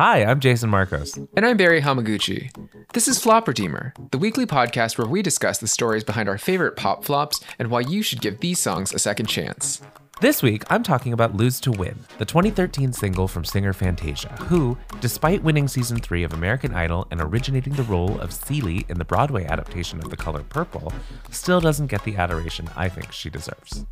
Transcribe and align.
Hi, 0.00 0.24
I'm 0.24 0.40
Jason 0.40 0.70
Marcos. 0.70 1.18
And 1.36 1.44
I'm 1.44 1.58
Barry 1.58 1.82
Hamaguchi. 1.82 2.50
This 2.94 3.06
is 3.06 3.20
Flop 3.20 3.46
Redeemer, 3.46 3.92
the 4.12 4.16
weekly 4.16 4.46
podcast 4.46 4.96
where 4.96 5.06
we 5.06 5.20
discuss 5.20 5.58
the 5.58 5.68
stories 5.68 6.04
behind 6.04 6.26
our 6.26 6.38
favorite 6.38 6.74
pop 6.74 7.04
flops 7.04 7.44
and 7.58 7.70
why 7.70 7.80
you 7.80 8.00
should 8.02 8.22
give 8.22 8.40
these 8.40 8.58
songs 8.58 8.94
a 8.94 8.98
second 8.98 9.26
chance. 9.26 9.82
This 10.22 10.42
week, 10.42 10.62
I'm 10.70 10.82
talking 10.82 11.12
about 11.12 11.36
Lose 11.36 11.60
to 11.60 11.70
Win, 11.70 11.98
the 12.16 12.24
2013 12.24 12.94
single 12.94 13.28
from 13.28 13.44
singer 13.44 13.74
Fantasia, 13.74 14.30
who, 14.48 14.78
despite 15.02 15.42
winning 15.42 15.68
season 15.68 15.98
three 15.98 16.24
of 16.24 16.32
American 16.32 16.74
Idol 16.74 17.06
and 17.10 17.20
originating 17.20 17.74
the 17.74 17.82
role 17.82 18.18
of 18.22 18.32
Celie 18.32 18.86
in 18.88 18.96
the 18.96 19.04
Broadway 19.04 19.44
adaptation 19.44 19.98
of 19.98 20.08
The 20.08 20.16
Color 20.16 20.44
Purple, 20.44 20.94
still 21.30 21.60
doesn't 21.60 21.88
get 21.88 22.04
the 22.04 22.16
adoration 22.16 22.70
I 22.74 22.88
think 22.88 23.12
she 23.12 23.28
deserves. 23.28 23.84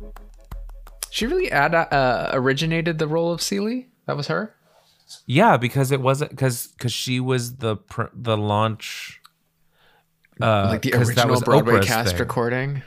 She 1.11 1.27
really 1.27 1.51
ad- 1.51 1.75
uh, 1.75 2.31
originated 2.33 2.97
the 2.97 3.07
role 3.07 3.31
of 3.31 3.43
Celie? 3.43 3.89
That 4.07 4.17
was 4.17 4.25
her? 4.25 4.55
Yeah, 5.25 5.57
because 5.57 5.91
it 5.91 6.01
wasn't 6.01 6.31
because 6.31 6.67
because 6.67 6.93
she 6.93 7.19
was 7.19 7.57
the 7.57 7.77
pr- 7.77 8.13
the 8.13 8.37
launch, 8.37 9.21
uh, 10.41 10.67
like 10.69 10.81
the 10.83 10.93
original 10.93 11.41
Broadway 11.41 11.75
Oprah's 11.75 11.87
cast 11.87 12.09
thing. 12.11 12.19
recording? 12.19 12.83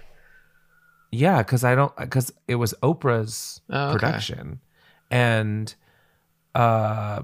Yeah, 1.11 1.39
because 1.39 1.65
I 1.65 1.75
don't 1.75 1.95
because 1.97 2.33
it 2.49 2.55
was 2.57 2.75
Oprah's 2.83 3.61
Oh, 3.69 3.89
okay. 3.89 3.93
production, 3.99 4.61
and 5.11 5.75
uh, 6.55 7.23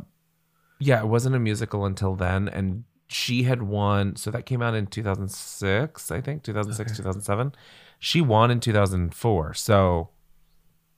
yeah, 0.78 1.00
it 1.00 1.06
wasn't 1.08 1.34
a 1.36 1.38
musical 1.38 1.84
until 1.86 2.14
then, 2.14 2.48
and 2.48 2.84
she 3.08 3.44
had 3.44 3.62
won. 3.62 4.16
So 4.16 4.30
that 4.30 4.46
came 4.46 4.60
out 4.62 4.74
in 4.74 4.86
two 4.88 5.02
thousand 5.02 5.30
six, 5.30 6.10
I 6.10 6.20
think, 6.20 6.42
two 6.42 6.52
thousand 6.52 6.74
six, 6.74 6.96
two 6.96 7.02
thousand 7.02 7.22
seven. 7.22 7.54
She 7.98 8.20
won 8.20 8.50
in 8.50 8.60
two 8.60 8.72
thousand 8.72 9.14
four, 9.14 9.54
so 9.54 10.10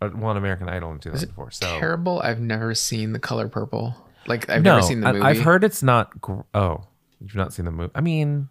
won 0.00 0.36
American 0.36 0.68
Idol 0.68 0.92
in 0.92 0.98
two 0.98 1.10
thousand 1.10 1.32
four. 1.32 1.50
So 1.50 1.66
Terrible. 1.78 2.20
I've 2.22 2.40
never 2.40 2.74
seen 2.74 3.12
The 3.12 3.18
Color 3.18 3.48
Purple. 3.48 3.94
Like, 4.26 4.48
I've 4.50 4.62
no, 4.62 4.76
never 4.76 4.86
seen 4.86 5.00
the 5.00 5.12
movie. 5.12 5.24
I've 5.24 5.40
heard 5.40 5.64
it's 5.64 5.82
not. 5.82 6.20
Gr- 6.20 6.40
oh, 6.54 6.84
you've 7.20 7.34
not 7.34 7.52
seen 7.52 7.64
the 7.64 7.70
movie? 7.70 7.92
I 7.94 8.00
mean, 8.00 8.48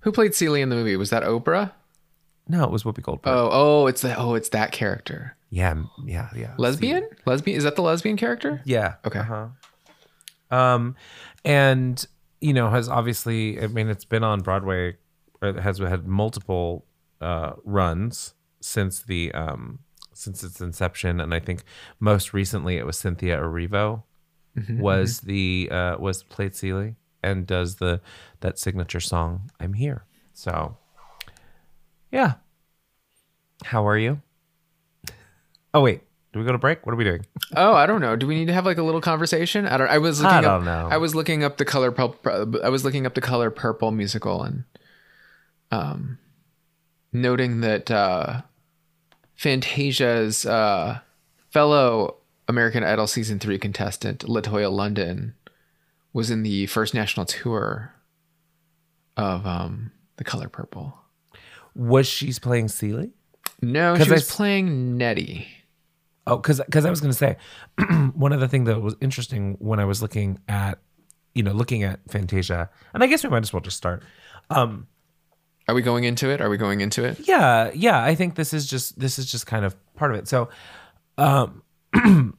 Who 0.00 0.12
played 0.12 0.34
Celie 0.34 0.62
in 0.62 0.68
the 0.68 0.76
movie? 0.76 0.96
Was 0.96 1.10
that 1.10 1.22
Oprah? 1.22 1.72
no, 2.48 2.64
it 2.64 2.70
was 2.70 2.82
Whoopi 2.82 3.02
Goldberg. 3.02 3.32
Oh, 3.32 3.48
oh, 3.52 3.86
it's 3.86 4.02
the 4.02 4.16
oh, 4.18 4.34
it's 4.34 4.48
that 4.50 4.72
character. 4.72 5.36
Yeah, 5.50 5.82
yeah, 6.04 6.28
yeah. 6.34 6.54
Lesbian? 6.58 7.08
Lesbian? 7.26 7.56
Is 7.56 7.64
that 7.64 7.76
the 7.76 7.82
lesbian 7.82 8.16
character? 8.16 8.62
Yeah. 8.64 8.94
Okay. 9.04 9.20
Uh-huh. 9.20 9.48
Um, 10.50 10.96
and 11.44 12.04
you 12.40 12.52
know 12.52 12.70
has 12.70 12.88
obviously. 12.88 13.60
I 13.60 13.66
mean, 13.68 13.88
it's 13.88 14.04
been 14.04 14.24
on 14.24 14.40
Broadway. 14.40 14.96
or 15.40 15.48
It 15.50 15.60
has 15.60 15.78
had 15.78 16.06
multiple 16.06 16.84
uh, 17.20 17.52
runs 17.64 18.34
since 18.60 19.02
the 19.02 19.32
um 19.32 19.80
since 20.14 20.42
its 20.44 20.60
inception, 20.60 21.20
and 21.20 21.34
I 21.34 21.40
think 21.40 21.64
most 22.00 22.32
recently 22.32 22.76
it 22.76 22.86
was 22.86 22.96
Cynthia 22.98 23.38
Erivo 23.38 24.02
was 24.68 25.20
the 25.20 25.68
uh 25.70 25.96
was 25.98 26.22
played 26.22 26.54
Celie 26.54 26.96
and 27.22 27.46
does 27.46 27.76
the 27.76 28.00
that 28.40 28.58
signature 28.58 29.00
song 29.00 29.50
"I'm 29.58 29.72
Here." 29.74 30.04
So, 30.34 30.76
yeah. 32.10 32.34
How 33.64 33.86
are 33.86 33.96
you? 33.96 34.20
Oh 35.74 35.80
wait, 35.80 36.02
do 36.32 36.38
we 36.38 36.44
go 36.44 36.52
to 36.52 36.58
break? 36.58 36.84
What 36.84 36.92
are 36.92 36.96
we 36.96 37.04
doing? 37.04 37.24
Oh, 37.56 37.74
I 37.74 37.86
don't 37.86 38.00
know. 38.00 38.16
Do 38.16 38.26
we 38.26 38.34
need 38.34 38.46
to 38.46 38.52
have 38.52 38.66
like 38.66 38.78
a 38.78 38.82
little 38.82 39.00
conversation? 39.00 39.66
I 39.66 39.76
don't. 39.76 39.88
I 39.88 39.98
was 39.98 40.20
looking 40.20 40.34
I 40.34 40.38
up, 40.38 40.44
don't 40.44 40.64
know. 40.64 40.88
I 40.90 40.96
was 40.98 41.14
looking 41.14 41.44
up 41.44 41.56
the 41.56 41.64
color 41.64 41.92
purple. 41.92 42.60
I 42.64 42.68
was 42.68 42.84
looking 42.84 43.06
up 43.06 43.14
the 43.14 43.20
color 43.20 43.50
purple 43.50 43.90
musical 43.90 44.42
and 44.42 44.64
um, 45.70 46.18
noting 47.12 47.60
that 47.60 47.90
uh, 47.90 48.42
Fantasia's 49.42 50.46
uh, 50.46 51.00
fellow 51.50 52.18
American 52.46 52.84
Idol 52.84 53.08
season 53.08 53.40
three 53.40 53.58
contestant 53.58 54.20
Latoya 54.20 54.70
London 54.70 55.34
was 56.12 56.30
in 56.30 56.44
the 56.44 56.66
first 56.66 56.94
national 56.94 57.26
tour 57.26 57.92
of 59.16 59.44
um, 59.44 59.90
the 60.16 60.22
color 60.22 60.48
purple. 60.48 60.96
Was 61.74 62.06
she's 62.06 62.38
playing 62.38 62.68
Celie? 62.68 63.10
No, 63.60 63.96
she 63.98 64.08
was 64.08 64.22
s- 64.30 64.36
playing 64.36 64.96
Nettie. 64.96 65.48
Oh, 66.24 66.36
because 66.36 66.60
because 66.64 66.84
I 66.84 66.90
was 66.90 67.00
going 67.00 67.10
to 67.12 67.18
say 67.18 67.36
one 68.14 68.32
of 68.32 68.38
the 68.38 68.46
things 68.46 68.68
that 68.68 68.80
was 68.80 68.94
interesting 69.00 69.56
when 69.58 69.80
I 69.80 69.84
was 69.86 70.00
looking 70.00 70.38
at 70.46 70.78
you 71.34 71.42
know 71.42 71.50
looking 71.52 71.82
at 71.82 71.98
Fantasia, 72.08 72.70
and 72.94 73.02
I 73.02 73.08
guess 73.08 73.24
we 73.24 73.30
might 73.30 73.42
as 73.42 73.52
well 73.52 73.60
just 73.60 73.76
start. 73.76 74.04
Um, 74.50 74.86
Are 75.68 75.74
we 75.74 75.82
going 75.82 76.04
into 76.04 76.28
it? 76.28 76.40
Are 76.40 76.48
we 76.48 76.56
going 76.56 76.80
into 76.80 77.04
it? 77.04 77.26
yeah, 77.26 77.70
yeah, 77.74 78.02
I 78.02 78.14
think 78.14 78.34
this 78.34 78.52
is 78.52 78.66
just 78.66 78.98
this 78.98 79.18
is 79.18 79.30
just 79.30 79.46
kind 79.46 79.64
of 79.64 79.76
part 79.94 80.10
of 80.12 80.18
it. 80.18 80.28
So, 80.28 80.48
um, 81.18 81.62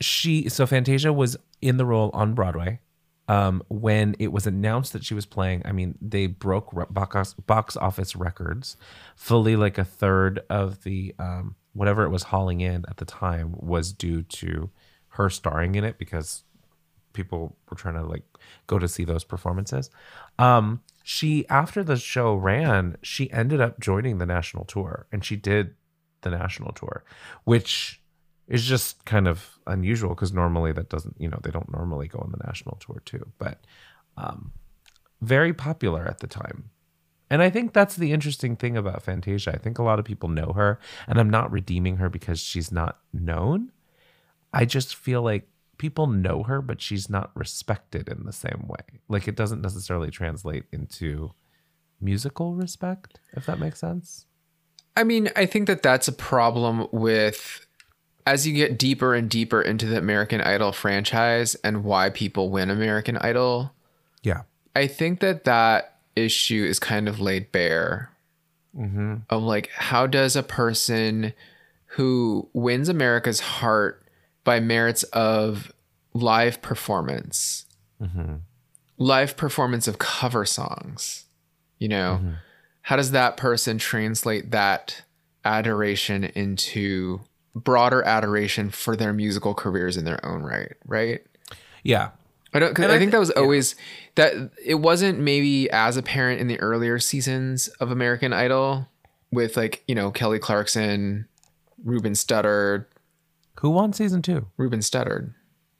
she 0.00 0.48
so 0.48 0.66
Fantasia 0.66 1.12
was 1.12 1.36
in 1.60 1.76
the 1.76 1.86
role 1.86 2.10
on 2.12 2.34
Broadway. 2.34 2.80
Um, 3.28 3.64
when 3.66 4.14
it 4.20 4.30
was 4.30 4.46
announced 4.46 4.92
that 4.92 5.04
she 5.04 5.12
was 5.12 5.26
playing, 5.26 5.62
I 5.64 5.72
mean, 5.72 5.98
they 6.00 6.28
broke 6.28 6.70
box 6.92 7.34
box 7.34 7.76
office 7.76 8.14
records. 8.14 8.76
Fully, 9.16 9.56
like 9.56 9.78
a 9.78 9.84
third 9.84 10.40
of 10.48 10.84
the 10.84 11.14
um, 11.18 11.56
whatever 11.72 12.04
it 12.04 12.10
was 12.10 12.24
hauling 12.24 12.60
in 12.60 12.84
at 12.88 12.98
the 12.98 13.04
time 13.04 13.54
was 13.58 13.92
due 13.92 14.22
to 14.22 14.70
her 15.10 15.28
starring 15.28 15.74
in 15.74 15.84
it 15.84 15.98
because 15.98 16.44
people 17.12 17.56
were 17.68 17.76
trying 17.76 17.94
to 17.94 18.02
like 18.02 18.22
go 18.66 18.78
to 18.78 18.86
see 18.86 19.04
those 19.04 19.24
performances. 19.24 19.90
Um, 20.38 20.82
she 21.08 21.48
after 21.48 21.84
the 21.84 21.96
show 21.96 22.34
ran, 22.34 22.96
she 23.00 23.30
ended 23.30 23.60
up 23.60 23.78
joining 23.78 24.18
the 24.18 24.26
national 24.26 24.64
tour, 24.64 25.06
and 25.12 25.24
she 25.24 25.36
did 25.36 25.76
the 26.22 26.30
national 26.30 26.72
tour, 26.72 27.04
which 27.44 28.02
is 28.48 28.64
just 28.64 29.04
kind 29.04 29.28
of 29.28 29.56
unusual 29.68 30.16
because 30.16 30.32
normally 30.32 30.72
that 30.72 30.88
doesn't, 30.88 31.14
you 31.16 31.28
know, 31.28 31.38
they 31.44 31.52
don't 31.52 31.70
normally 31.70 32.08
go 32.08 32.18
on 32.18 32.32
the 32.32 32.44
national 32.44 32.76
tour 32.80 33.00
too, 33.04 33.24
but 33.38 33.60
um, 34.16 34.50
very 35.20 35.54
popular 35.54 36.04
at 36.06 36.18
the 36.18 36.26
time. 36.26 36.70
And 37.30 37.40
I 37.40 37.50
think 37.50 37.72
that's 37.72 37.94
the 37.94 38.10
interesting 38.10 38.56
thing 38.56 38.76
about 38.76 39.04
Fantasia. 39.04 39.54
I 39.54 39.58
think 39.58 39.78
a 39.78 39.84
lot 39.84 40.00
of 40.00 40.04
people 40.04 40.28
know 40.28 40.54
her, 40.56 40.80
and 41.06 41.20
I'm 41.20 41.30
not 41.30 41.52
redeeming 41.52 41.98
her 41.98 42.08
because 42.10 42.40
she's 42.40 42.72
not 42.72 42.98
known. 43.12 43.70
I 44.52 44.64
just 44.64 44.96
feel 44.96 45.22
like 45.22 45.48
people 45.78 46.06
know 46.06 46.42
her, 46.44 46.60
but 46.62 46.80
she's 46.80 47.08
not 47.10 47.30
respected 47.34 48.08
in 48.08 48.24
the 48.24 48.32
same 48.32 48.64
way. 48.66 49.00
Like 49.08 49.28
it 49.28 49.36
doesn't 49.36 49.60
necessarily 49.62 50.10
translate 50.10 50.64
into 50.72 51.32
musical 52.00 52.54
respect, 52.54 53.20
if 53.32 53.46
that 53.46 53.58
makes 53.58 53.80
sense. 53.80 54.26
I 54.96 55.04
mean, 55.04 55.30
I 55.36 55.46
think 55.46 55.66
that 55.66 55.82
that's 55.82 56.08
a 56.08 56.12
problem 56.12 56.86
with 56.92 57.66
as 58.26 58.46
you 58.46 58.54
get 58.54 58.78
deeper 58.78 59.14
and 59.14 59.28
deeper 59.30 59.62
into 59.62 59.86
the 59.86 59.98
American 59.98 60.40
Idol 60.40 60.72
franchise 60.72 61.54
and 61.56 61.84
why 61.84 62.10
people 62.10 62.50
win 62.50 62.70
American 62.70 63.16
Idol. 63.18 63.72
Yeah. 64.22 64.42
I 64.74 64.86
think 64.88 65.20
that 65.20 65.44
that 65.44 65.98
issue 66.16 66.64
is 66.68 66.78
kind 66.78 67.08
of 67.08 67.20
laid 67.20 67.52
bare 67.52 68.10
Mm-hmm. 68.76 69.14
of 69.30 69.42
like, 69.42 69.70
how 69.70 70.06
does 70.06 70.36
a 70.36 70.42
person 70.42 71.32
who 71.86 72.46
wins 72.52 72.90
America's 72.90 73.40
heart 73.40 74.05
by 74.46 74.60
merits 74.60 75.02
of 75.12 75.70
live 76.14 76.62
performance, 76.62 77.66
Mm-hmm. 78.00 78.36
live 78.98 79.36
performance 79.36 79.86
of 79.88 79.98
cover 79.98 80.44
songs, 80.46 81.24
you 81.78 81.88
know, 81.88 82.18
Mm-hmm. 82.22 82.32
how 82.82 82.96
does 82.96 83.10
that 83.10 83.36
person 83.36 83.76
translate 83.78 84.50
that 84.52 85.02
adoration 85.44 86.24
into 86.24 87.20
broader 87.54 88.02
adoration 88.02 88.68
for 88.70 88.96
their 88.96 89.12
musical 89.12 89.54
careers 89.54 89.96
in 89.96 90.04
their 90.04 90.24
own 90.26 90.42
right, 90.42 90.72
right? 90.86 91.20
Yeah. 91.82 92.10
I 92.52 92.58
don't. 92.58 92.74
Cause 92.74 92.86
I 92.86 92.94
I 92.94 92.98
think 92.98 93.10
thi- 93.10 93.16
that 93.16 93.18
was 93.20 93.30
always 93.32 93.76
that 94.14 94.32
it 94.64 94.76
wasn't 94.76 95.18
maybe 95.18 95.70
as 95.70 95.96
apparent 95.96 96.40
in 96.40 96.46
the 96.48 96.58
earlier 96.60 96.98
seasons 96.98 97.68
of 97.80 97.90
American 97.90 98.32
Idol 98.32 98.88
with 99.30 99.56
like 99.56 99.82
you 99.88 99.94
know 99.94 100.10
Kelly 100.10 100.38
Clarkson, 100.38 101.28
Ruben 101.84 102.12
Studdard, 102.14 102.86
Who 103.60 103.70
won 103.70 103.92
season 103.92 104.22
two? 104.22 104.46
Ruben 104.56 104.80
Studdard. 104.80 105.32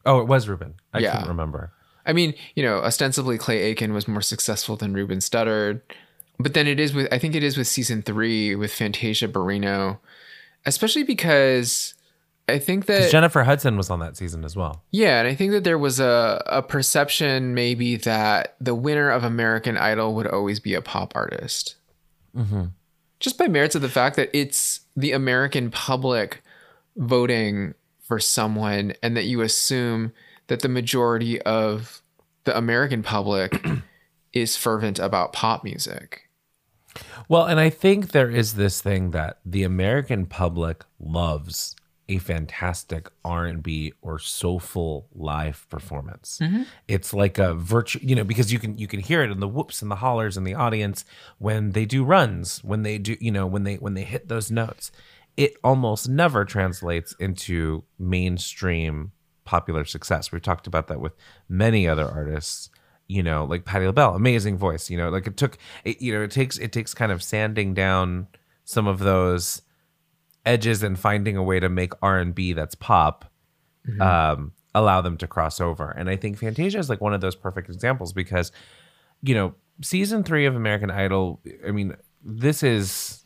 Oh, 0.05 0.21
it 0.21 0.27
was 0.27 0.49
Ruben. 0.49 0.75
I 0.95 1.01
Yeah. 1.01 1.13
couldn't 1.13 1.29
remember. 1.29 1.73
I 2.05 2.13
mean, 2.13 2.35
you 2.55 2.63
know, 2.63 2.77
ostensibly 2.79 3.37
Clay 3.37 3.63
Aiken 3.63 3.93
was 3.93 4.07
more 4.07 4.23
successful 4.23 4.77
than 4.77 4.95
Ruben 4.95 5.19
Studdard, 5.19 5.81
but 6.39 6.55
then 6.55 6.67
it 6.67 6.79
is 6.79 6.95
with 6.95 7.09
I 7.13 7.19
think 7.19 7.35
it 7.35 7.43
is 7.43 7.57
with 7.57 7.67
season 7.67 8.03
three 8.03 8.55
with 8.55 8.73
Fantasia 8.73 9.27
Barrino, 9.29 9.99
especially 10.65 11.03
because 11.03 11.95
I 12.49 12.61
think 12.61 12.87
that 12.87 13.11
Jennifer 13.11 13.43
Hudson 13.43 13.77
was 13.77 13.91
on 13.91 13.99
that 13.99 14.17
season 14.17 14.45
as 14.45 14.55
well. 14.55 14.85
Yeah, 14.93 15.19
and 15.19 15.27
I 15.27 15.35
think 15.35 15.51
that 15.51 15.65
there 15.65 15.79
was 15.79 15.99
a, 15.99 16.41
a 16.47 16.63
perception 16.63 17.55
maybe 17.55 17.97
that 17.97 18.55
the 18.61 18.75
winner 18.77 19.11
of 19.11 19.25
American 19.25 19.77
Idol 19.77 20.15
would 20.15 20.29
always 20.29 20.61
be 20.61 20.75
a 20.75 20.81
pop 20.81 21.13
artist. 21.17 21.75
Mm-hmm. 22.37 22.67
Just 23.19 23.37
by 23.37 23.49
merits 23.49 23.75
of 23.75 23.83
the 23.83 23.89
fact 23.89 24.15
that 24.15 24.31
it's 24.33 24.81
the 24.95 25.11
American 25.11 25.71
public 25.73 26.43
voting 26.97 27.75
for 28.01 28.19
someone, 28.19 28.95
and 29.03 29.17
that 29.17 29.25
you 29.25 29.41
assume 29.41 30.13
that 30.47 30.61
the 30.61 30.69
majority 30.69 31.41
of 31.43 32.03
the 32.45 32.57
American 32.57 33.03
public 33.03 33.65
is 34.33 34.57
fervent 34.57 34.99
about 34.99 35.33
pop 35.33 35.65
music. 35.65 36.23
Well, 37.29 37.45
and 37.45 37.61
I 37.61 37.71
think 37.71 38.13
there 38.13 38.31
is 38.31 38.55
this 38.55 38.81
thing 38.81 39.11
that 39.11 39.39
the 39.45 39.65
American 39.65 40.27
public 40.27 40.85
loves 40.99 41.77
a 42.09 42.19
fantastic 42.19 43.11
R&B 43.25 43.93
or 44.01 44.19
soulful 44.19 45.09
live 45.13 45.67
performance. 45.69 46.39
Mm-hmm. 46.41 46.63
It's 46.87 47.13
like 47.13 47.39
a 47.39 47.55
virtual, 47.55 48.03
you 48.05 48.15
know, 48.15 48.25
because 48.25 48.53
you 48.53 48.59
can 48.59 48.79
you 48.79 48.87
can 48.87 49.01
hear 49.01 49.23
it 49.23 49.31
in 49.31 49.41
the 49.41 49.49
whoops 49.49 49.83
and 49.83 49.91
the 49.91 49.97
hollers 49.97 50.37
in 50.37 50.45
the 50.45 50.55
audience 50.55 51.05
when 51.39 51.73
they 51.73 51.85
do 51.85 52.05
runs, 52.05 52.63
when 52.63 52.83
they 52.83 52.99
do, 52.99 53.17
you 53.21 53.33
know, 53.33 53.47
when 53.47 53.65
they 53.65 53.75
when 53.77 53.95
they 53.95 54.05
hit 54.05 54.29
those 54.29 54.51
notes. 54.51 54.93
It 55.37 55.55
almost 55.63 56.09
never 56.09 56.45
translates 56.45 57.15
into 57.19 57.85
mainstream 57.99 59.13
popular 59.45 59.85
success. 59.85 60.33
We've 60.33 60.43
talked 60.43 60.67
about 60.67 60.89
that 60.89 61.01
with 61.01 61.13
many 61.49 61.87
other 61.87 62.09
artists 62.09 62.71
you 63.09 63.23
know, 63.23 63.45
like 63.45 63.65
Patti 63.65 63.87
LaBelle, 63.87 64.15
amazing 64.15 64.59
voice. 64.59 64.91
You 64.91 64.99
know, 64.99 65.11
like 65.11 65.27
it 65.27 65.37
took, 65.37 65.59
it, 65.85 66.01
you 66.03 66.13
know, 66.13 66.23
it 66.23 66.31
takes 66.31 66.59
it 66.59 66.73
takes 66.73 66.95
kind 66.95 67.13
of 67.13 67.23
sanding 67.23 67.75
down 67.75 68.27
some 68.65 68.87
of 68.87 68.99
those 68.99 69.63
edges 70.45 70.83
and 70.83 70.99
finding 70.99 71.37
a 71.37 71.43
way 71.43 71.61
to 71.61 71.69
make 71.69 71.93
R 72.03 72.19
and 72.19 72.35
B 72.35 72.53
that's 72.53 72.75
pop, 72.75 73.31
um, 74.01 74.53
allow 74.75 75.01
them 75.01 75.17
to 75.19 75.27
cross 75.27 75.61
over. 75.61 75.91
And 75.91 76.09
I 76.09 76.17
think 76.17 76.39
Fantasia 76.39 76.79
is 76.79 76.91
like 76.91 77.01
one 77.01 77.15
of 77.15 77.21
those 77.21 77.37
perfect 77.37 77.69
examples 77.69 78.13
because, 78.13 78.53
you 79.23 79.35
know, 79.35 79.55
season 79.83 80.25
three 80.25 80.47
of 80.47 80.57
American 80.57 80.91
Idol. 80.91 81.41
I 81.67 81.71
mean, 81.71 81.95
this 82.25 82.63
is 82.63 83.25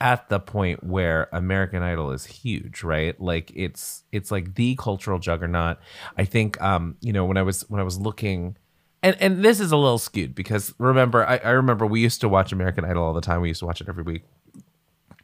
at 0.00 0.28
the 0.28 0.38
point 0.38 0.84
where 0.84 1.28
American 1.32 1.82
Idol 1.82 2.12
is 2.12 2.24
huge, 2.24 2.82
right? 2.82 3.20
Like 3.20 3.50
it's 3.54 4.04
it's 4.12 4.30
like 4.30 4.54
the 4.54 4.76
cultural 4.76 5.18
juggernaut. 5.18 5.78
I 6.16 6.24
think 6.24 6.60
um, 6.60 6.96
you 7.00 7.12
know, 7.12 7.24
when 7.24 7.36
I 7.36 7.42
was 7.42 7.68
when 7.68 7.80
I 7.80 7.84
was 7.84 7.98
looking 7.98 8.56
and 9.02 9.16
and 9.20 9.44
this 9.44 9.60
is 9.60 9.72
a 9.72 9.76
little 9.76 9.98
skewed 9.98 10.34
because 10.34 10.74
remember 10.78 11.26
I, 11.26 11.38
I 11.38 11.50
remember 11.50 11.86
we 11.86 12.00
used 12.00 12.20
to 12.20 12.28
watch 12.28 12.52
American 12.52 12.84
Idol 12.84 13.04
all 13.04 13.14
the 13.14 13.20
time. 13.20 13.40
We 13.40 13.48
used 13.48 13.60
to 13.60 13.66
watch 13.66 13.80
it 13.80 13.88
every 13.88 14.02
week. 14.02 14.22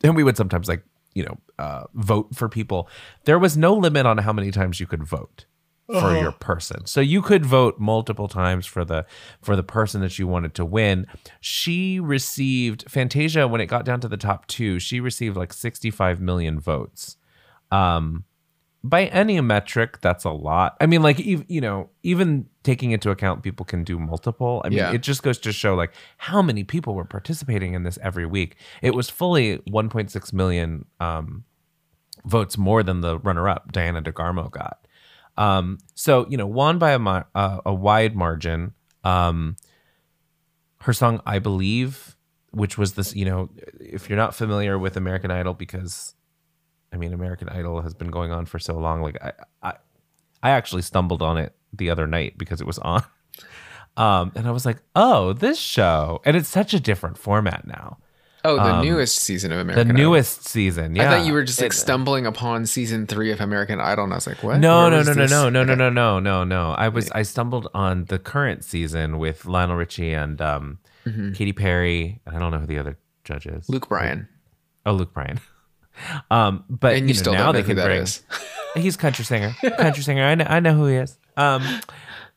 And 0.02 0.14
we 0.14 0.22
would 0.22 0.36
sometimes 0.36 0.68
like, 0.68 0.82
you 1.14 1.24
know, 1.24 1.38
uh, 1.58 1.84
vote 1.94 2.34
for 2.34 2.48
people. 2.48 2.88
There 3.24 3.38
was 3.38 3.56
no 3.56 3.74
limit 3.74 4.06
on 4.06 4.18
how 4.18 4.32
many 4.32 4.50
times 4.50 4.80
you 4.80 4.86
could 4.86 5.02
vote 5.02 5.46
for 5.86 6.16
your 6.16 6.32
person. 6.32 6.86
So 6.86 7.00
you 7.00 7.20
could 7.22 7.44
vote 7.44 7.78
multiple 7.78 8.28
times 8.28 8.64
for 8.66 8.84
the 8.84 9.04
for 9.42 9.54
the 9.56 9.62
person 9.62 10.00
that 10.00 10.19
you 10.19 10.26
wanted 10.26 10.54
to 10.54 10.64
win. 10.64 11.06
She 11.40 12.00
received 12.00 12.84
Fantasia 12.90 13.46
when 13.46 13.60
it 13.60 13.66
got 13.66 13.84
down 13.84 14.00
to 14.00 14.08
the 14.08 14.16
top 14.16 14.46
2, 14.46 14.78
she 14.78 15.00
received 15.00 15.36
like 15.36 15.52
65 15.52 16.20
million 16.20 16.58
votes. 16.58 17.16
Um 17.70 18.25
by 18.86 19.06
any 19.06 19.40
metric, 19.40 19.98
that's 20.02 20.25
a 20.25 20.31
lot. 20.31 20.76
I 20.78 20.84
mean, 20.84 21.00
like, 21.00 21.19
ev- 21.26 21.46
you 21.48 21.62
know, 21.62 21.88
even 22.02 22.46
taking 22.64 22.90
into 22.90 23.08
account 23.10 23.42
people 23.42 23.64
can 23.64 23.82
do 23.82 23.98
multiple. 23.98 24.60
I 24.62 24.69
mean, 24.69 24.76
Yeah. 24.78 24.92
it 24.92 24.98
just 25.00 25.22
goes 25.22 25.38
to 25.38 25.52
show 25.52 25.75
like 25.75 25.92
how 26.19 26.42
many 26.42 26.64
people 26.64 26.94
were 26.94 27.06
participating 27.06 27.72
in 27.72 27.82
this 27.84 27.98
every 28.02 28.26
week. 28.26 28.56
It 28.82 28.94
was 28.94 29.08
fully 29.08 29.56
1.6 29.60 30.34
million 30.34 30.84
um, 31.00 31.44
votes 32.26 32.58
more 32.58 32.82
than 32.82 33.00
the 33.00 33.19
runner-up 33.20 33.72
Diana 33.72 34.02
DeGarmo 34.02 34.50
got. 34.50 34.83
Um, 35.36 35.78
so 35.94 36.26
you 36.28 36.36
know, 36.36 36.46
won 36.46 36.78
by 36.78 36.92
a 36.92 37.00
uh, 37.34 37.60
a 37.66 37.75
wide 37.75 38.14
margin. 38.14 38.72
Um, 39.02 39.56
her 40.82 40.92
song 40.92 41.20
"I 41.26 41.38
Believe," 41.38 42.16
which 42.50 42.78
was 42.78 42.92
this, 42.92 43.14
you 43.16 43.25
know, 43.25 43.50
if 43.81 44.08
you're 44.08 44.19
not 44.19 44.34
familiar 44.34 44.78
with 44.78 44.96
American 44.96 45.31
Idol, 45.31 45.54
because 45.54 46.14
I 46.92 46.96
mean, 46.96 47.12
American 47.12 47.48
Idol 47.48 47.82
has 47.82 47.94
been 47.94 48.10
going 48.10 48.31
on 48.31 48.46
for 48.46 48.58
so 48.58 48.78
long. 48.78 49.02
Like 49.02 49.19
I, 49.22 49.32
I, 49.62 49.72
I 50.42 50.50
actually 50.50 50.82
stumbled 50.82 51.22
on 51.22 51.38
it 51.38 51.54
the 51.72 51.90
other 51.90 52.06
night 52.06 52.38
because 52.38 52.60
it 52.60 52.66
was 52.66 52.78
on, 52.78 53.02
um, 53.96 54.32
and 54.36 54.46
I 54.46 54.52
was 54.52 54.64
like, 54.64 54.82
"Oh, 54.94 55.32
this 55.32 55.58
show!" 55.58 56.20
And 56.25 56.36
it's 56.36 56.48
such 56.48 56.75
a 56.75 56.81
different 56.81 57.19
format 57.19 57.66
now. 57.66 57.98
Oh, 58.46 58.56
the 58.56 58.82
newest 58.82 59.17
season 59.20 59.52
of 59.52 59.58
Um, 59.61 59.67
The 59.69 59.73
American 59.73 59.91
Idol. 59.91 59.96
The 59.96 60.02
newest 60.11 60.44
season, 60.49 60.94
yeah. 60.96 61.08
I 61.11 61.19
thought 61.19 61.26
you 61.26 61.32
were 61.32 61.44
just 61.44 61.61
like 61.61 61.73
It- 61.73 61.76
stumbling 61.76 62.26
upon 62.26 62.67
season 62.67 63.06
three 63.06 63.32
of 63.32 63.41
American 63.41 63.81
Idol, 63.81 64.05
and 64.05 64.12
I 64.12 64.17
was 64.17 64.26
like, 64.26 64.43
"What? 64.43 64.61
No, 64.61 64.82
Where 64.91 65.02
no, 65.02 65.02
no, 65.02 65.12
no, 65.14 65.26
no, 65.26 65.49
no, 65.50 65.64
no, 65.64 65.75
no, 65.75 65.91
no, 65.91 66.19
no, 66.20 66.44
no. 66.44 66.73
I 66.73 66.88
was 66.88 67.11
I 67.12 67.23
stumbled 67.23 67.69
on 67.75 68.05
the 68.06 68.19
current 68.19 68.62
season 68.64 69.19
with 69.19 69.46
Lionel 69.46 69.76
Richie 69.76 70.12
and 70.12 70.41
um, 70.43 70.79
Katy 71.06 71.52
Perry. 71.55 72.20
I 72.26 72.38
don't 72.38 72.50
know 72.52 72.58
who 72.58 72.67
the 72.67 72.79
other 72.79 72.99
judge 73.25 73.46
is. 73.46 73.64
Mm-hmm. 73.64 73.73
Luke 73.73 73.88
Bryan, 73.88 74.29
Oh, 74.87 74.93
Luke 74.93 75.12
Bryan. 75.14 75.41
Um, 76.29 76.64
but 76.69 76.96
and 76.96 77.02
you, 77.08 77.08
you 77.08 77.14
know, 77.14 77.20
still 77.20 77.32
now 77.35 77.38
don't 77.38 77.46
know 77.46 77.52
they 77.52 77.61
who 77.62 77.67
can 77.69 77.76
that 77.76 77.85
bring. 77.87 78.02
is. 78.02 78.23
He's 78.75 78.96
country 78.96 79.25
singer. 79.25 79.55
Country 79.79 80.02
singer. 80.02 80.25
I 80.25 80.35
know. 80.35 80.44
I 80.49 80.58
know 80.58 80.75
who 80.75 80.87
he 80.87 80.96
is. 80.96 81.17
Um, 81.37 81.62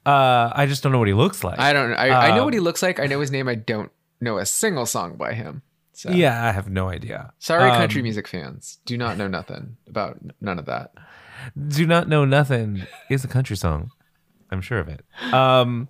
uh, 0.06 0.52
I 0.54 0.68
just 0.68 0.84
don't 0.84 0.92
know 0.92 1.00
what 1.00 1.08
he 1.08 1.16
looks 1.16 1.44
like. 1.44 1.58
I 1.60 1.74
don't. 1.74 1.94
I, 1.94 2.10
I 2.10 2.30
know 2.36 2.42
Um, 2.42 2.46
what 2.46 2.54
he 2.54 2.60
looks 2.60 2.84
like. 2.84 3.00
I 3.00 3.08
know 3.08 3.20
his 3.20 3.32
name. 3.32 3.48
I 3.50 3.56
don't 3.56 3.92
know 4.22 4.38
a 4.38 4.46
single 4.46 4.86
song 4.86 5.16
by 5.18 5.34
him. 5.34 5.64
So 5.98 6.12
Yeah, 6.12 6.46
I 6.46 6.52
have 6.52 6.70
no 6.70 6.90
idea. 6.90 7.34
sorry, 7.40 7.72
Um, 7.72 7.76
country 7.78 8.04
music 8.04 8.28
fans. 8.28 8.78
Do 8.86 8.98
not 9.00 9.18
know 9.18 9.28
nothing 9.28 9.78
about 9.88 10.20
none 10.40 10.60
of 10.60 10.66
that. 10.68 10.94
do 11.70 11.88
not 11.88 12.08
know 12.08 12.24
nothing 12.24 12.86
is 13.10 13.24
a 13.24 13.28
country 13.28 13.58
song. 13.58 13.90
I'm 14.52 14.62
sure 14.62 14.78
of 14.80 14.88
it. 14.90 15.04
Um, 15.34 15.88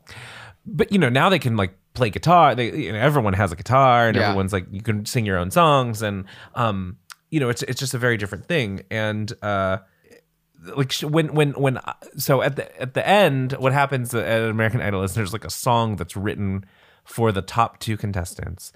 but 0.65 0.91
you 0.93 0.97
know 0.97 1.09
now 1.09 1.27
they 1.29 1.39
can 1.39 1.57
like 1.57 1.77
play 1.93 2.09
guitar. 2.09 2.55
They 2.55 2.73
you 2.85 2.91
know 2.93 2.99
everyone 2.99 3.33
has 3.33 3.51
a 3.51 3.57
guitar 3.57 4.07
and 4.07 4.15
Yeah. 4.15 4.23
everyone's 4.29 4.53
like 4.53 4.67
you 4.71 4.81
can 4.81 5.05
sing 5.05 5.25
your 5.25 5.37
own 5.37 5.51
songs 5.51 6.01
and 6.01 6.23
um 6.55 6.97
you 7.29 7.39
know 7.41 7.49
it's 7.49 7.63
it's 7.63 7.79
just 7.79 7.93
a 7.93 7.97
very 7.97 8.15
different 8.17 8.45
thing 8.45 8.83
and 8.89 9.31
uh 9.41 9.79
like 10.75 10.93
when 11.01 11.33
when 11.33 11.51
when 11.51 11.77
uh, 11.79 11.93
so 12.17 12.41
at 12.41 12.55
the 12.55 12.81
at 12.81 12.93
the 12.93 13.05
end 13.07 13.53
what 13.53 13.73
happens 13.73 14.13
at 14.13 14.41
American 14.43 14.81
Idol 14.81 15.03
is 15.03 15.13
there's 15.15 15.33
like 15.33 15.45
a 15.45 15.49
song 15.49 15.97
that's 15.97 16.15
written 16.15 16.65
for 17.03 17.31
the 17.31 17.41
top 17.41 17.79
two 17.79 17.95
contestants 17.97 18.71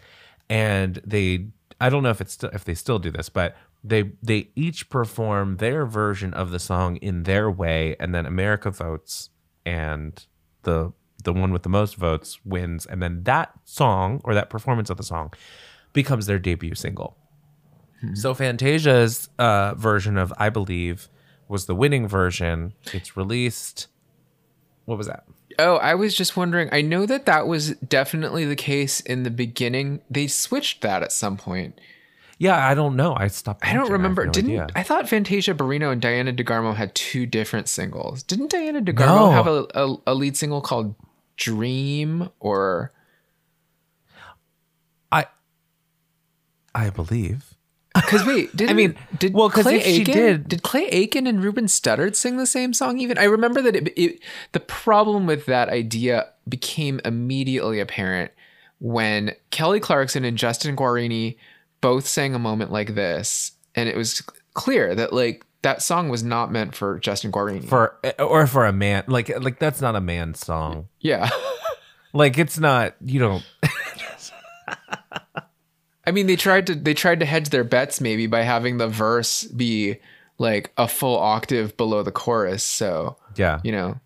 and 0.51 1.01
they 1.06 1.48
I 1.80 1.89
don't 1.89 2.03
know 2.03 2.09
if 2.09 2.21
it's 2.21 2.33
still 2.33 2.51
if 2.53 2.63
they 2.65 2.75
still 2.75 3.00
do 3.00 3.09
this 3.09 3.30
but 3.30 3.56
they 3.83 4.12
they 4.21 4.50
each 4.56 4.89
perform 4.89 5.57
their 5.57 5.86
version 5.86 6.33
of 6.33 6.51
the 6.51 6.59
song 6.59 6.98
in 6.98 7.24
their 7.24 7.50
way 7.50 7.95
and 8.00 8.13
then 8.13 8.25
America 8.25 8.69
votes 8.69 9.30
and 9.65 10.25
the 10.63 10.94
the 11.24 11.33
one 11.33 11.51
with 11.51 11.63
the 11.63 11.69
most 11.69 11.95
votes 11.95 12.39
wins 12.45 12.86
and 12.86 13.01
then 13.01 13.24
that 13.24 13.51
song 13.63 14.21
or 14.24 14.33
that 14.33 14.50
performance 14.50 14.89
of 14.89 14.98
the 14.98 15.03
song 15.03 15.31
becomes 15.94 16.25
their 16.25 16.39
debut 16.39 16.75
single 16.75 17.18
so 18.15 18.33
Fantasia's 18.33 19.30
uh, 19.38 19.75
version 19.75 20.18
of 20.18 20.33
I 20.38 20.50
Believe 20.50 21.07
was 21.47 21.65
the 21.68 21.75
winning 21.75 22.07
version. 22.07 22.74
It's 22.94 23.15
released. 23.15 23.88
What 24.86 24.97
was 24.97 25.06
that? 25.07 25.25
Oh, 25.59 25.75
I 25.77 25.95
was 25.95 26.15
just 26.15 26.36
wondering. 26.38 26.69
I 26.71 26.81
know 26.81 27.06
that 27.06 27.25
that 27.25 27.48
was 27.48 27.71
definitely 27.77 28.45
the 28.45 28.56
case 28.56 29.00
in 29.00 29.24
the 29.24 29.30
beginning. 29.31 30.02
They 30.09 30.28
switched 30.28 30.81
that 30.81 31.04
at 31.04 31.11
some 31.11 31.37
point. 31.37 31.80
Yeah, 32.37 32.57
I 32.68 32.73
don't 32.73 32.95
know. 32.95 33.16
I 33.16 33.28
stopped. 33.28 33.64
I 33.66 33.73
don't 33.73 33.92
remember. 33.92 34.23
have 34.23 34.30
no 34.30 34.31
Didn't 34.33 34.52
idea. 34.52 34.68
I 34.76 34.81
thought 34.83 35.07
Fantasia 35.07 35.54
Barrino 35.54 35.92
and 35.92 36.02
Diana 36.02 36.33
DeGarmo 36.33 36.73
had 36.76 36.95
two 36.95 37.26
different 37.28 37.68
singles? 37.69 38.23
Didn't 38.23 38.49
Diana 38.49 38.81
DeGarmo 38.81 39.06
No. 39.06 39.31
have 39.31 39.47
a, 39.47 39.68
a, 39.76 39.97
a 40.07 40.14
lead 40.16 40.35
single 40.35 40.61
called 40.61 40.95
Dream 41.37 42.30
or 42.40 42.92
I 45.11 45.26
I 46.73 46.90
believe. 46.90 47.54
Because 47.94 48.26
wait, 48.26 48.56
did 48.56 48.69
I 48.71 48.74
mean, 48.74 48.95
did 49.19 49.33
well, 49.33 49.50
'cause 49.50 49.64
Clay 49.64 49.78
if 49.78 49.83
she 49.83 50.02
Aiken 50.02 50.14
did- 50.14 50.48
did 50.50 50.64
Clay 50.64 50.88
Aiken 50.88 51.28
and 51.28 51.44
Ruben 51.44 51.66
Studdard 51.66 52.16
sing 52.16 52.38
the 52.38 52.45
same 52.45 52.74
song? 52.74 53.00
Even 53.00 53.18
I 53.18 53.26
remember 53.26 53.62
that 53.62 53.76
it, 53.76 53.94
it 54.00 54.19
the 54.54 54.60
problem 54.60 55.26
with 55.26 55.45
that 55.48 55.69
idea 55.69 56.28
became 56.48 57.00
immediately 57.06 57.80
apparent 57.80 58.31
when 58.80 59.33
Kelly 59.52 59.80
Clarkson 59.80 60.26
and 60.26 60.38
Justin 60.38 60.76
Guarini 60.76 61.38
both 61.81 62.07
sang 62.07 62.33
a 62.33 62.40
moment 62.40 62.71
like 62.71 62.95
this, 62.95 63.52
and 63.76 63.88
it 63.90 63.95
was 63.98 64.21
clear 64.54 64.95
that 64.95 65.14
like 65.14 65.45
that 65.64 65.81
song 65.81 66.10
was 66.10 66.24
not 66.24 66.52
meant 66.52 66.74
for 66.76 66.98
Justin 67.00 67.31
Guarini. 67.31 67.64
For 67.68 67.95
or 68.18 68.48
for 68.48 68.66
a 68.66 68.74
man, 68.74 69.04
like 69.07 69.30
like 69.44 69.60
that's 69.60 69.81
not 69.81 69.95
a 69.95 70.02
man's 70.02 70.40
song. 70.40 70.88
yeah. 71.00 71.30
Like 72.14 72.38
it's 72.38 72.60
not. 72.60 72.95
You 73.06 73.19
don't. 73.21 73.45
I 76.06 76.12
mean, 76.12 76.28
they 76.28 76.36
tried 76.36 76.68
to 76.68 76.76
they 76.76 76.94
tried 76.94 77.20
to 77.20 77.26
hedge 77.26 77.50
their 77.50 77.64
bets 77.64 78.02
maybe 78.02 78.28
by 78.28 78.42
having 78.42 78.78
the 78.78 78.88
verse 78.88 79.44
be 79.44 79.98
like 80.38 80.72
a 80.78 80.88
full 80.88 81.18
octave 81.18 81.78
below 81.78 82.02
the 82.04 82.12
chorus. 82.12 82.64
So 82.64 83.18
Yeah. 83.36 83.60
you 83.64 83.72
know, 83.72 84.00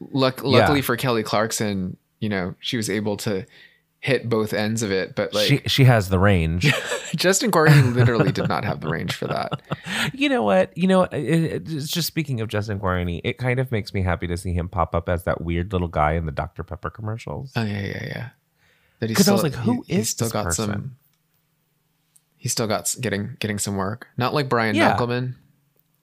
luck, 0.00 0.42
luckily 0.44 0.82
for 0.82 0.96
Kelly 0.96 1.22
Clarkson, 1.24 1.96
you 2.20 2.28
know, 2.28 2.54
she 2.60 2.76
was 2.76 2.88
able 2.88 3.16
to 3.18 3.44
hit 3.98 4.28
both 4.28 4.52
ends 4.52 4.82
of 4.82 4.92
it. 4.92 5.16
But 5.16 5.34
like 5.34 5.48
she 5.48 5.60
she 5.66 5.84
has 5.84 6.08
the 6.10 6.18
range. 6.20 6.72
Justin 7.16 7.50
Guarini 7.50 7.92
literally 7.94 8.30
did 8.30 8.48
not 8.48 8.64
have 8.64 8.80
the 8.80 8.88
range 8.88 9.14
for 9.14 9.26
that. 9.26 9.60
you 10.14 10.28
know 10.28 10.42
what? 10.42 10.76
You 10.76 10.86
know? 10.86 11.02
It, 11.04 11.18
it- 11.24 11.72
it's 11.72 11.88
just 11.88 12.06
speaking 12.06 12.40
of 12.40 12.48
Justin 12.48 12.78
Guarini, 12.78 13.20
it 13.24 13.38
kind 13.38 13.58
of 13.58 13.72
makes 13.72 13.92
me 13.94 14.02
happy 14.02 14.26
to 14.28 14.36
see 14.36 14.52
him 14.52 14.68
pop 14.68 14.94
up 14.94 15.08
as 15.08 15.24
that 15.24 15.40
weird 15.40 15.72
little 15.72 15.88
guy 15.88 16.12
in 16.12 16.26
the 16.26 16.32
Dr 16.32 16.62
Pepper 16.62 16.90
commercials. 16.90 17.50
Oh 17.56 17.62
yeah, 17.64 17.80
yeah, 17.80 18.04
yeah. 18.06 18.28
That 19.00 19.08
he's 19.10 19.16
'Cause 19.16 19.28
I 19.28 19.32
was 19.32 19.42
like, 19.42 19.54
who 19.54 19.82
he, 19.88 19.94
is 19.94 20.10
still 20.10 20.26
this 20.26 20.32
got 20.32 20.44
person? 20.44 20.70
some. 20.70 20.96
He's 22.44 22.52
still 22.52 22.66
got 22.66 22.94
getting 23.00 23.38
getting 23.40 23.58
some 23.58 23.76
work. 23.76 24.06
Not 24.18 24.34
like 24.34 24.50
Brian 24.50 24.76
Yeah. 24.76 24.98
Dunkelman. 24.98 25.32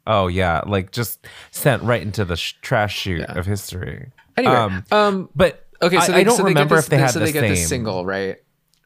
Oh 0.07 0.25
yeah, 0.25 0.61
like 0.65 0.91
just 0.91 1.27
sent 1.51 1.83
right 1.83 2.01
into 2.01 2.25
the 2.25 2.35
sh- 2.35 2.55
trash 2.63 2.97
chute 2.97 3.21
of 3.29 3.45
history. 3.45 4.09
Anyway, 4.35 4.55
Um, 4.55 4.83
um, 4.91 5.29
but 5.35 5.67
okay, 5.83 5.97
so 5.99 6.01
I, 6.01 6.07
they, 6.07 6.13
I 6.21 6.23
don't 6.23 6.37
so 6.37 6.43
remember 6.45 6.73
get 6.73 6.75
this, 6.77 6.85
if 6.85 6.89
they 6.89 6.97
had 6.97 7.11
so 7.11 7.19
the 7.19 7.25
they 7.25 7.31
get 7.31 7.41
same. 7.41 7.49
this 7.51 7.69
single 7.69 8.05
right. 8.07 8.37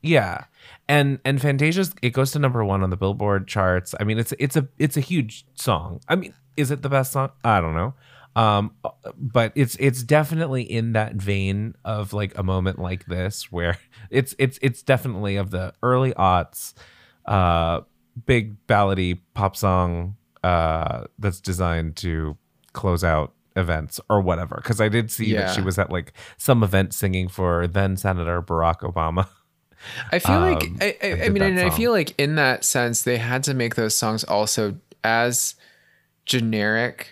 Yeah, 0.01 0.43
and 0.89 1.19
and 1.23 1.41
Fantasia's 1.41 1.95
it 2.01 2.09
goes 2.09 2.31
to 2.31 2.39
number 2.39 2.65
one 2.65 2.83
on 2.83 2.89
the 2.89 2.97
Billboard 2.97 3.47
charts. 3.47 3.95
I 3.97 4.03
mean, 4.03 4.19
it's 4.19 4.33
it's 4.37 4.57
a 4.57 4.67
it's 4.77 4.97
a 4.97 4.99
huge 5.01 5.45
song. 5.55 6.01
I 6.09 6.17
mean, 6.17 6.33
is 6.57 6.71
it 6.71 6.81
the 6.81 6.89
best 6.89 7.13
song? 7.13 7.29
I 7.45 7.61
don't 7.61 7.73
know. 7.75 7.93
Um, 8.35 8.75
but 9.17 9.53
it's 9.55 9.77
it's 9.79 10.03
definitely 10.03 10.63
in 10.63 10.91
that 10.91 11.15
vein 11.15 11.75
of 11.85 12.11
like 12.11 12.37
a 12.37 12.43
moment 12.43 12.79
like 12.79 13.05
this 13.05 13.49
where 13.49 13.77
it's 14.09 14.35
it's 14.37 14.59
it's 14.61 14.83
definitely 14.83 15.37
of 15.37 15.51
the 15.51 15.73
early 15.81 16.11
aughts, 16.15 16.73
uh, 17.27 17.81
big 18.25 18.55
ballady 18.67 19.19
pop 19.33 19.55
song 19.55 20.15
uh 20.43 21.05
that's 21.19 21.39
designed 21.41 21.95
to 21.97 22.37
close 22.73 23.03
out 23.03 23.33
events 23.55 23.99
or 24.09 24.21
whatever. 24.21 24.59
Because 24.61 24.79
I 24.79 24.89
did 24.89 25.09
see 25.11 25.33
that 25.33 25.55
she 25.55 25.61
was 25.61 25.79
at 25.79 25.89
like 25.91 26.13
some 26.37 26.61
event 26.63 26.93
singing 26.93 27.27
for 27.29 27.67
then 27.67 27.97
Senator 27.97 28.41
Barack 28.41 28.79
Obama. 28.81 29.27
I 30.11 30.19
feel 30.19 30.39
like 30.39 30.63
Um, 30.63 30.77
I, 30.81 30.97
I, 31.01 31.21
I 31.25 31.29
mean, 31.29 31.41
and 31.43 31.59
I 31.59 31.69
feel 31.69 31.91
like 31.91 32.13
in 32.19 32.35
that 32.35 32.63
sense, 32.63 33.03
they 33.03 33.17
had 33.17 33.43
to 33.43 33.53
make 33.53 33.75
those 33.75 33.95
songs 33.95 34.23
also 34.23 34.77
as 35.03 35.55
generic 36.25 37.07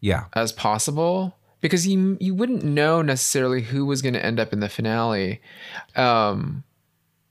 Yeah. 0.00 0.24
as 0.34 0.52
possible 0.52 1.36
because 1.60 1.86
you 1.86 2.16
you 2.20 2.34
wouldn't 2.34 2.64
know 2.64 3.02
necessarily 3.02 3.62
who 3.62 3.86
was 3.86 4.02
going 4.02 4.14
to 4.14 4.24
end 4.24 4.40
up 4.40 4.52
in 4.52 4.60
the 4.60 4.68
finale, 4.68 5.40
um, 5.96 6.64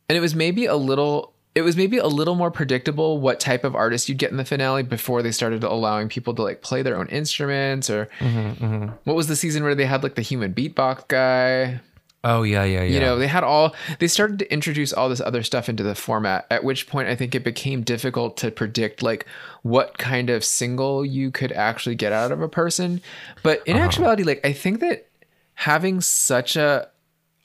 and 0.07 0.17
it 0.17 0.21
was 0.21 0.35
maybe 0.35 0.65
a 0.65 0.75
little. 0.75 1.33
It 1.53 1.63
was 1.63 1.75
maybe 1.75 1.97
a 1.97 2.07
little 2.07 2.35
more 2.35 2.49
predictable 2.49 3.19
what 3.19 3.39
type 3.41 3.63
of 3.65 3.75
artist 3.75 4.07
you'd 4.07 4.17
get 4.17 4.31
in 4.31 4.37
the 4.37 4.45
finale 4.45 4.83
before 4.83 5.21
they 5.21 5.31
started 5.31 5.63
allowing 5.63 6.07
people 6.07 6.33
to 6.35 6.41
like 6.41 6.61
play 6.61 6.81
their 6.81 6.95
own 6.97 7.07
instruments 7.07 7.89
or 7.89 8.07
Mm-hmm, 8.19 8.87
what 9.03 9.15
was 9.15 9.27
the 9.27 9.35
season 9.35 9.63
where 9.63 9.75
they 9.75 9.85
had 9.85 10.01
like 10.03 10.15
the 10.15 10.21
human 10.21 10.53
beatbox 10.53 11.07
guy? 11.09 11.81
Oh 12.23 12.43
yeah, 12.43 12.63
yeah, 12.63 12.83
yeah. 12.83 12.93
you 12.93 12.99
know 12.99 13.17
they 13.17 13.25
had 13.27 13.43
all 13.43 13.75
they 13.97 14.07
started 14.07 14.37
to 14.39 14.53
introduce 14.53 14.93
all 14.93 15.09
this 15.09 15.19
other 15.21 15.41
stuff 15.41 15.67
into 15.67 15.81
the 15.81 15.95
format 15.95 16.45
at 16.51 16.63
which 16.63 16.85
point 16.87 17.07
i 17.09 17.15
think 17.15 17.33
it 17.33 17.43
became 17.43 17.81
difficult 17.81 18.37
to 18.37 18.51
predict 18.51 19.01
like 19.01 19.25
what 19.63 19.97
kind 19.97 20.29
of 20.29 20.45
single 20.45 21.03
you 21.03 21.31
could 21.31 21.51
actually 21.51 21.95
get 21.95 22.11
out 22.11 22.31
of 22.31 22.39
a 22.39 22.47
person. 22.47 23.01
But 23.41 23.65
in 23.65 23.75
actuality 23.75 24.21
like 24.23 24.45
i 24.45 24.53
think 24.53 24.81
that 24.81 25.07
having 25.55 25.99
such 25.99 26.55
a 26.55 26.89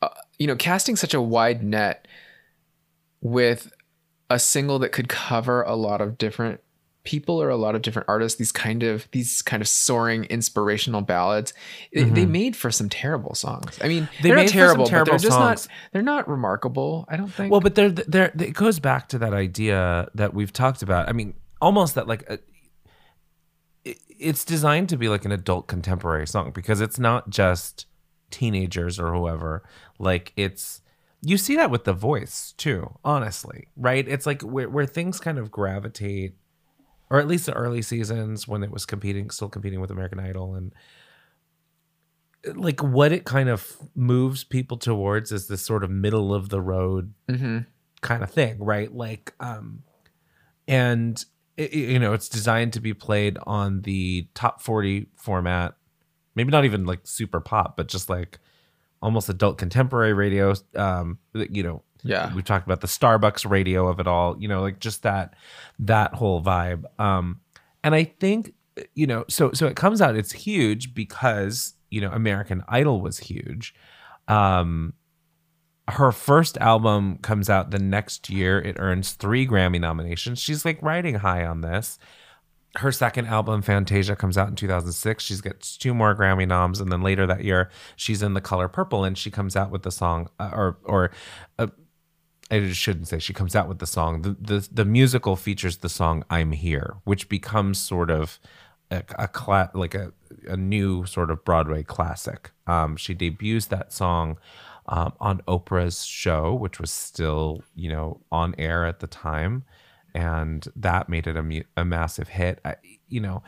uh, 0.02 0.08
you 0.38 0.46
know 0.46 0.56
casting 0.56 0.94
such 0.94 1.14
a 1.14 1.22
wide 1.22 1.62
net 1.62 2.06
with 3.22 3.72
a 4.30 4.38
single 4.38 4.78
that 4.80 4.90
could 4.92 5.09
cover 5.09 5.62
a 5.62 5.75
lot 5.76 6.00
of 6.00 6.18
different 6.18 6.61
people 7.04 7.40
or 7.40 7.49
a 7.49 7.56
lot 7.56 7.76
of 7.76 7.83
different 7.83 8.09
artists 8.09 8.37
these 8.37 8.50
kind 8.50 8.83
of 8.83 9.06
these 9.12 9.40
kind 9.40 9.61
of 9.62 9.68
soaring 9.68 10.25
inspirational 10.25 11.00
ballads 11.02 11.54
they- 11.95 12.02
they 12.02 12.26
made 12.26 12.56
for 12.56 12.73
some 12.73 12.88
terrible 12.88 13.33
songs 13.33 13.78
i 13.80 13.87
mean 13.87 14.02
Mm-hmm. 14.04 14.23
They 14.25 14.30
made 14.30 14.37
not 14.37 14.42
for 14.47 14.50
some 14.50 14.59
terrible 14.59 14.85
but 14.87 14.90
terrible 14.90 15.11
they're 15.12 15.18
just 15.21 15.37
songs. 15.38 15.68
not 15.68 15.75
they're 15.92 16.02
not 16.02 16.28
remarkable 16.28 17.04
i 17.09 17.16
don't 17.16 17.28
think 17.33 17.52
Well, 17.52 17.61
but 17.61 17.76
there, 17.76 17.90
there, 17.90 18.33
it 18.37 18.54
goes 18.54 18.80
back 18.80 19.09
to 19.11 19.18
that 19.18 19.33
idea 19.33 20.09
that 20.16 20.35
we've 20.35 20.52
talked 20.52 20.83
about. 20.83 21.09
I 21.09 21.12
mean, 21.12 21.35
almost 21.61 21.95
that 21.95 22.09
like, 22.09 22.28
a, 22.28 22.40
it, 23.85 23.99
it's 24.18 24.45
designed 24.45 24.88
to 24.88 24.97
be 24.97 25.09
like 25.09 25.25
an 25.25 25.30
adult 25.33 25.68
contemporary 25.68 26.26
song 26.26 26.50
because 26.52 26.80
it's 26.80 26.99
not 26.99 27.30
just 27.30 27.87
teenagers 28.33 28.99
or 28.99 29.12
whoever. 29.14 29.62
Like 30.00 30.33
it's, 30.37 30.80
you 31.23 31.37
see 31.38 31.56
that 31.56 31.70
with 31.70 31.85
the 31.85 31.92
voice 31.92 32.52
too. 32.56 32.96
Honestly, 33.04 33.68
right? 33.76 34.06
It's 34.06 34.26
like 34.26 34.42
where 34.42 34.68
where 34.68 34.87
things 34.87 35.18
kind 35.20 35.38
of 35.38 35.50
gravitate, 35.50 36.35
or 37.11 37.18
at 37.18 37.26
least 37.26 37.46
the 37.46 37.52
early 37.54 37.82
seasons 37.82 38.46
when 38.46 38.62
it 38.62 38.70
was 38.70 38.87
competing, 38.87 39.30
still 39.30 39.49
competing 39.49 39.80
with 39.80 39.90
American 39.90 40.20
Idol 40.20 40.54
and 40.54 40.73
like 42.54 42.80
what 42.82 43.11
it 43.12 43.25
kind 43.25 43.49
of 43.49 43.76
moves 43.94 44.44
people 44.44 44.76
towards 44.76 45.32
is 45.32 45.49
this 45.49 45.62
sort 45.62 45.82
of 45.82 45.90
middle 45.90 46.32
of 46.32 46.49
the 46.49 46.61
road 46.61 47.12
kind 48.02 48.23
of 48.23 48.30
thing, 48.30 48.56
right? 48.62 48.92
Like, 48.94 49.32
um, 49.40 49.82
and 50.68 51.25
it- 51.56 51.73
you 51.73 51.99
know, 51.99 52.12
it's 52.12 52.28
designed 52.28 52.73
to 52.75 52.80
be 52.80 52.94
played 52.94 53.37
on 53.46 53.82
the 53.82 54.28
top 54.35 54.62
40 54.62 55.08
format, 55.16 55.75
maybe 56.37 56.52
not 56.52 56.64
even 56.64 56.85
like 56.85 57.00
super 57.04 57.40
pop, 57.40 57.76
but 57.76 57.88
just 57.88 58.08
like 58.08 58.38
almost 59.02 59.28
adult 59.28 59.58
contemporary 59.58 60.12
radio. 60.12 60.54
Um, 60.74 61.18
you 61.34 61.62
know, 61.62 61.82
Yeah. 62.02 62.32
we 62.34 62.42
talked 62.42 62.66
about 62.66 62.80
the 62.80 62.86
Starbucks 62.86 63.48
radio 63.48 63.88
of 63.88 64.00
it 64.00 64.06
all, 64.06 64.36
you 64.40 64.48
know, 64.48 64.62
like 64.62 64.78
just 64.80 65.02
that, 65.02 65.34
that 65.80 66.14
whole 66.14 66.42
vibe. 66.42 66.84
Um, 67.00 67.40
and 67.84 67.94
I 67.94 68.04
think, 68.04 68.54
you 68.94 69.06
know, 69.06 69.24
so, 69.28 69.52
so 69.52 69.66
it 69.66 69.76
comes 69.76 70.00
out, 70.00 70.16
it's 70.16 70.32
huge 70.32 70.94
because, 70.94 71.74
you 71.90 72.00
know, 72.00 72.10
American 72.10 72.62
Idol 72.68 73.00
was 73.00 73.18
huge. 73.18 73.74
Um, 74.28 74.92
her 75.88 76.10
first 76.10 76.58
album 76.58 77.18
comes 77.18 77.48
out 77.48 77.70
the 77.70 77.78
next 77.78 78.28
year. 78.28 78.60
It 78.60 78.76
earns 78.80 79.12
three 79.12 79.46
Grammy 79.46 79.80
nominations. 79.80 80.40
She's 80.40 80.64
like 80.64 80.82
riding 80.82 81.14
high 81.16 81.44
on 81.46 81.60
this. 81.60 81.98
Her 82.76 82.92
second 82.92 83.26
album, 83.26 83.62
Fantasia, 83.62 84.16
comes 84.16 84.37
out 84.37 84.49
in 84.49 84.54
2006. 84.54 85.25
She 85.25 85.37
gets 85.38 85.76
two 85.76 85.95
more 85.95 86.14
Grammy 86.14 86.47
noms, 86.47 86.80
and 86.80 86.92
then 86.92 87.02
later 87.02 87.26
that 87.26 87.42
year, 87.42 87.71
she's 87.97 88.23
in 88.23 88.35
The 88.35 88.40
Color 88.40 88.68
Purple, 88.68 89.04
and 89.04 89.16
she 89.16 89.30
comes 89.30 89.56
out 89.56 89.71
with 89.71 89.83
the 89.83 89.90
song, 89.90 90.28
uh, 90.38 90.50
or 90.52 90.78
or 90.85 91.11
uh, 91.59 91.68
I 92.50 92.71
shouldn't 92.73 93.09
say 93.09 93.18
she 93.18 93.33
comes 93.33 93.56
out 93.56 93.68
with 93.68 93.78
the 93.78 93.87
song. 93.87 94.23
The, 94.23 94.37
the 94.40 94.68
the 94.71 94.85
musical 94.85 95.37
features 95.37 95.78
the 95.78 95.88
song 95.88 96.25
"I'm 96.30 96.52
Here," 96.52 96.97
which 97.04 97.28
becomes 97.28 97.78
sort 97.78 98.11
of 98.11 98.38
a, 98.90 99.02
a 99.18 99.28
cla- 99.28 99.71
like 99.75 99.95
a 99.95 100.12
a 100.47 100.56
new 100.56 101.06
sort 101.06 101.30
of 101.30 101.45
Broadway 101.45 101.83
classic. 101.83 102.50
Um, 102.66 102.97
she 102.97 103.14
debuts 103.14 103.66
that 103.66 103.92
song 103.92 104.38
um, 104.87 105.14
on 105.18 105.40
Oprah's 105.49 106.04
show, 106.04 106.54
which 106.54 106.78
was 106.78 106.90
still 106.90 107.62
you 107.75 107.88
know 107.88 108.21
on 108.30 108.54
air 108.59 108.85
at 108.87 109.00
the 109.00 109.06
time, 109.06 109.64
and 110.16 110.66
that 110.75 111.11
made 111.11 111.26
it 111.26 111.37
a, 111.37 111.64
a 111.76 111.85
massive 111.85 112.28
hit. 112.28 112.58
I, 112.64 112.76
you 113.06 113.20
know, 113.20 113.42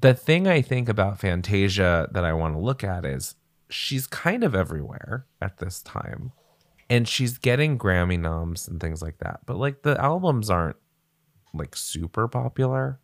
the 0.00 0.14
thing 0.14 0.48
I 0.48 0.60
think 0.60 0.88
about 0.88 1.20
Fantasia 1.20 2.08
that 2.10 2.24
I 2.24 2.32
want 2.32 2.54
to 2.54 2.60
look 2.60 2.82
at 2.82 3.06
is 3.06 3.36
she's 3.70 4.08
kind 4.08 4.42
of 4.42 4.52
everywhere 4.52 5.26
at 5.40 5.58
this 5.58 5.80
time 5.80 6.32
and 6.90 7.06
she's 7.06 7.38
getting 7.38 7.78
Grammy 7.78 8.18
noms 8.18 8.66
and 8.66 8.80
things 8.80 9.00
like 9.00 9.18
that. 9.18 9.40
But 9.46 9.58
like 9.58 9.82
the 9.82 9.98
albums 10.00 10.50
aren't 10.50 10.76
like 11.54 11.76
super 11.76 12.26
popular. 12.26 12.98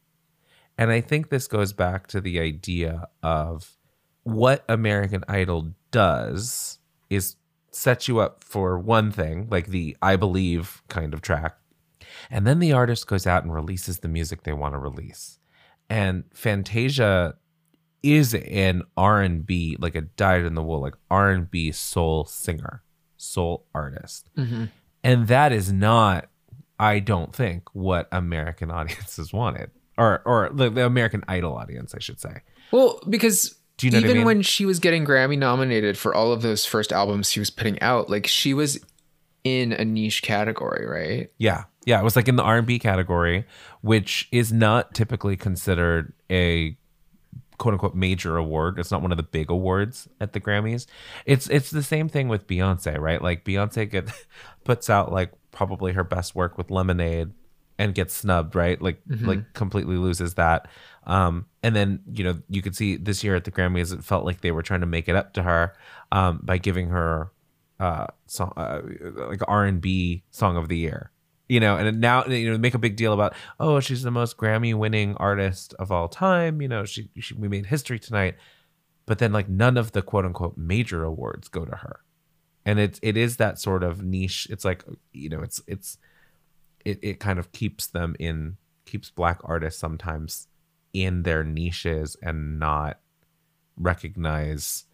And 0.77 0.91
I 0.91 1.01
think 1.01 1.31
this 1.31 1.47
goes 1.47 1.73
back 1.73 2.09
to 2.09 2.21
the 2.21 2.41
idea 2.41 3.07
of 3.23 3.77
what 4.25 4.65
American 4.69 5.23
Idol 5.29 5.73
does 5.93 6.81
is 7.11 7.37
set 7.71 8.09
you 8.09 8.19
up 8.19 8.43
for 8.43 8.77
one 8.77 9.13
thing, 9.13 9.47
like 9.51 9.69
the 9.69 9.97
I 10.03 10.17
believe 10.17 10.83
kind 10.89 11.15
of 11.15 11.21
track. 11.21 11.58
And 12.31 12.47
then 12.47 12.59
the 12.59 12.73
artist 12.73 13.07
goes 13.07 13.27
out 13.27 13.43
and 13.43 13.53
releases 13.53 13.99
the 14.01 14.09
music 14.09 14.43
they 14.43 14.53
want 14.53 14.75
to 14.75 14.79
release. 14.79 15.39
And 15.91 16.25
Fantasia 16.33 17.37
is 18.03 18.35
an 18.35 18.83
R&B, 18.97 19.77
like 19.81 19.95
a 19.95 20.03
dyed 20.03 20.45
in 20.45 20.55
the 20.55 20.63
wool, 20.63 20.81
like 20.81 20.95
R&B 21.11 21.73
soul 21.73 22.25
singer, 22.25 22.83
soul 23.17 23.67
artist. 23.75 24.31
Mm-hmm. 24.37 24.65
And 25.03 25.29
that 25.29 25.53
is 25.53 25.73
not, 25.73 26.29
I 26.79 27.01
don't 27.01 27.35
think, 27.35 27.65
what 27.73 28.09
American 28.13 28.71
audiences 28.71 29.33
wanted. 29.33 29.71
Or, 29.97 30.23
or 30.25 30.51
the, 30.53 30.71
the 30.71 30.87
American 30.87 31.25
Idol 31.27 31.57
audience, 31.57 31.93
I 31.95 31.99
should 31.99 32.21
say. 32.21 32.43
Well, 32.71 33.01
because 33.09 33.59
you 33.83 33.91
know 33.91 33.99
what 33.99 34.05
I 34.05 34.07
even 34.07 34.17
mean? 34.19 34.27
when 34.27 34.43
she 34.43 34.65
was 34.65 34.79
getting 34.79 35.05
Grammy 35.05 35.39
nominated 35.39 35.97
for 35.97 36.15
all 36.15 36.33
of 36.33 36.43
those 36.43 36.65
first 36.65 36.93
albums 36.93 37.31
she 37.31 37.41
was 37.41 37.51
putting 37.51 37.81
out, 37.81 38.11
like 38.11 38.27
she 38.27 38.55
was 38.55 38.79
in 39.45 39.73
a 39.73 39.85
niche 39.85 40.23
category, 40.23 40.87
right? 40.87 41.31
Yeah. 41.39 41.65
Yeah. 41.89 42.01
It 42.01 42.05
was 42.05 42.17
like 42.17 42.29
in 42.29 42.37
the 42.37 42.43
R&B 42.43 42.79
category, 42.81 43.47
which 43.81 44.29
is 44.31 44.53
not 44.53 44.95
typically 44.95 45.39
considered 45.39 46.13
a 46.31 46.77
quote 47.57 47.73
unquote 47.73 47.95
major 47.95 48.37
award. 48.37 48.79
It's 48.79 48.91
not 48.91 49.01
one 49.01 49.11
of 49.11 49.17
the 49.17 49.23
big 49.23 49.51
awards 49.51 50.07
at 50.21 50.35
the 50.35 50.41
Grammys. 50.41 50.85
It's 51.25 51.49
it's 51.49 51.71
the 51.71 51.83
same 51.83 52.11
thing 52.11 52.29
with 52.29 52.47
Beyonce, 52.47 52.99
right? 52.99 53.23
Like 53.23 53.47
Beyonce 53.47 53.91
get 53.91 54.11
puts 54.65 54.91
out 54.91 55.13
like 55.13 55.33
probably 55.51 55.93
her 55.93 56.05
best 56.05 56.35
work 56.35 56.59
with 56.59 56.71
Lemonade 56.71 57.33
and 57.79 57.95
gets 57.95 58.13
snubbed, 58.13 58.55
right? 58.55 58.83
Like 58.83 59.01
like 59.27 59.55
completely 59.55 59.97
loses 59.97 60.35
that. 60.35 60.69
Um 61.07 61.47
and 61.63 61.75
then, 61.75 62.01
you 62.13 62.23
know, 62.23 62.39
you 62.51 62.61
could 62.61 62.77
see 62.77 62.97
this 62.99 63.25
year 63.25 63.35
at 63.35 63.45
the 63.45 63.51
Grammys 63.51 63.95
it 63.95 64.05
felt 64.05 64.27
like 64.27 64.43
they 64.43 64.53
were 64.53 64.63
trying 64.63 64.81
to 64.81 64.87
make 64.87 65.09
it 65.09 65.17
up 65.17 65.33
to 65.35 65.43
her 65.43 65.73
um 66.13 66.41
by 66.43 66.59
giving 66.59 66.91
her 66.91 67.33
uh 67.81 68.09
song 68.27 68.53
uh, 68.59 68.83
like 69.29 69.41
R&B 69.49 70.23
song 70.31 70.59
of 70.59 70.69
the 70.69 70.77
year 70.77 71.13
you 71.49 71.61
know 71.61 71.77
and 71.77 72.01
now 72.01 72.25
you 72.27 72.51
know 72.51 72.59
make 72.59 72.75
a 72.75 72.79
big 72.79 72.97
deal 72.97 73.13
about 73.13 73.35
oh 73.59 73.81
she's 73.81 74.03
the 74.03 74.11
most 74.11 74.37
grammy 74.37 74.75
winning 74.75 75.17
artist 75.17 75.75
of 75.79 75.91
all 75.91 76.09
time 76.09 76.61
you 76.61 76.69
know 76.69 76.85
she, 76.85 77.09
she 77.19 77.35
we 77.35 77.49
made 77.49 77.67
history 77.67 77.99
tonight. 77.99 78.37
But 79.07 79.19
then 79.21 79.33
like 79.33 79.49
none 79.49 79.79
of 79.79 79.93
the 79.93 80.03
quote 80.03 80.27
unquote 80.27 80.59
major 80.59 81.03
awards 81.03 81.49
go 81.49 81.65
to 81.65 81.77
her. 81.77 82.01
And 82.67 82.79
it's 82.79 83.01
it 83.03 83.17
is 83.17 83.39
that 83.39 83.59
sort 83.59 83.83
of 83.83 84.05
niche. 84.05 84.47
It's 84.51 84.65
like 84.65 84.85
you 85.13 85.31
know 85.31 85.41
it's 85.41 85.63
it's 85.67 85.97
it, 86.85 86.99
it 87.03 87.21
kind 87.21 87.39
of 87.39 87.51
keeps 87.53 87.87
them 87.87 88.15
in 88.19 88.59
keeps 88.85 89.11
black 89.11 89.41
artists 89.45 89.81
sometimes 89.81 90.49
in 90.93 91.23
their 91.23 91.43
niches 91.45 92.17
and 92.23 92.59
not 92.59 93.01
recognize 93.77 94.85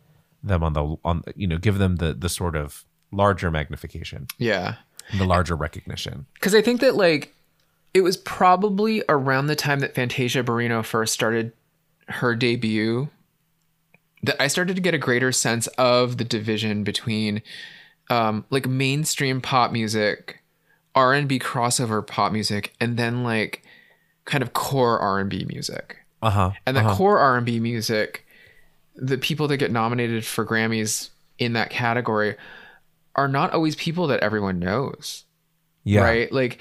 them 0.43 0.63
on 0.63 0.75
the 0.75 0.97
on 1.05 1.23
you 1.35 1.49
know 1.49 1.59
give 1.59 1.79
them 1.79 1.97
the 1.97 2.15
the 2.15 2.29
sort 2.29 2.55
of 2.55 2.85
larger 3.11 3.51
magnification. 3.51 4.29
Yeah. 4.39 4.77
The 5.17 5.25
larger 5.25 5.57
recognition. 5.57 6.27
Because 6.35 6.55
I 6.55 6.63
think 6.63 6.81
that 6.81 6.95
like 6.97 7.35
it 7.93 8.03
was 8.03 8.17
probably 8.17 9.03
around 9.09 9.47
the 9.47 9.57
time 9.57 9.81
that 9.81 9.95
Fantasia 9.95 10.43
Barrino 10.43 10.85
first 10.85 11.15
started 11.15 11.53
her 12.09 12.35
debut 12.35 13.09
that 14.25 14.41
I 14.43 14.49
started 14.49 14.75
to 14.77 14.83
get 14.83 14.95
a 14.95 14.99
greater 14.99 15.33
sense 15.33 15.67
of 15.79 16.17
the 16.17 16.25
division 16.25 16.83
between 16.83 17.43
um, 18.11 18.45
like 18.51 18.67
mainstream 18.67 19.41
pop 19.41 19.71
music, 19.71 20.43
R 20.95 21.13
and 21.13 21.29
B 21.29 21.39
crossover 21.39 22.05
pop 22.07 22.33
music, 22.33 22.75
and 22.81 22.97
then 22.97 23.23
like 23.23 23.63
kind 24.25 24.43
of 24.43 24.53
core 24.55 24.99
R 24.99 25.21
and 25.21 25.31
B 25.31 25.45
music. 25.47 25.99
Uh 26.23 26.31
huh. 26.31 26.51
And 26.67 26.77
that 26.77 26.97
core 26.97 27.19
R 27.19 27.37
and 27.37 27.45
B 27.45 27.61
music, 27.61 28.27
the 28.97 29.19
people 29.19 29.47
that 29.49 29.59
get 29.59 29.71
nominated 29.71 30.25
for 30.25 30.45
Grammys 30.45 31.11
in 31.39 31.53
that 31.53 31.71
category 31.71 32.37
are 33.17 33.29
not 33.29 33.53
always 33.53 33.77
people 33.77 34.07
that 34.09 34.21
everyone 34.21 34.59
knows. 34.59 35.25
Yeah. 35.85 36.03
Right? 36.03 36.33
Like, 36.33 36.61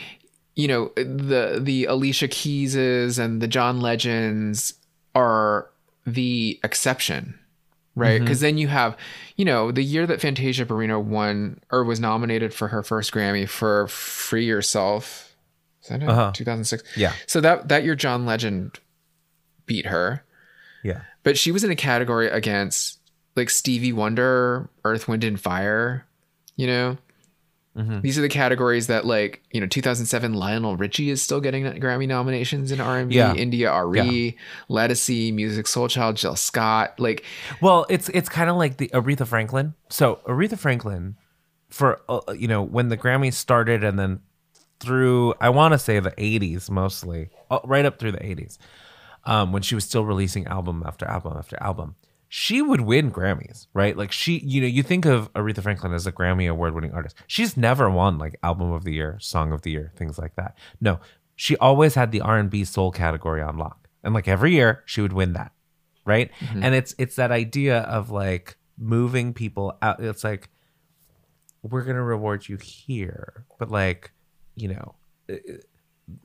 you 0.56 0.68
know, 0.68 0.92
the 0.96 1.60
the 1.62 1.86
Alicia 1.86 2.28
Keyses 2.28 3.18
and 3.18 3.42
the 3.42 3.48
John 3.48 3.82
Legends 3.82 4.74
are 5.16 5.70
the 6.06 6.60
exception. 6.64 7.40
Right? 7.96 8.20
Because 8.20 8.40
then 8.40 8.58
you 8.58 8.68
have, 8.70 8.98
you 9.36 9.46
know, 9.46 9.72
the 9.72 9.84
year 9.84 10.08
that 10.08 10.20
Fantasia 10.20 10.66
Barrino 10.66 11.00
won 11.02 11.60
or 11.72 11.84
was 11.84 12.00
nominated 12.00 12.52
for 12.52 12.70
her 12.70 12.82
first 12.82 13.12
Grammy 13.12 13.48
for 13.48 13.88
Free 13.88 14.46
Yourself. 14.46 15.36
Is 15.84 15.90
that? 15.90 16.02
Uh-huh. 16.02 16.32
2006? 16.34 16.84
Yeah. 16.98 17.14
So 17.28 17.40
that 17.42 17.68
that 17.70 17.84
year 17.84 17.94
John 17.96 18.26
Legend 18.26 18.80
beat 19.66 19.86
her 19.86 20.26
Yeah. 20.84 21.02
but 21.24 21.38
she 21.38 21.52
was 21.52 21.64
in 21.64 21.72
a 21.72 21.76
category 21.76 22.28
against 22.28 23.00
like 23.36 23.50
Stevie 23.50 23.94
Wonder, 23.94 24.70
Earth, 24.84 25.08
Wind, 25.08 25.24
and 25.24 25.40
Fire. 25.40 26.06
You 26.56 26.68
know, 26.68 26.98
Mm-hmm. 27.76 28.02
these 28.02 28.20
are 28.20 28.22
the 28.22 28.30
categories 28.30 28.86
that 28.86 29.04
like 29.04 29.42
you 29.52 29.60
know, 29.60 29.66
2007 29.66 30.36
Lionel 30.36 30.78
Richie 30.78 31.10
is 31.10 31.24
still 31.24 31.42
getting 31.42 31.64
Grammy 31.64 32.08
nominations 32.08 32.72
in 32.72 32.80
R&B. 32.80 33.16
Yeah. 33.16 33.34
India 33.34 33.68
Ari, 33.72 34.38
Ledisi, 34.70 35.34
Music 35.34 35.66
Soul 35.66 35.88
Child, 35.88 36.18
Jill 36.18 36.36
Scott. 36.36 37.00
Like, 37.00 37.26
Well, 37.62 37.88
it's 37.90 38.10
it's 38.10 38.30
kind 38.30 38.52
of 38.52 38.58
like 38.58 38.78
the 38.78 38.90
Aretha 38.90 39.26
Franklin. 39.26 39.74
So 39.90 40.20
Aretha 40.28 40.56
Franklin, 40.56 41.16
for 41.70 42.00
uh, 42.08 42.20
you 42.38 42.48
know 42.48 42.62
when 42.62 42.90
the 42.90 42.98
Grammys 42.98 43.34
started, 43.34 43.84
and 43.84 43.98
then 43.98 44.20
through 44.80 45.34
I 45.42 45.50
want 45.50 45.72
to 45.72 45.80
say 45.80 46.00
the 46.00 46.12
'80s 46.12 46.70
mostly, 46.70 47.32
uh, 47.50 47.58
right 47.64 47.86
up 47.86 47.98
through 47.98 48.12
the 48.12 48.20
'80s, 48.20 48.60
um, 49.26 49.52
when 49.52 49.64
she 49.64 49.74
was 49.74 49.84
still 49.84 50.06
releasing 50.06 50.46
album 50.46 50.84
after 50.86 51.08
album 51.08 51.34
after 51.40 51.58
album, 51.60 51.96
she 52.36 52.64
would 52.64 52.82
win 52.82 53.12
Grammys, 53.12 53.68
right? 53.74 53.96
Like 53.96 54.12
she, 54.12 54.40
you 54.40 54.62
know, 54.62 54.68
you 54.68 54.82
think 54.82 55.06
of 55.06 55.32
Aretha 55.34 55.62
Franklin 55.62 55.94
as 55.94 56.08
a 56.08 56.12
Grammy 56.12 56.50
award-winning 56.50 56.92
artist. 56.92 57.16
She's 57.28 57.56
never 57.56 57.90
won 57.90 58.18
like 58.18 58.40
album 58.42 58.72
of 58.72 58.86
the 58.86 58.94
year, 58.94 59.18
song 59.20 59.52
of 59.52 59.62
the 59.62 59.70
year, 59.70 59.92
things 59.96 60.18
like 60.18 60.36
that. 60.36 60.58
No, 60.82 61.00
she 61.36 61.56
always 61.58 61.94
had 61.94 62.12
the 62.12 62.22
R&B 62.22 62.64
soul 62.64 62.92
category 62.92 63.42
on 63.42 63.58
lock, 63.58 63.88
and 64.04 64.16
like 64.16 64.28
every 64.28 64.54
year 64.54 64.82
she 64.86 65.02
would 65.02 65.14
win 65.14 65.34
that 65.34 65.52
right? 66.06 66.32
Mm-hmm. 66.40 66.64
And 66.64 66.76
it's 66.76 66.94
it's 66.98 67.16
that 67.16 67.32
idea 67.32 67.80
of 67.82 68.10
like 68.10 68.58
moving 68.78 69.34
people 69.34 69.78
out. 69.82 70.00
It's 70.02 70.24
like 70.24 70.50
we're 71.62 71.84
gonna 71.84 72.04
reward 72.04 72.50
you 72.50 72.58
here 72.58 73.46
but 73.58 73.72
like 73.72 74.12
you 74.54 74.68
know 74.68 74.96
uh, 75.30 75.36
uh 75.36 75.54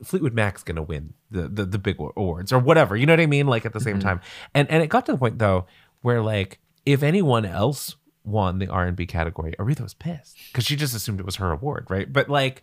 fleetwood 0.03 0.35
mac's 0.35 0.65
gonna 0.65 0.83
win 0.83 1.15
the, 1.31 1.49
the 1.49 1.65
the 1.65 1.79
big 1.79 1.97
awards 2.01 2.53
or 2.53 2.59
whatever 2.59 2.97
you 2.97 3.07
know 3.07 3.13
what 3.13 3.21
i 3.21 3.27
mean? 3.27 3.47
Like 3.47 3.65
at 3.65 3.73
the 3.73 3.81
same 3.81 3.99
mm-hmm. 3.99 4.09
time. 4.09 4.21
And 4.53 4.69
and 4.69 4.83
it 4.83 4.89
got 4.89 5.07
to 5.07 5.13
the 5.13 5.19
point 5.19 5.39
though 5.39 5.67
where 6.03 6.23
like 6.23 6.59
if 6.87 7.03
anyone 7.03 7.45
else 7.45 7.97
won 8.25 8.59
the 8.59 8.69
r&b 8.69 9.07
category 9.07 9.55
aretha 9.59 9.81
was 9.83 9.95
pissed 9.95 10.37
because 10.53 10.65
she 10.67 10.77
just 10.77 10.95
assumed 10.95 11.19
it 11.21 11.27
was 11.27 11.37
her 11.37 11.51
award 11.53 11.87
right 11.89 12.13
but 12.13 12.29
like 12.29 12.63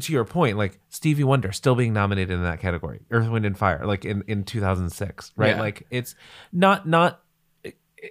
to 0.00 0.12
your 0.12 0.24
point, 0.24 0.56
like 0.56 0.80
Stevie 0.88 1.22
Wonder 1.22 1.52
still 1.52 1.76
being 1.76 1.92
nominated 1.92 2.32
in 2.32 2.42
that 2.42 2.58
category, 2.58 3.00
Earth, 3.12 3.28
Wind, 3.28 3.44
and 3.46 3.56
Fire, 3.56 3.86
like 3.86 4.04
in, 4.04 4.24
in 4.26 4.42
2006, 4.42 5.32
right? 5.36 5.50
Yeah. 5.50 5.60
Like 5.60 5.86
it's 5.90 6.16
not 6.52 6.88
not 6.88 7.22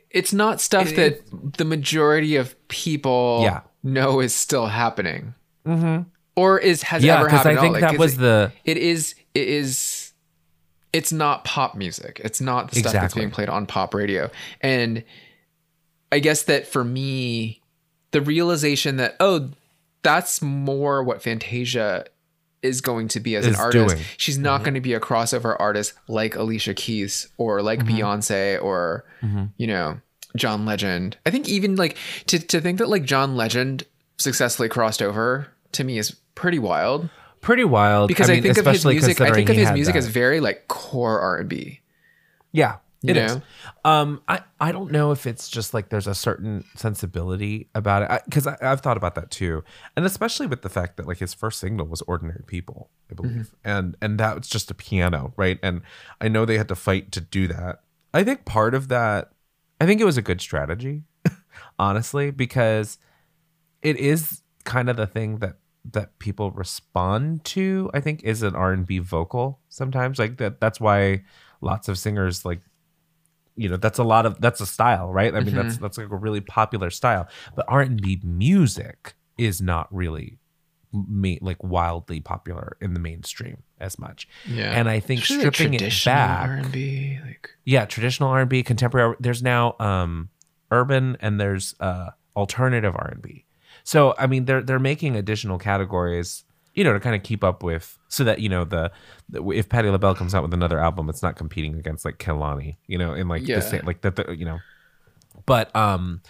it's 0.10 0.32
not 0.34 0.62
stuff 0.62 0.94
that 0.96 1.22
the 1.58 1.66
majority 1.66 2.38
of 2.38 2.56
people 2.70 3.42
Yeah. 3.44 3.62
know 3.84 4.22
is 4.22 4.34
still 4.34 4.68
happening, 4.68 5.34
mm-hmm. 5.66 6.04
or 6.38 6.58
is 6.60 6.84
has 6.84 7.04
yeah, 7.04 7.16
ever 7.18 7.26
because 7.26 7.40
happened. 7.40 7.60
I 7.60 7.62
think 7.62 7.76
all. 7.76 7.82
that 7.82 7.92
Like, 7.92 8.00
was 8.00 8.14
it's- 8.14 8.22
the 8.22 8.52
it 8.64 8.78
is 8.78 9.16
it 9.34 9.48
is 9.48 9.97
it's 10.94 11.12
not 11.12 11.44
pop 11.44 11.76
music. 11.76 12.22
It's 12.24 12.40
not 12.42 12.72
the 12.72 12.80
stuff 12.80 12.94
that's 12.94 13.14
being 13.14 13.32
played 13.32 13.50
on 13.50 13.66
pop 13.66 13.94
radio. 13.94 14.30
And 14.62 15.04
i 16.12 16.20
guess 16.20 16.44
that 16.44 16.66
for 16.66 16.84
me 16.86 17.62
the 18.12 18.22
realization 18.22 18.96
that 18.96 19.16
oh 19.20 19.50
that's 20.04 20.42
more 20.42 21.04
what 21.04 21.22
fantasia 21.22 22.06
is 22.62 22.80
going 22.80 23.10
to 23.10 23.20
be 23.20 23.36
as 23.36 23.46
an 23.46 23.56
artist. 23.56 23.96
doing. 23.96 24.06
she's 24.16 24.36
Mm-hmm. 24.36 24.44
not 24.44 24.64
going 24.64 24.74
to 24.76 24.80
be 24.82 24.94
a 24.94 25.00
crossover 25.02 25.56
artist 25.60 25.94
like 26.08 26.36
alicia 26.36 26.74
keys 26.74 27.28
or 27.38 27.62
like 27.62 27.80
beyonce 27.82 28.62
or 28.64 29.04
Mm-hmm. 29.22 29.46
you 29.58 29.68
know 29.68 30.00
john 30.38 30.66
legend. 30.66 31.18
I 31.26 31.30
think 31.32 31.50
even 31.50 31.76
like 31.76 31.98
to, 32.28 32.40
to 32.40 32.62
think 32.62 32.78
that 32.80 32.88
like 32.88 33.04
john 33.04 33.36
legend 33.36 33.84
successfully 34.18 34.70
crossed 34.70 35.02
over 35.02 35.48
to 35.74 35.84
me 35.84 35.98
is 35.98 36.12
pretty 36.36 36.60
wild 36.60 37.10
pretty 37.42 37.64
wild. 37.64 38.08
because 38.10 38.30
I, 38.30 38.34
mean, 38.34 38.44
think 38.44 38.58
of 38.58 38.66
his 38.66 38.86
music. 38.86 39.22
I 39.22 39.32
think 39.32 39.50
of 39.50 39.56
his 39.56 39.72
music 39.72 39.94
that. 39.94 40.00
as 40.00 40.08
very 40.08 40.40
like 40.40 40.68
core 40.68 41.20
R 41.20 41.38
and 41.38 41.50
B. 41.50 41.82
Yeah, 42.52 42.78
You 43.02 43.12
it 43.12 43.18
is. 43.18 43.36
know? 43.36 43.42
Um, 43.86 44.22
I 44.28 44.42
I 44.60 44.72
don't 44.72 44.92
know 44.92 45.12
if 45.12 45.28
it's 45.28 45.50
just 45.50 45.74
like 45.74 45.90
there's 45.90 46.08
a 46.08 46.16
certain 46.16 46.64
sensibility 46.76 47.70
about 47.76 48.02
it 48.04 48.22
because 48.26 48.48
I, 48.48 48.58
I've 48.62 48.82
thought 48.82 48.98
about 48.98 49.16
that 49.16 49.30
too, 49.32 49.64
and 49.96 50.06
especially 50.06 50.48
with 50.48 50.62
the 50.62 50.70
fact 50.70 50.98
that 50.98 51.06
like 51.08 51.18
his 51.20 51.34
first 51.34 51.60
single 51.60 51.86
was 51.88 52.02
"Ordinary 52.04 52.44
People," 52.48 52.90
I 53.12 53.14
believe, 53.16 53.32
Mm-hmm. 53.32 53.70
and 53.70 53.98
and 54.02 54.20
that 54.20 54.38
was 54.38 54.48
just 54.48 54.72
a 54.72 54.74
piano, 54.74 55.34
right? 55.38 55.60
And 55.62 55.82
I 56.22 56.28
know 56.30 56.46
they 56.46 56.58
had 56.58 56.68
to 56.70 56.76
fight 56.76 57.12
to 57.14 57.22
do 57.22 57.48
that. 57.50 57.82
I 58.14 58.24
think 58.24 58.46
part 58.46 58.74
of 58.74 58.88
that, 58.88 59.32
I 59.80 59.86
think 59.86 60.02
it 60.02 60.06
was 60.06 60.18
a 60.18 60.22
good 60.24 60.42
strategy, 60.42 61.04
honestly, 61.80 62.32
because 62.32 62.98
it 63.82 63.98
is 63.98 64.42
kind 64.64 64.90
of 64.90 64.98
the 64.98 65.06
thing 65.08 65.38
that 65.38 65.58
that 65.94 66.18
people 66.20 66.52
respond 66.52 67.44
to 67.44 67.90
i 67.94 68.00
think 68.00 68.24
is 68.24 68.44
an 68.44 68.56
r&b 68.56 69.00
vocal 69.00 69.60
sometimes. 69.78 70.20
Like 70.20 70.38
that 70.38 70.60
that's 70.60 70.80
why 70.80 71.24
lots 71.62 71.88
of 71.88 71.98
singers 71.98 72.44
like 72.44 72.62
you 73.56 73.70
know 73.70 73.78
that's 73.78 74.00
a 74.00 74.04
lot 74.04 74.26
of 74.26 74.40
that's 74.42 74.62
a 74.62 74.66
style 74.66 75.12
right? 75.12 75.34
I 75.34 75.40
mean 75.40 75.56
that's 75.56 75.78
that's 75.78 75.98
like 75.98 76.12
a 76.12 76.16
really 76.16 76.42
popular 76.42 76.90
style. 76.90 77.28
But 77.56 77.66
r&b 77.68 78.22
music 78.24 79.16
is 79.38 79.62
not 79.62 79.88
really 79.94 80.40
ma- 80.92 81.42
like 81.42 81.64
wildly 81.64 82.20
popular 82.20 82.78
in 82.82 82.94
the 82.94 83.00
mainstream 83.00 83.64
as 83.80 84.00
much. 84.00 84.28
Yeah, 84.48 84.72
and 84.72 84.90
i 84.90 85.00
think 85.00 85.24
stripping 85.24 85.74
it 85.76 85.94
back 86.06 86.50
R 86.50 86.56
and 86.56 86.72
B, 86.72 87.20
like 87.26 87.52
yeah 87.66 87.86
traditional 87.86 88.30
r&b 88.30 88.64
contemporary 88.64 89.16
there's 89.20 89.44
now 89.44 89.76
um 89.80 90.30
urban 90.72 91.18
and 91.22 91.40
there's 91.40 91.76
uh 91.80 92.10
alternative 92.36 92.96
r&b 92.96 93.46
so 93.92 94.14
i 94.18 94.26
mean 94.28 94.44
they're 94.46 94.62
they're 94.68 94.80
making 94.92 95.16
additional 95.16 95.58
categories 95.58 96.44
you 96.74 96.84
know 96.84 96.94
to 96.94 97.00
kind 97.00 97.16
of 97.16 97.24
keep 97.24 97.42
up 97.44 97.64
with 97.64 97.98
so 98.10 98.24
that 98.24 98.40
you 98.40 98.50
know 98.50 98.64
the, 98.66 98.92
the 99.30 99.40
if 99.50 99.68
Patti 99.70 99.90
LaBelle 99.90 100.14
comes 100.16 100.36
out 100.36 100.44
with 100.44 100.54
another 100.54 100.80
album 100.88 101.10
it's 101.10 101.24
not 101.24 101.36
competing 101.36 101.74
against 101.82 102.04
like 102.06 102.18
Kehlani 102.20 102.76
you 102.88 102.98
know 103.02 103.14
in 103.14 103.28
like 103.28 103.48
Yeah. 103.48 103.56
the 103.60 103.62
same 103.72 103.82
like 103.86 104.02
that 104.02 104.38
you 104.38 104.46
know 104.46 104.60
but 105.46 105.74
um 105.76 106.22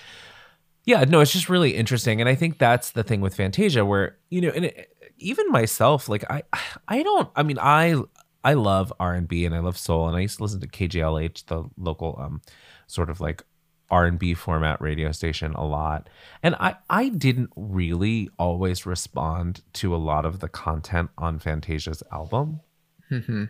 yeah 0.86 1.04
no 1.04 1.20
it's 1.20 1.34
just 1.34 1.50
really 1.50 1.72
interesting 1.76 2.22
and 2.22 2.30
i 2.30 2.36
think 2.36 2.60
that's 2.60 2.92
the 2.92 3.04
thing 3.04 3.22
with 3.22 3.36
fantasia 3.36 3.84
where 3.84 4.18
you 4.30 4.40
know 4.42 4.52
and 4.56 4.66
it, 4.66 4.94
even 5.18 5.50
myself 5.52 6.08
like 6.08 6.24
i 6.30 6.44
i 6.88 7.02
don't 7.04 7.30
i 7.36 7.44
mean 7.44 7.58
i 7.60 7.96
i 8.44 8.54
love 8.54 8.94
r&b 9.00 9.46
and 9.46 9.56
i 9.56 9.60
love 9.60 9.78
soul 9.78 10.08
and 10.08 10.16
i 10.16 10.20
used 10.22 10.38
to 10.38 10.44
listen 10.44 10.62
to 10.62 10.68
kjlh 10.68 11.46
the 11.48 11.64
local 11.78 12.16
um 12.20 12.42
sort 12.88 13.10
of 13.10 13.20
like 13.20 13.44
r&b 13.90 14.34
format 14.34 14.82
radio 14.82 15.12
station 15.12 15.54
a 15.54 15.66
lot. 15.66 16.10
And 16.44 16.56
i 16.56 16.76
i 16.90 17.10
didn't 17.10 17.52
really 17.56 18.30
always 18.38 18.86
respond 18.86 19.62
to 19.74 19.96
a 19.96 19.98
lot 19.98 20.26
of 20.26 20.40
the 20.40 20.50
content 20.50 21.10
on 21.18 21.40
fantasia's 21.40 22.04
album 22.12 22.62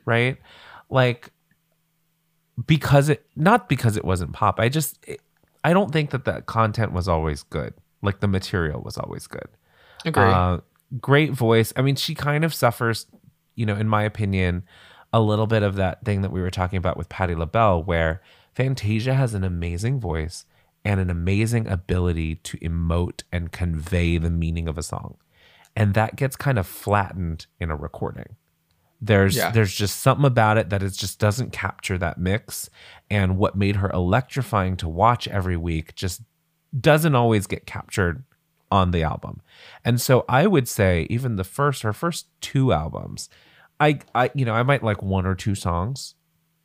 right? 0.06 0.38
Like 0.90 1.32
because 2.66 3.10
it 3.10 3.26
not 3.36 3.70
because 3.70 3.98
it 3.98 4.04
wasn't 4.04 4.34
pop 4.34 4.60
i 4.60 4.68
just 4.68 4.98
it, 5.08 5.22
i 5.64 5.74
don't 5.74 5.92
think 5.94 6.10
that 6.10 6.26
the 6.26 6.42
content 6.42 6.92
was 6.92 7.08
always 7.08 7.44
good. 7.44 7.74
Like 8.02 8.20
the 8.20 8.28
material 8.28 8.82
was 8.82 8.98
always 8.98 9.28
good. 9.28 9.48
Agree. 10.06 10.24
uh, 10.24 10.60
great 11.00 11.34
voice. 11.34 11.74
I 11.76 11.82
mean 11.82 11.96
she 11.96 12.16
kind 12.16 12.44
of 12.44 12.54
suffers 12.54 13.06
you 13.56 13.66
know 13.66 13.76
in 13.76 13.88
my 13.88 14.04
opinion 14.04 14.64
a 15.14 15.22
little 15.22 15.48
bit 15.48 15.64
of 15.64 15.76
that 15.76 16.04
thing 16.04 16.22
that 16.22 16.32
we 16.32 16.42
were 16.42 16.52
talking 16.52 16.78
about 16.78 16.98
with 16.98 17.10
Patti 17.10 17.36
LaBelle 17.36 17.84
where 17.84 18.22
Fantasia 18.58 19.14
has 19.14 19.36
an 19.36 19.44
amazing 19.44 20.00
voice 20.00 20.46
and 20.84 21.00
an 21.00 21.12
amazing 21.12 21.68
ability 21.68 22.36
to 22.36 22.58
emote 22.58 23.22
and 23.32 23.52
convey 23.52 24.18
the 24.18 24.32
meaning 24.32 24.68
of 24.68 24.78
a 24.78 24.84
song 24.84 25.18
and 25.76 25.94
that 25.94 26.16
gets 26.16 26.36
kind 26.36 26.58
of 26.58 26.66
flattened 26.66 27.46
in 27.60 27.70
a 27.70 27.76
recording 27.76 28.36
there's 29.00 29.36
Yeah. 29.36 29.52
there's 29.52 29.76
just 29.76 30.00
something 30.00 30.26
about 30.26 30.58
it 30.58 30.70
that 30.72 30.82
it 30.82 30.94
just 30.94 31.20
doesn't 31.20 31.52
capture 31.52 32.00
that 32.00 32.18
mix 32.18 32.70
and 33.12 33.38
what 33.38 33.56
made 33.56 33.76
her 33.76 33.92
electrifying 33.92 34.76
to 34.78 34.88
watch 34.90 35.28
every 35.28 35.58
week 35.58 35.94
just 35.94 36.22
doesn't 36.80 37.14
always 37.14 37.46
get 37.46 37.68
captured 37.68 38.24
on 38.72 38.92
the 38.92 39.04
album. 39.04 39.42
And 39.86 40.02
so 40.02 40.26
I 40.28 40.48
would 40.48 40.68
say 40.68 41.06
even 41.12 41.36
the 41.36 41.44
first 41.44 41.84
her 41.84 41.94
first 41.94 42.28
two 42.42 42.74
albums, 42.74 43.30
I 43.80 44.00
I 44.16 44.32
you 44.34 44.46
know, 44.46 44.54
I 44.54 44.64
might 44.64 44.84
like 44.84 45.04
one 45.04 45.28
or 45.28 45.36
two 45.36 45.54
songs, 45.56 46.16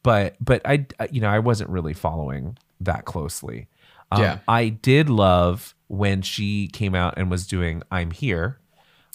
but 0.03 0.37
but 0.41 0.63
I 0.65 0.87
you 1.11 1.21
know, 1.21 1.29
I 1.29 1.39
wasn't 1.39 1.71
really 1.71 1.95
following 1.95 2.59
that 2.81 3.05
closely. 3.05 3.69
Um, 4.11 4.23
Yeah. 4.23 4.39
I 4.49 4.69
did 4.69 5.09
love 5.09 5.75
when 5.89 6.23
she 6.23 6.69
came 6.69 6.95
out 6.95 7.15
and 7.17 7.31
was 7.31 7.47
doing 7.47 7.83
I'm 7.91 8.11
Here 8.11 8.59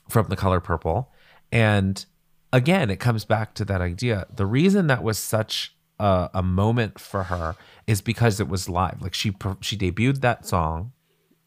from 0.09 0.27
the 0.27 0.35
color 0.35 0.59
purple. 0.59 1.11
And 1.51 2.05
again, 2.51 2.89
it 2.89 2.99
comes 2.99 3.25
back 3.25 3.53
to 3.55 3.65
that 3.65 3.81
idea. 3.81 4.27
The 4.33 4.45
reason 4.45 4.87
that 4.87 5.03
was 5.03 5.17
such 5.19 5.75
a, 5.99 6.29
a 6.33 6.43
moment 6.43 6.99
for 6.99 7.23
her 7.23 7.55
is 7.85 8.01
because 8.01 8.39
it 8.39 8.47
was 8.47 8.69
live. 8.69 9.01
Like 9.01 9.13
she 9.13 9.35
she 9.61 9.77
debuted 9.77 10.21
that 10.21 10.45
song, 10.45 10.91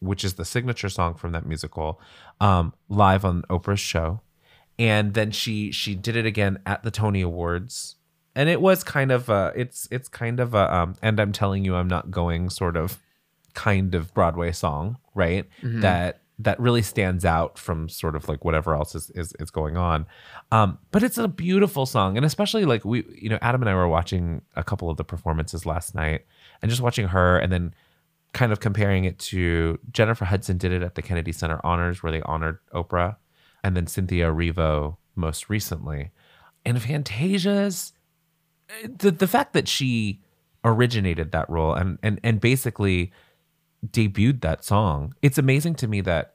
which 0.00 0.24
is 0.24 0.34
the 0.34 0.44
signature 0.44 0.88
song 0.88 1.14
from 1.14 1.32
that 1.32 1.46
musical, 1.46 2.00
um, 2.40 2.72
live 2.88 3.24
on 3.24 3.42
Oprah's 3.50 3.80
show, 3.80 4.20
and 4.78 5.14
then 5.14 5.30
she 5.30 5.70
she 5.72 5.94
did 5.94 6.16
it 6.16 6.26
again 6.26 6.58
at 6.66 6.82
the 6.82 6.90
Tony 6.90 7.20
Awards. 7.20 7.96
And 8.34 8.48
it 8.48 8.60
was 8.60 8.84
kind 8.84 9.10
of 9.10 9.28
a, 9.28 9.52
it's 9.56 9.88
it's 9.90 10.08
kind 10.08 10.38
of 10.40 10.54
a, 10.54 10.74
um, 10.74 10.94
and 11.02 11.18
I'm 11.18 11.32
telling 11.32 11.64
you, 11.64 11.74
I'm 11.74 11.88
not 11.88 12.10
going 12.10 12.48
sort 12.50 12.76
of 12.76 12.98
kind 13.54 13.94
of 13.94 14.14
Broadway 14.14 14.52
song, 14.52 14.96
right? 15.14 15.48
That 15.80 16.20
that 16.38 16.58
really 16.58 16.80
stands 16.80 17.24
out 17.26 17.58
from 17.58 17.88
sort 17.88 18.16
of 18.16 18.26
like 18.26 18.44
whatever 18.44 18.74
else 18.74 18.94
is 18.94 19.10
is, 19.10 19.34
is 19.38 19.50
going 19.50 19.76
on. 19.76 20.06
Um, 20.52 20.78
but 20.90 21.02
it's 21.02 21.18
a 21.18 21.28
beautiful 21.28 21.86
song, 21.86 22.16
and 22.16 22.24
especially 22.24 22.64
like 22.64 22.84
we, 22.84 23.04
you 23.14 23.28
know, 23.28 23.38
Adam 23.42 23.62
and 23.62 23.68
I 23.68 23.74
were 23.74 23.88
watching 23.88 24.42
a 24.56 24.64
couple 24.64 24.88
of 24.88 24.96
the 24.96 25.04
performances 25.04 25.66
last 25.66 25.94
night, 25.94 26.24
and 26.62 26.70
just 26.70 26.80
watching 26.80 27.08
her, 27.08 27.36
and 27.38 27.52
then 27.52 27.74
kind 28.32 28.52
of 28.52 28.60
comparing 28.60 29.04
it 29.04 29.18
to 29.18 29.78
Jennifer 29.90 30.24
Hudson 30.24 30.56
did 30.56 30.70
it 30.70 30.82
at 30.82 30.94
the 30.94 31.02
Kennedy 31.02 31.32
Center 31.32 31.60
Honors 31.64 32.00
where 32.02 32.12
they 32.12 32.22
honored 32.22 32.60
Oprah, 32.72 33.16
and 33.64 33.76
then 33.76 33.86
Cynthia 33.88 34.30
Erivo 34.30 34.96
most 35.16 35.50
recently, 35.50 36.10
and 36.64 36.80
Fantasia's 36.80 37.92
the 38.98 39.10
the 39.10 39.26
fact 39.28 39.52
that 39.52 39.68
she 39.68 40.20
originated 40.64 41.32
that 41.32 41.48
role 41.48 41.74
and 41.74 41.98
and 42.02 42.20
and 42.22 42.40
basically 42.40 43.12
debuted 43.86 44.42
that 44.42 44.64
song 44.64 45.14
it's 45.22 45.38
amazing 45.38 45.74
to 45.74 45.86
me 45.88 46.00
that 46.02 46.34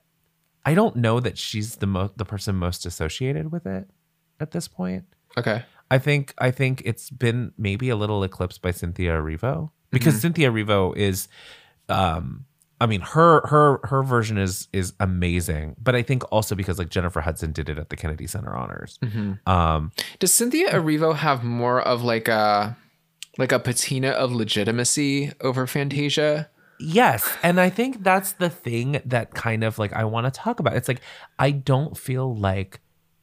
i 0.65 0.73
don't 0.73 0.95
know 0.95 1.19
that 1.19 1.37
she's 1.37 1.75
the 1.75 1.85
most 1.85 2.17
the 2.17 2.25
person 2.25 2.55
most 2.55 2.85
associated 2.85 3.51
with 3.51 3.65
it 3.67 3.87
at 4.39 4.51
this 4.51 4.67
point 4.67 5.05
Okay. 5.37 5.63
i 5.91 5.97
think 5.99 6.33
i 6.39 6.49
think 6.49 6.81
it's 6.85 7.09
been 7.11 7.51
maybe 7.57 7.89
a 7.89 7.95
little 7.95 8.23
eclipsed 8.23 8.61
by 8.63 8.71
cynthia 8.71 9.11
erivo 9.11 9.69
because 9.91 10.19
cynthia 10.19 10.49
erivo 10.51 10.95
is 10.97 11.27
um 11.89 12.45
i 12.81 12.85
mean 12.85 13.01
her 13.01 13.45
her 13.47 13.79
her 13.83 14.03
version 14.03 14.37
is 14.37 14.67
is 14.73 14.93
amazing 14.99 15.75
but 15.81 15.95
i 15.95 16.01
think 16.01 16.23
also 16.31 16.55
because 16.55 16.77
like 16.77 16.89
jennifer 16.89 17.21
hudson 17.21 17.51
did 17.51 17.69
it 17.69 17.77
at 17.77 17.89
the 17.89 17.95
kennedy 17.95 18.27
center 18.27 18.55
honors 18.55 18.99
um 19.45 19.91
Does 20.19 20.33
Cynthia 20.33 20.71
Erivo 20.71 21.15
have 21.15 21.43
more 21.43 21.81
of 21.81 22.03
like 22.03 22.27
a 22.27 22.75
like 23.37 23.51
a 23.51 23.59
patina 23.59 24.09
of 24.09 24.31
legitimacy 24.31 25.31
over 25.41 25.67
Fantasia? 25.67 26.49
Yes. 26.79 27.29
And 27.43 27.59
I 27.59 27.69
think 27.69 28.03
that's 28.03 28.33
the 28.33 28.49
thing 28.49 29.01
that 29.05 29.33
kind 29.33 29.63
of 29.63 29.77
like 29.79 29.93
I 29.93 30.03
want 30.05 30.25
to 30.25 30.31
talk 30.31 30.59
about. 30.59 30.75
It's 30.75 30.87
like 30.87 31.01
I 31.39 31.51
don't 31.51 31.97
feel 31.97 32.35
like 32.35 32.79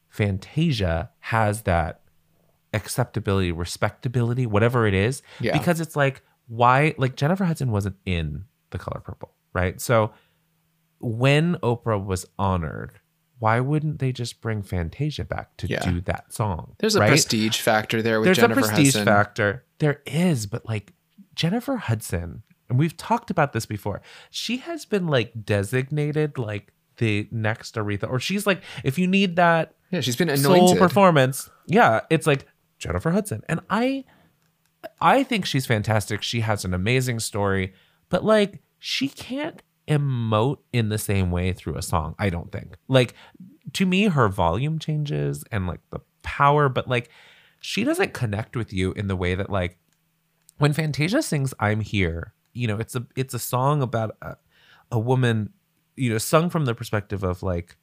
Fantasia 0.09 1.11
has 1.19 1.63
that 1.63 2.01
acceptability, 2.73 3.51
respectability, 3.51 4.45
whatever 4.45 4.87
it 4.87 4.93
is. 4.93 5.21
Yeah. 5.39 5.57
Because 5.57 5.79
it's 5.79 5.95
like, 5.95 6.21
why 6.47 6.93
like 6.97 7.15
Jennifer 7.15 7.45
Hudson 7.45 7.71
wasn't 7.71 7.95
in 8.05 8.45
the 8.71 8.79
color 8.79 8.99
purple, 8.99 9.33
right? 9.53 9.79
So 9.79 10.11
when 10.99 11.55
Oprah 11.57 12.03
was 12.03 12.25
honored, 12.39 12.99
why 13.39 13.59
wouldn't 13.59 13.99
they 13.99 14.11
just 14.11 14.41
bring 14.41 14.61
Fantasia 14.63 15.25
back 15.25 15.57
to 15.57 15.67
Yeah. 15.67 15.81
do 15.89 16.01
that 16.01 16.31
song? 16.33 16.75
There's 16.79 16.95
a 16.95 16.99
right? 17.01 17.09
prestige 17.09 17.57
factor 17.59 18.01
there 18.01 18.19
with 18.19 18.25
There's 18.27 18.37
Jennifer 18.37 18.59
a 18.61 18.63
prestige 18.63 18.93
Hudson. 18.93 19.05
factor. 19.05 19.65
There 19.79 20.01
is, 20.05 20.45
but 20.45 20.65
like 20.65 20.93
Jennifer 21.35 21.75
Hudson, 21.77 22.43
and 22.69 22.79
we've 22.79 22.95
talked 22.95 23.29
about 23.29 23.51
this 23.53 23.65
before. 23.65 24.01
She 24.29 24.57
has 24.57 24.85
been 24.85 25.07
like 25.07 25.45
designated 25.45 26.37
like 26.37 26.71
the 26.97 27.27
next 27.31 27.75
Aretha, 27.75 28.09
or 28.09 28.19
she's 28.19 28.47
like, 28.47 28.61
if 28.83 28.97
you 28.97 29.07
need 29.07 29.35
that 29.35 29.73
Yeah, 29.91 29.99
she's 30.01 30.15
been 30.15 30.35
soul 30.37 30.53
anointed. 30.55 30.77
performance, 30.77 31.49
yeah, 31.67 32.01
it's 32.09 32.25
like 32.27 32.45
Jennifer 32.77 33.11
Hudson, 33.11 33.41
and 33.49 33.59
I, 33.69 34.05
I 35.01 35.23
think 35.23 35.45
she's 35.45 35.65
fantastic. 35.65 36.21
She 36.23 36.41
has 36.41 36.63
an 36.63 36.73
amazing 36.73 37.19
story, 37.19 37.73
but 38.09 38.23
like 38.23 38.61
she 38.85 39.07
can't 39.07 39.63
emote 39.87 40.57
in 40.73 40.89
the 40.89 40.97
same 40.97 41.31
way 41.31 41.53
through 41.53 41.77
a 41.77 41.81
song. 41.81 42.15
I 42.19 42.29
don't 42.29 42.51
think. 42.51 42.75
Like 42.89 43.15
to 43.71 43.85
me, 43.85 44.07
her 44.07 44.27
volume 44.27 44.77
changes 44.77 45.45
and 45.53 45.67
like 45.67 45.79
the 45.89 46.01
power, 46.21 46.67
but 46.67 46.89
like 46.89 47.09
she 47.61 47.85
doesn't 47.85 48.13
connect 48.13 48.57
with 48.57 48.73
you 48.73 48.91
in 48.91 49.07
the 49.07 49.15
way 49.15 49.35
that 49.35 49.49
like 49.49 49.77
when 50.57 50.73
Fantasia 50.73 51.21
sings 51.21 51.53
"I'm 51.61 51.79
Here," 51.79 52.33
you 52.51 52.67
know, 52.67 52.77
it's 52.77 52.93
a 52.93 53.07
it's 53.15 53.33
a 53.33 53.39
song 53.39 53.81
about 53.81 54.17
a, 54.21 54.35
a 54.91 54.99
woman, 54.99 55.53
you 55.95 56.09
know, 56.09 56.17
sung 56.17 56.49
from 56.49 56.65
the 56.65 56.75
perspective 56.75 57.23
of 57.23 57.41
like 57.41 57.77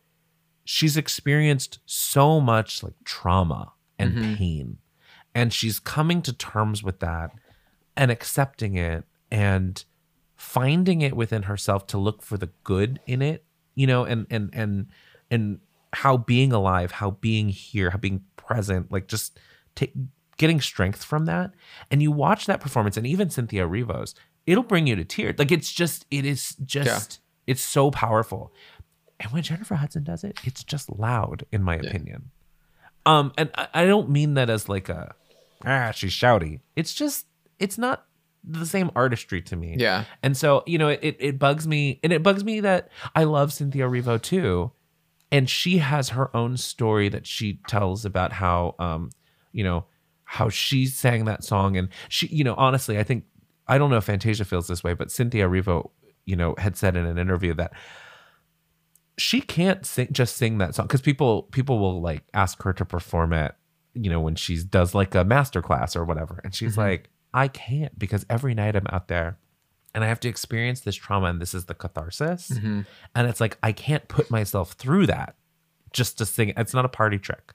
she's 0.66 0.98
experienced 0.98 1.78
so 1.86 2.42
much 2.42 2.82
like 2.82 2.92
trauma 3.04 3.72
and 3.98 4.12
mm-hmm. 4.12 4.34
pain, 4.34 4.78
and 5.34 5.50
she's 5.50 5.78
coming 5.78 6.20
to 6.20 6.34
terms 6.34 6.82
with 6.82 7.00
that 7.00 7.30
and 7.96 8.10
accepting 8.10 8.76
it 8.76 9.04
and 9.30 9.86
finding 10.40 11.02
it 11.02 11.14
within 11.14 11.42
herself 11.42 11.86
to 11.86 11.98
look 11.98 12.22
for 12.22 12.38
the 12.38 12.48
good 12.64 12.98
in 13.06 13.20
it, 13.20 13.44
you 13.74 13.86
know, 13.86 14.04
and 14.04 14.26
and 14.30 14.48
and 14.54 14.86
and 15.30 15.60
how 15.92 16.16
being 16.16 16.50
alive, 16.50 16.92
how 16.92 17.10
being 17.10 17.50
here, 17.50 17.90
how 17.90 17.98
being 17.98 18.24
present, 18.36 18.90
like 18.90 19.06
just 19.06 19.38
take 19.74 19.92
getting 20.38 20.58
strength 20.58 21.04
from 21.04 21.26
that. 21.26 21.52
And 21.90 22.02
you 22.02 22.10
watch 22.10 22.46
that 22.46 22.62
performance, 22.62 22.96
and 22.96 23.06
even 23.06 23.28
Cynthia 23.28 23.68
Erivo's, 23.68 24.14
it'll 24.46 24.64
bring 24.64 24.86
you 24.86 24.96
to 24.96 25.04
tears. 25.04 25.38
Like 25.38 25.52
it's 25.52 25.70
just, 25.70 26.06
it 26.10 26.24
is 26.24 26.56
just, 26.64 27.20
it's 27.46 27.60
so 27.60 27.90
powerful. 27.90 28.50
And 29.20 29.30
when 29.32 29.42
Jennifer 29.42 29.74
Hudson 29.74 30.04
does 30.04 30.24
it, 30.24 30.38
it's 30.44 30.64
just 30.64 30.90
loud, 30.90 31.44
in 31.52 31.62
my 31.62 31.76
opinion. 31.76 32.30
Um, 33.04 33.34
and 33.36 33.50
I, 33.54 33.68
I 33.74 33.84
don't 33.84 34.08
mean 34.08 34.32
that 34.34 34.48
as 34.48 34.70
like 34.70 34.88
a 34.88 35.14
ah, 35.66 35.90
she's 35.90 36.12
shouty. 36.12 36.60
It's 36.74 36.94
just, 36.94 37.26
it's 37.58 37.76
not 37.76 38.06
the 38.44 38.66
same 38.66 38.90
artistry 38.94 39.42
to 39.42 39.56
me. 39.56 39.76
Yeah. 39.78 40.04
And 40.22 40.36
so, 40.36 40.62
you 40.66 40.78
know, 40.78 40.88
it, 40.88 41.16
it 41.18 41.38
bugs 41.38 41.66
me. 41.66 42.00
And 42.02 42.12
it 42.12 42.22
bugs 42.22 42.44
me 42.44 42.60
that 42.60 42.88
I 43.14 43.24
love 43.24 43.52
Cynthia 43.52 43.86
Erivo 43.86 44.20
too. 44.20 44.72
And 45.32 45.48
she 45.48 45.78
has 45.78 46.10
her 46.10 46.34
own 46.36 46.56
story 46.56 47.08
that 47.08 47.26
she 47.26 47.60
tells 47.68 48.04
about 48.04 48.32
how, 48.32 48.74
um, 48.78 49.10
you 49.52 49.62
know, 49.62 49.84
how 50.24 50.48
she 50.48 50.86
sang 50.86 51.26
that 51.26 51.44
song. 51.44 51.76
And 51.76 51.88
she, 52.08 52.26
you 52.28 52.44
know, 52.44 52.54
honestly, 52.56 52.98
I 52.98 53.02
think, 53.02 53.24
I 53.68 53.78
don't 53.78 53.90
know 53.90 53.98
if 53.98 54.04
Fantasia 54.04 54.44
feels 54.44 54.66
this 54.66 54.82
way, 54.82 54.94
but 54.94 55.10
Cynthia 55.10 55.48
Erivo, 55.48 55.90
you 56.24 56.34
know, 56.34 56.54
had 56.58 56.76
said 56.76 56.96
in 56.96 57.06
an 57.06 57.18
interview 57.18 57.54
that 57.54 57.72
she 59.20 59.40
can't 59.40 59.84
sing, 59.84 60.08
just 60.10 60.36
sing 60.36 60.58
that 60.58 60.74
song 60.74 60.86
because 60.86 61.02
people 61.02 61.42
people 61.52 61.78
will 61.78 62.00
like 62.00 62.24
ask 62.32 62.62
her 62.62 62.72
to 62.72 62.84
perform 62.86 63.32
it 63.34 63.54
you 63.92 64.08
know 64.08 64.20
when 64.20 64.34
she 64.34 64.62
does 64.62 64.94
like 64.94 65.14
a 65.14 65.24
master 65.24 65.60
class 65.60 65.94
or 65.94 66.04
whatever 66.04 66.40
and 66.42 66.54
she's 66.54 66.78
like 66.78 67.10
i 67.34 67.48
can't 67.48 67.98
because 67.98 68.24
every 68.30 68.54
night 68.54 68.76
i'm 68.76 68.86
out 68.90 69.08
there 69.08 69.38
and 69.94 70.04
i 70.04 70.06
have 70.06 70.20
to 70.20 70.28
experience 70.28 70.80
this 70.80 70.96
trauma 70.96 71.26
and 71.26 71.40
this 71.40 71.54
is 71.54 71.64
the 71.66 71.74
catharsis. 71.74 72.50
Mm-hmm. 72.50 72.82
And 73.14 73.28
it's 73.28 73.40
like 73.40 73.58
i 73.62 73.72
can't 73.72 74.06
put 74.08 74.30
myself 74.30 74.72
through 74.72 75.06
that 75.06 75.34
just 75.92 76.18
to 76.18 76.26
sing 76.26 76.52
it's 76.56 76.74
not 76.74 76.84
a 76.84 76.88
party 76.88 77.18
trick 77.18 77.52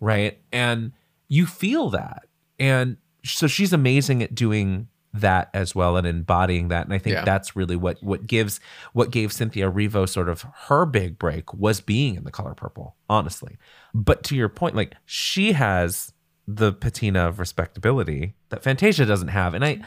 right? 0.00 0.38
And 0.52 0.92
you 1.28 1.46
feel 1.46 1.88
that. 1.90 2.24
And 2.58 2.96
so 3.24 3.46
she's 3.46 3.72
amazing 3.72 4.22
at 4.22 4.34
doing 4.34 4.88
that 5.14 5.48
as 5.54 5.74
well 5.74 5.96
and 5.96 6.06
embodying 6.06 6.68
that. 6.68 6.84
And 6.84 6.92
i 6.92 6.98
think 6.98 7.14
Yeah. 7.14 7.24
that's 7.24 7.54
really 7.54 7.76
what 7.76 8.02
what 8.02 8.26
gives 8.26 8.58
what 8.92 9.10
gave 9.12 9.32
cynthia 9.32 9.70
erivo 9.70 10.08
sort 10.08 10.28
of 10.28 10.44
her 10.66 10.84
big 10.84 11.18
break 11.18 11.54
was 11.54 11.80
being 11.80 12.16
in 12.16 12.24
the 12.24 12.32
color 12.32 12.54
purple 12.54 12.96
honestly. 13.08 13.56
But 13.94 14.24
to 14.24 14.34
your 14.36 14.48
point 14.48 14.74
like 14.74 14.94
she 15.06 15.52
has 15.52 16.12
the 16.46 16.72
patina 16.72 17.26
of 17.28 17.38
respectability 17.38 18.34
that 18.50 18.62
fantasia 18.62 19.06
doesn't 19.06 19.28
have 19.28 19.54
and 19.54 19.64
i 19.64 19.80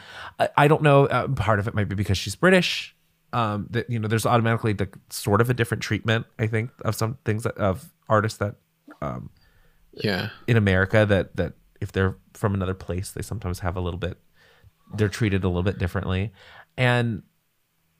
i, 0.56 0.66
don't 0.66 0.82
know 0.82 1.06
uh, 1.06 1.28
part 1.28 1.58
of 1.60 1.68
it 1.68 1.74
might 1.74 1.88
be 1.88 1.94
because 1.94 2.18
she's 2.18 2.34
british 2.34 2.96
um 3.32 3.66
that 3.70 3.88
you 3.88 3.98
know 3.98 4.08
there's 4.08 4.26
automatically 4.26 4.72
the 4.72 4.88
sort 5.10 5.40
of 5.40 5.48
a 5.50 5.54
different 5.54 5.82
treatment 5.82 6.26
i 6.38 6.46
think 6.46 6.70
of 6.84 6.94
some 6.94 7.16
things 7.24 7.44
that, 7.44 7.56
of 7.58 7.92
artists 8.08 8.38
that 8.38 8.56
um 9.02 9.30
Yeah. 9.92 10.30
in 10.46 10.56
America 10.56 11.04
that 11.06 11.36
that 11.36 11.54
if 11.80 11.92
they're 11.92 12.16
from 12.34 12.54
another 12.54 12.74
place, 12.74 13.10
they 13.12 13.22
sometimes 13.22 13.60
have 13.60 13.76
a 13.76 13.80
little 13.80 13.98
bit 13.98 14.18
they're 14.94 15.08
treated 15.08 15.44
a 15.44 15.48
little 15.48 15.62
bit 15.62 15.78
differently. 15.78 16.32
And 16.76 17.22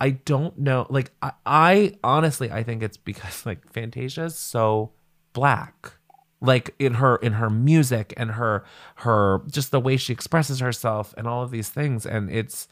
I 0.01 0.11
don't 0.11 0.59
know 0.59 0.87
like 0.90 1.12
I, 1.23 1.33
I 1.47 1.94
honestly 2.03 2.51
I 2.51 2.62
think 2.62 2.83
it's 2.83 2.97
because 2.97 3.47
like 3.47 3.71
Fantasia 3.73 4.25
is 4.25 4.37
so 4.37 4.92
black. 5.33 5.92
Like 6.40 6.74
in 6.79 6.94
her 6.94 7.16
in 7.16 7.33
her 7.33 7.51
music 7.51 8.14
and 8.16 8.31
her 8.31 8.64
her 8.96 9.42
just 9.51 9.72
the 9.72 9.81
way 9.81 9.96
she 9.96 10.12
expresses 10.12 10.61
herself 10.61 11.12
and 11.16 11.27
all 11.27 11.42
of 11.42 11.51
these 11.51 11.68
things 11.68 12.07
and 12.07 12.31
it's 12.31 12.68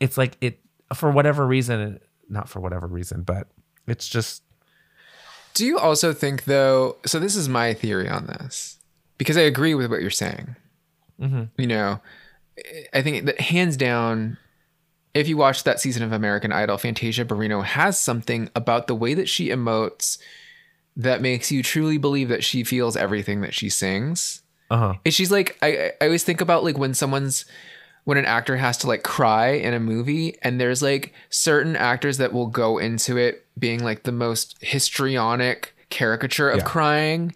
it's 0.00 0.16
like 0.16 0.38
it 0.40 0.60
for 0.94 1.10
whatever 1.10 1.46
reason 1.46 2.00
not 2.30 2.48
for 2.48 2.60
whatever 2.60 2.86
reason 2.86 3.22
but 3.22 3.48
it's 3.86 4.08
just 4.08 4.42
Do 5.54 5.66
you 5.66 5.78
also 5.78 6.12
think 6.12 6.44
though? 6.44 6.96
So 7.06 7.18
this 7.18 7.36
is 7.36 7.48
my 7.48 7.74
theory 7.74 8.08
on 8.08 8.26
this 8.26 8.78
because 9.18 9.36
I 9.36 9.42
agree 9.42 9.74
with 9.74 9.90
what 9.90 10.00
you're 10.00 10.10
saying. 10.10 10.56
Mm-hmm. 11.20 11.42
You 11.58 11.66
know, 11.66 12.00
I 12.92 13.02
think 13.02 13.26
that 13.26 13.40
hands 13.40 13.76
down, 13.76 14.38
if 15.14 15.28
you 15.28 15.36
watch 15.36 15.64
that 15.64 15.80
season 15.80 16.02
of 16.02 16.12
American 16.12 16.52
Idol, 16.52 16.78
Fantasia 16.78 17.24
Barrino 17.24 17.62
has 17.62 18.00
something 18.00 18.50
about 18.56 18.86
the 18.86 18.94
way 18.94 19.14
that 19.14 19.28
she 19.28 19.48
emotes 19.48 20.18
that 20.96 21.22
makes 21.22 21.50
you 21.50 21.62
truly 21.62 21.98
believe 21.98 22.28
that 22.28 22.44
she 22.44 22.64
feels 22.64 22.96
everything 22.96 23.40
that 23.40 23.54
she 23.54 23.68
sings. 23.68 24.42
Uh 24.70 24.76
huh. 24.78 24.94
And 25.04 25.12
she's 25.14 25.30
like, 25.30 25.58
I, 25.62 25.92
I 26.00 26.04
always 26.06 26.24
think 26.24 26.40
about 26.40 26.64
like 26.64 26.78
when 26.78 26.94
someone's, 26.94 27.44
when 28.04 28.18
an 28.18 28.24
actor 28.24 28.56
has 28.56 28.76
to 28.78 28.86
like 28.86 29.02
cry 29.02 29.50
in 29.50 29.74
a 29.74 29.80
movie, 29.80 30.36
and 30.42 30.60
there's 30.60 30.82
like 30.82 31.12
certain 31.30 31.76
actors 31.76 32.18
that 32.18 32.32
will 32.32 32.46
go 32.48 32.78
into 32.78 33.16
it 33.16 33.46
being 33.58 33.82
like 33.82 34.02
the 34.02 34.12
most 34.12 34.56
histrionic 34.60 35.74
caricature 35.90 36.50
of 36.50 36.58
Yeah. 36.58 36.64
crying, 36.64 37.34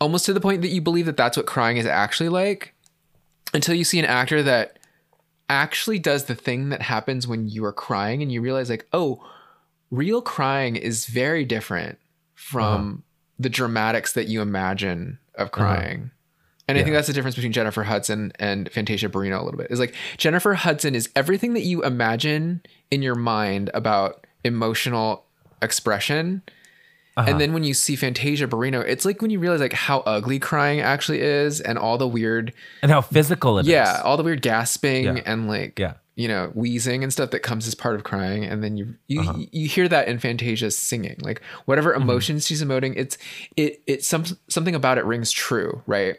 almost 0.00 0.26
to 0.26 0.32
the 0.32 0.40
point 0.40 0.62
that 0.62 0.68
you 0.68 0.80
believe 0.80 1.06
that 1.06 1.16
that's 1.16 1.36
what 1.36 1.46
crying 1.46 1.78
is 1.78 1.86
actually 1.86 2.28
like, 2.28 2.74
until 3.54 3.74
you 3.74 3.84
see 3.84 3.98
an 3.98 4.04
actor 4.04 4.42
that 4.42 4.78
actually 5.48 5.98
does 5.98 6.24
the 6.24 6.34
thing 6.34 6.68
that 6.68 6.82
happens 6.82 7.26
when 7.26 7.48
you 7.48 7.64
are 7.64 7.72
crying, 7.72 8.22
and 8.22 8.30
you 8.30 8.40
realize 8.40 8.68
like, 8.70 8.86
oh, 8.92 9.22
real 9.90 10.20
crying 10.20 10.76
is 10.76 11.06
very 11.06 11.44
different 11.44 11.98
from 12.46 13.02
the 13.38 13.48
dramatics 13.50 14.12
that 14.14 14.28
you 14.28 14.40
imagine 14.40 15.18
of 15.34 15.50
crying. 15.50 16.10
And 16.68 16.76
I 16.78 16.82
think 16.82 16.94
that's 16.94 17.06
the 17.06 17.12
difference 17.12 17.36
between 17.36 17.52
Jennifer 17.52 17.82
Hudson 17.84 18.32
and 18.38 18.70
Fantasia 18.72 19.08
Barrino 19.08 19.40
a 19.40 19.44
little 19.44 19.58
bit. 19.58 19.68
Is 19.70 19.78
like 19.78 19.94
Jennifer 20.16 20.54
Hudson 20.54 20.94
is 20.94 21.08
everything 21.14 21.54
that 21.54 21.60
you 21.62 21.82
imagine 21.84 22.60
in 22.90 23.02
your 23.02 23.14
mind 23.14 23.70
about 23.74 24.26
emotional 24.44 25.24
expression. 25.62 26.42
Uh-huh. 27.16 27.30
And 27.30 27.40
then 27.40 27.52
when 27.52 27.64
you 27.64 27.72
see 27.72 27.96
Fantasia 27.96 28.46
Barrino, 28.46 28.84
it's 28.86 29.04
like 29.04 29.22
when 29.22 29.30
you 29.30 29.38
realize 29.38 29.60
like 29.60 29.72
how 29.72 30.00
ugly 30.00 30.38
crying 30.38 30.80
actually 30.80 31.20
is 31.20 31.60
and 31.60 31.78
all 31.78 31.98
the 31.98 32.08
weird 32.08 32.52
And 32.82 32.90
how 32.90 33.00
physical 33.00 33.58
it 33.58 33.62
is. 33.62 33.68
yeah, 33.68 34.00
all 34.04 34.16
the 34.16 34.22
weird 34.22 34.42
gasping 34.42 35.04
Yeah. 35.04 35.22
and 35.24 35.48
like 35.48 35.78
Yeah. 35.78 35.94
You 36.16 36.26
know, 36.28 36.50
wheezing 36.54 37.02
and 37.04 37.12
stuff 37.12 37.30
that 37.30 37.40
comes 37.40 37.66
as 37.68 37.74
part 37.74 37.94
of 37.94 38.02
crying 38.02 38.42
and 38.44 38.64
then 38.64 38.76
you 38.76 38.94
you 39.06 39.20
Uh-huh. 39.20 39.38
you 39.52 39.68
hear 39.68 39.86
that 39.86 40.08
in 40.08 40.18
Fantasia's 40.18 40.76
singing. 40.76 41.16
Like 41.20 41.42
whatever 41.66 41.92
Mm-hmm. 41.92 42.02
emotions 42.02 42.46
she's 42.46 42.62
emoting, 42.64 42.94
it's 42.96 43.18
it 43.56 43.82
it's 43.86 44.08
some 44.08 44.24
something 44.48 44.74
about 44.74 44.96
it 44.98 45.04
rings 45.04 45.30
true, 45.30 45.82
right? 45.86 46.16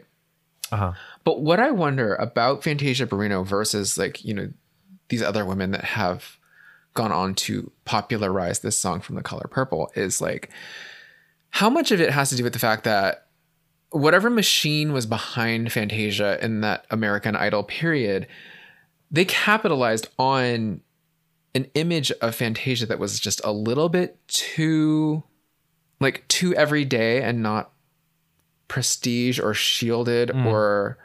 Uh-huh. 0.72 0.94
But 1.24 1.42
what 1.42 1.60
I 1.60 1.72
wonder 1.72 2.16
about 2.16 2.64
Fantasia 2.64 3.08
Barrino 3.08 3.46
versus 3.46 3.98
like, 3.98 4.24
you 4.24 4.34
know, 4.34 4.50
these 5.10 5.24
other 5.24 5.46
women 5.46 5.72
that 5.72 5.84
have 5.84 6.38
gone 6.94 7.12
on 7.12 7.34
to 7.36 7.72
popularize 7.86 8.60
this 8.60 8.78
song 8.78 9.00
from 9.02 9.16
the 9.16 9.24
color 9.24 9.48
purple 9.50 9.92
is 9.96 10.20
like 10.22 10.50
how 11.52 11.70
much 11.70 11.92
of 11.92 12.02
it 12.02 12.12
has 12.12 12.30
to 12.30 12.36
do 12.36 12.44
with 12.44 12.54
the 12.54 12.60
fact 12.60 12.84
that 12.84 13.28
whatever 13.92 14.30
machine 14.30 14.94
was 14.94 15.06
behind 15.06 15.72
Fantasia 15.72 16.38
in 16.44 16.62
that 16.62 16.86
American 16.92 17.36
Idol 17.36 17.64
period, 17.64 18.28
they 19.12 19.26
capitalized 19.26 20.08
on 20.20 20.82
an 21.56 21.67
image 21.74 22.12
of 22.22 22.36
Fantasia 22.36 22.86
that 22.86 23.00
was 23.00 23.20
just 23.20 23.41
a 23.43 23.52
little 23.52 23.89
bit 23.89 24.20
too 24.28 25.24
like 26.00 26.28
too 26.28 26.54
everyday 26.56 27.22
and 27.22 27.41
not 27.41 27.72
prestige 28.67 29.39
or 29.39 29.54
shielded 29.54 30.30
hmm. 30.30 30.46
or 30.46 30.98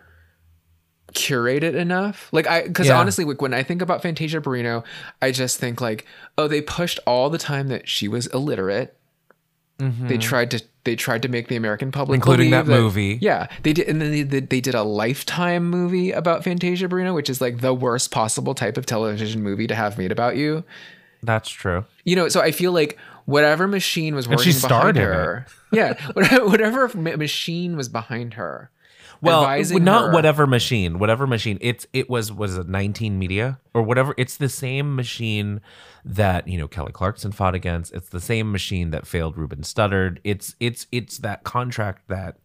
curated 1.13 1.75
enough. 1.75 2.29
Like 2.33 2.47
I 2.47 2.69
cuz 2.69 2.89
Yeah. 2.89 2.99
honestly 2.99 3.25
like 3.25 3.41
when 3.41 3.55
I 3.55 3.63
think 3.63 3.83
about 3.83 4.03
Fantasia 4.03 4.41
Barrino, 4.41 4.85
I 5.21 5.31
just 5.31 5.59
think 5.59 5.81
like 5.81 6.05
oh 6.37 6.49
they 6.49 6.61
pushed 6.61 6.99
all 7.07 7.31
the 7.31 7.39
time 7.39 7.69
that 7.69 7.89
she 7.89 8.09
was 8.09 8.27
illiterate. 8.29 8.99
They 10.09 10.19
tried 10.19 10.51
to 10.53 10.63
they 10.85 10.97
tried 10.97 11.23
to 11.23 11.29
make 11.29 11.49
the 11.49 11.57
American 11.57 11.93
public 11.93 12.21
Mm-hmm. 12.21 12.31
Including 12.31 12.51
believe 12.51 12.67
that 12.67 12.73
movie. 12.73 13.19
Yeah, 13.21 13.47
they 13.63 13.73
did, 13.73 13.89
and 13.89 14.01
then 14.01 14.11
they 14.11 14.25
did, 14.25 14.51
they 14.51 14.61
did 14.61 14.75
a 14.75 14.83
Lifetime 14.83 15.69
movie 15.71 16.11
about 16.11 16.45
Fantasia 16.45 16.89
Barrino, 16.89 17.15
which 17.15 17.31
is 17.31 17.41
like 17.41 17.61
the 17.61 17.73
worst 17.73 18.11
possible 18.11 18.55
type 18.55 18.77
of 18.77 18.87
television 18.87 19.43
movie 19.43 19.67
to 19.67 19.75
have 19.75 19.99
made 19.99 20.11
about 20.13 20.37
you. 20.37 20.65
That's 21.23 21.49
true. 21.49 21.85
You 22.05 22.17
know, 22.17 22.29
so 22.29 22.41
I 22.41 22.51
feel 22.51 22.73
like 22.73 22.99
whatever 23.27 23.69
machine 23.69 24.15
was 24.15 24.29
working 24.29 24.53
behind 24.61 24.97
in 24.97 25.05
her, 25.05 25.47
yeah, 25.71 25.95
whatever, 26.13 26.47
whatever 26.47 26.89
machine 27.17 27.77
was 27.77 27.89
behind 27.89 28.35
her. 28.35 28.71
Well, 29.23 29.45
not 29.85 30.07
her- 30.07 30.13
whatever 30.13 30.47
machine, 30.47 30.99
whatever 30.99 31.27
machine. 31.27 31.59
It's 31.61 31.87
it 31.93 32.11
was 32.11 32.33
was 32.33 32.57
it 32.57 32.69
19 32.69 33.19
Media 33.19 33.59
or 33.73 33.83
whatever. 33.83 34.15
It's 34.19 34.37
the 34.37 34.49
same 34.49 34.95
machine 34.97 35.61
that 36.05 36.49
you 36.49 36.59
know 36.59 36.69
Kelly 36.69 36.93
Clarkson 36.93 37.33
fought 37.33 37.55
against. 37.55 37.93
It's 37.95 38.09
the 38.09 38.21
same 38.21 38.51
machine 38.53 38.91
that 38.91 39.07
failed 39.07 39.37
Ruben 39.37 39.61
Studdard. 39.63 40.19
It's 40.25 40.55
it's 40.61 40.87
it's 40.93 41.19
that 41.19 41.45
contract 41.45 42.09
that 42.09 42.39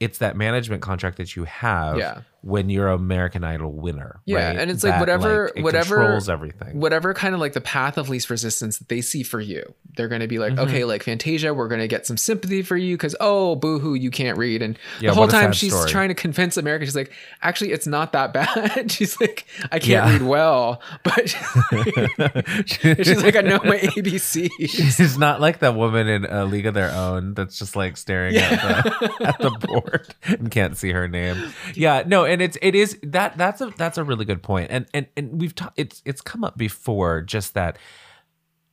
it's 0.00 0.18
that 0.18 0.36
management 0.36 0.82
contract 0.82 1.16
that 1.18 1.36
you 1.36 1.44
have 1.44 1.98
Yeah. 1.98 2.20
When 2.42 2.68
you're 2.68 2.88
an 2.88 2.94
American 2.94 3.44
Idol 3.44 3.72
winner. 3.72 4.20
Yeah, 4.24 4.48
right? 4.48 4.58
and 4.58 4.70
it's 4.70 4.82
like 4.84 4.92
That, 4.94 5.00
whatever- 5.00 5.52
it 5.56 5.62
whatever- 5.62 5.96
controls 5.96 6.28
everything. 6.28 6.78
whatever 6.80 7.14
kind 7.14 7.34
of 7.34 7.40
like 7.40 7.52
the 7.52 7.60
path 7.60 7.96
of 7.96 8.08
least 8.08 8.28
resistance 8.30 8.78
that 8.78 8.88
they 8.88 9.00
see 9.00 9.22
for 9.22 9.40
you. 9.40 9.74
They're 9.96 10.08
going 10.08 10.20
to 10.22 10.26
be 10.28 10.36
Mm-hmm. 10.36 10.56
like, 10.58 10.68
okay, 10.68 10.84
like 10.84 11.02
Fantasia, 11.04 11.54
we're 11.54 11.68
going 11.68 11.80
to 11.80 11.86
get 11.88 12.06
some 12.06 12.16
sympathy 12.16 12.62
for 12.62 12.76
you 12.76 12.96
because, 12.96 13.14
oh, 13.20 13.54
boohoo, 13.56 13.94
you 13.94 14.10
can't 14.10 14.36
read. 14.38 14.60
And 14.62 14.78
Yeah, 15.00 15.10
the 15.10 15.14
whole 15.16 15.28
time 15.28 15.52
she's 15.52 15.72
story. 15.74 15.90
trying 15.90 16.08
to 16.08 16.14
convince 16.14 16.56
America, 16.56 16.84
she's 16.84 16.96
like, 16.96 17.12
actually, 17.42 17.72
it's 17.72 17.86
not 17.86 18.12
that 18.12 18.32
bad. 18.32 18.90
she's 18.96 19.20
like, 19.20 19.46
I 19.70 19.78
can't 19.78 19.88
Yeah. 20.06 20.12
read 20.12 20.22
well, 20.22 20.82
but 21.04 21.28
she's 22.66 23.22
like, 23.22 23.36
I 23.36 23.40
know 23.42 23.60
my 23.64 23.78
ABC. 23.78 24.48
She's 24.58 25.18
not 25.18 25.40
like 25.40 25.60
that 25.60 25.74
woman 25.76 26.08
in 26.08 26.24
a 26.24 26.44
League 26.44 26.66
of 26.66 26.74
Their 26.74 26.90
Own 26.90 27.34
that's 27.34 27.58
just 27.58 27.76
like 27.76 27.96
staring 27.96 28.36
at 28.36 28.50
the 28.60 29.26
at 29.28 29.38
the 29.38 29.50
board 29.50 30.14
and 30.24 30.50
can't 30.50 30.76
see 30.76 30.90
her 30.92 31.08
name. 31.08 31.52
Yeah, 31.74 32.02
no, 32.06 32.24
and 32.32 32.40
it's 32.40 32.56
it 32.62 32.74
is 32.74 32.98
that 33.02 33.36
that's 33.36 33.60
a 33.60 33.72
that's 33.76 33.98
a 33.98 34.04
really 34.04 34.24
good 34.24 34.42
point. 34.42 34.70
And 34.70 34.86
and 34.94 35.06
and 35.16 35.40
we've 35.40 35.54
ta- 35.54 35.72
it's 35.76 36.02
it's 36.04 36.20
come 36.20 36.42
up 36.44 36.56
before 36.56 37.20
just 37.20 37.54
that 37.54 37.78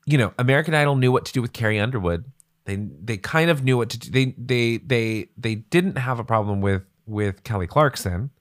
you 0.09 0.17
know, 0.17 0.33
American 0.39 0.73
Idol 0.73 0.95
knew 0.95 1.11
what 1.11 1.25
to 1.25 1.33
do 1.33 1.41
with 1.41 1.53
Carrie 1.53 1.79
Underwood. 1.79 2.25
They 2.65 2.77
they 2.77 3.17
kind 3.17 3.51
of 3.51 3.63
knew 3.63 3.77
what 3.77 3.89
to 3.89 3.99
do. 3.99 4.09
They 4.09 4.33
they 4.37 4.77
they 4.77 5.29
they 5.37 5.55
didn't 5.55 5.97
have 5.97 6.19
a 6.19 6.23
problem 6.23 6.61
with 6.61 6.83
with 7.05 7.43
Kelly 7.43 7.67
Clarkson. 7.67 8.31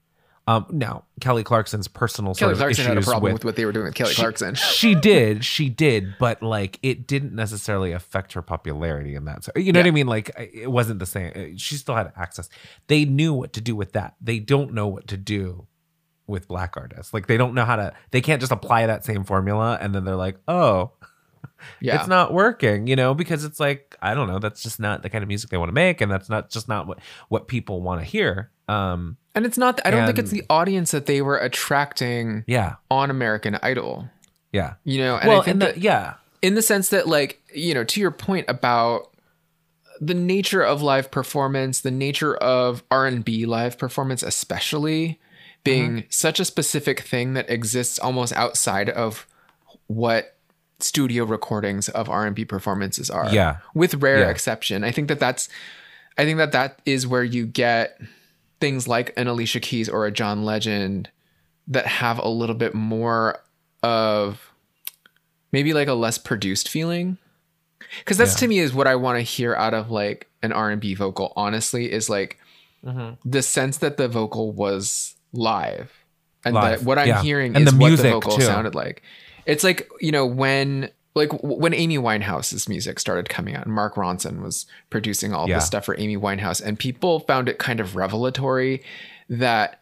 Um 0.49 0.65
now, 0.71 1.03
Kelly 1.21 1.43
Clarkson's 1.43 1.87
personal 1.87 2.33
Kelly 2.33 2.55
sort 2.55 2.71
of 2.71 2.75
Clarkson 2.75 2.85
had 2.85 2.97
a 2.97 3.01
problem 3.01 3.23
with 3.33 3.33
with 3.41 3.45
what 3.45 3.55
they 3.55 3.65
were 3.65 3.71
doing 3.71 3.85
with 3.85 3.93
Kelly 3.95 4.13
Clarkson. 4.15 4.55
she 4.55 4.95
did, 4.95 5.45
she 5.45 5.69
did, 5.69 6.15
but 6.19 6.41
like 6.41 6.79
it 6.81 7.05
didn't 7.05 7.33
necessarily 7.35 7.91
affect 7.91 8.33
her 8.33 8.41
popularity 8.41 9.13
in 9.15 9.25
that. 9.25 9.43
So 9.43 9.51
you 9.55 9.71
know 9.71 9.79
what 9.79 9.87
I 9.87 9.91
mean? 9.91 10.07
Like 10.07 10.31
it 10.37 10.71
wasn't 10.71 10.99
the 10.99 11.05
same. 11.05 11.31
Uh, 11.35 11.57
She 11.57 11.75
still 11.75 11.95
had 11.95 12.11
access. 12.15 12.49
They 12.87 13.05
knew 13.05 13.33
what 13.33 13.53
to 13.53 13.61
do 13.61 13.75
with 13.75 13.91
that. 13.91 14.15
They 14.21 14.39
don't 14.39 14.73
know 14.73 14.87
what 14.87 15.07
to 15.09 15.17
do 15.17 15.67
with 16.25 16.47
black 16.47 16.77
artists. 16.77 17.13
Like 17.13 17.27
they 17.27 17.37
don't 17.37 17.53
know 17.53 17.65
how 17.65 17.75
to. 17.75 17.93
They 18.11 18.21
can't 18.21 18.39
just 18.39 18.51
apply 18.51 18.87
that 18.87 19.05
same 19.05 19.23
formula 19.25 19.77
and 19.79 19.93
then 19.93 20.03
they're 20.03 20.15
like, 20.15 20.37
oh, 20.47 20.93
Yeah. 21.81 21.99
it's 21.99 22.07
not 22.07 22.33
working. 22.33 22.87
You 22.87 22.95
know, 22.95 23.13
because 23.13 23.43
it's 23.43 23.59
like 23.59 23.95
I 24.01 24.13
don't 24.15 24.27
know. 24.27 24.39
That's 24.39 24.63
just 24.63 24.79
not 24.79 25.03
the 25.03 25.09
kind 25.09 25.21
of 25.23 25.27
music 25.27 25.49
they 25.51 25.57
want 25.57 25.69
to 25.69 25.73
make, 25.73 26.01
and 26.01 26.11
that's 26.11 26.29
not 26.29 26.49
just 26.49 26.67
not 26.67 26.87
what 26.87 26.99
what 27.27 27.47
people 27.47 27.81
want 27.81 28.01
to 28.01 28.05
hear. 28.05 28.49
Um, 28.67 29.17
and 29.39 29.45
it's 29.45 29.57
not, 29.57 29.79
I 29.85 29.89
don't 29.91 30.05
think 30.05 30.19
it's 30.19 30.31
the 30.31 30.43
audience 30.49 30.91
that 30.91 31.05
they 31.05 31.21
were 31.21 31.37
attracting 31.37 32.43
yeah, 32.45 32.75
on 32.91 33.09
American 33.09 33.57
Idol. 33.63 34.09
yeah. 34.51 34.73
You 34.83 34.99
know, 34.99 35.15
and 35.15 35.29
well, 35.29 35.39
I 35.41 35.45
think 35.45 35.53
and 35.53 35.61
that, 35.61 35.75
the, 35.75 35.81
yeah, 35.81 36.13
in 36.41 36.55
the 36.55 36.61
sense 36.61 36.89
that 36.89 37.07
like 37.07 37.41
you 37.55 37.73
know 37.73 37.83
to 37.85 37.99
your 38.01 38.11
point 38.11 38.45
about 38.49 39.11
the 40.01 40.13
nature 40.13 40.61
of 40.61 40.81
live 40.81 41.11
performance 41.11 41.81
the 41.81 41.91
nature 41.91 42.35
of 42.37 42.83
r&b 42.89 43.45
live 43.45 43.77
performance 43.77 44.23
especially 44.23 45.19
being 45.65 45.91
Mm-hmm. 45.91 46.07
such 46.09 46.39
a 46.39 46.45
specific 46.45 47.01
thing 47.01 47.33
that 47.33 47.49
exists 47.49 47.99
almost 47.99 48.31
outside 48.33 48.89
of 48.89 49.27
what 49.87 50.37
studio 50.79 51.25
recordings 51.25 51.89
of 51.89 52.07
r&b 52.09 52.45
performances 52.45 53.09
are 53.09 53.29
Yeah. 53.29 53.57
with 53.73 53.95
rare 53.95 54.19
Yeah. 54.19 54.29
exception 54.29 54.85
i 54.85 54.91
think 54.91 55.09
that 55.09 55.19
that's 55.19 55.49
i 56.17 56.23
think 56.23 56.37
that 56.37 56.53
that 56.53 56.79
is 56.85 57.05
where 57.05 57.23
you 57.25 57.45
get 57.45 57.99
things 58.59 58.87
like 58.87 59.13
an 59.17 59.27
alicia 59.27 59.59
keys 59.59 59.87
or 59.89 60.05
a 60.05 60.11
john 60.11 60.43
legend 60.43 61.09
that 61.67 61.85
have 61.85 62.19
a 62.19 62.27
little 62.29 62.55
bit 62.55 62.73
more 62.73 63.39
of 63.83 64.51
maybe 65.51 65.73
like 65.73 65.87
a 65.87 65.93
less 65.93 66.17
produced 66.17 66.67
feeling 66.69 67.17
because 67.99 68.17
that's 68.17 68.33
Yeah. 68.33 68.39
to 68.39 68.47
me 68.47 68.59
is 68.59 68.73
what 68.73 68.87
i 68.87 68.95
want 68.95 69.17
to 69.17 69.21
hear 69.21 69.55
out 69.55 69.73
of 69.73 69.89
like 69.91 70.27
an 70.43 70.51
r&b 70.51 70.93
vocal 70.95 71.33
honestly 71.35 71.91
is 71.91 72.09
like 72.09 72.39
Mm-hmm. 72.85 73.15
the 73.29 73.41
sense 73.41 73.79
that 73.79 73.97
the 73.97 74.07
vocal 74.07 74.53
was 74.53 75.15
live 75.33 75.91
and 76.45 76.55
Live, 76.55 76.79
that 76.79 76.85
what 76.85 76.97
i'm 76.97 77.07
yeah. 77.09 77.21
hearing 77.21 77.53
And 77.57 77.67
is 77.67 77.73
the 77.73 77.77
what 77.77 77.89
the 77.97 78.03
vocal 78.09 78.37
too. 78.37 78.41
sounded 78.43 78.73
like 78.73 79.01
it's 79.45 79.65
like 79.65 79.89
you 79.99 80.13
know 80.13 80.25
when 80.25 80.89
like 81.19 81.31
when 81.43 81.73
amy 81.73 81.97
winehouse's 81.97 82.67
music 82.67 82.99
started 82.99 83.29
coming 83.29 83.55
out 83.55 83.65
and 83.65 83.73
mark 83.73 83.95
ronson 83.95 84.41
was 84.41 84.65
producing 84.89 85.33
all 85.33 85.47
Yeah. 85.47 85.55
this 85.55 85.67
stuff 85.67 85.85
for 85.85 85.99
amy 85.99 86.17
winehouse 86.17 86.61
and 86.63 86.79
people 86.79 87.19
found 87.19 87.47
it 87.47 87.59
kind 87.59 87.79
of 87.79 87.95
revelatory 87.95 88.81
that 89.29 89.79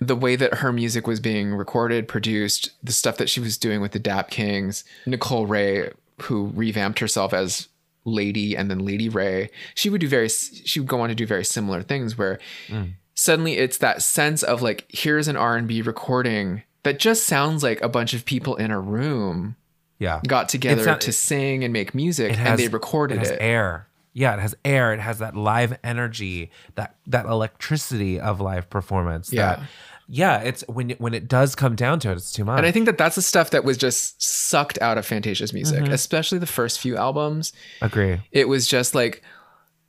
the 0.00 0.16
way 0.16 0.36
that 0.36 0.54
her 0.54 0.72
music 0.72 1.06
was 1.06 1.18
being 1.18 1.54
recorded, 1.54 2.06
produced, 2.06 2.70
the 2.82 2.92
stuff 2.92 3.16
that 3.16 3.28
she 3.28 3.40
was 3.40 3.58
doing 3.58 3.80
with 3.80 3.92
the 3.92 3.98
Dap 3.98 4.30
Kings, 4.30 4.84
Nicole 5.06 5.46
Wray, 5.46 5.90
who 6.22 6.52
revamped 6.54 7.00
herself 7.00 7.32
as 7.32 7.68
Lady 8.04 8.56
and 8.56 8.70
then 8.70 8.78
Lady 8.84 9.08
Wray, 9.08 9.50
she 9.74 9.90
would 9.90 10.00
do 10.00 10.08
very 10.08 10.28
she 10.28 10.80
would 10.80 10.88
go 10.88 11.00
on 11.00 11.08
to 11.08 11.14
do 11.14 11.26
very 11.26 11.44
similar 11.44 11.82
things 11.82 12.16
where 12.16 12.38
mm. 12.68 12.92
suddenly 13.14 13.58
it's 13.58 13.78
that 13.78 14.02
sense 14.02 14.42
of 14.42 14.62
like 14.62 14.86
here's 14.88 15.28
an 15.28 15.36
R&B 15.36 15.82
recording 15.82 16.62
that 16.84 16.98
just 16.98 17.24
sounds 17.24 17.62
like 17.62 17.80
a 17.82 17.88
bunch 17.88 18.14
of 18.14 18.24
people 18.24 18.56
in 18.56 18.70
a 18.70 18.80
room 18.80 19.56
Yeah. 19.98 20.20
got 20.26 20.48
together 20.48 20.84
not- 20.84 21.00
to 21.02 21.12
sing 21.12 21.64
and 21.64 21.72
make 21.72 21.94
music 21.94 22.32
It 22.32 22.38
and 22.38 22.58
they 22.58 22.68
recorded 22.68 23.16
it. 23.18 23.22
it. 23.22 23.28
Has 23.30 23.36
air. 23.40 23.88
Yeah, 24.12 24.34
it 24.34 24.40
has 24.40 24.54
air. 24.64 24.92
It 24.92 25.00
has 25.00 25.18
that 25.18 25.36
live 25.36 25.78
energy, 25.84 26.50
that 26.74 26.96
that 27.06 27.26
electricity 27.26 28.18
of 28.18 28.40
live 28.40 28.68
performance. 28.70 29.32
Yeah. 29.32 29.56
That, 29.56 29.60
yeah. 30.08 30.38
It's 30.38 30.64
when 30.68 30.90
when 30.98 31.14
it 31.14 31.28
does 31.28 31.54
come 31.54 31.76
down 31.76 32.00
to 32.00 32.10
it, 32.10 32.14
it's 32.16 32.32
too 32.32 32.44
much. 32.44 32.58
And 32.58 32.66
I 32.66 32.72
think 32.72 32.86
that 32.86 32.98
that's 32.98 33.14
the 33.16 33.22
stuff 33.22 33.50
that 33.50 33.64
was 33.64 33.76
just 33.76 34.20
sucked 34.22 34.78
out 34.80 34.98
of 34.98 35.06
Fantasia's 35.06 35.52
music, 35.52 35.84
Mm-hmm. 35.84 35.92
especially 35.92 36.38
the 36.38 36.46
first 36.46 36.80
few 36.80 36.96
albums. 36.96 37.52
agree. 37.82 38.20
It 38.32 38.48
was 38.48 38.66
just 38.66 38.94
like, 38.94 39.22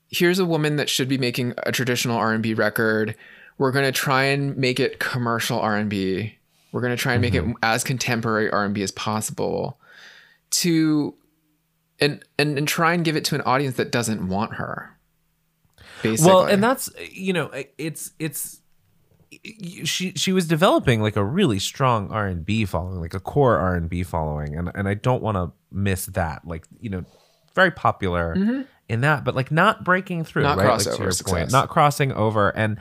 here's 0.09 0.37
a 0.39 0.45
woman 0.45 0.75
that 0.75 0.89
should 0.89 1.07
be 1.07 1.17
making 1.17 1.53
a 1.63 1.71
traditional 1.71 2.17
R&B 2.17 2.53
record. 2.53 3.15
We're 3.57 3.71
going 3.71 3.85
to 3.85 3.91
try 3.91 4.23
and 4.25 4.55
make 4.57 4.79
it 4.79 4.99
commercial 4.99 5.59
R&B. 5.59 6.35
We're 6.71 6.81
going 6.81 6.95
to 6.95 7.01
try 7.01 7.13
and 7.13 7.21
make 7.21 7.33
Mm-hmm. 7.33 7.51
it 7.51 7.57
as 7.63 7.83
contemporary 7.83 8.51
R&B 8.51 8.81
as 8.83 8.91
possible 8.91 9.78
to 10.51 11.15
and, 11.99 12.23
and 12.37 12.57
and 12.57 12.67
try 12.67 12.93
and 12.93 13.03
give 13.03 13.15
it 13.15 13.25
to 13.25 13.35
an 13.35 13.41
audience 13.41 13.75
that 13.77 13.91
doesn't 13.91 14.27
want 14.27 14.55
her. 14.55 14.97
Basically. 16.01 16.31
Well, 16.31 16.45
and 16.45 16.63
that's 16.63 16.89
you 17.11 17.33
know, 17.33 17.51
it's 17.77 18.11
it's 18.19 18.61
she 19.83 20.13
she 20.15 20.31
was 20.31 20.47
developing 20.47 21.01
like 21.01 21.15
a 21.15 21.23
really 21.23 21.59
strong 21.59 22.09
R 22.11 22.27
and 22.27 22.45
B 22.45 22.65
following, 22.65 22.99
like 22.99 23.13
a 23.13 23.19
core 23.19 23.57
R 23.57 23.75
and 23.75 23.89
B 23.89 24.03
following, 24.03 24.55
and 24.55 24.71
and 24.73 24.87
I 24.87 24.93
don't 24.93 25.21
want 25.21 25.35
to 25.35 25.51
miss 25.71 26.07
that. 26.07 26.47
Like 26.47 26.65
you 26.79 26.89
know, 26.89 27.03
very 27.53 27.71
popular 27.71 28.65
in 28.87 29.01
that, 29.01 29.23
but 29.23 29.35
like 29.35 29.51
not 29.51 29.83
breaking 29.83 30.23
through, 30.23 30.43
Mm-hmm. 30.43 30.57
Not 30.57 30.65
right? 30.65 30.85
Like, 30.85 30.95
to 30.95 31.03
your 31.03 31.11
success. 31.11 31.51
not 31.51 31.69
crossing 31.69 32.11
over, 32.13 32.49
and 32.49 32.77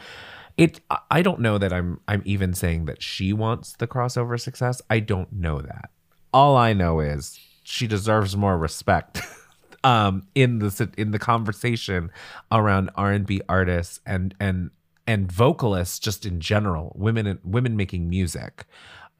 it. 0.56 0.80
I 1.10 1.22
don't 1.22 1.40
know 1.40 1.58
that 1.58 1.72
I'm 1.72 2.00
I'm 2.06 2.22
even 2.24 2.54
saying 2.54 2.86
that 2.86 3.02
she 3.02 3.32
wants 3.32 3.74
the 3.74 3.86
crossover 3.86 4.40
success. 4.40 4.80
I 4.88 5.00
don't 5.00 5.32
know 5.32 5.60
that. 5.60 5.90
All 6.32 6.56
I 6.56 6.72
know 6.72 7.00
is 7.00 7.38
she 7.68 7.86
deserves 7.86 8.36
more 8.36 8.56
respect. 8.58 9.20
um 9.84 10.26
in 10.34 10.58
the 10.58 10.90
in 10.98 11.12
the 11.12 11.18
conversation 11.20 12.10
around 12.50 12.90
R&B 12.96 13.40
artists 13.48 14.00
and 14.04 14.34
and 14.40 14.70
and 15.06 15.30
vocalists 15.30 16.00
just 16.00 16.26
in 16.26 16.40
general 16.40 16.92
women 16.96 17.38
women 17.44 17.76
making 17.76 18.08
music 18.08 18.64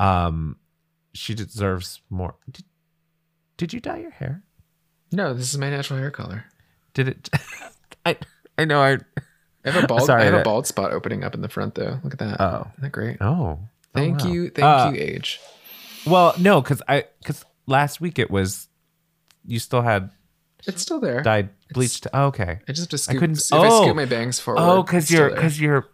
um 0.00 0.56
she 1.14 1.32
deserves 1.34 2.00
more 2.11 2.34
did, 2.50 2.64
did 3.56 3.72
you 3.72 3.78
dye 3.80 3.98
your 3.98 4.11
hair 4.11 4.42
no, 5.12 5.32
this 5.32 5.48
is 5.54 5.58
my 5.58 5.70
natural 5.70 5.98
hair 6.00 6.11
color. 6.11 6.44
did 6.92 7.06
it 7.08 7.30
i 8.04 8.16
i 8.58 8.64
know 8.64 8.80
i 8.82 8.98
I 9.64 9.70
have 9.70 9.84
a 9.84 9.87
bald 9.87 10.02
Sorry, 10.06 10.22
I 10.22 10.24
have 10.26 10.34
a 10.34 10.42
bald 10.42 10.66
spot 10.66 10.92
opening 10.92 11.22
up 11.24 11.34
in 11.34 11.40
the 11.42 11.48
front 11.48 11.74
though. 11.74 11.98
Look 12.02 12.12
at 12.14 12.18
that. 12.20 12.40
Oh. 12.40 12.61
Isn't 12.72 12.82
that 12.82 12.92
great? 12.92 13.16
oh 13.20 13.58
Thank 13.92 14.20
wow. 14.22 14.26
you. 14.30 14.50
Thank 14.50 14.64
Uh, 14.64 14.92
you, 14.94 15.00
age. 15.00 15.40
well 16.06 16.32
no 16.38 16.62
cuz 16.62 16.80
i 16.88 17.04
cuz 17.24 17.44
last 17.68 18.00
week 18.00 18.18
it 18.18 18.31
was 18.31 18.68
you 19.44 19.59
still 19.59 19.83
had 19.83 20.11
It's 20.66 20.83
still 20.83 20.98
there. 21.00 21.22
dyed 21.22 21.50
bleached 21.72 22.07
oh, 22.12 22.26
okay 22.26 22.59
I 22.68 22.72
just 22.72 22.90
have 22.90 23.00
to 23.04 23.11
I 23.11 23.14
couldn't- 23.20 23.38
if 23.38 23.52
I 23.52 23.68
oh. 23.68 23.83
scoop 23.85 23.96
my 23.96 24.04
bangs 24.07 24.40
forward. 24.40 24.61
oh 24.61 24.83
cuz 24.83 25.11
you're 25.11 25.31
cuz 25.31 25.61
you're 25.61 25.87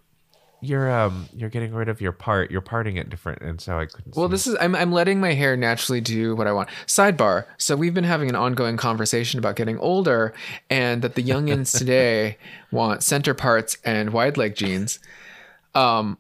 you're 0.61 0.91
um 0.91 1.29
you're 1.35 1.51
getting 1.51 1.75
rid 1.75 1.91
of 1.91 2.01
your 2.01 2.13
part 2.13 2.51
you're 2.51 2.63
parting 2.63 2.97
it 2.97 3.11
different 3.11 3.43
and 3.43 3.61
so 3.61 3.79
i 3.79 3.85
couldn't 3.85 4.17
Well, 4.17 4.29
this 4.29 4.47
is 4.47 4.57
I'm 4.59 4.75
I'm 4.75 4.93
letting 4.93 5.21
my 5.21 5.35
hair 5.35 5.57
naturally 5.59 6.01
do 6.01 6.35
what 6.35 6.47
I 6.47 6.53
want. 6.53 6.71
Sidebar. 6.87 7.45
So 7.59 7.77
we've 7.77 7.93
been 7.93 8.05
having 8.15 8.31
an 8.31 8.35
ongoing 8.37 8.79
conversation 8.79 9.39
about 9.39 9.57
getting 9.57 9.79
older 9.79 10.33
and 10.71 11.03
that 11.03 11.17
the 11.17 11.23
youngins 11.23 11.77
today 11.83 12.39
want 12.73 13.03
center 13.03 13.35
parts 13.35 13.77
and 13.85 14.11
wide 14.11 14.39
leg 14.39 14.55
jeans. 14.57 15.01
Um 15.75 16.17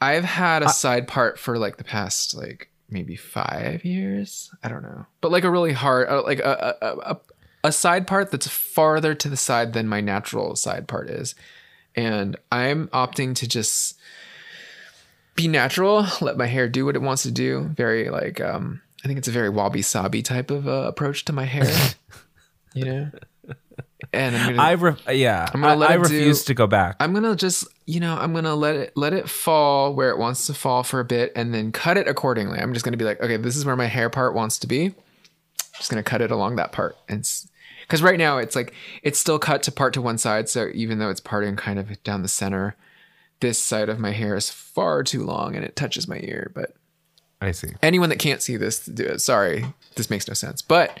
I've 0.00 0.24
had 0.24 0.62
a 0.62 0.68
side 0.68 1.08
part 1.08 1.38
for 1.38 1.58
like 1.58 1.76
the 1.78 1.84
past 1.84 2.36
like 2.36 2.70
maybe 2.94 3.16
5 3.16 3.84
years. 3.84 4.50
I 4.62 4.68
don't 4.70 4.82
know. 4.82 5.04
But 5.20 5.30
like 5.32 5.44
a 5.44 5.50
really 5.50 5.72
hard 5.74 6.08
uh, 6.08 6.22
like 6.22 6.38
a 6.38 6.76
a, 6.80 6.86
a 7.12 7.20
a 7.64 7.72
side 7.72 8.06
part 8.06 8.30
that's 8.30 8.48
farther 8.48 9.14
to 9.14 9.28
the 9.28 9.36
side 9.36 9.72
than 9.74 9.86
my 9.88 10.00
natural 10.00 10.56
side 10.56 10.88
part 10.88 11.10
is. 11.10 11.34
And 11.94 12.36
I'm 12.50 12.88
opting 12.88 13.34
to 13.36 13.48
just 13.48 13.98
be 15.34 15.48
natural, 15.48 16.06
let 16.20 16.36
my 16.36 16.46
hair 16.46 16.68
do 16.68 16.86
what 16.86 16.96
it 16.96 17.02
wants 17.02 17.22
to 17.24 17.30
do. 17.30 17.68
Very 17.76 18.08
like 18.08 18.40
um 18.40 18.80
I 19.04 19.06
think 19.08 19.18
it's 19.18 19.28
a 19.28 19.32
very 19.32 19.50
wabi 19.50 19.82
sabi 19.82 20.22
type 20.22 20.50
of 20.50 20.66
uh, 20.66 20.84
approach 20.86 21.24
to 21.26 21.32
my 21.34 21.44
hair. 21.44 21.70
you 22.74 22.84
know? 22.86 23.10
And 24.12 24.36
I'm 24.36 24.50
gonna 24.50 24.62
I 24.62 24.72
re- 24.72 25.16
yeah. 25.16 25.48
I'm 25.52 25.60
gonna 25.62 25.72
I, 25.72 25.76
let 25.76 25.90
I 25.90 25.94
it 25.94 25.96
do- 25.96 26.02
refuse 26.02 26.44
to 26.44 26.54
go 26.54 26.66
back. 26.68 26.96
I'm 27.00 27.12
gonna 27.14 27.34
just 27.34 27.66
you 27.86 28.00
know, 28.00 28.16
I'm 28.16 28.32
gonna 28.32 28.54
let 28.54 28.76
it 28.76 28.92
let 28.96 29.12
it 29.12 29.28
fall 29.28 29.94
where 29.94 30.10
it 30.10 30.18
wants 30.18 30.46
to 30.46 30.54
fall 30.54 30.82
for 30.82 31.00
a 31.00 31.04
bit 31.04 31.32
and 31.36 31.52
then 31.52 31.70
cut 31.72 31.96
it 31.96 32.08
accordingly. 32.08 32.58
I'm 32.58 32.72
just 32.72 32.84
gonna 32.84 32.96
be 32.96 33.04
like, 33.04 33.20
okay, 33.20 33.36
this 33.36 33.56
is 33.56 33.64
where 33.64 33.76
my 33.76 33.86
hair 33.86 34.08
part 34.08 34.34
wants 34.34 34.58
to 34.60 34.66
be. 34.66 34.94
just 35.76 35.90
gonna 35.90 36.02
cut 36.02 36.20
it 36.22 36.30
along 36.30 36.56
that 36.56 36.72
part. 36.72 36.96
And 37.08 37.28
because 37.82 38.02
right 38.02 38.18
now 38.18 38.38
it's 38.38 38.56
like 38.56 38.72
it's 39.02 39.18
still 39.18 39.38
cut 39.38 39.62
to 39.64 39.72
part 39.72 39.92
to 39.94 40.02
one 40.02 40.16
side, 40.18 40.48
so 40.48 40.68
even 40.72 40.98
though 40.98 41.10
it's 41.10 41.20
parting 41.20 41.56
kind 41.56 41.78
of 41.78 42.02
down 42.02 42.22
the 42.22 42.28
center, 42.28 42.76
this 43.40 43.58
side 43.58 43.90
of 43.90 43.98
my 43.98 44.12
hair 44.12 44.34
is 44.34 44.48
far 44.48 45.02
too 45.02 45.22
long 45.22 45.54
and 45.54 45.64
it 45.64 45.76
touches 45.76 46.08
my 46.08 46.18
ear. 46.22 46.50
But 46.54 46.74
I 47.42 47.50
see. 47.50 47.72
anyone 47.82 48.08
that 48.08 48.18
can't 48.18 48.40
see 48.40 48.56
this, 48.56 48.86
do 48.86 49.04
it. 49.04 49.20
sorry, 49.20 49.66
this 49.96 50.08
makes 50.08 50.26
no 50.26 50.32
sense. 50.32 50.62
But 50.62 50.98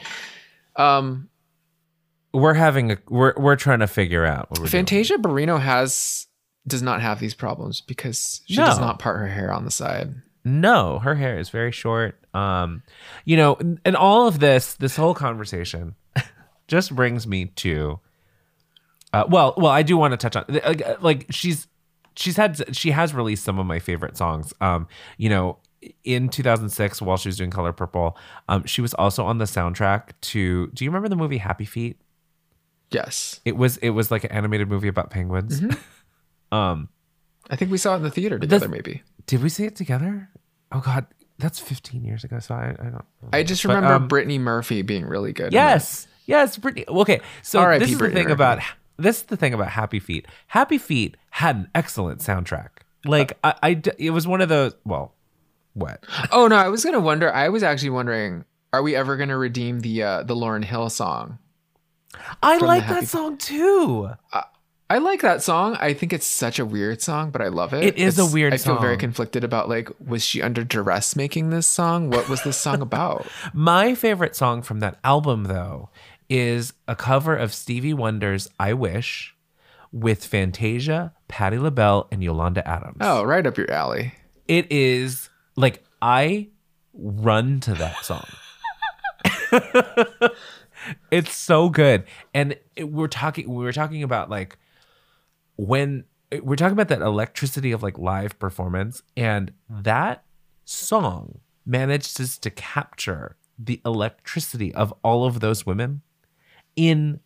um, 0.76 1.30
We're 2.34 2.52
having 2.52 2.92
a 2.92 2.98
we're 3.08 3.32
we're 3.38 3.56
trying 3.56 3.78
to 3.78 3.86
figure 3.86 4.26
out 4.26 4.50
what 4.50 4.58
we're 4.58 4.66
doing. 4.66 4.84
Fantasia 4.84 5.16
Barrino 5.16 5.58
has 5.58 6.26
does 6.66 6.82
not 6.82 7.02
have 7.02 7.20
these 7.20 7.34
problems 7.34 7.80
because 7.80 8.40
she 8.46 8.56
does 8.56 8.78
not 8.78 8.98
part 8.98 9.18
her 9.18 9.28
hair 9.28 9.52
on 9.52 9.64
the 9.64 9.70
side. 9.70 10.14
No, 10.44 10.98
her 10.98 11.14
hair 11.14 11.38
is 11.38 11.48
very 11.48 11.72
short. 11.72 12.18
Um, 12.34 12.82
you 13.24 13.36
know, 13.36 13.56
and, 13.84 13.96
all 13.96 14.26
of 14.26 14.40
this, 14.40 14.74
this 14.74 14.96
whole 14.96 15.14
conversation, 15.14 15.94
just 16.68 16.94
brings 16.94 17.26
me 17.26 17.46
to. 17.46 17.98
Uh, 19.12 19.24
well, 19.28 19.54
well, 19.56 19.72
I 19.72 19.82
do 19.82 19.96
want 19.96 20.12
to 20.12 20.16
touch 20.16 20.36
on 20.36 20.44
like, 20.48 21.02
like 21.02 21.26
she's 21.30 21.66
she's 22.16 22.36
had 22.36 22.76
she 22.76 22.90
has 22.90 23.14
released 23.14 23.44
some 23.44 23.58
of 23.58 23.66
my 23.66 23.78
favorite 23.78 24.16
songs. 24.16 24.52
Um, 24.60 24.88
you 25.16 25.28
know, 25.28 25.58
in 26.02 26.28
2006 26.28 27.00
while 27.00 27.16
she 27.16 27.28
was 27.28 27.36
doing 27.36 27.50
Color 27.50 27.72
Purple, 27.72 28.16
um, 28.48 28.64
she 28.64 28.80
was 28.80 28.92
also 28.94 29.24
on 29.24 29.38
the 29.38 29.44
soundtrack 29.44 30.10
to. 30.22 30.66
Do 30.68 30.84
you 30.84 30.90
remember 30.90 31.08
the 31.08 31.16
movie 31.16 31.38
Happy 31.38 31.64
Feet? 31.64 32.00
Yes, 32.90 33.40
It 33.44 33.56
was 33.56 33.76
it 33.78 33.90
was 33.90 34.10
like 34.10 34.24
an 34.24 34.30
animated 34.30 34.68
movie 34.68 34.88
about 34.88 35.10
penguins. 35.10 35.62
um, 36.54 36.88
I 37.50 37.56
think 37.56 37.70
we 37.70 37.78
saw 37.78 37.94
it 37.94 37.96
in 37.98 38.02
the 38.02 38.10
theater 38.10 38.38
together. 38.38 38.68
Maybe 38.68 39.02
did 39.26 39.42
we 39.42 39.48
see 39.48 39.64
it 39.64 39.76
together? 39.76 40.30
Oh 40.72 40.80
God, 40.80 41.06
that's 41.38 41.58
15 41.58 42.04
years 42.04 42.24
ago. 42.24 42.38
So 42.38 42.54
I, 42.54 42.74
I 42.78 42.84
don't. 42.84 43.04
I 43.32 43.42
just 43.42 43.62
But, 43.62 43.74
remember 43.74 43.94
um, 43.94 44.08
Brittany 44.08 44.38
Murphy 44.38 44.82
being 44.82 45.04
really 45.04 45.32
good. 45.32 45.52
Yes, 45.52 46.06
yes, 46.26 46.56
Brittany. 46.56 46.84
Okay, 46.88 47.20
so 47.42 47.60
R.I.P. 47.60 47.80
this 47.80 47.92
is 47.92 47.98
the 47.98 48.10
thing 48.10 48.24
Murphy. 48.24 48.32
about 48.32 48.60
this 48.96 49.18
is 49.18 49.22
the 49.24 49.36
thing 49.36 49.54
about 49.54 49.68
Happy 49.68 49.98
Feet. 50.00 50.26
Happy 50.48 50.78
Feet 50.78 51.16
had 51.30 51.56
an 51.56 51.68
excellent 51.74 52.20
soundtrack. 52.20 52.68
Like 53.04 53.38
I, 53.44 53.82
it 53.98 54.10
was 54.10 54.26
one 54.26 54.40
of 54.40 54.48
those. 54.48 54.74
Well, 54.84 55.14
what? 55.74 56.04
Oh 56.32 56.46
no, 56.48 56.56
I 56.56 56.68
was 56.68 56.84
gonna 56.84 57.00
wonder. 57.00 57.32
I 57.32 57.48
was 57.50 57.62
actually 57.62 57.90
wondering, 57.90 58.44
are 58.72 58.82
we 58.82 58.96
ever 58.96 59.16
gonna 59.16 59.36
redeem 59.36 59.80
the 59.80 60.02
uh, 60.02 60.22
the 60.22 60.34
Lauryn 60.34 60.64
Hill 60.64 60.88
song? 60.88 61.38
I 62.42 62.58
like 62.58 62.86
that 62.88 63.08
song 63.08 63.36
too. 63.36 64.10
I 64.94 64.98
like 64.98 65.22
that 65.22 65.42
song. 65.42 65.76
I 65.80 65.92
think 65.92 66.12
it's 66.12 66.24
such 66.24 66.60
a 66.60 66.64
weird 66.64 67.02
song, 67.02 67.32
but 67.32 67.42
I 67.42 67.48
love 67.48 67.74
it. 67.74 67.82
It 67.82 67.96
is 67.98 68.16
a 68.16 68.22
It's- 68.22 68.32
weird 68.32 68.54
I 68.54 68.58
feel 68.58 68.78
very 68.78 68.96
conflicted 68.96 69.42
about 69.42 69.68
like, 69.68 69.90
was 69.98 70.24
she 70.24 70.40
under 70.40 70.62
duress 70.62 71.16
making 71.16 71.50
this 71.50 71.66
song? 71.66 72.10
What 72.10 72.28
was 72.28 72.44
this 72.44 72.56
song 72.56 72.80
about? 72.80 73.26
My 73.52 73.96
favorite 73.96 74.36
song 74.36 74.62
from 74.62 74.78
that 74.78 75.00
album, 75.02 75.44
though, 75.44 75.88
is 76.30 76.74
a 76.86 76.94
cover 76.94 77.34
of 77.34 77.52
Stevie 77.52 77.92
Wonder's 77.92 78.48
"I 78.60 78.72
Wish" 78.74 79.34
with 79.90 80.24
Fantasia, 80.24 81.12
Patti 81.26 81.58
LaBelle, 81.58 82.06
and 82.12 82.22
Yolanda 82.22 82.66
Adams. 82.66 82.98
Oh, 83.00 83.24
right 83.24 83.44
up 83.44 83.58
your 83.58 83.68
alley. 83.72 84.14
it 84.46 84.70
is 84.70 85.28
like 85.56 85.82
I 86.00 86.50
run 86.92 87.58
to 87.62 87.74
that 87.74 88.04
song. 88.04 88.28
it's 91.10 91.34
so 91.34 91.68
good, 91.68 92.04
and 92.32 92.56
it, 92.76 92.84
we're 92.92 93.08
talking. 93.08 93.52
We 93.52 93.64
were 93.64 93.72
talking 93.72 94.04
about 94.04 94.30
like 94.30 94.56
when 95.56 96.04
eh, 96.32 96.40
we're 96.42 96.56
talking 96.56 96.72
about 96.72 96.88
that 96.88 97.02
electricity 97.02 97.72
of 97.72 97.82
like 97.82 97.98
live 97.98 98.38
performance, 98.38 99.02
and 99.16 99.52
hmm. 99.70 99.82
that 99.82 100.24
song 100.64 101.40
manages 101.66 102.38
to 102.38 102.50
capture 102.50 103.36
the 103.58 103.80
electricity 103.84 104.74
of 104.74 104.92
all 105.02 105.24
of 105.24 105.40
those 105.40 105.64
women 105.64 106.02
in 106.76 107.20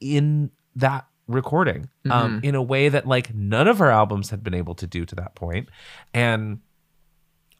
in 0.00 0.50
that 0.74 1.06
recording 1.28 1.88
um 2.10 2.36
mm-hmm. 2.36 2.44
in 2.44 2.54
a 2.54 2.62
way 2.62 2.88
that 2.88 3.06
like 3.06 3.32
none 3.34 3.68
of 3.68 3.78
her 3.78 3.90
albums 3.90 4.30
had 4.30 4.42
been 4.42 4.54
able 4.54 4.74
to 4.74 4.86
do 4.86 5.04
to 5.04 5.14
that 5.14 5.34
point 5.34 5.68
and 6.12 6.58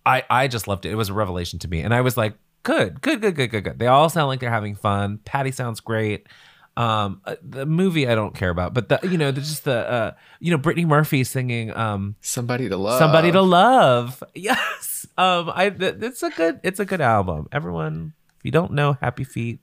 i 0.05 0.25
i 0.31 0.49
just 0.49 0.67
loved 0.67 0.85
it 0.85 0.91
it 0.91 0.95
was 0.95 1.11
a 1.11 1.13
revelation 1.13 1.59
to 1.59 1.69
me 1.69 1.81
and 1.81 1.95
i 1.95 2.01
was 2.01 2.17
like 2.17 2.35
good, 2.63 3.01
good, 3.01 3.21
good, 3.21 3.35
good, 3.35 3.51
good, 3.51 3.65
good. 3.65 3.79
They 3.79 3.87
all 3.87 4.09
sound 4.09 4.29
like 4.29 4.41
they're 4.41 4.51
having 4.51 4.75
fun. 4.75 5.19
Patti 5.25 5.51
sounds 5.53 5.81
great. 5.81 6.27
Um, 6.75 7.21
uh, 7.27 7.37
the 7.43 7.67
movie 7.67 8.09
I 8.09 8.15
don't 8.15 8.35
care 8.35 8.49
about, 8.49 8.73
but 8.73 8.89
the 8.89 8.99
you 9.03 9.19
know, 9.19 9.31
the, 9.31 9.41
just 9.41 9.65
the 9.65 9.89
uh, 9.89 10.13
you 10.41 10.51
know, 10.51 10.57
Brittany 10.57 10.87
Murphy 10.87 11.23
singing 11.23 11.77
um, 11.77 12.17
Somebody 12.23 12.69
to 12.69 12.77
love. 12.77 12.99
"Somebody 12.99 13.31
to 13.33 13.43
Love." 13.43 14.23
Yes, 14.35 15.07
um, 15.19 15.53
I 15.55 15.69
th- 15.69 15.97
it's 16.01 16.23
a 16.23 16.31
good, 16.31 16.61
it's 16.63 16.81
a 16.81 16.87
good 16.87 17.03
album. 17.03 17.49
Everyone, 17.53 18.15
if 18.39 18.45
you 18.45 18.51
don't 18.51 18.73
know 18.73 18.97
Happy 19.03 19.25
Feet, 19.25 19.61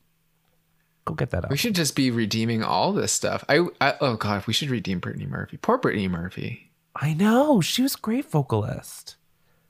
go 1.05 1.15
get 1.15 1.31
that 1.31 1.49
We 1.49 1.57
should 1.57 1.73
just 1.73 1.95
be 1.95 2.11
redeeming 2.11 2.63
all 2.63 2.93
this 2.93 3.11
stuff. 3.11 3.43
I, 3.49 3.65
I 3.81 3.95
oh 4.01 4.15
god, 4.15 4.45
we 4.45 4.53
should 4.53 4.69
redeem 4.69 4.99
Brittany 4.99 5.25
Murphy. 5.25 5.57
Poor 5.57 5.79
Brittany 5.79 6.07
Murphy. 6.07 6.71
I 6.95 7.13
know 7.13 7.61
she 7.61 7.81
was 7.81 7.95
a 7.95 7.99
great 7.99 8.29
vocalist. 8.29 9.15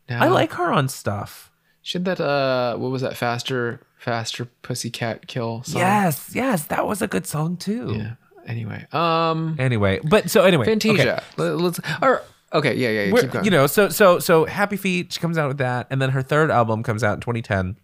Now, 0.10 0.24
I 0.24 0.28
like 0.28 0.54
her 0.54 0.72
on 0.72 0.90
stuff. 0.90 1.52
Should 1.82 2.06
that 2.06 2.20
uh, 2.20 2.76
what 2.78 2.92
was 2.92 3.02
that? 3.02 3.16
Faster, 3.16 3.82
faster, 4.00 4.46
pussycat 4.64 5.28
kill. 5.28 5.62
Song? 5.64 5.82
Yes, 5.82 6.32
yes, 6.34 6.64
that 6.66 6.88
was 6.88 7.02
a 7.04 7.08
good 7.08 7.28
song 7.28 7.58
too. 7.58 7.94
Yeah. 7.96 8.14
Anyway, 8.48 8.88
um, 8.94 9.56
Anyway, 9.60 10.00
but 10.04 10.32
so 10.32 10.44
anyway, 10.44 10.64
okay. 10.64 10.72
Fantasia. 10.72 11.24
Let, 11.38 11.52
us 11.54 11.80
or 12.02 12.24
okay, 12.52 12.74
yeah, 12.76 12.90
yeah, 12.90 13.04
yeah. 13.04 13.12
We're- 13.12 13.22
Keep 13.24 13.32
going. 13.34 13.46
You 13.46 13.52
know, 13.52 13.68
so 13.68 13.90
so 13.90 14.18
so 14.18 14.46
Happy 14.46 14.76
Feet. 14.78 15.14
She 15.14 15.20
comes 15.20 15.38
out 15.38 15.48
with 15.50 15.60
that, 15.60 15.86
and 15.92 16.02
then 16.02 16.10
her 16.12 16.24
third 16.24 16.50
album 16.50 16.82
comes 16.82 17.04
out 17.04 17.14
in 17.16 17.20
2010. 17.20 17.76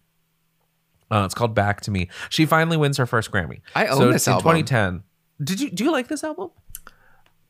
Uh, 1.11 1.21
it's 1.23 1.35
called 1.35 1.53
Back 1.53 1.81
to 1.81 1.91
Me. 1.91 2.09
She 2.29 2.47
finally 2.47 2.77
wins 2.77 2.97
her 2.97 3.05
first 3.05 3.29
Grammy. 3.31 3.61
I 3.75 3.85
own 3.87 3.97
so 3.97 4.11
this 4.11 4.25
in 4.25 4.33
album. 4.33 4.43
2010. 4.65 5.03
Did 5.45 5.59
you 5.61 5.69
do 5.69 5.83
you 5.83 5.91
like 5.91 6.07
this 6.07 6.23
album? 6.23 6.49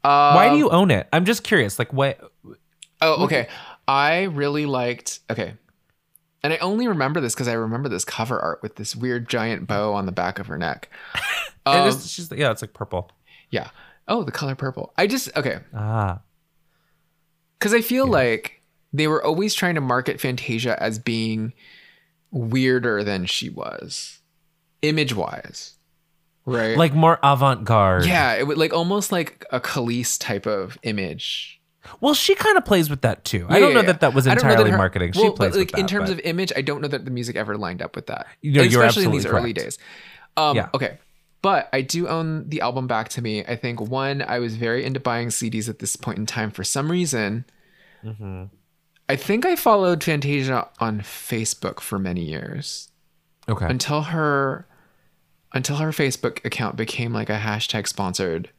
uh, 0.04 0.34
Why 0.34 0.50
do 0.50 0.58
you 0.58 0.70
own 0.70 0.92
it? 0.92 1.08
I'm 1.14 1.24
just 1.24 1.44
curious. 1.46 1.80
Like 1.80 1.94
what? 1.94 2.20
Oh, 3.02 3.24
okay. 3.26 3.48
I 3.88 4.24
really 4.24 4.66
liked. 4.66 5.20
Okay, 5.30 5.54
and 6.46 6.54
I 6.54 6.58
only 6.58 6.88
remember 6.88 7.20
this 7.20 7.34
because 7.34 7.48
I 7.48 7.54
remember 7.54 7.90
this 7.90 8.06
cover 8.06 8.40
art 8.40 8.62
with 8.62 8.76
this 8.76 8.96
weird 8.96 9.28
giant 9.28 9.68
bow 9.68 9.94
on 9.94 10.06
the 10.06 10.12
back 10.12 10.40
of 10.40 10.48
her 10.48 10.58
neck. 10.58 10.90
Um, 11.68 11.88
is, 11.88 12.12
she's, 12.12 12.32
yeah, 12.32 12.52
it's 12.52 12.62
like 12.62 12.74
purple. 12.74 13.10
yeah. 13.50 13.70
Oh, 14.08 14.22
the 14.24 14.32
color 14.32 14.54
purple. 14.54 14.94
I 15.00 15.08
just 15.08 15.36
okay 15.36 15.62
Ah, 15.74 16.20
because 17.58 17.74
I 17.74 17.82
feel 17.82 18.06
like 18.06 18.62
they 18.94 19.08
were 19.08 19.24
always 19.26 19.56
trying 19.56 19.74
to 19.74 19.82
market 19.82 20.22
Fantasia 20.22 20.80
as 20.82 21.00
being 21.00 21.54
weirder 22.30 23.04
than 23.04 23.26
she 23.26 23.50
was, 23.50 24.20
image 24.84 25.16
wise, 25.16 25.74
right? 26.46 26.78
like 26.78 26.94
more 26.94 27.18
avant-garde. 27.24 28.06
yeah, 28.06 28.34
it 28.36 28.46
would 28.46 28.60
like 28.60 28.72
almost 28.74 29.12
like 29.12 29.44
a 29.52 29.60
Khalees 29.60 30.20
type 30.20 30.46
of 30.46 30.78
image. 30.84 31.55
Well, 32.02 32.14
she 32.14 32.36
kind 32.36 32.58
of 32.58 32.66
plays 32.66 32.90
with 32.90 33.02
that 33.02 33.24
too. 33.26 33.46
I 33.50 33.60
don't 33.60 33.70
yeah, 33.70 33.74
know 33.76 33.82
yeah. 33.82 33.86
that 33.88 34.02
that 34.02 34.14
was 34.14 34.28
I 34.28 34.36
that 34.36 34.44
entirely 34.44 34.72
her- 34.72 34.78
marketing. 34.78 35.14
well, 35.16 35.24
she 35.24 35.30
but, 35.30 35.36
plays 35.36 35.52
like 35.52 35.60
with 35.60 35.72
that, 35.72 35.80
in 35.80 35.88
terms 35.88 36.10
but- 36.10 36.20
of 36.20 36.26
image. 36.26 36.52
I 36.56 36.62
don't 36.62 36.82
know 36.82 36.88
that 36.88 37.06
the 37.06 37.12
music 37.12 37.36
ever 37.36 37.58
lined 37.58 37.82
up 37.82 37.96
with 37.96 38.08
that. 38.08 38.28
You 38.42 38.54
know, 38.54 38.62
especially 38.62 39.06
in 39.06 39.12
these 39.12 39.26
absolutely 39.26 39.42
early 39.42 39.54
days. 39.54 39.78
Um, 40.38 40.56
Yeah. 40.56 40.70
Okay, 40.74 40.98
but 41.42 41.70
I 41.72 41.82
do 41.82 42.08
own 42.08 42.50
the 42.50 42.62
album 42.62 42.88
Back 42.88 43.10
to 43.10 43.22
Me. 43.22 43.46
I 43.46 43.56
think 43.56 43.80
one, 43.80 44.22
I 44.22 44.40
was 44.40 44.56
very 44.56 44.84
into 44.84 45.00
buying 45.00 45.28
CDs 45.30 45.70
at 45.70 45.80
this 45.80 45.96
point 45.96 46.18
in 46.18 46.26
time 46.26 46.52
for 46.52 46.64
some 46.64 46.92
reason. 46.92 47.46
Mm-hmm. 48.04 48.46
I 49.08 49.16
think 49.16 49.46
I 49.46 49.56
followed 49.56 50.04
Fantasia 50.04 50.68
on 50.80 51.02
Facebook 51.02 51.80
for 51.80 52.00
many 52.00 52.24
years 52.24 52.90
okay. 53.48 53.68
until 53.68 54.02
her 54.02 54.68
until 55.54 55.78
her 55.78 55.90
Facebook 55.90 56.44
account 56.44 56.76
became 56.76 57.14
like 57.14 57.30
a 57.30 57.38
hashtag 57.38 57.88
sponsored. 57.88 58.50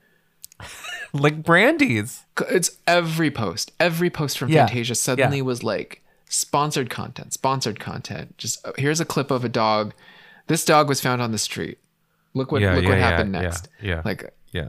like 1.12 1.42
Brandy's. 1.42 2.24
It's 2.50 2.78
every 2.86 3.30
post, 3.30 3.72
every 3.80 4.10
post 4.10 4.38
from 4.38 4.48
Yeah. 4.50 4.66
Fantasia 4.66 4.94
suddenly 4.94 5.42
was 5.42 5.62
like 5.62 6.02
sponsored 6.28 6.90
content, 6.90 7.32
sponsored 7.32 7.78
content. 7.80 8.36
Just 8.38 8.64
uh, 8.66 8.72
here's 8.78 9.00
a 9.00 9.04
clip 9.04 9.30
of 9.30 9.44
a 9.44 9.48
dog. 9.48 9.94
This 10.48 10.64
dog 10.64 10.88
was 10.88 11.00
found 11.00 11.22
on 11.22 11.32
the 11.32 11.38
street. 11.38 11.78
Look 12.34 12.52
what 12.52 12.60
Yeah, 12.62 12.74
look 12.74 12.84
yeah, 12.84 12.90
what 12.90 12.98
yeah, 12.98 13.08
happened 13.10 13.34
yeah, 13.34 13.40
next. 13.40 13.68
yeah. 13.80 14.02
Like 14.04 14.32
Yeah. 14.52 14.68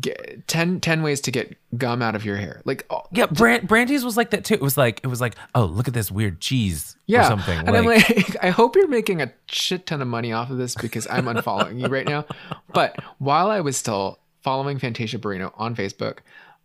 get, 0.00 0.46
10, 0.48 0.80
10 0.80 1.02
ways 1.02 1.20
to 1.22 1.30
get 1.30 1.56
gum 1.76 2.02
out 2.02 2.14
of 2.14 2.24
your 2.24 2.36
hair. 2.36 2.60
Like 2.64 2.84
oh, 2.90 3.02
Yeah, 3.12 3.26
Brand- 3.26 3.66
Brandy's 3.68 4.04
was 4.04 4.16
like 4.16 4.30
that 4.30 4.44
too. 4.44 4.54
It 4.54 4.60
was 4.62 4.76
like 4.76 5.00
it 5.02 5.06
was 5.06 5.20
like, 5.20 5.34
oh, 5.54 5.64
look 5.64 5.88
at 5.88 5.94
this 5.94 6.10
weird 6.10 6.40
cheese 6.40 6.96
yeah, 7.06 7.22
or 7.22 7.24
something. 7.28 7.58
And 7.58 7.76
I'm 7.76 7.84
like, 7.86 8.36
I 8.44 8.50
hope 8.50 8.76
you're 8.76 8.88
making 8.88 9.22
a 9.22 9.32
shit 9.48 9.86
ton 9.86 10.02
of 10.02 10.08
money 10.08 10.32
off 10.32 10.50
of 10.50 10.58
this 10.58 10.74
because 10.74 11.06
I'm 11.10 11.24
unfollowing 11.26 11.80
you 11.80 11.86
right 11.88 12.06
now. 12.06 12.24
But 12.72 12.96
while 13.18 13.50
I 13.50 13.60
was 13.60 13.76
still 13.76 14.18
following 14.42 14.78
Fantasia 14.78 15.18
Barrino 15.18 15.52
on 15.56 15.74
Facebook, 15.76 16.18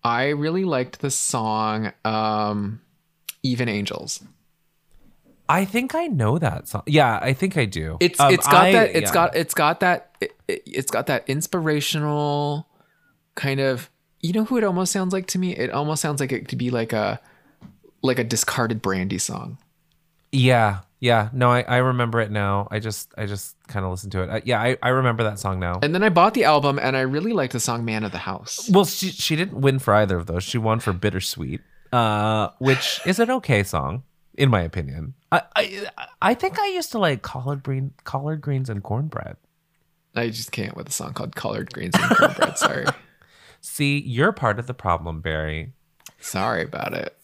I 0.04 0.28
really 0.30 0.66
liked 0.66 1.00
the 1.02 1.12
song 1.12 1.92
um, 2.06 2.82
"Even 3.44 3.70
Angels." 3.70 4.24
I 5.50 5.64
think 5.64 5.96
I 5.96 6.08
know 6.08 6.38
that 6.40 6.68
song. 6.68 6.84
Yeah, 6.86 7.20
I 7.22 7.32
think 7.34 7.56
I 7.58 7.66
do. 7.66 7.98
It's 8.02 8.20
Um, 8.20 8.34
it's 8.34 8.46
got 8.48 8.66
I- 8.66 8.72
that 8.74 8.90
it's 8.96 9.10
yeah. 9.10 9.14
got 9.14 9.36
it's 9.36 9.54
got 9.54 9.80
that 9.80 10.16
it, 10.20 10.34
it's 10.48 10.92
got 10.92 11.08
that 11.08 11.24
inspirational 11.28 12.68
kind 13.36 13.60
of 13.60 13.90
you 14.20 14.34
know 14.34 14.44
who 14.46 14.58
it 14.58 14.64
almost 14.64 14.92
sounds 14.92 15.14
like 15.14 15.28
to 15.28 15.40
me 15.40 15.56
it 15.56 15.70
almost 15.72 16.02
sounds 16.02 16.20
like 16.20 16.32
it 16.32 16.48
could 16.48 16.58
be 16.58 16.70
like 16.72 16.92
a 16.92 17.22
like 18.02 18.18
a 18.20 18.24
discarded 18.24 18.82
brandy 18.82 19.18
song 19.20 19.58
Yeah, 20.32 20.80
yeah. 21.00 21.30
No, 21.34 21.52
I, 21.52 21.62
I 21.62 21.78
remember 21.78 22.20
it 22.22 22.32
now. 22.32 22.68
I 22.72 22.80
just 22.80 23.14
I 23.18 23.26
just 23.26 23.56
kind 23.68 23.86
of 23.86 23.92
listened 23.92 24.12
to 24.14 24.24
it. 24.24 24.30
Uh, 24.30 24.42
yeah, 24.46 24.62
I, 24.62 24.78
I 24.82 24.90
remember 24.90 25.24
that 25.24 25.40
song 25.40 25.60
now. 25.60 25.80
and 25.84 25.94
then 25.94 26.04
i 26.04 26.10
bought 26.10 26.34
the 26.34 26.44
album 26.44 26.80
and 26.80 26.98
i 26.98 27.02
really 27.02 27.34
liked 27.34 27.54
the 27.54 27.60
song 27.60 27.86
man 27.86 28.04
of 28.04 28.12
the 28.12 28.18
house 28.20 28.70
well, 28.72 28.86
she 28.86 29.10
she 29.10 29.36
didn't 29.36 29.60
win 29.62 29.80
for 29.80 29.94
either 29.94 30.18
of 30.18 30.26
those. 30.26 30.44
She 30.44 30.58
won 30.58 30.80
for 30.80 30.94
Bittersweet, 30.94 31.62
uh, 31.92 32.50
which 32.60 33.00
is 33.06 33.20
an 33.20 33.30
okay 33.32 33.64
song 33.64 34.04
in 34.36 34.50
my 34.50 34.62
opinion. 34.62 35.14
I 35.32 35.42
I, 35.56 35.88
I 36.22 36.34
think 36.34 36.60
I 36.60 36.68
used 36.68 36.92
to 36.94 37.00
like 37.00 37.22
collard 37.22 37.64
green 37.64 37.94
collard 38.04 38.42
greens 38.42 38.70
and 38.70 38.82
cornbread. 38.84 39.38
i 40.16 40.30
just 40.30 40.52
can't 40.52 40.76
with 40.76 40.88
a 40.90 40.92
song 40.92 41.14
called 41.14 41.36
collard 41.36 41.72
greens 41.74 41.96
and 41.96 42.16
cornbread 42.18 42.58
sorry 42.58 42.86
See, 43.60 44.00
you're 44.00 44.32
part 44.32 44.60
of 44.60 44.68
the 44.68 44.74
problem, 44.76 45.20
Barry. 45.20 45.74
sorry 46.20 46.64
about 46.64 46.94
it 46.94 47.17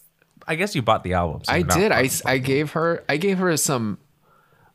I 0.46 0.54
guess 0.56 0.74
you 0.74 0.82
bought 0.82 1.04
the 1.04 1.14
album. 1.14 1.42
so 1.44 1.52
i 1.52 1.62
did 1.62 1.92
I, 1.92 2.08
I 2.26 2.38
gave 2.38 2.72
her 2.72 3.02
i 3.08 3.16
gave 3.16 3.38
her 3.38 3.56
some 3.56 3.98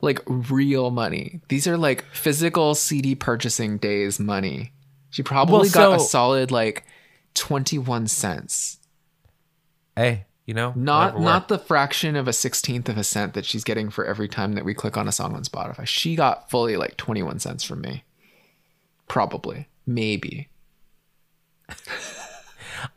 like 0.01 0.21
real 0.27 0.91
money 0.91 1.41
these 1.49 1.67
are 1.67 1.77
like 1.77 2.03
physical 2.13 2.75
cd 2.75 3.15
purchasing 3.15 3.77
days 3.77 4.19
money 4.19 4.71
she 5.09 5.23
probably 5.23 5.69
Well, 5.73 5.91
got 5.91 5.95
a 5.97 5.99
solid 5.99 6.51
like 6.51 6.85
21 7.35 8.07
cents 8.07 8.77
Hey, 9.95 10.25
you 10.45 10.53
know, 10.53 10.71
not 10.77 11.19
not 11.19 11.49
the 11.49 11.59
fraction 11.59 12.15
of 12.15 12.25
a 12.27 12.31
sixteenth 12.33 12.87
of 12.87 12.97
a 12.97 13.03
cent 13.03 13.33
that 13.33 13.43
she's 13.43 13.65
getting 13.65 13.89
for 13.89 14.05
every 14.05 14.29
time 14.29 14.53
that 14.53 14.63
we 14.63 14.73
click 14.73 14.95
on 14.95 15.09
a 15.09 15.11
song 15.11 15.35
on 15.35 15.43
Spotify. 15.43 15.85
She 15.85 16.15
got 16.15 16.49
fully 16.49 16.77
like 16.77 16.95
twenty 16.95 17.21
one 17.21 17.37
cents 17.37 17.65
from 17.65 17.81
me. 17.81 18.05
Probably, 19.09 19.67
maybe. 19.85 20.47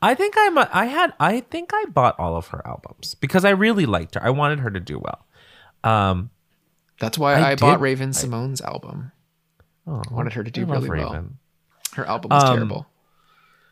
I 0.00 0.14
think 0.14 0.34
I'm. 0.36 0.58
A, 0.58 0.68
I 0.72 0.86
had. 0.86 1.12
I 1.20 1.40
think 1.40 1.70
I 1.72 1.84
bought 1.86 2.18
all 2.18 2.36
of 2.36 2.48
her 2.48 2.66
albums 2.66 3.14
because 3.14 3.44
I 3.44 3.50
really 3.50 3.86
liked 3.86 4.14
her. 4.14 4.22
I 4.24 4.30
wanted 4.30 4.60
her 4.60 4.70
to 4.70 4.80
do 4.80 4.98
well. 4.98 5.26
Um, 5.84 6.30
That's 7.00 7.18
why 7.18 7.34
I 7.34 7.50
I, 7.52 7.54
bought 7.56 7.80
Raven-Symoné's 7.80 8.60
album. 8.60 9.12
oh, 9.86 10.02
Wanted 10.10 10.34
her 10.34 10.44
to 10.44 10.50
do 10.50 10.62
I 10.68 10.72
really 10.74 10.88
well. 10.88 11.12
Raven. 11.12 11.38
Her 11.94 12.06
album 12.06 12.30
was 12.30 12.44
Um, 12.44 12.56
terrible. 12.56 12.86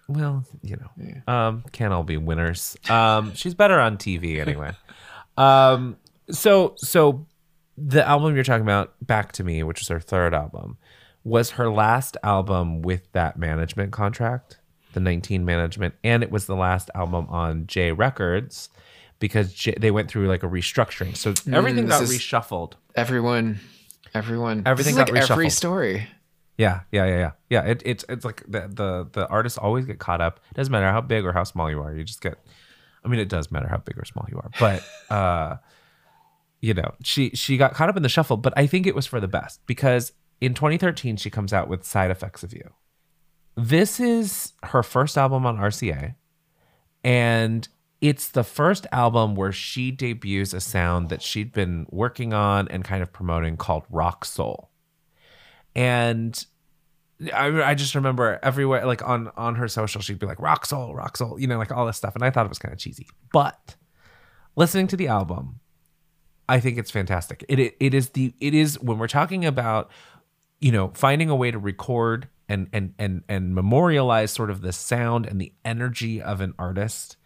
Well, 0.09 0.45
you 0.63 0.77
know, 0.77 1.33
um, 1.33 1.65
can't 1.71 1.93
all 1.93 2.03
be 2.03 2.17
winners. 2.17 2.77
Um, 2.89 3.33
she's 3.35 3.55
better 3.55 3.79
on 3.79 3.97
TV 3.97 4.41
anyway. 4.41 4.73
um, 5.39 5.97
so 6.31 6.75
so 6.77 7.27
the 7.79 8.07
album 8.07 8.35
you're 8.35 8.43
talking 8.45 8.63
about, 8.65 8.95
Back 9.01 9.33
to 9.33 9.45
Me, 9.45 9.63
which 9.63 9.81
is 9.83 9.89
her 9.89 10.01
third 10.01 10.35
album, 10.35 10.79
was 11.23 11.51
her 11.51 11.71
last 11.71 12.17
album 12.25 12.83
with 12.83 13.11
that 13.13 13.39
management 13.39 13.93
contract, 13.93 14.59
the 14.93 15.01
19 15.01 15.45
management, 15.45 15.95
and 16.05 16.23
it 16.23 16.31
was 16.31 16.47
the 16.47 16.57
last 16.57 16.91
album 16.95 17.27
on 17.29 17.67
J 17.67 17.93
Records 17.93 18.69
because 19.19 19.53
J, 19.53 19.75
they 19.79 19.91
went 19.91 20.11
through 20.11 20.29
like 20.29 20.43
a 20.43 20.49
restructuring. 20.49 21.17
So 21.17 21.35
everything 21.53 21.85
Mm, 21.85 21.89
got 21.89 22.03
reshuffled. 22.03 22.73
Everyone, 22.95 23.61
everyone, 24.15 24.63
Everything 24.67 24.97
got 24.97 25.11
like 25.13 25.31
every 25.31 25.51
story. 25.51 26.09
Yeah, 26.57 26.81
yeah, 26.93 27.07
yeah, 27.07 27.17
yeah. 27.19 27.31
Yeah, 27.49 27.63
it, 27.63 27.83
it's 27.87 28.05
it's 28.09 28.25
like 28.25 28.43
the, 28.47 28.69
the 28.69 29.09
the 29.13 29.27
artists 29.29 29.57
always 29.59 29.87
get 29.87 29.99
caught 29.99 30.21
up. 30.21 30.41
It 30.51 30.57
doesn't 30.57 30.71
matter 30.73 30.91
how 30.91 31.01
big 31.01 31.25
or 31.25 31.33
how 31.33 31.45
small 31.45 31.71
you 31.71 31.81
are. 31.81 31.95
You 31.95 32.05
just 32.05 32.21
get 32.21 32.39
I 33.05 33.09
mean 33.09 33.21
it 33.21 33.29
does 33.31 33.51
matter 33.51 33.69
how 33.69 33.79
big 33.79 33.99
or 33.99 34.05
small 34.05 34.27
you 34.31 34.37
are. 34.39 34.51
But 34.59 34.83
uh 35.11 35.57
you 36.61 36.75
know, 36.75 36.93
she 37.03 37.31
she 37.31 37.57
got 37.57 37.73
caught 37.73 37.89
up 37.89 37.97
in 37.97 38.03
the 38.03 38.09
shuffle, 38.11 38.37
but 38.37 38.53
I 38.57 38.67
think 38.67 38.87
it 38.87 38.95
was 38.95 39.07
for 39.07 39.21
the 39.21 39.29
best 39.29 39.61
because 39.67 40.13
in 40.41 40.53
2013 40.53 41.17
she 41.17 41.31
comes 41.31 41.53
out 41.55 41.69
with 41.69 41.85
Side 41.85 42.11
Effects 42.11 42.43
of 42.43 42.53
You. 42.53 42.75
This 43.57 44.01
is 44.01 44.53
her 44.63 44.83
first 44.83 45.19
album 45.19 45.45
on 45.47 45.59
RCA 45.59 46.15
and 47.05 47.69
it's 48.01 48.29
the 48.29 48.45
first 48.45 48.87
album 48.93 49.35
where 49.35 49.53
she 49.53 49.91
debuts 49.91 50.55
a 50.55 50.61
sound 50.61 51.11
that 51.11 51.23
she'd 51.23 51.53
been 51.53 51.87
working 51.91 52.33
on 52.33 52.69
and 52.69 52.85
kind 52.85 53.03
of 53.03 53.13
promoting 53.13 53.57
called 53.57 53.85
rock 53.91 54.25
soul. 54.25 54.71
And 55.75 56.45
I, 57.35 57.63
I 57.63 57.75
just 57.75 57.95
remember 57.95 58.41
everywhere 58.43 58.87
like 58.87 59.07
on 59.07 59.31
on 59.37 59.57
her 59.57 59.69
social 59.69 60.01
she'd 60.01 60.19
be 60.19 60.27
like 60.27 60.41
rock 60.41 60.65
soul 60.65 60.95
rock 60.95 61.19
soul 61.19 61.39
you 61.39 61.47
know 61.47 61.59
like 61.59 61.71
all 61.71 61.87
this 61.87 61.99
stuff. 61.99 62.15
And 62.15 62.25
i 62.25 62.31
thought 62.31 62.47
it 62.47 62.49
was 62.49 62.59
kind 62.59 62.73
of 62.73 62.79
cheesy. 62.79 63.07
But 63.33 63.77
listening 64.57 64.87
to 64.89 64.97
the 64.97 65.09
album 65.09 65.61
I 66.49 66.59
think 66.59 66.79
it's 66.79 66.91
fantastic. 66.91 67.45
It, 67.49 67.61
it 67.61 67.77
it 67.79 67.95
is 67.95 68.11
the 68.11 68.35
it 68.41 68.55
is 68.55 68.81
when 68.81 68.99
we're 68.99 69.07
talking 69.07 69.45
about 69.45 69.89
you 70.61 70.73
know 70.73 70.91
finding 70.95 71.31
a 71.31 71.37
way 71.37 71.53
to 71.53 71.59
record 71.59 72.29
and 72.51 72.69
and 72.73 72.93
and 72.99 73.23
and 73.29 73.55
memorialize 73.55 74.31
sort 74.33 74.51
of 74.51 74.61
the 74.61 74.73
sound 74.73 75.25
and 75.25 75.41
the 75.41 75.53
energy 75.65 76.21
of 76.21 76.41
an 76.41 76.53
artist 76.59 77.17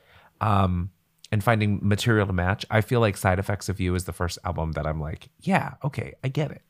um 0.40 0.90
and 1.32 1.42
finding 1.42 1.80
material 1.82 2.26
to 2.28 2.32
match. 2.32 2.64
I 2.70 2.80
feel 2.80 3.00
like 3.00 3.16
Side 3.16 3.40
Effects 3.40 3.68
of 3.68 3.80
You 3.80 3.96
is 3.96 4.04
the 4.04 4.12
first 4.12 4.38
album 4.44 4.72
that 4.72 4.86
I'm 4.86 5.00
like, 5.00 5.30
yeah, 5.40 5.74
okay, 5.82 6.14
I 6.22 6.28
get 6.28 6.52
it. 6.52 6.62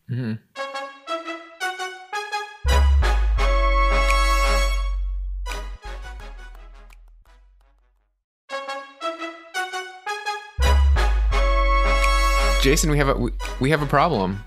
Jason, 12.62 12.90
we 12.90 12.96
have 12.96 13.08
a 13.08 13.14
we, 13.14 13.32
we 13.60 13.70
have 13.70 13.82
a 13.82 13.86
problem. 13.86 14.42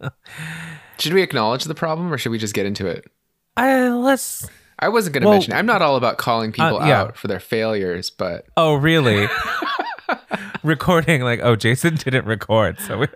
should 1.00 1.12
we 1.14 1.22
acknowledge 1.22 1.64
the 1.64 1.74
problem 1.74 2.12
or 2.12 2.18
should 2.18 2.30
we 2.30 2.38
just 2.38 2.54
get 2.54 2.66
into 2.66 2.86
it? 2.86 3.10
I 3.56 3.88
let's 3.88 4.48
I 4.78 4.88
wasn't 4.88 5.14
going 5.14 5.22
to 5.22 5.26
Well- 5.28 5.34
mention. 5.36 5.52
It. 5.52 5.56
I'm 5.56 5.66
not 5.66 5.82
all 5.82 5.96
about 5.96 6.16
calling 6.18 6.52
people 6.52 6.80
Uh, 6.80 6.86
yeah. 6.86 7.00
out 7.02 7.16
for 7.16 7.28
their 7.28 7.40
failures, 7.40 8.10
but 8.10 8.46
Oh, 8.56 8.74
really? 8.74 9.28
Recording 10.62 11.22
like, 11.22 11.40
oh, 11.42 11.56
Jason 11.56 11.94
didn't 11.96 12.26
record, 12.26 12.78
so 12.80 12.98
we, 12.98 13.06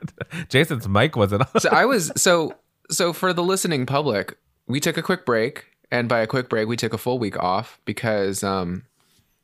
Jason's 0.48 0.88
mic 0.88 1.14
wasn't 1.14 1.42
on. 1.42 1.60
so 1.60 1.68
I 1.70 1.84
was 1.92 2.10
so 2.16 2.54
so 2.90 3.12
for 3.12 3.32
the 3.34 3.42
listening 3.42 3.84
public, 3.86 4.36
we 4.66 4.80
took 4.80 4.96
a 4.96 5.02
quick 5.02 5.26
break, 5.26 5.66
and 5.90 6.08
by 6.08 6.20
a 6.20 6.26
quick 6.26 6.48
break, 6.48 6.68
we 6.68 6.76
took 6.76 6.94
a 6.94 6.98
full 6.98 7.18
week 7.18 7.38
off 7.38 7.78
because 7.84 8.42
um, 8.42 8.84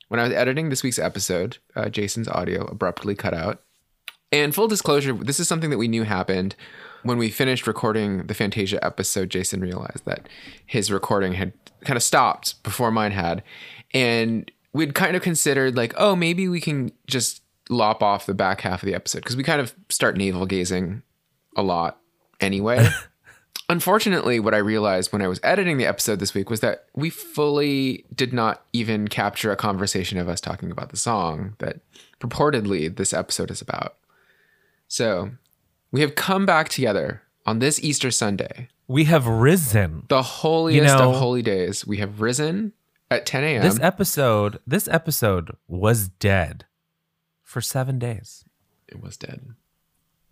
when 0.09 0.19
I 0.19 0.23
was 0.25 0.33
editing 0.33 0.71
this 0.71 0.83
week's 0.83 0.99
episode, 0.99 1.59
uh, 1.77 1.91
Jason's 1.91 2.29
audio 2.29 2.65
abruptly 2.67 3.15
cut 3.15 3.35
out. 3.35 3.63
And 4.33 4.55
full 4.55 4.69
disclosure, 4.69 5.13
this 5.13 5.39
is 5.41 5.47
something 5.49 5.71
that 5.71 5.79
we 5.79 5.89
knew 5.89 6.05
happened 6.05 6.55
when 7.03 7.19
we 7.19 7.31
finished 7.31 7.67
recording 7.67 8.27
the 8.27 8.35
Fantasia 8.35 8.85
episode. 8.85 9.31
Jason 9.31 9.61
realized 9.61 10.05
that 10.05 10.29
his 10.67 10.91
recording 10.91 11.35
had 11.35 11.53
kind 11.85 11.97
of 11.97 12.03
stopped 12.03 12.63
before 12.63 12.91
mine 12.91 13.13
had, 13.13 13.43
and 13.93 14.51
we'd 14.73 14.95
kind 14.95 15.17
of 15.17 15.23
considered 15.23 15.77
like, 15.77 15.95
oh, 15.97 16.15
maybe 16.15 16.49
we 16.49 16.61
can 16.61 16.93
just 17.07 17.43
lop 17.69 18.03
off 18.03 18.27
the 18.27 18.35
back 18.35 18.63
half 18.63 18.83
of 18.83 18.87
the 18.87 18.95
episode 18.95 19.21
because 19.21 19.37
we 19.37 19.45
kind 19.45 19.61
of 19.61 19.75
start 19.89 20.17
navel 20.17 20.47
gazing 20.47 21.03
a 21.57 21.63
lot 21.63 22.01
anyway. 22.41 22.89
Unfortunately, 23.69 24.41
what 24.41 24.53
I 24.53 24.59
realized 24.59 25.13
when 25.13 25.23
I 25.23 25.29
was 25.29 25.39
editing 25.45 25.79
the 25.79 25.87
episode 25.87 26.19
this 26.19 26.35
week 26.35 26.51
was 26.51 26.59
that 26.59 26.87
we 26.97 27.09
fully 27.09 28.05
did 28.13 28.33
not 28.33 28.65
even 28.73 29.07
capture 29.07 29.53
a 29.53 29.57
conversation 29.57 30.19
of 30.19 30.29
us 30.29 30.41
talking 30.41 30.73
about 30.73 30.91
the 30.91 30.97
song 30.97 31.55
that 31.59 31.79
purportedly 32.19 32.95
this 32.95 33.13
episode 33.13 33.49
is 33.49 33.61
about. 33.61 33.97
So 34.89 35.31
we 35.93 36.01
have 36.01 36.15
come 36.15 36.47
back 36.47 36.69
together 36.69 37.23
on 37.47 37.59
this 37.59 37.81
Easter 37.83 38.11
Sunday, 38.11 38.69
We 38.89 39.05
have 39.05 39.27
risen. 39.27 40.05
the 40.09 40.23
holiest 40.23 40.97
know- 40.97 41.11
of 41.11 41.17
holy 41.17 41.43
days. 41.43 41.87
We 41.87 41.99
have 41.99 42.21
risen 42.21 42.73
at 43.11 43.27
10 43.27 43.43
a.m. 43.45 43.63
This 43.63 43.79
episode, 43.81 44.59
this 44.67 44.87
episode 44.89 45.57
was 45.67 46.09
dead 46.09 46.67
for 47.43 47.61
seven 47.61 47.99
days. 47.99 48.45
it 48.89 49.01
was 49.01 49.17
dead. 49.17 49.41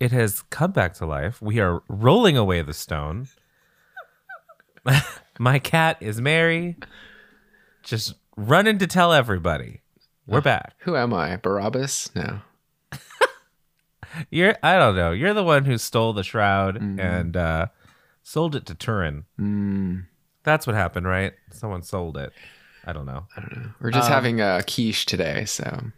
It 0.00 0.10
has 0.12 0.42
come 0.50 0.70
back 0.72 0.94
to 0.94 1.06
life. 1.06 1.40
We 1.42 1.58
are 1.60 1.82
rolling 1.88 2.36
away 2.36 2.62
the 2.62 2.74
stone. 2.74 3.28
My 5.38 5.58
cat 5.58 5.96
is 6.00 6.20
Mary. 6.20 6.76
Just 7.82 8.14
running 8.36 8.78
to 8.78 8.86
tell 8.86 9.12
everybody. 9.12 9.80
We're 10.26 10.40
back. 10.40 10.74
Who 10.80 10.94
am 10.96 11.14
I? 11.14 11.36
Barabbas? 11.36 12.14
No. 12.14 12.40
You're 14.30 14.56
I 14.62 14.78
don't 14.78 14.96
know. 14.96 15.12
You're 15.12 15.34
the 15.34 15.44
one 15.44 15.64
who 15.64 15.78
stole 15.78 16.12
the 16.12 16.22
shroud 16.24 16.76
Mm-hmm. 16.76 17.00
and 17.00 17.36
uh 17.36 17.66
sold 18.22 18.54
it 18.54 18.66
to 18.66 18.74
Turin. 18.74 19.24
Mm, 19.40 20.04
That's 20.44 20.66
what 20.66 20.76
happened, 20.76 21.06
right? 21.06 21.32
Someone 21.50 21.82
sold 21.82 22.16
it. 22.16 22.32
I 22.84 22.92
don't 22.92 23.06
know. 23.06 23.26
I 23.36 23.40
don't 23.40 23.56
know. 23.56 23.70
We're 23.80 23.90
just 23.90 24.08
Um, 24.08 24.12
having 24.14 24.40
a 24.40 24.62
quiche 24.66 25.04
today, 25.06 25.44
so 25.44 25.90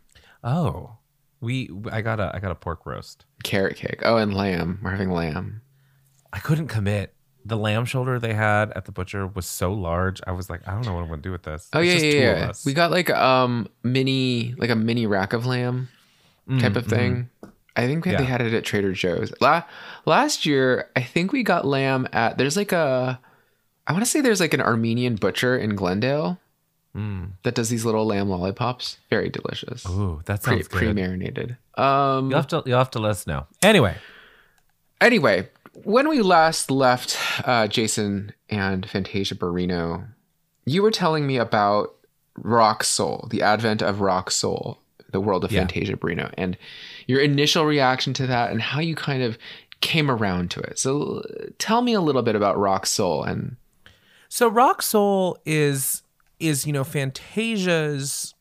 Oh. 0.45 0.97
We 1.43 1.71
I 1.91 2.03
got 2.03 2.21
a 2.21 2.31
I 2.35 2.39
got 2.39 2.51
a 2.51 2.55
pork 2.55 2.85
roast. 2.85 3.25
carrot 3.45 3.77
cake. 3.77 4.03
Oh, 4.05 4.17
and 4.19 4.35
lamb. 4.35 4.79
We're 4.83 4.91
having 4.91 5.11
lamb. 5.11 5.63
I 6.33 6.39
couldn't 6.39 6.69
commit. 6.69 7.15
The 7.47 7.57
lamb 7.57 7.87
shoulder 7.87 8.19
they 8.19 8.35
had 8.35 8.71
at 8.73 8.85
the 8.85 8.93
butcher 8.93 9.27
was 9.27 9.47
so 9.47 9.73
large. 9.73 10.21
I 10.27 10.33
was 10.33 10.51
like, 10.51 10.69
I 10.69 10.73
don't 10.73 10.85
know 10.85 10.93
what 10.93 11.01
I'm 11.03 11.09
gonna 11.09 11.23
do 11.23 11.33
with 11.33 11.45
this. 11.45 11.71
Oh 11.73 11.81
It's 11.81 11.89
yeah, 11.89 11.95
just 11.95 12.05
yeah, 12.17 12.21
yeah. 12.47 12.53
We 12.67 12.75
got 12.75 12.91
like 12.91 13.09
um 13.09 13.69
mini 13.83 14.55
like 14.59 14.69
a 14.69 14.77
mini 14.77 15.07
rack 15.07 15.33
of 15.33 15.47
lamb 15.47 15.89
type 16.59 16.77
of 16.77 16.85
thing. 16.87 17.31
I 17.77 17.87
think 17.87 18.05
they 18.05 18.13
Mm, 18.15 18.25
had 18.25 18.41
it 18.43 18.53
at 18.53 18.65
Trader 18.65 18.93
Joe's. 18.93 19.33
La- 19.41 19.63
last 20.05 20.45
year, 20.45 20.89
I 20.97 21.03
think 21.03 21.33
we 21.33 21.43
got 21.43 21.65
lamb 21.65 22.09
at 22.13 22.37
there's 22.39 22.57
like 22.57 22.73
a 22.73 23.21
I 23.87 23.93
want 23.93 24.05
to 24.05 24.11
say 24.11 24.21
there's 24.21 24.41
like 24.41 24.55
an 24.55 24.61
Armenian 24.61 25.17
butcher 25.17 25.57
in 25.57 25.75
Glendale 25.77 26.39
Mm. 26.97 27.35
that 27.45 27.55
does 27.55 27.69
these 27.69 27.85
little 27.85 28.05
lamb 28.05 28.29
lollipops. 28.29 28.99
Very 29.11 29.29
delicious. 29.29 29.87
Ooh, 29.89 30.23
that 30.25 30.43
sounds 30.43 30.67
pre 30.67 30.93
marinated. 30.93 31.57
Um 31.77 32.31
You'll 32.31 32.41
have 32.41 32.49
to 32.49 32.63
you'll 32.67 32.79
have 32.79 32.91
to 32.93 32.99
let 32.99 33.11
us 33.13 33.27
know. 33.29 33.47
Anyway, 33.63 33.95
anyway, 35.01 35.49
when 35.85 36.09
we 36.09 36.21
last 36.21 36.71
left 36.71 37.17
uh, 37.47 37.69
Jason 37.69 38.33
and 38.49 38.89
Fantasia 38.89 39.37
Barrino, 39.37 40.09
you 40.67 40.83
were 40.83 40.91
telling 40.91 41.27
me 41.29 41.37
about 41.37 41.95
rock 42.37 42.83
soul, 42.85 43.29
the 43.31 43.43
advent 43.43 43.83
of 43.83 44.01
rock 44.01 44.31
soul, 44.33 44.80
the 45.13 45.21
world 45.21 45.45
of 45.45 45.53
Yeah. 45.53 45.61
Fantasia 45.61 45.97
Barrino, 45.97 46.33
and 46.37 46.57
your 47.07 47.21
initial 47.21 47.65
reaction 47.65 48.13
to 48.15 48.27
that 48.27 48.51
and 48.51 48.61
how 48.63 48.81
you 48.81 48.95
kind 48.95 49.23
of 49.23 49.39
came 49.81 50.11
around 50.11 50.51
to 50.53 50.61
it. 50.61 50.79
So 50.79 51.23
tell 51.59 51.83
me 51.83 51.95
a 51.95 52.01
little 52.01 52.23
bit 52.23 52.37
about 52.37 52.59
rock 52.59 52.87
soul 52.87 53.23
and 53.25 53.57
So 54.29 54.49
rock 54.49 54.83
soul 54.83 55.39
is 55.45 56.03
is 56.39 56.67
you 56.67 56.73
know 56.73 56.85
Fantasia's 56.85 58.35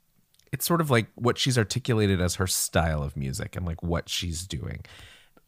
it's 0.52 0.66
sort 0.66 0.82
of 0.82 0.90
like 0.90 1.08
what 1.16 1.38
she's 1.38 1.58
articulated 1.58 2.20
as 2.20 2.36
her 2.36 2.48
style 2.48 3.04
of 3.04 3.16
music 3.16 3.56
and 3.56 3.66
like 3.66 3.84
what 3.84 4.10
she's 4.10 4.48
doing. 4.48 4.84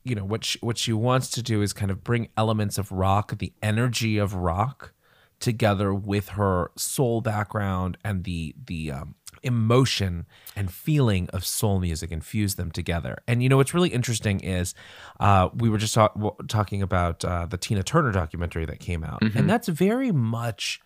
You 0.04 0.16
know 0.16 0.26
what 0.26 0.44
she, 0.46 0.60
what 0.60 0.78
she 0.78 0.94
wants 0.94 1.30
to 1.32 1.42
do 1.44 1.62
is 1.62 1.74
kind 1.74 1.92
of 1.92 2.04
bring 2.04 2.30
elements 2.38 2.78
of 2.78 2.92
rock, 2.92 3.38
the 3.38 3.54
energy 3.62 4.18
of 4.18 4.34
rock 4.34 4.94
together 5.40 5.94
with 5.94 6.30
her 6.30 6.72
soul 6.76 7.22
background 7.22 7.98
and 8.04 8.24
the 8.24 8.56
the 8.66 8.92
um, 8.92 9.16
emotion 9.44 10.26
and 10.56 10.72
feeling 10.72 11.30
of 11.30 11.46
soul 11.46 11.80
music 11.80 12.12
and 12.12 12.24
fuse 12.24 12.56
them 12.56 12.72
together. 12.72 13.18
And 13.28 13.42
you 13.42 13.50
know 13.50 13.58
what's 13.58 13.74
really 13.74 13.90
interesting 13.90 14.40
is 14.42 14.74
uh, 15.20 15.50
we 15.54 15.70
were 15.70 15.78
just 15.78 15.94
talk- 15.94 16.16
w- 16.16 16.36
talking 16.48 16.82
about 16.82 17.24
uh, 17.26 17.46
the 17.46 17.58
Tina 17.58 17.84
Turner 17.84 18.12
documentary 18.12 18.66
that 18.66 18.80
came 18.80 19.04
out, 19.04 19.22
and 19.22 19.50
that's 19.50 19.68
very 19.68 20.12
much 20.12 20.80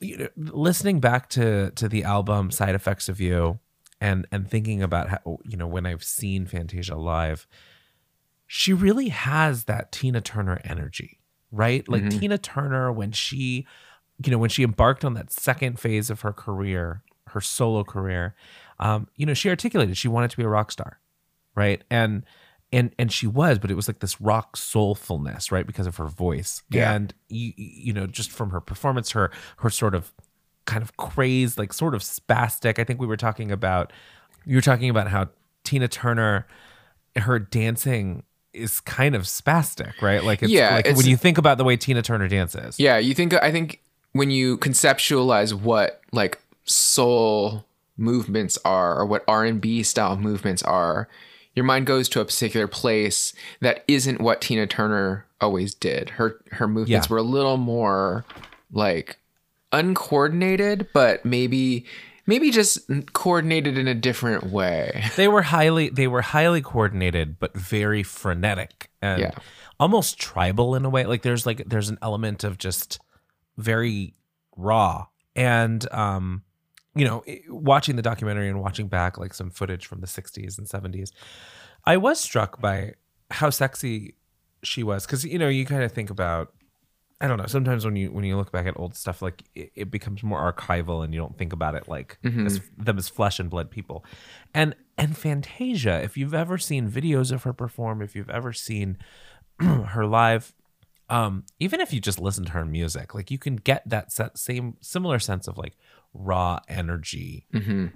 you 0.00 0.16
know, 0.16 0.28
listening 0.36 1.00
back 1.00 1.28
to 1.30 1.70
to 1.72 1.88
the 1.88 2.04
album 2.04 2.50
Side 2.50 2.74
Effects 2.74 3.08
of 3.08 3.20
You 3.20 3.58
and 4.00 4.26
and 4.30 4.48
thinking 4.48 4.82
about 4.82 5.08
how 5.08 5.38
you 5.44 5.56
know 5.56 5.66
when 5.66 5.86
I've 5.86 6.04
seen 6.04 6.46
Fantasia 6.46 6.96
live, 6.96 7.46
she 8.46 8.72
really 8.72 9.08
has 9.08 9.64
that 9.64 9.92
Tina 9.92 10.20
Turner 10.20 10.60
energy, 10.64 11.20
right? 11.50 11.88
Like 11.88 12.08
Tina 12.10 12.38
Turner 12.38 12.92
when 12.92 13.12
she, 13.12 13.66
you 14.24 14.30
know, 14.30 14.38
when 14.38 14.50
she 14.50 14.62
embarked 14.62 15.04
on 15.04 15.14
that 15.14 15.32
second 15.32 15.78
phase 15.80 16.10
of 16.10 16.20
her 16.20 16.32
career, 16.32 17.02
her 17.32 17.40
solo 17.40 17.84
career, 17.84 18.34
um, 18.80 19.08
you 19.16 19.26
know, 19.26 19.34
she 19.34 19.48
articulated 19.48 19.96
she 19.96 20.08
wanted 20.08 20.30
to 20.30 20.36
be 20.36 20.42
a 20.42 20.48
rock 20.48 20.70
star, 20.72 20.98
right? 21.54 21.82
And 21.90 22.24
and 22.72 22.94
and 22.98 23.10
she 23.10 23.26
was, 23.26 23.58
but 23.58 23.70
it 23.70 23.74
was 23.74 23.88
like 23.88 24.00
this 24.00 24.20
rock 24.20 24.56
soulfulness, 24.56 25.50
right, 25.50 25.66
because 25.66 25.86
of 25.86 25.96
her 25.96 26.06
voice, 26.06 26.62
Yeah. 26.70 26.92
and 26.92 27.14
you 27.28 27.52
you 27.56 27.92
know, 27.92 28.06
just 28.06 28.30
from 28.30 28.50
her 28.50 28.60
performance, 28.60 29.10
her 29.12 29.30
her 29.58 29.70
sort 29.70 29.94
of 29.94 30.12
kind 30.66 30.82
of 30.82 30.96
crazed, 30.98 31.56
like 31.58 31.72
sort 31.72 31.94
of 31.94 32.02
spastic. 32.02 32.78
I 32.78 32.84
think 32.84 33.00
we 33.00 33.06
were 33.06 33.16
talking 33.16 33.50
about 33.50 33.92
you 34.44 34.56
were 34.56 34.60
talking 34.62 34.90
about 34.90 35.08
how 35.08 35.28
Tina 35.64 35.88
Turner, 35.88 36.46
her 37.16 37.38
dancing 37.38 38.22
is 38.52 38.80
kind 38.80 39.14
of 39.14 39.22
spastic, 39.22 40.00
right? 40.02 40.22
Like 40.24 40.42
it's 40.42 40.52
Yeah, 40.52 40.70
like 40.74 40.80
it's- 40.86 40.96
when 40.96 41.06
you 41.06 41.16
think 41.16 41.38
about 41.38 41.58
the 41.58 41.64
way 41.64 41.76
Tina 41.76 42.02
Turner 42.02 42.28
dances. 42.28 42.78
Yeah, 42.78 42.98
you 42.98 43.14
think 43.14 43.32
I 43.34 43.50
think 43.50 43.80
when 44.12 44.30
you 44.30 44.58
conceptualize 44.58 45.52
what 45.54 46.00
like 46.12 46.38
soul 46.68 47.64
movements 47.96 48.58
are 48.64 48.98
or 48.98 49.06
what 49.06 49.24
R&B 49.26 49.82
style 49.82 50.16
movements 50.16 50.62
are, 50.62 51.08
your 51.54 51.64
mind 51.64 51.86
goes 51.86 52.08
to 52.10 52.20
a 52.20 52.24
particular 52.24 52.68
place 52.68 53.32
that 53.60 53.82
isn't 53.88 54.20
what 54.20 54.40
Tina 54.40 54.66
Turner 54.66 55.26
always 55.40 55.74
did. 55.74 56.10
Her 56.10 56.40
her 56.52 56.68
movements 56.68 57.08
Yeah. 57.08 57.12
were 57.12 57.18
a 57.18 57.22
little 57.22 57.56
more 57.56 58.24
like 58.72 59.18
uncoordinated, 59.72 60.88
but 60.92 61.24
maybe 61.24 61.84
maybe 62.26 62.50
just 62.50 62.78
coordinated 63.14 63.78
in 63.78 63.88
a 63.88 63.94
different 63.94 64.50
way. 64.50 65.04
They 65.16 65.28
were 65.28 65.42
highly 65.42 65.88
they 65.88 66.06
were 66.06 66.22
highly 66.22 66.60
coordinated 66.60 67.38
but 67.38 67.56
very 67.56 68.02
frenetic 68.02 68.90
and 69.00 69.20
Yeah. 69.22 69.30
almost 69.80 70.18
tribal 70.18 70.74
in 70.74 70.84
a 70.84 70.90
way. 70.90 71.04
Like 71.06 71.22
there's 71.22 71.46
like 71.46 71.64
there's 71.66 71.88
an 71.88 71.98
element 72.02 72.44
of 72.44 72.58
just 72.58 73.00
very 73.56 74.14
raw. 74.56 75.06
And 75.34 75.90
um 75.92 76.42
you 76.94 77.04
know, 77.04 77.24
watching 77.48 77.96
the 77.96 78.02
documentary 78.02 78.48
and 78.48 78.60
watching 78.60 78.88
back 78.88 79.18
like 79.18 79.34
some 79.34 79.50
footage 79.50 79.86
from 79.86 80.00
the 80.00 80.06
60s 80.06 80.58
and 80.58 80.66
70s, 80.66 81.12
I 81.84 81.96
was 81.96 82.20
struck 82.20 82.60
by 82.60 82.94
how 83.30 83.50
sexy 83.50 84.14
she 84.62 84.82
was 84.82 85.06
because 85.06 85.24
you 85.24 85.38
know 85.38 85.48
you 85.48 85.64
kind 85.64 85.84
of 85.84 85.92
think 85.92 86.10
about 86.10 86.52
I 87.20 87.26
don't 87.26 87.36
know. 87.36 87.46
Sometimes 87.46 87.84
when 87.84 87.96
you 87.96 88.12
when 88.12 88.24
you 88.24 88.36
look 88.36 88.52
back 88.52 88.66
at 88.66 88.78
old 88.78 88.94
stuff, 88.94 89.22
like 89.22 89.42
it, 89.54 89.72
it 89.74 89.90
becomes 89.90 90.22
more 90.22 90.52
archival, 90.52 91.02
and 91.02 91.12
you 91.12 91.18
don't 91.18 91.36
think 91.36 91.52
about 91.52 91.74
it 91.74 91.88
like 91.88 92.16
mm-hmm. 92.22 92.46
as, 92.46 92.60
them 92.76 92.96
as 92.96 93.08
flesh 93.08 93.40
and 93.40 93.50
blood 93.50 93.70
people. 93.70 94.04
And 94.54 94.76
and 94.96 95.16
Fantasia, 95.16 96.00
if 96.02 96.16
you've 96.16 96.34
ever 96.34 96.58
seen 96.58 96.88
videos 96.88 97.32
of 97.32 97.42
her 97.42 97.52
perform, 97.52 98.02
if 98.02 98.14
you've 98.14 98.30
ever 98.30 98.52
seen 98.52 98.98
her 99.60 100.06
live, 100.06 100.54
um, 101.10 101.44
even 101.58 101.80
if 101.80 101.92
you 101.92 102.00
just 102.00 102.20
listen 102.20 102.44
to 102.46 102.52
her 102.52 102.64
music, 102.64 103.14
like 103.14 103.30
you 103.30 103.38
can 103.38 103.56
get 103.56 103.82
that 103.88 104.12
set, 104.12 104.38
same 104.38 104.76
similar 104.80 105.18
sense 105.18 105.48
of 105.48 105.56
like 105.56 105.76
raw 106.14 106.58
energy 106.68 107.46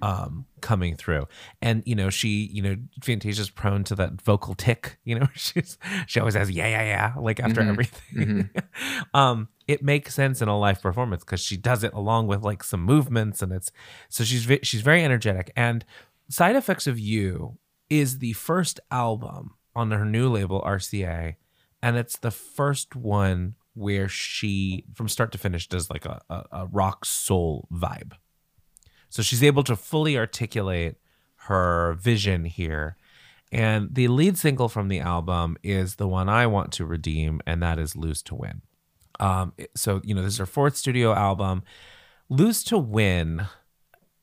um, 0.01 0.45
coming 0.61 0.95
through. 0.95 1.27
And 1.61 1.83
you 1.85 1.95
know, 1.95 2.09
she, 2.09 2.49
you 2.51 2.61
know, 2.61 2.75
Fantasia's 3.01 3.49
prone 3.49 3.83
to 3.85 3.95
that 3.95 4.21
vocal 4.21 4.55
tick. 4.55 4.97
You 5.03 5.19
know, 5.19 5.27
she's 5.35 5.77
she 6.07 6.19
always 6.19 6.35
has 6.35 6.49
yeah, 6.49 6.67
yeah, 6.67 6.83
yeah, 6.83 7.13
like 7.19 7.39
after 7.39 7.61
everything. 7.61 8.49
um, 9.13 9.49
it 9.67 9.83
makes 9.83 10.15
sense 10.15 10.41
in 10.41 10.47
a 10.47 10.57
live 10.57 10.81
performance 10.81 11.23
because 11.23 11.41
she 11.41 11.57
does 11.57 11.83
it 11.83 11.93
along 11.93 12.27
with 12.27 12.41
like 12.41 12.63
some 12.63 12.81
movements, 12.81 13.41
and 13.41 13.51
it's 13.51 13.71
so 14.09 14.23
she's 14.23 14.47
she's 14.63 14.81
very 14.81 15.03
energetic. 15.03 15.51
And 15.55 15.85
Side 16.29 16.55
Effects 16.55 16.87
of 16.87 16.99
You 16.99 17.57
is 17.89 18.19
the 18.19 18.33
first 18.33 18.79
album 18.89 19.55
on 19.75 19.91
her 19.91 20.05
new 20.05 20.29
label 20.29 20.61
RCA, 20.61 21.35
and 21.83 21.97
it's 21.97 22.17
the 22.17 22.31
first 22.31 22.95
one 22.95 23.55
where 23.73 24.07
she, 24.07 24.85
from 24.93 25.09
start 25.09 25.33
to 25.33 25.37
finish, 25.37 25.67
does 25.67 25.89
like 25.89 26.05
a, 26.05 26.21
a, 26.29 26.43
a 26.51 26.65
rock 26.67 27.03
soul 27.03 27.67
vibe. 27.73 28.13
So 29.09 29.21
she's 29.21 29.43
able 29.43 29.63
to 29.63 29.75
fully 29.75 30.17
articulate 30.17 30.95
her 31.47 31.93
vision 31.99 32.45
here. 32.45 32.95
And 33.51 33.93
the 33.93 34.07
lead 34.07 34.37
single 34.37 34.69
from 34.69 34.87
the 34.87 35.01
album 35.01 35.57
is 35.61 35.97
the 35.97 36.07
one 36.07 36.29
I 36.29 36.47
want 36.47 36.71
to 36.73 36.85
redeem, 36.85 37.41
and 37.45 37.61
that 37.61 37.77
is 37.77 37.97
Lose 37.97 38.23
to 38.23 38.35
Win. 38.35 38.61
Um, 39.19 39.51
so, 39.75 39.99
you 40.05 40.15
know, 40.15 40.21
this 40.21 40.33
is 40.33 40.39
her 40.39 40.45
fourth 40.45 40.77
studio 40.77 41.13
album. 41.13 41.63
Lose 42.29 42.63
to 42.63 42.77
Win, 42.77 43.45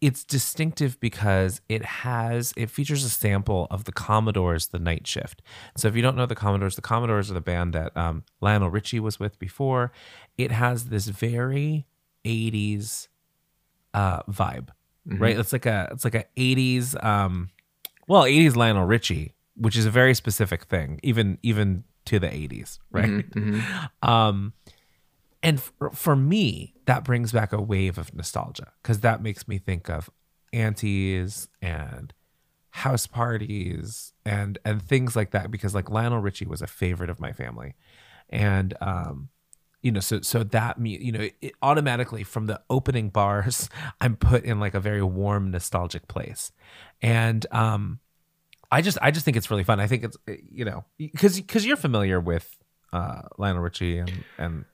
it's 0.00 0.24
distinctive 0.24 0.98
because 0.98 1.60
it 1.68 1.84
has, 1.84 2.54
it 2.56 2.70
features 2.70 3.04
a 3.04 3.10
sample 3.10 3.66
of 3.70 3.84
the 3.84 3.92
Commodores, 3.92 4.68
The 4.68 4.78
Night 4.78 5.06
Shift. 5.06 5.42
So, 5.76 5.88
if 5.88 5.96
you 5.96 6.00
don't 6.02 6.16
know 6.16 6.26
the 6.26 6.34
Commodores, 6.34 6.76
the 6.76 6.82
Commodores 6.82 7.30
are 7.30 7.34
the 7.34 7.40
band 7.40 7.74
that 7.74 7.94
um, 7.96 8.24
Lionel 8.40 8.70
Richie 8.70 9.00
was 9.00 9.20
with 9.20 9.38
before. 9.38 9.92
It 10.38 10.52
has 10.52 10.86
this 10.86 11.06
very 11.08 11.86
80s 12.24 13.08
uh, 13.92 14.22
vibe, 14.22 14.68
right? 15.04 15.38
It's 15.38 15.52
like 15.52 15.66
a, 15.66 15.88
it's 15.92 16.04
like 16.04 16.14
a 16.14 16.24
80s, 16.36 17.02
um, 17.04 17.50
well, 18.08 18.22
80s 18.22 18.56
Lionel 18.56 18.86
Richie, 18.86 19.34
which 19.54 19.76
is 19.76 19.84
a 19.84 19.90
very 19.90 20.14
specific 20.14 20.64
thing, 20.64 20.98
even, 21.02 21.36
even 21.42 21.84
to 22.06 22.18
the 22.18 22.28
80s, 22.28 22.78
right? 22.90 23.24
Um, 24.02 24.54
and 25.42 25.60
for, 25.60 25.90
for 25.90 26.16
me, 26.16 26.74
that 26.90 27.04
brings 27.04 27.30
back 27.30 27.52
a 27.52 27.62
wave 27.62 27.98
of 27.98 28.12
nostalgia 28.12 28.72
because 28.82 28.98
that 28.98 29.22
makes 29.22 29.46
me 29.46 29.58
think 29.58 29.88
of 29.88 30.10
aunties 30.52 31.46
and 31.62 32.12
house 32.70 33.06
parties 33.06 34.12
and 34.24 34.58
and 34.64 34.82
things 34.82 35.14
like 35.14 35.30
that 35.30 35.52
because 35.52 35.72
like 35.72 35.88
Lionel 35.88 36.18
Richie 36.18 36.46
was 36.46 36.60
a 36.60 36.66
favorite 36.66 37.08
of 37.08 37.20
my 37.20 37.30
family, 37.30 37.76
and 38.28 38.74
um, 38.80 39.28
you 39.82 39.92
know, 39.92 40.00
so 40.00 40.20
so 40.22 40.42
that 40.42 40.80
me, 40.80 40.98
you 40.98 41.12
know, 41.12 41.28
it 41.40 41.52
automatically 41.62 42.24
from 42.24 42.46
the 42.46 42.60
opening 42.68 43.08
bars, 43.08 43.68
I'm 44.00 44.16
put 44.16 44.42
in 44.42 44.58
like 44.58 44.74
a 44.74 44.80
very 44.80 45.04
warm, 45.04 45.52
nostalgic 45.52 46.08
place, 46.08 46.50
and 47.00 47.46
um, 47.52 48.00
I 48.72 48.82
just 48.82 48.98
I 49.00 49.12
just 49.12 49.24
think 49.24 49.36
it's 49.36 49.48
really 49.48 49.62
fun. 49.62 49.78
I 49.78 49.86
think 49.86 50.02
it's 50.02 50.16
uh, 50.28 50.32
you 50.50 50.64
know 50.64 50.84
because 50.98 51.36
because 51.36 51.64
you're 51.64 51.76
familiar 51.76 52.18
with 52.18 52.58
uh 52.92 53.22
Lionel 53.38 53.62
Richie 53.62 53.98
and 53.98 54.24
and 54.38 54.64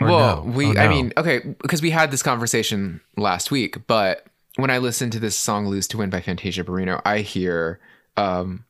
well, 0.00 0.44
no? 0.44 0.52
we, 0.52 0.76
Oh, 0.76 0.80
I 0.80 0.88
mean, 0.88 1.12
okay, 1.16 1.38
because 1.40 1.80
we 1.82 1.90
had 1.90 2.10
this 2.10 2.22
conversation 2.22 3.00
last 3.16 3.50
week, 3.50 3.86
but 3.86 4.26
when 4.56 4.70
I 4.70 4.78
listen 4.78 5.10
to 5.10 5.18
this 5.20 5.36
song 5.36 5.66
"Lose 5.66 5.86
to 5.88 5.98
Win" 5.98 6.10
by 6.10 6.20
Fantasia 6.20 6.64
Barrino, 6.64 7.00
I 7.04 7.18
hear, 7.20 7.80
um, 8.16 8.64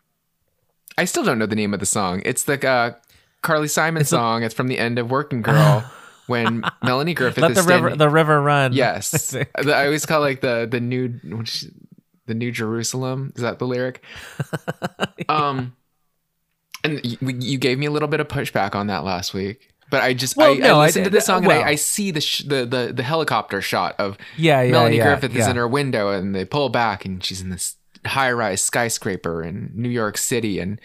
I 0.98 1.04
still 1.04 1.24
don't 1.24 1.38
know 1.38 1.46
the 1.46 1.56
name 1.56 1.74
of 1.74 1.80
the 1.80 1.86
song. 1.86 2.22
It's 2.24 2.44
the 2.44 2.66
uh, 2.68 2.92
Carly 3.42 3.68
Simon 3.68 4.04
song. 4.04 4.42
it's 4.42 4.54
from 4.54 4.68
the 4.68 4.78
end 4.78 4.98
of 4.98 5.10
Working 5.10 5.42
Girl 5.42 5.84
when 6.26 6.62
Melanie 6.82 7.14
Griffith 7.14 7.42
let 7.42 7.52
is 7.52 7.64
the 7.64 7.72
river 7.72 7.94
the 7.96 8.08
river 8.08 8.40
run. 8.42 8.72
Yes. 8.72 9.30
The- 9.62 9.74
I 9.74 9.84
always 9.86 10.06
call 10.06 10.22
it 10.22 10.26
like 10.26 10.40
the 10.40 10.66
the 10.70 10.80
new 10.80 11.08
which, 11.24 11.64
the 12.26 12.34
New 12.34 12.50
Jerusalem. 12.50 13.32
Is 13.36 13.42
that 13.42 13.58
the 13.58 13.66
lyric? 13.66 14.02
Um, 15.28 15.74
and 16.84 17.04
you, 17.04 17.18
you 17.20 17.58
gave 17.58 17.78
me 17.78 17.86
a 17.86 17.90
little 17.90 18.06
bit 18.08 18.20
of 18.20 18.28
pushback 18.28 18.74
on 18.76 18.86
that 18.88 19.02
last 19.02 19.34
week, 19.34 19.70
but 19.90 20.02
I 20.02 20.14
just 20.14 20.36
Well, 20.36 20.52
I, 20.52 20.56
no, 20.56 20.76
I 20.76 20.82
I 20.82 20.86
listened 20.86 21.04
to 21.04 21.10
this 21.10 21.26
song 21.26 21.44
well- 21.44 21.58
and 21.58 21.68
I, 21.68 21.72
I 21.72 21.74
see 21.76 22.10
the, 22.10 22.20
sh- 22.20 22.44
the 22.46 22.66
the 22.66 22.92
the 22.94 23.02
helicopter 23.02 23.60
shot 23.62 23.94
of 23.98 24.18
yeah, 24.36 24.62
yeah. 24.62 24.72
Melanie 24.72 24.96
yeah, 24.98 25.04
Griffith 25.04 25.36
is 25.36 25.46
in 25.46 25.56
her 25.56 25.68
window 25.68 26.10
and 26.10 26.34
they 26.34 26.44
pull 26.44 26.68
back 26.68 27.04
and 27.04 27.22
she's 27.22 27.40
in 27.40 27.50
this 27.50 27.76
high 28.04 28.32
rise 28.32 28.62
skyscraper 28.62 29.42
in 29.42 29.70
New 29.74 29.88
York 29.90 30.18
City 30.18 30.58
and. 30.58 30.80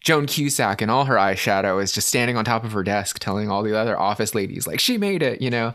Joan 0.00 0.26
Cusack 0.26 0.82
and 0.82 0.90
all 0.90 1.04
her 1.04 1.14
eyeshadow 1.14 1.80
is 1.80 1.92
just 1.92 2.08
standing 2.08 2.36
on 2.36 2.44
top 2.44 2.64
of 2.64 2.72
her 2.72 2.82
desk 2.82 3.20
telling 3.20 3.48
all 3.48 3.62
the 3.62 3.78
other 3.78 3.96
office 3.96 4.34
ladies 4.34 4.66
like 4.66 4.80
she 4.80 4.98
made 4.98 5.22
it, 5.22 5.40
you 5.40 5.48
know. 5.48 5.74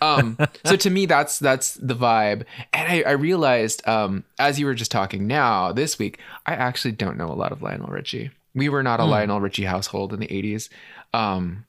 Um 0.00 0.38
so 0.64 0.76
to 0.76 0.90
me 0.90 1.06
that's 1.06 1.40
that's 1.40 1.74
the 1.74 1.96
vibe. 1.96 2.44
And 2.72 2.92
I, 2.92 3.02
I 3.02 3.12
realized 3.14 3.84
um 3.88 4.22
as 4.38 4.60
you 4.60 4.66
were 4.66 4.74
just 4.74 4.92
talking 4.92 5.26
now 5.26 5.72
this 5.72 5.98
week, 5.98 6.20
I 6.46 6.54
actually 6.54 6.92
don't 6.92 7.16
know 7.18 7.26
a 7.28 7.34
lot 7.34 7.50
of 7.50 7.62
Lionel 7.62 7.88
Richie. 7.88 8.30
We 8.54 8.68
were 8.68 8.84
not 8.84 9.00
a 9.00 9.04
Lionel 9.04 9.40
Richie 9.40 9.64
household 9.64 10.12
in 10.12 10.20
the 10.20 10.28
80s. 10.28 10.68
Um 11.12 11.64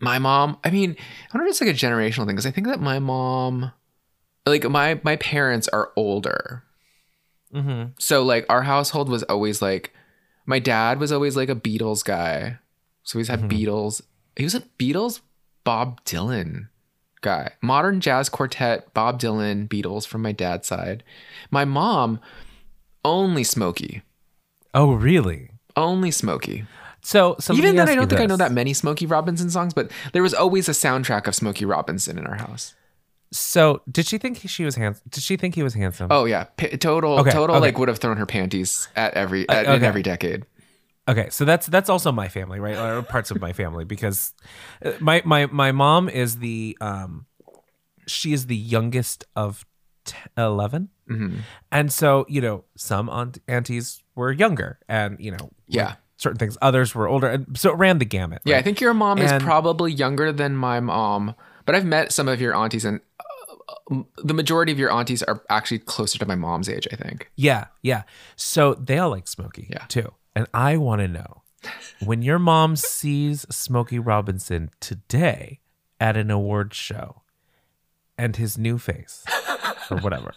my 0.00 0.18
mom, 0.18 0.58
I 0.64 0.70
mean, 0.70 0.96
I 0.98 1.36
wonder 1.36 1.46
if 1.46 1.50
it's 1.52 1.60
like 1.60 1.70
a 1.70 1.74
generational 1.74 2.26
thing 2.26 2.36
because 2.36 2.46
I 2.46 2.50
think 2.50 2.66
that 2.66 2.80
my 2.80 2.98
mom 2.98 3.72
like 4.46 4.64
my 4.68 5.00
my 5.04 5.16
parents 5.16 5.68
are 5.68 5.92
older. 5.96 6.64
Mhm. 7.54 7.92
So 7.98 8.22
like 8.22 8.46
our 8.48 8.62
household 8.62 9.08
was 9.08 9.22
always 9.24 9.60
like 9.60 9.92
my 10.46 10.58
dad 10.58 10.98
was 10.98 11.12
always 11.12 11.36
like 11.36 11.48
a 11.48 11.54
Beatles 11.54 12.04
guy. 12.04 12.58
So 13.02 13.18
he's 13.18 13.28
had 13.28 13.42
Beatles. 13.42 14.02
He 14.36 14.44
was 14.44 14.54
a 14.54 14.60
Beatles 14.78 15.20
Bob 15.64 16.04
Dylan 16.04 16.68
guy. 17.20 17.52
Modern 17.60 18.00
jazz 18.00 18.28
quartet, 18.28 18.92
Bob 18.94 19.20
Dylan, 19.20 19.68
Beatles 19.68 20.06
from 20.06 20.22
my 20.22 20.32
dad's 20.32 20.66
side. 20.66 21.02
My 21.50 21.64
mom 21.64 22.20
only 23.04 23.44
Smokey. 23.44 24.02
Oh, 24.74 24.92
really? 24.92 25.50
Only 25.76 26.10
Smokey. 26.10 26.66
So, 27.02 27.36
so 27.40 27.54
Even 27.54 27.76
then 27.76 27.88
I 27.88 27.94
don't 27.94 28.08
think 28.08 28.20
I 28.20 28.26
know 28.26 28.36
that 28.36 28.52
many 28.52 28.74
Smokey 28.74 29.06
Robinson 29.06 29.48
songs, 29.50 29.72
but 29.74 29.90
there 30.12 30.22
was 30.22 30.34
always 30.34 30.68
a 30.68 30.72
soundtrack 30.72 31.26
of 31.26 31.34
Smokey 31.34 31.64
Robinson 31.64 32.18
in 32.18 32.26
our 32.26 32.36
house. 32.36 32.74
So, 33.32 33.82
did 33.90 34.06
she 34.06 34.18
think 34.18 34.38
he, 34.38 34.48
she 34.48 34.64
was 34.64 34.74
handsome? 34.74 35.04
Did 35.08 35.22
she 35.22 35.36
think 35.36 35.54
he 35.54 35.62
was 35.62 35.74
handsome? 35.74 36.08
Oh 36.10 36.24
yeah, 36.24 36.44
P- 36.56 36.76
total 36.76 37.20
Okay, 37.20 37.30
total 37.30 37.56
okay. 37.56 37.66
like 37.66 37.78
would 37.78 37.88
have 37.88 37.98
thrown 37.98 38.16
her 38.16 38.26
panties 38.26 38.88
at 38.96 39.14
every 39.14 39.48
at, 39.48 39.66
in 39.66 39.70
okay. 39.72 39.86
every 39.86 40.02
decade. 40.02 40.44
Okay, 41.08 41.28
so 41.30 41.44
that's 41.44 41.66
that's 41.66 41.88
also 41.88 42.10
my 42.12 42.28
family, 42.28 42.58
right? 42.60 42.76
Or 42.76 43.02
parts 43.02 43.30
of 43.30 43.40
my 43.40 43.52
family 43.52 43.84
because 43.84 44.34
uh, 44.84 44.92
my 45.00 45.22
my 45.24 45.46
my 45.46 45.70
mom 45.72 46.08
is 46.08 46.38
the 46.38 46.76
um 46.80 47.26
she 48.06 48.32
is 48.32 48.46
the 48.46 48.56
youngest 48.56 49.24
of 49.36 49.64
t- 50.04 50.16
11. 50.36 50.88
Mm-hmm. 51.08 51.36
And 51.70 51.92
so, 51.92 52.26
you 52.28 52.40
know, 52.40 52.64
some 52.76 53.08
aunt- 53.08 53.38
aunties 53.46 54.02
were 54.14 54.32
younger 54.32 54.78
and, 54.88 55.16
you 55.20 55.30
know, 55.30 55.50
Yeah. 55.68 55.84
like 55.86 55.96
certain 56.20 56.38
things, 56.38 56.58
others 56.60 56.94
were 56.94 57.08
older. 57.08 57.28
And 57.28 57.56
so 57.58 57.70
it 57.70 57.76
ran 57.76 57.98
the 57.98 58.04
gamut. 58.04 58.42
Yeah, 58.44 58.58
I 58.58 58.62
think 58.62 58.80
your 58.80 58.92
mom 58.94 59.18
is 59.18 59.32
probably 59.42 59.90
younger 59.92 60.32
than 60.32 60.54
my 60.56 60.78
mom, 60.80 61.34
but 61.64 61.74
I've 61.74 61.84
met 61.86 62.12
some 62.12 62.28
of 62.28 62.40
your 62.40 62.54
aunties, 62.54 62.84
and 62.84 63.00
uh, 63.90 64.02
the 64.22 64.34
majority 64.34 64.70
of 64.72 64.78
your 64.78 64.92
aunties 64.92 65.22
are 65.22 65.42
actually 65.48 65.78
closer 65.78 66.18
to 66.18 66.26
my 66.26 66.34
mom's 66.36 66.68
age. 66.68 66.86
I 66.92 66.96
think. 66.96 67.30
Yeah, 67.36 67.66
yeah. 67.82 68.02
So 68.36 68.74
they 68.74 68.98
all 68.98 69.10
like 69.10 69.26
Smokey 69.28 69.68
Yeah. 69.70 69.84
too. 69.88 70.12
And 70.36 70.46
I 70.54 70.76
want 70.76 71.00
to 71.00 71.08
know 71.08 71.42
when 72.04 72.22
your 72.22 72.38
mom 72.38 72.76
sees 72.76 73.44
Smokey 73.50 73.98
Robinson 73.98 74.70
today 74.80 75.60
at 75.98 76.16
an 76.16 76.30
award 76.30 76.72
show 76.74 77.22
and 78.16 78.36
his 78.36 78.56
new 78.56 78.78
face 78.78 79.24
or 79.90 79.98
whatever, 79.98 80.34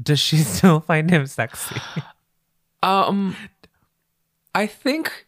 does 0.00 0.20
she 0.20 0.36
still 0.54 0.80
find 0.80 1.10
him 1.10 1.26
sexy? 1.26 1.76
Um, 2.82 3.34
I 4.54 4.66
think, 4.66 5.26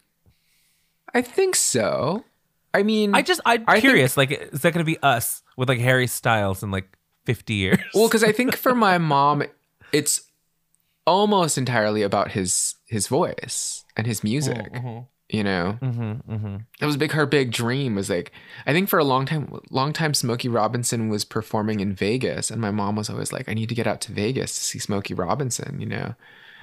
I 1.15 1.23
think 1.23 1.55
so. 1.57 2.25
I 2.73 2.83
mean, 2.83 3.15
I 3.15 3.23
just, 3.23 3.41
I'm 3.45 3.65
I 3.67 3.75
think- 3.75 3.83
curious. 3.83 4.17
like, 4.17 4.31
is 4.31 4.63
that 4.63 4.73
going 4.73 4.85
to 4.85 4.91
be 4.91 4.99
us 5.03 5.43
with 5.57 5.69
like 5.69 5.79
Harry 5.81 6.07
Styles 6.07 6.63
in 6.63 6.71
like 6.71 6.97
50 7.27 7.55
years? 7.55 7.79
well, 7.95 8.09
because 8.09 8.25
I 8.25 8.33
think 8.33 8.57
for 8.57 8.75
my 8.75 8.99
mom, 9.15 9.43
it's 9.93 10.23
almost 11.07 11.59
entirely 11.59 12.03
about 12.03 12.31
his 12.33 12.77
his 12.87 13.09
voice 13.09 13.85
and 13.97 14.07
his 14.07 14.23
music. 14.23 14.69
You 15.33 15.45
know, 15.45 15.79
mm-hmm, 15.81 16.57
that 16.81 16.87
was 16.87 16.97
big. 16.97 17.13
Her 17.13 17.25
big 17.25 17.53
dream 17.53 17.95
was 17.95 18.11
like, 18.11 18.33
I 18.67 18.73
think 18.73 18.89
for 18.89 18.99
a 18.99 19.05
long 19.05 19.27
time, 19.27 19.61
long 19.71 19.93
time, 19.93 20.13
Smokey 20.13 20.49
Robinson 20.49 21.09
was 21.09 21.25
performing 21.25 21.79
in 21.79 21.95
Vegas, 21.95 22.51
and 22.51 22.61
my 22.61 22.73
mom 22.73 22.97
was 22.97 23.09
always 23.09 23.33
like, 23.33 23.49
I 23.49 23.55
need 23.55 23.69
to 23.69 23.75
get 23.77 23.87
out 23.87 24.01
to 24.03 24.13
Vegas 24.13 24.53
to 24.57 24.61
see 24.61 24.81
Smokey 24.81 25.15
Robinson. 25.15 25.81
You 25.81 25.87
know, 25.87 26.15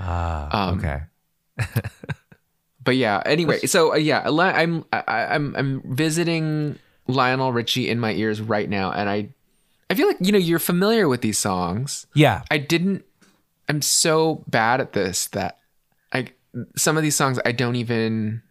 Ah, 0.02 0.68
Um, 0.70 0.80
okay. 0.80 1.02
but 2.88 2.96
yeah. 2.96 3.22
Anyway, 3.26 3.60
so 3.68 3.92
uh, 3.92 3.98
yeah, 3.98 4.24
I'm 4.26 4.86
I, 4.94 5.04
I'm 5.36 5.54
I'm 5.58 5.82
visiting 5.86 6.80
Lionel 7.08 7.52
Richie 7.52 7.90
in 7.90 8.00
my 8.00 8.14
ears 8.14 8.40
right 8.40 8.70
now, 8.70 8.92
and 8.94 9.10
I 9.10 9.28
I 9.90 9.94
feel 9.96 10.08
like 10.08 10.18
you 10.22 10.32
know 10.32 10.38
you're 10.40 10.58
familiar 10.58 11.10
with 11.10 11.20
these 11.22 11.38
songs. 11.38 12.08
Yeah. 12.16 12.44
I 12.50 12.58
didn't. 12.58 13.04
I'm 13.68 13.82
so 13.82 14.44
bad 14.48 14.80
at 14.80 14.94
this 14.94 15.28
that 15.28 15.60
I 16.14 16.30
some 16.78 16.96
of 16.96 17.04
these 17.04 17.16
songs 17.16 17.40
I 17.46 17.52
don't 17.52 17.76
even. 17.76 18.42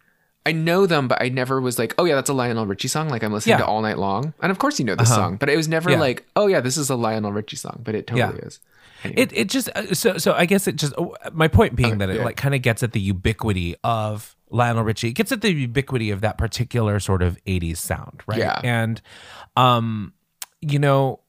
I 0.45 0.53
know 0.53 0.87
them, 0.87 1.09
but 1.09 1.21
I 1.21 1.29
never 1.31 1.61
was 1.61 1.79
like, 1.79 1.95
oh 1.99 2.05
yeah, 2.05 2.15
that's 2.15 2.29
a 2.31 2.35
Lionel 2.35 2.67
Richie 2.67 2.87
song. 2.89 3.09
Like 3.09 3.25
I'm 3.25 3.33
listening 3.33 3.55
Yeah. 3.59 3.65
to 3.65 3.67
all 3.67 3.81
night 3.83 3.99
long, 3.99 4.35
and 4.43 4.53
of 4.53 4.59
course 4.59 4.79
you 4.79 4.85
know 4.85 4.95
this 4.95 5.11
Uh-huh. 5.11 5.21
song, 5.23 5.37
but 5.39 5.49
it 5.49 5.57
was 5.57 5.67
never 5.67 5.91
Yeah. 5.91 5.99
like, 5.99 6.25
oh 6.37 6.47
yeah, 6.47 6.61
this 6.61 6.77
is 6.77 6.91
a 6.91 6.95
Lionel 6.95 7.33
Richie 7.33 7.57
song, 7.57 7.81
but 7.83 7.95
it 7.97 8.07
totally 8.07 8.39
Yeah. 8.39 8.47
is. 8.47 8.61
It 9.17 9.33
it 9.33 9.49
just 9.49 9.69
uh, 9.75 9.95
so 9.95 10.19
so 10.19 10.33
I 10.33 10.47
guess 10.47 10.67
it 10.67 10.77
just 10.77 10.93
oh, 10.99 11.15
my 11.33 11.49
point 11.49 11.77
being 11.77 11.99
that 11.99 12.11
it 12.11 12.17
yeah. 12.17 12.25
like 12.25 12.37
kind 12.37 12.55
of 12.55 12.63
gets 12.63 12.83
at 12.83 12.93
the 12.93 13.01
ubiquity 13.01 13.77
of 13.85 14.37
Lionel 14.51 14.85
Richie. 14.85 15.09
It 15.09 15.15
gets 15.15 15.33
at 15.33 15.41
the 15.41 15.53
ubiquity 15.53 16.11
of 16.11 16.21
that 16.21 16.39
particular 16.39 17.01
sort 17.01 17.23
of 17.23 17.39
80s 17.47 17.79
sound, 17.79 18.23
right? 18.27 18.39
Yeah. 18.39 18.61
And 18.63 19.01
um 19.57 20.13
you 20.61 20.79
know 20.79 21.21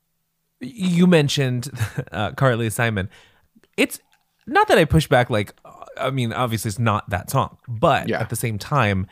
you 0.59 1.07
mentioned 1.07 1.69
uh, 2.11 2.32
Carly 2.32 2.69
Simon. 2.69 3.09
It's 3.75 3.99
not 4.45 4.67
that 4.69 4.78
I 4.78 4.86
push 4.86 5.07
back 5.07 5.30
like 5.30 5.53
uh, 5.65 5.71
I 5.97 6.09
mean 6.09 6.34
obviously 6.34 6.69
it's 6.69 6.80
not 6.80 7.09
that 7.09 7.30
song, 7.30 7.57
but 7.67 8.07
Yeah. 8.07 8.19
at 8.21 8.30
the 8.30 8.36
same 8.36 8.57
time 8.57 9.07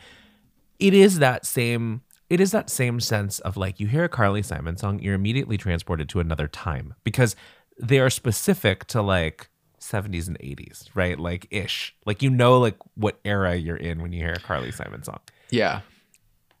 it 0.78 0.94
is 0.94 1.18
that 1.18 1.46
same 1.46 2.02
it 2.28 2.40
is 2.40 2.50
that 2.50 2.68
same 2.68 2.98
sense 2.98 3.38
of 3.40 3.56
like 3.56 3.78
you 3.78 3.86
hear 3.86 4.04
a 4.04 4.08
Carly 4.08 4.42
Simon 4.42 4.76
song, 4.76 4.98
you're 4.98 5.14
immediately 5.14 5.56
transported 5.56 6.08
to 6.08 6.20
another 6.20 6.48
time 6.48 6.94
because 7.04 7.36
they 7.78 7.98
are 7.98 8.10
specific 8.10 8.86
to 8.86 9.02
like 9.02 9.48
70s 9.80 10.26
and 10.28 10.38
80s, 10.38 10.88
right? 10.94 11.18
Like 11.18 11.46
ish. 11.50 11.94
Like 12.04 12.22
you 12.22 12.30
know 12.30 12.58
like 12.58 12.76
what 12.94 13.20
era 13.24 13.54
you're 13.54 13.76
in 13.76 14.02
when 14.02 14.12
you 14.12 14.20
hear 14.20 14.32
a 14.32 14.40
Carly 14.40 14.72
Simon 14.72 15.02
song. 15.02 15.20
yeah, 15.50 15.80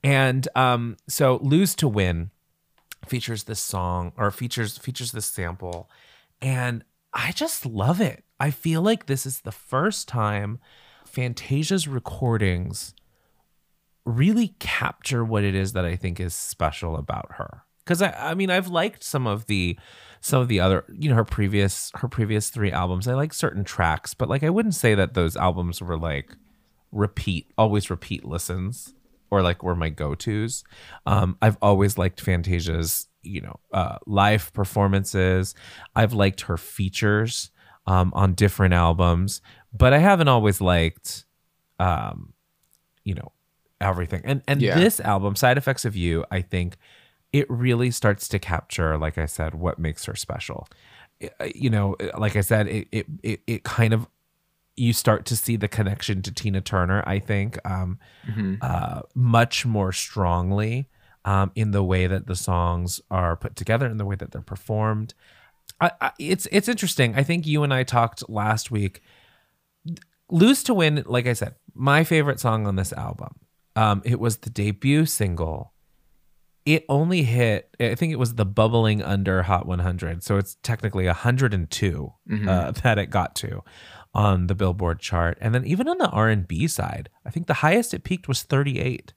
And 0.02 0.46
um 0.54 0.96
so 1.08 1.38
Lose 1.42 1.74
to 1.76 1.88
Win 1.88 2.30
features 3.06 3.44
this 3.44 3.60
song 3.60 4.12
or 4.16 4.30
features 4.30 4.78
features 4.78 5.12
this 5.12 5.26
sample 5.26 5.88
and 6.42 6.84
I 7.12 7.32
just 7.32 7.64
love 7.64 8.00
it. 8.00 8.24
I 8.38 8.50
feel 8.50 8.82
like 8.82 9.06
this 9.06 9.24
is 9.24 9.40
the 9.40 9.52
first 9.52 10.06
time 10.06 10.58
Fantasia's 11.06 11.88
recordings 11.88 12.94
really 14.04 14.54
capture 14.58 15.24
what 15.24 15.42
it 15.44 15.54
is 15.54 15.72
that 15.72 15.84
I 15.84 15.96
think 15.96 16.20
is 16.20 16.34
special 16.34 16.96
about 16.96 17.32
her. 17.32 17.62
Cuz 17.86 18.02
I 18.02 18.10
I 18.30 18.34
mean 18.34 18.50
I've 18.50 18.68
liked 18.68 19.02
some 19.02 19.26
of 19.26 19.46
the 19.46 19.78
some 20.20 20.42
of 20.42 20.48
the 20.48 20.60
other, 20.60 20.84
you 20.92 21.08
know, 21.08 21.14
her 21.16 21.24
previous 21.24 21.90
her 21.94 22.08
previous 22.08 22.50
3 22.50 22.72
albums. 22.72 23.06
I 23.08 23.14
like 23.14 23.32
certain 23.32 23.64
tracks, 23.64 24.12
but 24.12 24.28
like 24.28 24.42
I 24.42 24.50
wouldn't 24.50 24.74
say 24.74 24.94
that 24.94 25.14
those 25.14 25.36
albums 25.36 25.80
were 25.80 25.96
like 25.98 26.34
repeat 26.92 27.50
always 27.58 27.90
repeat 27.90 28.24
listens 28.24 28.94
or 29.30 29.42
like 29.42 29.62
were 29.62 29.74
my 29.74 29.88
go-to's 29.90 30.62
um 31.04 31.36
i've 31.42 31.58
always 31.60 31.98
liked 31.98 32.20
fantasia's 32.20 33.08
you 33.22 33.40
know 33.40 33.56
uh 33.72 33.98
live 34.06 34.52
performances 34.54 35.52
i've 35.96 36.12
liked 36.12 36.42
her 36.42 36.56
features 36.56 37.50
um 37.88 38.12
on 38.14 38.32
different 38.34 38.72
albums 38.72 39.42
but 39.76 39.92
i 39.92 39.98
haven't 39.98 40.28
always 40.28 40.60
liked 40.60 41.26
um 41.80 42.32
you 43.04 43.14
know 43.14 43.32
everything 43.80 44.22
and 44.24 44.40
and 44.46 44.62
Yeah. 44.62 44.78
this 44.78 45.00
album 45.00 45.34
side 45.34 45.58
effects 45.58 45.84
of 45.84 45.96
you 45.96 46.24
i 46.30 46.40
think 46.40 46.76
it 47.36 47.46
really 47.50 47.90
starts 47.90 48.28
to 48.28 48.38
capture 48.38 48.96
like 48.96 49.18
i 49.18 49.26
said 49.26 49.54
what 49.54 49.78
makes 49.78 50.04
her 50.06 50.16
special 50.16 50.66
you 51.54 51.70
know 51.70 51.96
like 52.16 52.36
i 52.36 52.40
said 52.40 52.66
it 52.66 52.88
it 52.92 53.06
it, 53.22 53.40
it 53.46 53.62
kind 53.64 53.92
of 53.92 54.06
you 54.76 54.92
start 54.92 55.24
to 55.26 55.36
see 55.36 55.56
the 55.56 55.68
connection 55.68 56.20
to 56.22 56.30
Tina 56.30 56.60
Turner, 56.60 57.02
I 57.06 57.18
think, 57.18 57.58
um, 57.66 57.98
uh, 58.60 59.00
much 59.14 59.64
more 59.64 59.90
strongly 59.90 60.90
um, 61.24 61.50
in 61.54 61.70
the 61.70 61.82
way 61.82 62.06
that 62.06 62.26
the 62.26 62.36
songs 62.36 63.00
are 63.10 63.36
put 63.36 63.56
together, 63.56 63.86
in 63.86 63.96
the 63.96 64.04
way 64.04 64.16
that 64.16 64.32
they're 64.32 64.42
performed. 64.42 65.14
I, 65.80 65.92
I, 66.00 66.12
it's 66.18 66.46
it's 66.52 66.68
interesting. 66.68 67.14
I 67.16 67.22
think 67.22 67.46
you 67.46 67.62
and 67.62 67.72
I 67.72 67.82
talked 67.84 68.28
last 68.28 68.70
week. 68.70 69.02
"Lose 70.30 70.62
to 70.64 70.74
Win," 70.74 71.02
like 71.06 71.26
I 71.26 71.32
said, 71.32 71.54
my 71.74 72.04
favorite 72.04 72.40
song 72.40 72.66
on 72.66 72.76
this 72.76 72.92
album. 72.92 73.34
Um, 73.74 74.02
it 74.04 74.20
was 74.20 74.38
the 74.38 74.50
debut 74.50 75.06
single. 75.06 75.72
It 76.66 76.84
only 76.88 77.22
hit, 77.22 77.74
I 77.80 77.94
think 77.94 78.12
it 78.12 78.18
was 78.18 78.34
the 78.34 78.44
bubbling 78.44 79.00
under 79.02 79.42
Hot 79.44 79.66
100. 79.66 80.22
So 80.24 80.36
it's 80.36 80.56
technically 80.62 81.06
102 81.06 82.12
uh, 82.48 82.70
that 82.72 82.98
it 82.98 83.06
got 83.10 83.34
to 83.36 83.62
on 84.12 84.48
the 84.48 84.54
Billboard 84.54 84.98
chart. 84.98 85.38
And 85.40 85.54
then 85.54 85.64
even 85.64 85.88
on 85.88 85.98
the 85.98 86.08
R&B 86.10 86.66
side, 86.66 87.08
I 87.24 87.30
think 87.30 87.46
the 87.46 87.54
highest 87.54 87.94
it 87.94 88.02
peaked 88.02 88.26
was 88.28 88.42
38. 88.42 89.12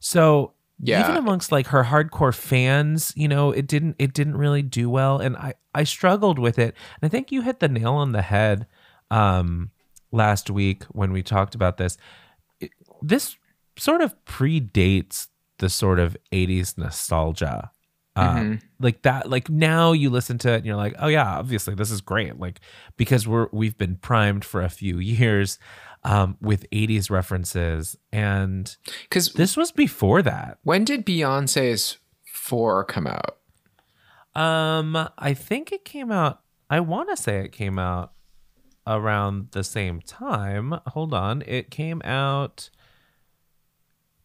So 0.00 0.54
Yeah. 0.82 1.00
even 1.04 1.16
amongst 1.16 1.52
like 1.52 1.68
her 1.68 1.84
hardcore 1.84 2.34
fans, 2.34 3.12
you 3.16 3.28
know, 3.28 3.52
it 3.52 3.66
didn't 3.66 3.96
it 3.98 4.12
didn't 4.14 4.36
really 4.36 4.62
do 4.62 4.88
well 4.90 5.18
and 5.18 5.36
I 5.36 5.54
I 5.74 5.84
struggled 5.84 6.38
with 6.38 6.58
it. 6.58 6.74
And 7.00 7.08
I 7.08 7.08
think 7.08 7.30
you 7.30 7.42
hit 7.42 7.60
the 7.60 7.68
nail 7.68 7.92
on 7.94 8.12
the 8.12 8.22
head 8.22 8.66
um 9.10 9.70
last 10.10 10.50
week 10.50 10.82
when 10.84 11.12
we 11.12 11.22
talked 11.22 11.54
about 11.54 11.76
this. 11.76 11.96
It- 12.58 12.72
this 13.02 13.36
sort 13.76 14.00
of 14.00 14.14
predates 14.24 15.28
the 15.60 15.68
sort 15.70 15.98
of 15.98 16.16
80s 16.32 16.76
nostalgia. 16.76 17.70
Um, 18.16 18.58
like 18.80 19.02
that 19.02 19.30
like 19.30 19.48
now 19.48 19.92
you 19.92 20.10
listen 20.10 20.36
to 20.38 20.50
it 20.50 20.56
and 20.56 20.66
you're 20.66 20.76
like, 20.76 20.94
"Oh 20.98 21.06
yeah, 21.06 21.38
obviously 21.38 21.74
this 21.74 21.90
is 21.90 22.00
great." 22.02 22.38
Like 22.38 22.60
because 22.96 23.26
we're 23.26 23.48
we've 23.52 23.78
been 23.78 23.96
primed 23.96 24.44
for 24.44 24.60
a 24.60 24.68
few 24.68 24.98
years 24.98 25.58
um 26.02 26.36
with 26.40 26.68
80s 26.70 27.08
references 27.10 27.96
and 28.12 28.76
because 29.02 29.32
this 29.34 29.56
was 29.56 29.70
before 29.70 30.22
that. 30.22 30.58
when 30.64 30.84
did 30.84 31.06
Beyonce's 31.06 31.98
Four 32.26 32.84
come 32.84 33.06
out? 33.06 33.38
Um, 34.34 35.08
I 35.18 35.34
think 35.34 35.72
it 35.72 35.84
came 35.84 36.10
out. 36.10 36.40
I 36.68 36.80
want 36.80 37.10
to 37.10 37.16
say 37.16 37.38
it 37.44 37.52
came 37.52 37.78
out 37.78 38.12
around 38.86 39.48
the 39.52 39.62
same 39.64 40.00
time. 40.00 40.80
Hold 40.88 41.14
on, 41.14 41.42
it 41.46 41.70
came 41.70 42.02
out 42.04 42.70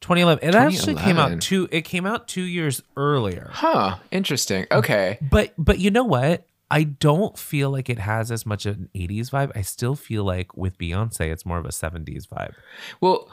2011. 0.06 0.48
It 0.48 0.54
actually 0.54 0.96
came 0.96 1.18
out 1.18 1.42
two. 1.42 1.68
It 1.72 1.82
came 1.82 2.06
out 2.06 2.28
two 2.28 2.44
years 2.44 2.84
earlier. 2.96 3.50
Huh. 3.52 3.98
Interesting. 4.12 4.68
Okay. 4.72 5.18
But 5.20 5.54
but 5.58 5.80
you 5.80 5.90
know 5.90 6.04
what? 6.04 6.46
I 6.70 6.84
don't 6.84 7.38
feel 7.38 7.72
like 7.72 7.90
it 7.90 7.98
has 7.98 8.32
as 8.32 8.46
much 8.46 8.66
of 8.66 8.78
an 8.78 8.90
80s 8.96 9.30
vibe. 9.30 9.52
I 9.56 9.62
still 9.62 9.96
feel 9.96 10.24
like 10.24 10.56
with 10.56 10.78
Beyonce, 10.78 11.32
it's 11.32 11.46
more 11.46 11.60
of 11.60 11.66
a 11.66 11.70
70s 11.70 12.28
vibe. 12.28 12.54
Well, 13.02 13.30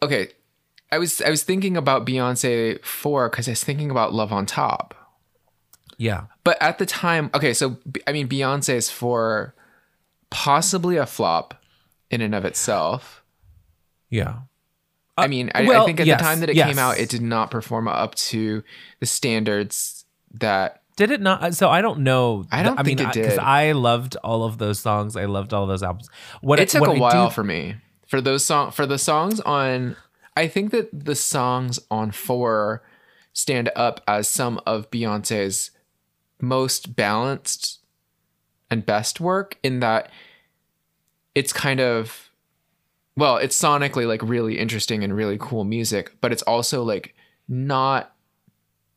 okay. 0.00 0.28
I 0.90 0.98
was 0.98 1.20
I 1.22 1.30
was 1.30 1.44
thinking 1.44 1.76
about 1.76 2.04
Beyonce 2.04 2.84
Four 2.84 3.28
because 3.28 3.46
I 3.46 3.52
was 3.52 3.62
thinking 3.62 3.92
about 3.92 4.12
Love 4.12 4.32
on 4.32 4.46
Top. 4.46 4.94
Yeah. 5.98 6.24
But 6.42 6.60
at 6.60 6.78
the 6.78 6.86
time, 6.86 7.30
okay, 7.32 7.54
so 7.54 7.78
I 8.08 8.12
mean, 8.12 8.28
Beyonce's 8.28 8.90
for 8.90 9.54
possibly 10.30 10.96
a 10.96 11.06
flop 11.06 11.54
in 12.10 12.20
and 12.20 12.34
of 12.34 12.44
itself. 12.44 13.22
Yeah. 14.10 14.38
I 15.16 15.24
uh, 15.24 15.28
mean, 15.28 15.50
I, 15.54 15.66
I 15.66 15.84
think 15.84 16.00
at 16.00 16.06
yes, 16.06 16.18
the 16.20 16.24
time 16.24 16.40
that 16.40 16.50
it 16.50 16.56
yes. 16.56 16.68
came 16.68 16.78
out, 16.78 16.98
it 16.98 17.08
did 17.08 17.22
not 17.22 17.50
perform 17.50 17.88
up 17.88 18.14
to 18.16 18.62
the 19.00 19.06
standards 19.06 20.04
that. 20.32 20.82
Did 20.96 21.10
it 21.10 21.20
not? 21.20 21.54
So 21.54 21.68
I 21.68 21.80
don't 21.82 22.00
know. 22.00 22.44
I 22.52 22.62
don't 22.62 22.78
I 22.78 22.82
mean, 22.82 22.96
think 22.98 23.16
it 23.16 23.22
Because. 23.22 23.38
I 23.38 23.72
loved 23.72 24.16
all 24.22 24.44
of 24.44 24.58
those 24.58 24.78
songs. 24.78 25.16
I 25.16 25.24
loved 25.24 25.52
all 25.52 25.66
those 25.66 25.82
albums. 25.82 26.08
What 26.40 26.60
It 26.60 26.68
took 26.68 26.82
what 26.82 26.90
a 26.90 26.92
I 26.92 26.96
do- 26.96 27.00
while 27.00 27.30
for 27.30 27.44
me 27.44 27.76
for 28.06 28.20
those 28.20 28.44
song 28.44 28.70
for 28.70 28.86
the 28.86 28.98
songs 28.98 29.40
on. 29.40 29.96
I 30.36 30.48
think 30.48 30.72
that 30.72 31.04
the 31.04 31.14
songs 31.14 31.78
on 31.92 32.10
Four 32.10 32.82
stand 33.32 33.70
up 33.76 34.00
as 34.06 34.28
some 34.28 34.60
of 34.66 34.90
Beyonce's 34.90 35.70
most 36.40 36.96
balanced 36.96 37.80
and 38.70 38.84
best 38.84 39.20
work 39.20 39.58
in 39.62 39.80
that 39.80 40.10
it's 41.34 41.52
kind 41.52 41.80
of 41.80 42.30
well, 43.16 43.36
it's 43.36 43.60
sonically 43.60 44.06
like 44.06 44.22
really 44.22 44.58
interesting 44.58 45.04
and 45.04 45.14
really 45.14 45.38
cool 45.38 45.64
music, 45.64 46.16
but 46.20 46.32
it's 46.32 46.42
also 46.42 46.82
like 46.82 47.14
not 47.48 48.14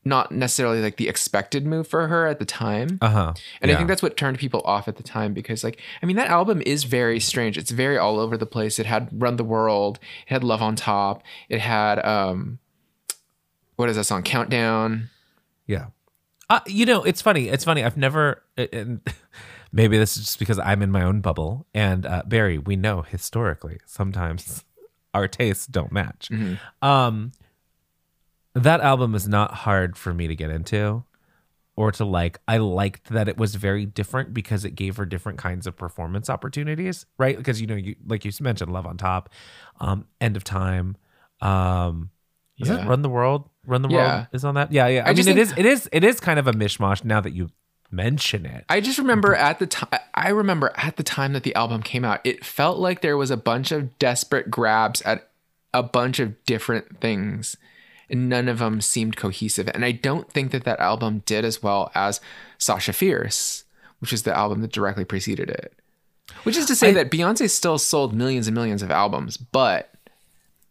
not 0.04 0.32
necessarily 0.32 0.80
like 0.80 0.96
the 0.96 1.08
expected 1.08 1.66
move 1.66 1.86
for 1.86 2.08
her 2.08 2.26
at 2.26 2.38
the 2.38 2.44
time. 2.44 2.98
Uh-huh. 3.00 3.34
And 3.60 3.70
I 3.70 3.76
think 3.76 3.88
that's 3.88 4.02
what 4.02 4.16
turned 4.16 4.38
people 4.38 4.62
off 4.64 4.88
at 4.88 4.96
the 4.96 5.02
time 5.02 5.34
because, 5.34 5.62
like, 5.62 5.80
I 6.02 6.06
mean, 6.06 6.16
that 6.16 6.28
album 6.28 6.62
is 6.64 6.84
very 6.84 7.20
strange. 7.20 7.58
It's 7.58 7.70
very 7.70 7.98
all 7.98 8.18
over 8.18 8.36
the 8.36 8.46
place. 8.46 8.78
It 8.78 8.86
had 8.86 9.08
Run 9.12 9.36
the 9.36 9.44
World, 9.44 9.98
it 10.26 10.32
had 10.32 10.42
Love 10.42 10.62
on 10.62 10.76
Top, 10.76 11.22
it 11.48 11.60
had, 11.60 12.04
um, 12.04 12.58
what 13.76 13.88
is 13.88 13.96
that 13.96 14.04
song? 14.04 14.22
Countdown. 14.22 15.10
Yeah. 15.66 15.86
Uh, 16.50 16.60
you 16.66 16.86
know, 16.86 17.04
it's 17.04 17.20
funny. 17.20 17.48
It's 17.48 17.64
funny. 17.64 17.84
I've 17.84 17.96
never, 17.98 18.42
and 18.56 19.00
maybe 19.72 19.98
this 19.98 20.16
is 20.16 20.24
just 20.24 20.38
because 20.38 20.58
I'm 20.58 20.82
in 20.82 20.90
my 20.90 21.02
own 21.02 21.20
bubble. 21.20 21.66
And 21.74 22.06
uh, 22.06 22.22
Barry, 22.26 22.58
we 22.58 22.76
know 22.76 23.02
historically 23.02 23.78
sometimes 23.86 24.64
our 25.14 25.28
tastes 25.28 25.66
don't 25.66 25.92
match. 25.92 26.30
Um, 26.82 27.32
that 28.54 28.80
album 28.80 29.14
is 29.14 29.28
not 29.28 29.54
hard 29.54 29.96
for 29.96 30.12
me 30.12 30.26
to 30.26 30.34
get 30.34 30.50
into 30.50 31.04
or 31.76 31.92
to 31.92 32.04
like. 32.04 32.40
I 32.48 32.56
liked 32.58 33.10
that 33.10 33.28
it 33.28 33.36
was 33.36 33.54
very 33.54 33.86
different 33.86 34.34
because 34.34 34.64
it 34.64 34.74
gave 34.74 34.96
her 34.96 35.06
different 35.06 35.38
kinds 35.38 35.66
of 35.66 35.76
performance 35.76 36.28
opportunities, 36.28 37.06
right? 37.18 37.36
Because 37.36 37.60
you 37.60 37.66
know, 37.66 37.76
you 37.76 37.94
like 38.06 38.24
you 38.24 38.32
mentioned, 38.40 38.72
Love 38.72 38.86
on 38.86 38.96
Top, 38.96 39.30
um, 39.80 40.06
End 40.20 40.36
of 40.36 40.44
Time, 40.44 40.96
um, 41.40 42.10
is 42.58 42.68
Yeah. 42.68 42.84
it 42.84 42.88
Run 42.88 43.02
the 43.02 43.08
World? 43.08 43.48
Run 43.64 43.82
the 43.82 43.88
Yeah. 43.90 44.14
World 44.16 44.26
is 44.32 44.44
on 44.44 44.54
that. 44.56 44.72
Yeah, 44.72 44.88
yeah. 44.88 45.04
I, 45.06 45.10
I 45.10 45.12
mean, 45.12 45.28
it 45.28 45.38
is, 45.38 45.52
it 45.56 45.66
is, 45.66 45.88
it 45.92 46.02
is 46.02 46.18
kind 46.20 46.38
of 46.40 46.46
a 46.48 46.52
mishmash 46.52 47.04
now 47.04 47.20
that 47.20 47.32
you 47.32 47.50
mention 47.90 48.44
it. 48.46 48.64
I 48.68 48.80
just 48.80 48.98
remember 48.98 49.34
at 49.34 49.58
the 49.58 49.66
time. 49.66 50.00
I 50.14 50.28
remember 50.30 50.72
at 50.76 50.96
the 50.96 51.02
time 51.02 51.32
that 51.32 51.42
the 51.42 51.54
album 51.54 51.82
came 51.82 52.04
out, 52.04 52.20
it 52.24 52.44
felt 52.44 52.78
like 52.78 53.00
there 53.00 53.16
was 53.16 53.30
a 53.30 53.36
bunch 53.36 53.72
of 53.72 53.98
desperate 53.98 54.50
grabs 54.50 55.00
at 55.02 55.30
a 55.72 55.82
bunch 55.82 56.18
of 56.18 56.42
different 56.44 57.00
things, 57.00 57.56
and 58.10 58.28
none 58.28 58.48
of 58.48 58.58
them 58.58 58.80
seemed 58.80 59.16
cohesive. 59.16 59.68
And 59.74 59.84
I 59.84 59.92
don't 59.92 60.30
think 60.30 60.50
that 60.52 60.64
that 60.64 60.80
album 60.80 61.22
did 61.26 61.44
as 61.44 61.62
well 61.62 61.90
as 61.94 62.20
Sasha 62.58 62.92
Fierce, 62.92 63.64
which 64.00 64.12
is 64.12 64.22
the 64.22 64.36
album 64.36 64.60
that 64.62 64.72
directly 64.72 65.04
preceded 65.04 65.50
it. 65.50 65.74
Which 66.42 66.56
is 66.56 66.66
to 66.66 66.76
say 66.76 66.90
I- 66.90 66.92
that 66.94 67.10
Beyonce 67.10 67.48
still 67.50 67.78
sold 67.78 68.14
millions 68.14 68.46
and 68.48 68.54
millions 68.54 68.82
of 68.82 68.90
albums, 68.90 69.36
but 69.36 69.92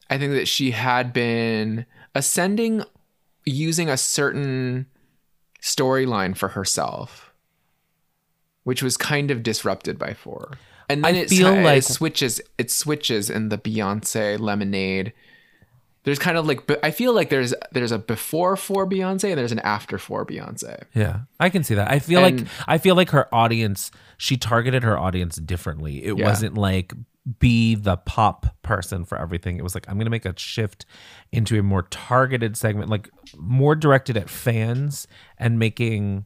I 0.09 0.18
think 0.18 0.34
that 0.34 0.47
she 0.47 0.72
had 0.72 1.13
been 1.13 1.86
ascending 2.15 2.84
using 3.45 3.89
a 3.89 3.97
certain 3.97 4.86
storyline 5.62 6.36
for 6.36 6.49
herself, 6.49 7.32
which 8.64 8.84
was 8.84 8.97
kind 8.97 9.32
of 9.32 9.43
disrupted 9.43 9.97
by 9.97 10.14
four. 10.14 10.51
And 10.89 11.03
then 11.03 11.16
I 11.16 11.18
it, 11.20 11.30
feel 11.30 11.47
it 11.53 11.64
like- 11.64 11.84
switches. 11.84 12.41
It 12.58 12.72
switches 12.72 13.30
in 13.30 13.49
the 13.49 13.58
Beyonce 13.58 14.39
Lemonade. 14.39 15.14
There's 16.03 16.20
kind 16.20 16.38
of 16.38 16.45
like 16.45 16.62
I 16.86 16.91
feel 16.91 17.12
like 17.14 17.30
there's 17.30 17.53
there's 17.74 17.91
a 17.91 17.99
before 17.99 18.55
four 18.55 18.88
Beyonce 18.88 19.26
and 19.30 19.38
there's 19.38 19.51
an 19.51 19.60
after 19.60 19.97
four 19.97 20.26
Beyonce. 20.26 20.84
Yeah, 20.95 21.22
I 21.38 21.49
can 21.49 21.64
see 21.66 21.76
that. 21.76 21.91
I 21.91 21.99
feel 21.99 22.22
like 22.22 22.39
I 22.66 22.78
feel 22.78 22.95
like 22.95 23.10
her 23.10 23.34
audience. 23.36 23.91
She 24.16 24.38
targeted 24.38 24.84
her 24.84 24.97
audience 24.97 25.36
differently. 25.36 26.05
It 26.05 26.18
Yeah. 26.18 26.24
wasn't 26.26 26.55
like 26.55 26.93
be 27.39 27.76
the 27.76 27.97
pop 27.97 28.55
person 28.68 29.05
for 29.05 29.18
everything. 29.18 29.57
It 29.57 29.63
was 29.63 29.74
like 29.76 29.88
I'm 29.89 29.97
gonna 29.97 30.09
make 30.09 30.26
a 30.26 30.38
shift 30.38 30.86
into 31.32 31.57
a 31.59 31.63
more 31.63 31.84
targeted 31.84 32.57
segment, 32.57 32.89
like 32.89 33.09
more 33.38 33.76
directed 33.76 34.18
at 34.18 34.30
fans 34.30 35.07
and 35.38 35.57
making. 35.57 36.26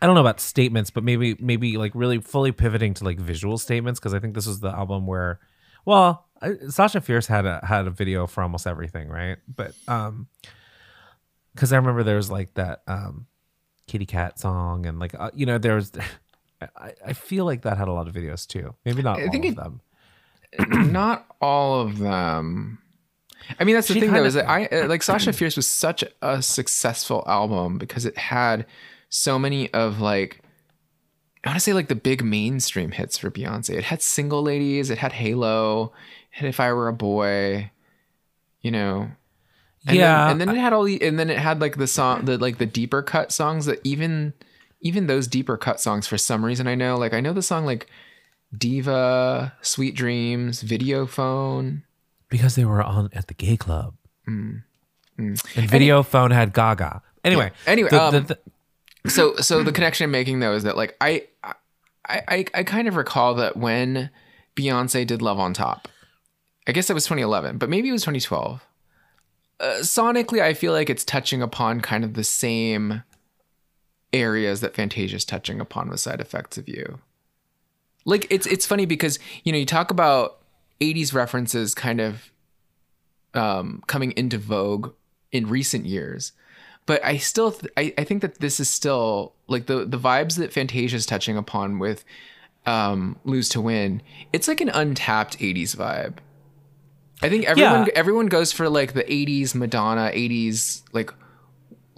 I 0.00 0.06
don't 0.06 0.14
know 0.14 0.20
about 0.22 0.40
statements, 0.40 0.90
but 0.90 1.04
maybe 1.04 1.36
maybe 1.40 1.76
like 1.76 1.92
really 1.94 2.18
fully 2.20 2.52
pivoting 2.52 2.94
to 2.94 3.04
like 3.04 3.20
visual 3.20 3.58
statements 3.58 4.00
because 4.00 4.14
I 4.14 4.18
think 4.20 4.34
this 4.34 4.46
was 4.46 4.60
the 4.60 4.70
album 4.70 5.06
where, 5.06 5.40
well, 5.84 6.26
I, 6.40 6.54
Sasha 6.68 7.00
Fierce 7.00 7.26
had 7.26 7.44
a 7.44 7.60
had 7.64 7.86
a 7.86 7.90
video 7.90 8.26
for 8.26 8.42
almost 8.42 8.66
everything, 8.66 9.08
right? 9.08 9.36
But 9.46 9.72
um, 9.88 10.28
because 11.54 11.72
I 11.72 11.76
remember 11.76 12.02
there 12.02 12.16
was 12.16 12.30
like 12.30 12.54
that 12.54 12.82
um 12.86 13.26
kitty 13.86 14.06
cat 14.06 14.38
song 14.38 14.86
and 14.86 14.98
like 15.00 15.14
uh, 15.18 15.30
you 15.34 15.44
know 15.46 15.58
there 15.58 15.74
was 15.74 15.92
I, 16.76 16.92
I 17.06 17.12
feel 17.12 17.44
like 17.44 17.62
that 17.62 17.76
had 17.76 17.88
a 17.88 17.92
lot 17.92 18.06
of 18.06 18.14
videos 18.14 18.46
too 18.46 18.74
maybe 18.84 19.02
not 19.02 19.18
I 19.18 19.24
all 19.24 19.30
think 19.32 19.44
of 19.46 19.52
it- 19.52 19.56
them 19.56 19.80
Not 20.70 21.26
all 21.40 21.80
of 21.80 21.98
them. 21.98 22.78
I 23.58 23.64
mean, 23.64 23.74
that's 23.74 23.88
the 23.88 23.94
She 23.94 24.00
thing 24.00 24.12
though 24.12 24.24
is 24.24 24.34
that 24.34 24.48
I 24.48 24.66
uh, 24.66 24.86
like 24.88 25.02
Sasha 25.02 25.32
Fierce 25.32 25.56
was 25.56 25.66
such 25.66 26.04
a 26.22 26.42
successful 26.42 27.24
album 27.26 27.78
because 27.78 28.04
it 28.04 28.16
had 28.16 28.66
so 29.08 29.38
many 29.38 29.72
of 29.72 30.00
like 30.00 30.42
I 31.44 31.48
want 31.48 31.56
to 31.56 31.60
say 31.60 31.72
like 31.72 31.88
the 31.88 31.94
big 31.94 32.22
mainstream 32.24 32.92
hits 32.92 33.18
for 33.18 33.30
Beyonce. 33.30 33.70
It 33.70 33.84
had 33.84 34.02
Single 34.02 34.42
Ladies, 34.42 34.90
it 34.90 34.98
had 34.98 35.12
Halo, 35.12 35.92
and 36.38 36.46
If 36.46 36.60
I 36.60 36.72
Were 36.72 36.88
a 36.88 36.92
Boy, 36.92 37.70
you 38.60 38.70
know. 38.70 39.10
And 39.86 39.96
Yeah, 39.96 40.26
then, 40.26 40.26
and 40.26 40.40
then 40.40 40.50
it 40.50 40.58
had 40.58 40.72
all 40.72 40.84
the 40.84 41.00
and 41.02 41.18
then 41.18 41.30
it 41.30 41.38
had 41.38 41.60
like 41.60 41.76
the 41.76 41.86
song 41.86 42.26
the 42.26 42.38
like 42.38 42.58
the 42.58 42.66
deeper 42.66 43.02
cut 43.02 43.32
songs 43.32 43.66
that 43.66 43.80
even 43.84 44.34
even 44.82 45.06
those 45.06 45.26
deeper 45.26 45.56
cut 45.56 45.80
songs 45.80 46.06
for 46.06 46.18
some 46.18 46.44
reason 46.44 46.66
I 46.66 46.74
know 46.74 46.96
like 46.98 47.14
I 47.14 47.20
know 47.20 47.32
the 47.32 47.42
song 47.42 47.64
like 47.66 47.86
Diva, 48.56 49.54
Sweet 49.62 49.94
Dreams, 49.94 50.62
Video 50.62 51.06
Phone. 51.06 51.84
because 52.28 52.54
they 52.54 52.64
were 52.64 52.82
on 52.82 53.08
at 53.12 53.26
the 53.28 53.34
gay 53.34 53.56
club 53.56 53.94
Mm. 54.28 54.62
and 55.18 55.38
video 55.70 56.02
phone 56.04 56.30
had 56.30 56.52
gaga 56.52 57.02
anyway 57.24 57.50
Anyway, 57.66 57.88
the- 57.90 58.02
um, 58.02 58.12
the- 58.14 58.38
the- 59.04 59.10
so 59.10 59.34
so 59.36 59.62
the 59.64 59.72
connection 59.72 60.04
I'm 60.04 60.10
making 60.12 60.38
though 60.40 60.54
is 60.54 60.62
that 60.62 60.76
like 60.76 60.96
I 61.00 61.26
I 61.44 61.54
I, 62.08 62.44
I 62.54 62.62
kind 62.64 62.86
of 62.88 62.96
recall 62.96 63.34
that 63.36 63.56
when 63.56 64.10
Beyonce 64.56 65.06
did 65.06 65.22
Love 65.22 65.38
on 65.38 65.52
Top, 65.54 65.88
I 66.68 66.72
guess 66.72 66.86
that 66.88 66.94
was 66.94 67.04
2011, 67.04 67.58
but 67.58 67.68
maybe 67.68 67.88
it 67.88 67.92
was 67.92 68.02
2012. 68.02 68.64
Uh, 69.60 69.64
sonically, 69.80 70.40
I 70.40 70.54
feel 70.54 70.72
like 70.72 70.88
it's 70.90 71.04
touching 71.04 71.40
upon 71.42 71.80
kind 71.82 72.02
of 72.04 72.14
the 72.14 72.24
same 72.24 73.02
areas 74.12 74.60
that 74.60 74.74
Fantasia's 74.74 75.24
touching 75.24 75.60
upon 75.60 75.88
with 75.88 76.00
Side 76.00 76.20
Effects 76.20 76.58
of 76.58 76.68
You. 76.68 76.98
Like 78.04 78.26
it's 78.30 78.46
it's 78.46 78.66
funny 78.66 78.86
because 78.86 79.18
you 79.44 79.52
know 79.52 79.58
you 79.58 79.66
talk 79.66 79.90
about 79.90 80.38
80s 80.80 81.12
references 81.14 81.74
kind 81.74 82.00
of 82.00 82.30
um, 83.34 83.82
coming 83.86 84.12
into 84.12 84.38
vogue 84.38 84.92
in 85.30 85.46
recent 85.48 85.86
years 85.86 86.32
but 86.86 87.04
I 87.04 87.18
still 87.18 87.52
th- 87.52 87.72
I, 87.76 87.94
I 87.96 88.02
think 88.04 88.22
that 88.22 88.40
this 88.40 88.58
is 88.58 88.68
still 88.68 89.32
like 89.46 89.66
the 89.66 89.84
the 89.84 89.98
vibes 89.98 90.36
that 90.38 90.52
Fantasia 90.52 90.96
is 90.96 91.06
touching 91.06 91.36
upon 91.36 91.78
with 91.78 92.04
um 92.66 93.16
lose 93.24 93.48
to 93.50 93.60
win 93.60 94.02
it's 94.32 94.48
like 94.48 94.60
an 94.60 94.70
untapped 94.70 95.38
80s 95.38 95.76
vibe 95.76 96.14
I 97.22 97.28
think 97.28 97.44
everyone 97.44 97.82
Yeah. 97.86 97.92
everyone 97.94 98.26
goes 98.26 98.50
for 98.50 98.68
like 98.68 98.94
the 98.94 99.04
80s 99.04 99.54
Madonna 99.54 100.10
80s 100.12 100.82
like 100.92 101.12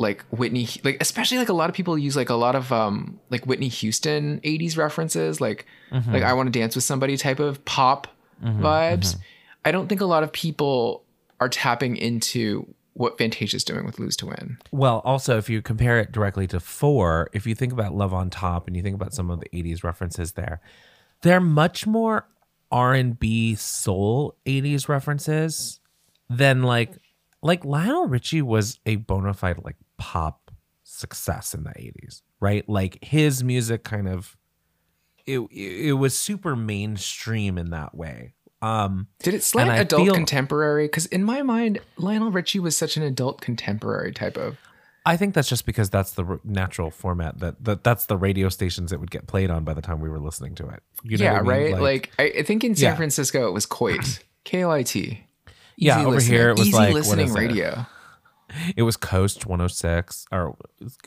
like 0.02 0.22
Whitney 0.30 0.68
like 0.84 0.98
especially 1.00 1.38
like 1.38 1.48
a 1.48 1.54
lot 1.54 1.70
of 1.70 1.74
people 1.74 1.96
use 1.96 2.16
like 2.16 2.28
a 2.28 2.34
lot 2.34 2.54
of 2.54 2.70
um 2.70 3.18
like 3.30 3.46
Whitney 3.46 3.68
Houston 3.68 4.40
80s 4.40 4.76
references 4.76 5.40
like 5.40 5.64
mm-hmm. 5.90 6.12
like 6.12 6.22
I 6.22 6.34
want 6.34 6.52
to 6.52 6.58
dance 6.58 6.74
with 6.74 6.84
somebody 6.84 7.16
type 7.16 7.40
of 7.40 7.64
pop 7.64 8.08
mm-hmm. 8.44 8.62
vibes. 8.62 9.14
Mm-hmm. 9.14 9.22
I 9.64 9.72
don't 9.72 9.88
think 9.88 10.00
a 10.00 10.06
lot 10.06 10.22
of 10.22 10.32
people 10.32 11.04
are 11.40 11.48
tapping 11.48 11.96
into 11.96 12.74
what 12.94 13.16
Fantasia's 13.16 13.64
doing 13.64 13.86
with 13.86 13.98
Lose 13.98 14.16
to 14.18 14.26
Win. 14.26 14.58
well 14.70 15.00
also 15.04 15.38
if 15.38 15.48
you 15.48 15.62
compare 15.62 15.98
it 15.98 16.12
directly 16.12 16.46
to 16.48 16.60
four 16.60 17.30
if 17.32 17.46
you 17.46 17.54
think 17.54 17.72
about 17.72 17.94
love 17.94 18.12
on 18.12 18.28
top 18.28 18.66
and 18.66 18.76
you 18.76 18.82
think 18.82 18.94
about 18.94 19.14
some 19.14 19.30
of 19.30 19.40
the 19.40 19.48
80s 19.48 19.82
references 19.82 20.32
there 20.32 20.60
they're 21.22 21.40
much 21.40 21.86
more 21.86 22.26
r&b 22.70 23.54
soul 23.54 24.36
80s 24.44 24.88
references 24.88 25.80
than 26.28 26.62
like 26.62 26.92
like 27.42 27.64
lionel 27.64 28.06
richie 28.06 28.42
was 28.42 28.78
a 28.86 28.96
bona 28.96 29.34
fide 29.34 29.62
like 29.64 29.76
pop 30.02 30.50
success 30.82 31.54
in 31.54 31.62
the 31.62 31.70
80s 31.70 32.22
right 32.40 32.68
like 32.68 32.98
his 33.04 33.44
music 33.44 33.84
kind 33.84 34.08
of 34.08 34.36
it, 35.26 35.38
it 35.38 35.92
was 35.92 36.18
super 36.18 36.56
mainstream 36.56 37.56
in 37.56 37.70
that 37.70 37.94
way 37.94 38.34
um 38.60 39.06
Did 39.20 39.34
it 39.34 39.44
slant 39.44 39.70
adult 39.80 40.04
feel- 40.06 40.14
contemporary? 40.14 40.84
Because 40.86 41.06
in 41.06 41.24
my 41.24 41.42
mind, 41.42 41.80
Lionel 41.96 42.30
Richie 42.30 42.58
was 42.60 42.76
such 42.76 42.96
an 42.96 43.02
adult 43.02 43.40
contemporary 43.40 44.12
type 44.12 44.36
of. 44.36 44.56
I 45.04 45.16
think 45.16 45.34
that's 45.34 45.48
just 45.48 45.66
because 45.66 45.90
that's 45.90 46.12
the 46.12 46.38
natural 46.44 46.92
format 46.92 47.40
that, 47.40 47.64
that 47.64 47.82
that's 47.82 48.06
the 48.06 48.16
radio 48.16 48.48
stations 48.48 48.92
it 48.92 49.00
would 49.00 49.10
get 49.10 49.26
played 49.26 49.50
on 49.50 49.64
by 49.64 49.74
the 49.74 49.82
time 49.82 49.98
we 50.00 50.08
were 50.08 50.20
listening 50.20 50.54
to 50.56 50.68
it. 50.68 50.80
You 51.02 51.18
know 51.18 51.24
yeah, 51.24 51.32
I 51.32 51.42
mean? 51.42 51.48
right. 51.48 51.80
Like, 51.80 52.12
I, 52.20 52.32
I 52.38 52.42
think 52.44 52.62
in 52.62 52.76
San 52.76 52.90
Yeah. 52.90 52.96
Francisco 52.96 53.48
it 53.48 53.52
was 53.52 53.66
Coit, 53.66 54.20
K 54.44 54.62
O 54.62 54.70
I 54.70 54.84
T. 54.84 55.24
Yeah, 55.76 56.02
over 56.02 56.10
listening. 56.12 56.38
here 56.38 56.50
it 56.50 56.58
was 56.58 56.68
easy 56.68 56.76
like, 56.76 56.94
listening 56.94 57.26
is 57.26 57.34
it? 57.34 57.78
it 58.76 58.82
was 58.82 58.96
Coast 58.96 59.46
106 59.46 60.26
or 60.32 60.56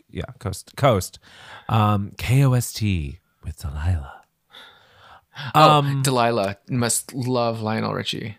yeah, 0.10 0.26
Coast 0.40 0.76
Coast. 0.76 1.20
Um 1.70 2.12
KOST 2.18 3.20
with 3.44 3.58
Delilah. 3.60 4.22
Um 5.54 5.98
oh, 6.00 6.02
Delilah 6.04 6.58
must 6.70 7.14
love 7.14 7.62
Lionel 7.62 7.94
Richie. 7.94 8.38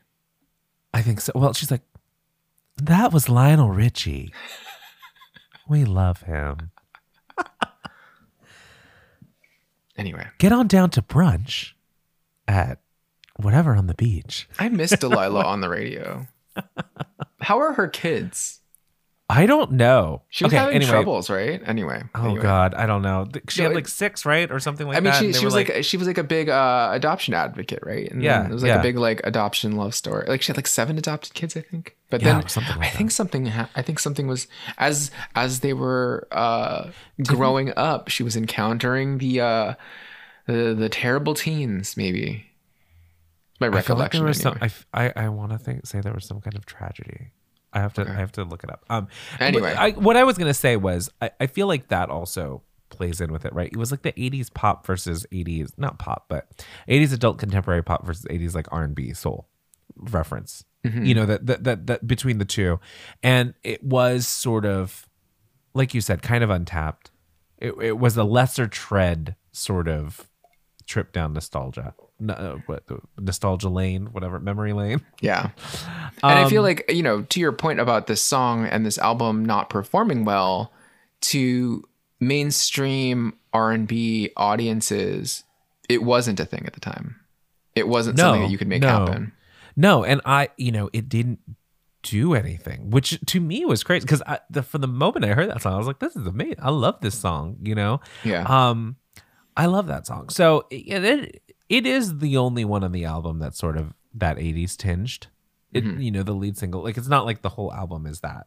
I 0.94 1.02
think 1.02 1.20
so. 1.20 1.32
Well, 1.34 1.52
she's 1.52 1.70
like 1.70 1.82
that 2.78 3.12
was 3.12 3.28
Lionel 3.28 3.70
Richie. 3.70 4.32
we 5.68 5.84
love 5.84 6.22
him. 6.22 6.70
Anyway, 9.98 10.26
Get 10.38 10.52
on 10.52 10.66
down 10.66 10.90
to 10.90 11.00
brunch 11.02 11.72
at 12.46 12.80
whatever 13.36 13.74
on 13.74 13.86
the 13.86 13.94
beach. 13.94 14.48
I 14.58 14.68
miss 14.68 14.90
Delilah 14.90 15.42
on 15.46 15.60
the 15.60 15.68
radio. 15.68 16.26
How 17.40 17.58
are 17.58 17.72
her 17.74 17.88
kids? 17.88 18.60
I 19.28 19.46
don't 19.46 19.72
know. 19.72 20.22
She 20.28 20.44
was 20.44 20.52
okay, 20.52 20.58
having 20.60 20.76
anyway. 20.76 20.90
troubles, 20.90 21.28
right? 21.28 21.60
Anyway. 21.66 22.00
Oh 22.14 22.26
anyway. 22.26 22.42
God, 22.42 22.74
I 22.74 22.86
don't 22.86 23.02
know. 23.02 23.26
She 23.48 23.60
No, 23.60 23.68
had 23.70 23.74
like 23.74 23.88
six, 23.88 24.24
right, 24.24 24.48
or 24.52 24.60
something 24.60 24.86
like 24.86 24.94
that. 24.94 24.98
I 24.98 25.20
mean, 25.20 25.30
that. 25.32 25.34
she, 25.34 25.40
she 25.40 25.44
was 25.44 25.52
like, 25.52 25.82
she 25.82 25.96
was 25.96 26.06
like 26.06 26.18
a 26.18 26.22
big 26.22 26.48
uh, 26.48 26.90
adoption 26.92 27.34
advocate, 27.34 27.80
right? 27.84 28.08
And 28.08 28.22
Yeah, 28.22 28.46
it 28.46 28.52
was 28.52 28.62
like 28.62 28.68
yeah. 28.70 28.78
a 28.78 28.82
big 28.82 28.96
like 28.96 29.20
adoption 29.24 29.72
love 29.74 29.96
story. 29.96 30.26
Like 30.28 30.42
she 30.42 30.48
had 30.48 30.56
like 30.56 30.68
seven 30.68 30.96
adopted 30.96 31.34
kids, 31.34 31.56
I 31.56 31.60
think. 31.62 31.96
But 32.08 32.22
Yeah, 32.22 32.38
then 32.38 32.48
something 32.48 32.76
like 32.76 32.86
I 32.86 32.90
think 32.96 33.10
something, 33.10 33.46
ha- 33.46 33.68
I 33.74 33.82
think 33.82 33.98
something 33.98 34.28
was 34.28 34.46
as 34.78 35.10
as 35.34 35.58
they 35.58 35.72
were 35.72 36.28
uh, 36.30 36.90
growing 37.24 37.72
up, 37.76 38.08
she 38.08 38.22
was 38.22 38.36
encountering 38.36 39.18
the 39.18 39.40
uh, 39.40 39.74
the 40.46 40.72
the 40.72 40.88
terrible 40.88 41.34
teens, 41.34 41.96
maybe. 41.96 42.46
My 43.60 43.66
I 43.66 43.70
feel 43.80 43.96
like 43.96 44.12
recollection. 44.14 44.24
was 44.24 44.38
some. 44.40 44.52
anyway. 44.62 44.70
I 44.94 45.06
I, 45.06 45.24
I 45.24 45.28
want 45.30 45.50
to 45.50 45.58
think 45.58 45.84
say 45.84 46.00
there 46.00 46.12
was 46.14 46.26
some 46.26 46.40
kind 46.40 46.54
of 46.54 46.64
tragedy. 46.64 47.32
I 47.76 47.80
have 47.80 47.92
to 47.94 48.02
Okay. 48.02 48.10
I 48.10 48.14
have 48.14 48.32
to 48.32 48.44
look 48.44 48.64
it 48.64 48.70
up. 48.70 48.84
Um. 48.88 49.08
Anyway. 49.38 49.74
I, 49.74 49.90
what 49.90 50.16
I 50.16 50.24
was 50.24 50.38
gonna 50.38 50.54
say 50.54 50.76
was 50.76 51.10
I, 51.20 51.30
I 51.40 51.46
feel 51.46 51.66
like 51.66 51.88
that 51.88 52.08
also 52.08 52.62
plays 52.88 53.20
in 53.20 53.32
with 53.32 53.44
it, 53.44 53.52
right? 53.52 53.70
It 53.70 53.76
was 53.76 53.90
like 53.90 54.02
the 54.02 54.12
'80s 54.12 54.52
pop 54.52 54.86
versus 54.86 55.26
'80s 55.32 55.72
not 55.76 55.98
pop, 55.98 56.26
but 56.28 56.64
'80s 56.88 57.12
adult 57.12 57.38
contemporary 57.38 57.82
pop 57.82 58.06
versus 58.06 58.24
'80s 58.24 58.54
like 58.54 58.66
R&B 58.72 59.12
soul 59.12 59.48
reference. 59.96 60.64
You 61.04 61.14
know 61.14 61.26
that, 61.26 61.46
that 61.46 61.64
that 61.64 61.86
that 61.88 62.06
between 62.06 62.38
the 62.38 62.44
two, 62.44 62.78
and 63.22 63.54
it 63.64 63.82
was 63.82 64.26
sort 64.26 64.64
of 64.64 65.06
like 65.74 65.94
you 65.94 66.00
said, 66.00 66.22
kind 66.22 66.42
of 66.42 66.50
untapped. 66.50 67.10
It, 67.58 67.74
it 67.82 67.98
was 67.98 68.16
a 68.16 68.24
lesser 68.24 68.66
tread 68.66 69.36
sort 69.52 69.88
of 69.88 70.28
trip 70.86 71.12
down 71.12 71.32
nostalgia, 71.32 71.94
no, 72.20 72.34
uh, 72.34 72.56
what 72.66 72.84
nostalgia 73.18 73.68
lane, 73.68 74.06
whatever 74.06 74.38
memory 74.40 74.72
lane. 74.72 75.00
Yeah. 75.20 75.50
And 76.22 76.38
I 76.38 76.48
feel 76.48 76.60
Um, 76.62 76.66
like, 76.66 76.84
you 76.90 77.02
know, 77.02 77.22
to 77.22 77.40
your 77.40 77.52
point 77.52 77.80
about 77.80 78.06
this 78.06 78.22
song 78.22 78.66
and 78.66 78.86
this 78.86 78.98
album 78.98 79.44
not 79.44 79.68
performing 79.68 80.24
well 80.24 80.72
to 81.22 81.82
mainstream 82.20 83.34
R&B 83.52 84.30
audiences, 84.36 85.44
it 85.88 86.02
wasn't 86.02 86.38
a 86.40 86.44
thing 86.44 86.64
at 86.66 86.72
the 86.74 86.80
time. 86.80 87.16
It 87.74 87.88
wasn't 87.88 88.18
something 88.18 88.42
that 88.42 88.50
you 88.50 88.58
could 88.58 88.68
make 88.68 88.82
no. 88.82 88.88
happen. 88.88 89.32
No, 89.76 90.04
and 90.04 90.20
I, 90.24 90.48
you 90.56 90.72
know, 90.72 90.88
it 90.92 91.08
didn't 91.08 91.40
do 92.02 92.34
anything, 92.34 92.90
which 92.90 93.18
to 93.26 93.40
me 93.40 93.64
was 93.66 93.82
crazy 93.82 94.04
because 94.04 94.22
the, 94.48 94.62
from 94.62 94.80
the 94.80 94.86
moment 94.86 95.24
I 95.24 95.28
heard 95.34 95.50
that 95.50 95.60
song, 95.60 95.74
I 95.74 95.78
was 95.78 95.86
like, 95.86 95.98
"This 95.98 96.16
is 96.16 96.26
amazing! 96.26 96.56
I 96.62 96.70
love 96.70 97.00
this 97.02 97.18
song." 97.18 97.58
You 97.62 97.74
know, 97.74 98.00
Yeah. 98.24 98.44
um, 98.44 98.96
I 99.56 99.66
love 99.66 99.86
that 99.86 100.06
song. 100.06 100.28
So 100.28 100.66
it, 100.70 101.04
it 101.04 101.42
it 101.68 101.86
is 101.86 102.18
the 102.18 102.36
only 102.36 102.64
one 102.64 102.84
on 102.84 102.92
the 102.92 103.04
album 103.04 103.38
that's 103.38 103.58
sort 103.58 103.76
of 103.76 103.94
that 104.14 104.36
'80s 104.36 104.76
tinged. 104.76 105.28
It, 105.72 105.84
you 105.84 106.10
know, 106.10 106.22
the 106.22 106.32
lead 106.32 106.56
single, 106.56 106.82
like 106.82 106.96
it's 106.96 107.08
not 107.08 107.26
like 107.26 107.42
the 107.42 107.50
whole 107.50 107.72
album 107.72 108.06
is 108.06 108.20
that, 108.20 108.46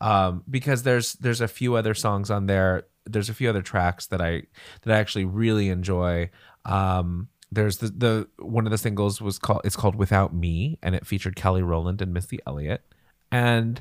um, 0.00 0.42
because 0.50 0.82
there's 0.82 1.14
there's 1.14 1.40
a 1.40 1.48
few 1.48 1.74
other 1.74 1.94
songs 1.94 2.30
on 2.30 2.46
there. 2.46 2.84
There's 3.06 3.30
a 3.30 3.34
few 3.34 3.48
other 3.48 3.62
tracks 3.62 4.06
that 4.08 4.20
I 4.20 4.42
that 4.82 4.94
I 4.94 4.98
actually 4.98 5.24
really 5.24 5.68
enjoy. 5.68 6.30
Um, 6.64 7.28
there's 7.50 7.78
the 7.78 7.88
the 7.88 8.28
one 8.38 8.66
of 8.66 8.72
the 8.72 8.78
singles 8.78 9.22
was 9.22 9.38
called 9.38 9.62
it's 9.64 9.76
called 9.76 9.96
Without 9.96 10.34
Me, 10.34 10.78
and 10.82 10.94
it 10.94 11.06
featured 11.06 11.36
Kelly 11.36 11.62
Rowland 11.62 12.02
and 12.02 12.12
Missy 12.12 12.40
Elliott, 12.46 12.82
and 13.30 13.80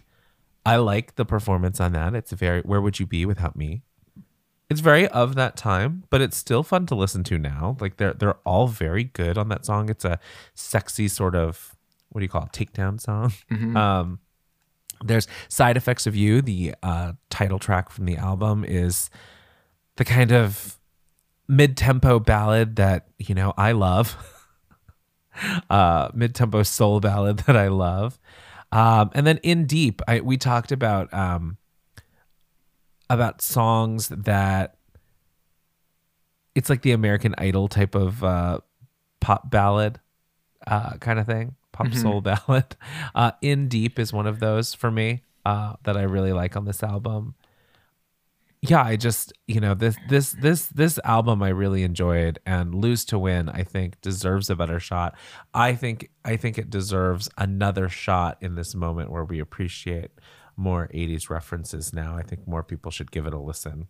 I 0.65 0.77
like 0.77 1.15
the 1.15 1.25
performance 1.25 1.79
on 1.79 1.91
that. 1.93 2.15
It's 2.15 2.31
very 2.31 2.61
Where 2.61 2.81
Would 2.81 2.99
You 2.99 3.05
Be 3.05 3.25
Without 3.25 3.55
Me? 3.55 3.81
It's 4.69 4.81
very 4.81 5.07
of 5.09 5.35
that 5.35 5.55
time, 5.57 6.03
but 6.09 6.21
it's 6.21 6.35
still 6.35 6.63
fun 6.63 6.87
to 6.87 6.95
listen 6.95 7.23
to 7.25 7.37
now. 7.37 7.77
Like 7.79 7.97
they're 7.97 8.13
they're 8.13 8.39
all 8.45 8.67
very 8.67 9.03
good 9.03 9.37
on 9.37 9.49
that 9.49 9.65
song. 9.65 9.89
It's 9.89 10.05
a 10.05 10.19
sexy 10.55 11.07
sort 11.07 11.35
of 11.35 11.75
what 12.09 12.19
do 12.19 12.25
you 12.25 12.29
call 12.29 12.43
it? 12.43 12.51
Takedown 12.51 12.99
song. 12.99 13.33
Um 13.77 14.19
there's 15.03 15.27
Side 15.49 15.77
Effects 15.77 16.07
of 16.07 16.15
You, 16.15 16.41
the 16.41 16.73
uh, 16.81 17.13
title 17.29 17.59
track 17.59 17.89
from 17.89 18.05
the 18.05 18.15
album 18.15 18.63
is 18.65 19.09
the 19.97 20.05
kind 20.05 20.31
of 20.31 20.79
mid-tempo 21.49 22.17
ballad 22.19 22.77
that, 22.77 23.07
you 23.19 23.35
know, 23.35 23.53
I 23.57 23.73
love. 23.73 24.17
uh 25.69 26.09
mid-tempo 26.13 26.63
soul 26.63 26.99
ballad 27.01 27.37
that 27.45 27.57
I 27.57 27.67
love. 27.67 28.17
Um 28.71 29.11
and 29.13 29.27
then 29.27 29.37
In 29.43 29.67
Deep, 29.67 30.01
I 30.07 30.21
we 30.21 30.37
talked 30.37 30.71
about 30.71 31.13
um 31.13 31.57
about 33.09 33.41
songs 33.41 34.09
that 34.09 34.77
it's 36.55 36.69
like 36.69 36.81
the 36.81 36.91
American 36.93 37.35
Idol 37.37 37.67
type 37.67 37.95
of 37.95 38.23
uh, 38.23 38.59
pop 39.19 39.49
ballad 39.49 39.99
uh, 40.65 40.93
kind 40.97 41.19
of 41.19 41.25
thing, 41.25 41.55
pop 41.71 41.93
soul 41.93 42.21
ballad. 42.21 42.75
Uh, 43.13 43.31
In 43.41 43.67
Deep 43.67 43.99
is 43.99 44.13
one 44.13 44.27
of 44.27 44.39
those 44.39 44.73
for 44.73 44.89
me 44.89 45.23
uh, 45.45 45.73
that 45.83 45.97
I 45.97 46.03
really 46.03 46.33
like 46.33 46.55
on 46.55 46.65
this 46.65 46.81
album. 46.81 47.35
Yeah, 48.61 48.81
I 48.81 48.95
just 48.95 49.31
you 49.47 49.59
know 49.59 49.75
this 49.75 49.95
this 50.09 50.31
this 50.31 50.65
this 50.67 50.97
album 51.03 51.43
I 51.43 51.49
really 51.49 51.83
enjoyed, 51.83 52.39
and 52.47 52.73
Lose 52.73 53.05
to 53.05 53.19
Win 53.19 53.47
I 53.49 53.61
think 53.63 54.01
deserves 54.01 54.49
a 54.49 54.55
better 54.55 54.79
shot. 54.79 55.15
I 55.53 55.75
think 55.75 56.09
I 56.23 56.35
think 56.35 56.57
it 56.57 56.71
deserves 56.71 57.29
another 57.37 57.89
shot 57.89 58.37
in 58.41 58.55
this 58.55 58.73
moment 58.73 59.11
where 59.11 59.23
we 59.23 59.39
appreciate 59.39 60.09
more 60.57 60.89
80s 60.93 61.29
references 61.29 61.93
now. 61.93 62.15
I 62.17 62.21
think 62.23 62.47
more 62.47 62.63
people 62.63 62.91
should 62.91 63.11
give 63.11 63.25
it 63.25 63.33
a 63.33 63.39
listen. 63.39 63.87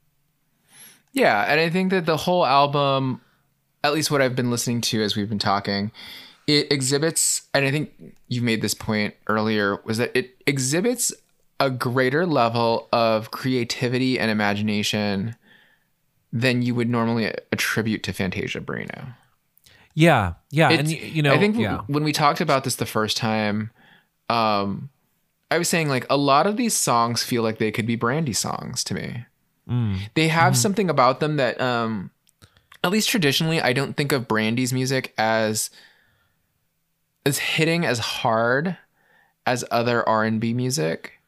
Yeah, 1.13 1.43
and 1.47 1.59
I 1.59 1.69
think 1.69 1.91
that 1.91 2.05
the 2.05 2.17
whole 2.17 2.45
album, 2.45 3.21
at 3.83 3.93
least 3.93 4.11
what 4.11 4.21
I've 4.21 4.35
been 4.35 4.51
listening 4.51 4.81
to 4.81 5.01
as 5.01 5.15
we've 5.15 5.29
been 5.29 5.39
talking, 5.39 5.91
it 6.47 6.71
exhibits, 6.71 7.43
and 7.53 7.65
I 7.65 7.71
think 7.71 7.91
you've 8.27 8.43
made 8.43 8.61
this 8.61 8.73
point 8.73 9.13
earlier, 9.27 9.77
was 9.85 9.97
that 9.97 10.11
it 10.15 10.35
exhibits 10.45 11.13
a 11.59 11.69
greater 11.69 12.25
level 12.25 12.89
of 12.91 13.31
creativity 13.31 14.19
and 14.19 14.29
imagination 14.29 15.35
than 16.33 16.61
you 16.61 16.75
would 16.75 16.89
normally 16.89 17.33
attribute 17.51 18.03
to 18.03 18.11
Fantasia 18.13 18.59
Barrino. 18.59 19.15
Yeah, 19.93 20.33
yeah, 20.51 20.69
and 20.69 20.81
It's- 20.81 21.01
y- 21.01 21.07
you 21.13 21.21
know, 21.23 21.33
I 21.33 21.39
think 21.39 21.55
yeah, 21.57 21.81
when 21.87 22.03
we 22.03 22.11
talked 22.11 22.41
about 22.41 22.65
this 22.65 22.75
the 22.75 22.85
first 22.85 23.15
time, 23.15 23.71
um, 24.27 24.89
I 25.51 25.57
was 25.57 25.69
saying 25.69 25.89
like 25.89 26.05
a 26.09 26.17
lot 26.17 26.47
of 26.47 26.57
these 26.57 26.75
songs 26.75 27.23
feel 27.23 27.43
like 27.43 27.57
they 27.59 27.71
could 27.71 27.85
be 27.85 27.95
Brandy 27.95 28.33
songs 28.33 28.83
to 28.85 28.93
me. 28.93 29.25
Mm. 29.69 29.99
They 30.13 30.27
have 30.27 30.57
something 30.57 30.89
about 30.89 31.19
them 31.19 31.37
that, 31.37 31.59
um, 31.61 32.11
at 32.83 32.91
least 32.91 33.09
traditionally, 33.09 33.61
I 33.61 33.73
don't 33.73 33.97
think 33.97 34.11
of 34.11 34.27
Brandy's 34.27 34.73
music 34.73 35.13
as 35.17 35.69
as 37.25 37.39
hitting 37.39 37.85
as 37.85 37.97
hard 37.97 38.77
as 39.47 39.65
other 39.71 40.07
R 40.07 40.23
and 40.23 40.39
B 40.39 40.53
music. 40.53 41.19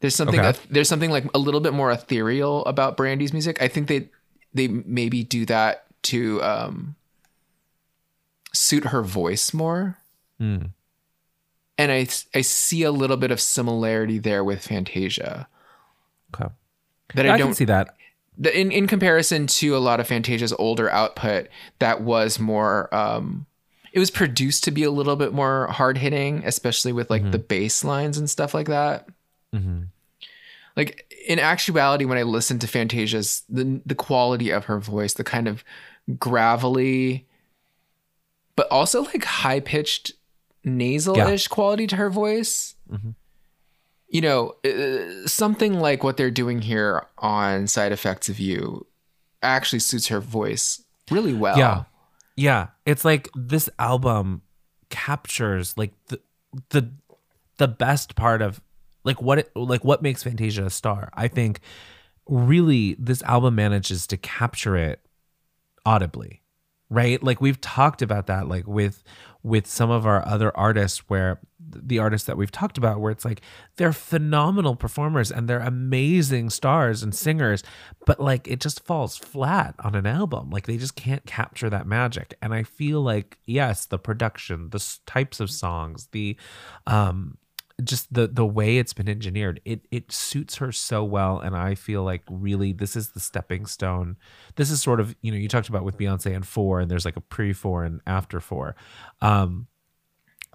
There's 0.00 0.14
something 0.14 0.40
Okay. 0.40 0.58
there's 0.68 0.88
something 0.88 1.10
like 1.10 1.24
a 1.32 1.38
little 1.38 1.60
bit 1.60 1.72
more 1.72 1.90
ethereal 1.90 2.64
about 2.66 2.96
Brandy's 2.96 3.32
music. 3.32 3.62
I 3.62 3.68
think 3.68 3.88
they 3.88 4.08
they 4.52 4.68
maybe 4.68 5.22
do 5.22 5.46
that 5.46 5.84
to 6.02 6.42
um, 6.42 6.96
suit 8.52 8.84
her 8.86 9.02
voice 9.02 9.54
more. 9.54 9.98
Mm. 10.40 10.70
And 11.82 11.90
I 11.92 12.06
I 12.38 12.42
see 12.42 12.82
a 12.84 12.90
little 12.92 13.16
bit 13.16 13.30
of 13.30 13.40
similarity 13.40 14.18
there 14.18 14.44
with 14.44 14.66
Fantasia 14.66 15.48
Okay. 16.34 16.50
that 17.14 17.26
I, 17.26 17.34
I 17.34 17.38
don't 17.38 17.54
see 17.54 17.64
that. 17.66 17.96
in 18.54 18.70
in 18.72 18.86
comparison 18.86 19.46
to 19.48 19.76
a 19.76 19.78
lot 19.78 19.98
of 20.00 20.06
Fantasia's 20.06 20.52
older 20.58 20.88
output, 20.90 21.48
that 21.80 22.02
was 22.02 22.38
more. 22.38 22.92
Um, 22.94 23.46
it 23.92 23.98
was 23.98 24.10
produced 24.10 24.64
to 24.64 24.70
be 24.70 24.84
a 24.84 24.90
little 24.90 25.16
bit 25.16 25.32
more 25.34 25.66
hard 25.66 25.98
hitting, 25.98 26.42
especially 26.46 26.92
with 26.92 27.10
like 27.10 27.30
the 27.30 27.38
bass 27.38 27.84
lines 27.84 28.16
and 28.16 28.30
stuff 28.30 28.54
like 28.54 28.68
that. 28.68 29.08
Mhm. 29.54 29.88
Like 30.76 31.12
in 31.28 31.38
actuality, 31.38 32.06
when 32.06 32.16
I 32.16 32.22
listen 32.22 32.58
to 32.60 32.66
Fantasia's 32.66 33.42
the 33.50 33.82
the 33.84 33.94
quality 33.94 34.50
of 34.50 34.64
her 34.66 34.78
voice, 34.80 35.12
the 35.14 35.24
kind 35.24 35.46
of 35.46 35.62
gravelly, 36.18 37.26
but 38.56 38.66
also 38.70 39.02
like 39.02 39.24
high 39.24 39.60
pitched 39.60 40.12
nasal-ish 40.64 41.48
quality 41.48 41.86
to 41.88 41.96
her 41.96 42.10
voice. 42.10 42.74
Mhm. 42.90 43.14
You 44.08 44.20
know, 44.20 44.54
uh, 44.64 45.26
something 45.26 45.80
like 45.80 46.04
what 46.04 46.16
they're 46.16 46.30
doing 46.30 46.60
here 46.60 47.06
on 47.18 47.66
Side 47.66 47.92
Effects 47.92 48.28
of 48.28 48.38
You 48.38 48.86
actually 49.42 49.78
suits 49.80 50.08
her 50.08 50.20
voice 50.20 50.82
really 51.10 51.32
well. 51.32 51.56
Yeah. 51.58 51.84
Yeah, 52.36 52.68
it's 52.86 53.04
like 53.04 53.28
this 53.34 53.68
album 53.78 54.42
captures 54.88 55.76
like 55.76 55.92
the 56.08 56.20
the 56.70 56.90
the 57.58 57.68
best 57.68 58.14
part 58.14 58.42
of 58.42 58.60
like 59.04 59.20
what 59.20 59.38
it 59.38 59.50
like 59.54 59.84
what 59.84 60.02
makes 60.02 60.22
Fantasia 60.22 60.66
a 60.66 60.70
star. 60.70 61.10
I 61.14 61.28
think 61.28 61.60
really 62.26 62.94
this 62.98 63.22
album 63.22 63.54
manages 63.54 64.06
to 64.08 64.16
capture 64.16 64.76
it 64.76 65.00
audibly. 65.84 66.41
Right? 66.92 67.22
Like 67.22 67.40
we've 67.40 67.60
talked 67.60 68.02
about 68.02 68.26
that 68.26 68.48
like 68.48 68.66
with 68.66 69.02
with 69.42 69.66
some 69.66 69.90
of 69.90 70.06
our 70.06 70.26
other 70.26 70.56
artists 70.56 70.98
where 71.08 71.40
the 71.58 71.98
artists 71.98 72.26
that 72.26 72.36
we've 72.36 72.52
talked 72.52 72.76
about 72.78 73.00
where 73.00 73.10
it's 73.10 73.24
like 73.24 73.40
they're 73.76 73.92
phenomenal 73.92 74.76
performers 74.76 75.32
and 75.32 75.48
they're 75.48 75.60
amazing 75.60 76.50
stars 76.50 77.02
and 77.02 77.14
singers 77.14 77.62
but 78.06 78.20
like 78.20 78.46
it 78.46 78.60
just 78.60 78.84
falls 78.84 79.16
flat 79.16 79.74
on 79.80 79.94
an 79.94 80.06
album 80.06 80.50
like 80.50 80.66
they 80.66 80.76
just 80.76 80.96
can't 80.96 81.24
capture 81.24 81.70
that 81.70 81.86
magic 81.86 82.34
and 82.42 82.52
i 82.52 82.62
feel 82.62 83.00
like 83.00 83.38
yes 83.46 83.86
the 83.86 83.98
production 83.98 84.68
the 84.70 84.96
types 85.06 85.40
of 85.40 85.50
songs 85.50 86.08
the 86.12 86.36
um 86.86 87.38
just 87.84 88.12
the 88.12 88.26
the 88.26 88.46
way 88.46 88.78
it's 88.78 88.92
been 88.92 89.08
engineered 89.08 89.60
it 89.64 89.80
it 89.90 90.10
suits 90.12 90.56
her 90.56 90.72
so 90.72 91.02
well 91.04 91.38
and 91.38 91.56
i 91.56 91.74
feel 91.74 92.02
like 92.02 92.22
really 92.30 92.72
this 92.72 92.96
is 92.96 93.10
the 93.10 93.20
stepping 93.20 93.66
stone. 93.66 94.16
This 94.56 94.70
is 94.70 94.82
sort 94.82 95.00
of 95.00 95.14
you 95.22 95.32
know 95.32 95.38
you 95.38 95.48
talked 95.48 95.68
about 95.68 95.84
with 95.84 95.98
beyonce 95.98 96.34
and 96.34 96.46
four 96.46 96.80
and 96.80 96.90
there's 96.90 97.04
like 97.04 97.16
a 97.16 97.20
pre 97.20 97.52
four 97.52 97.84
and 97.84 98.00
after 98.06 98.40
four. 98.40 98.76
Um 99.20 99.66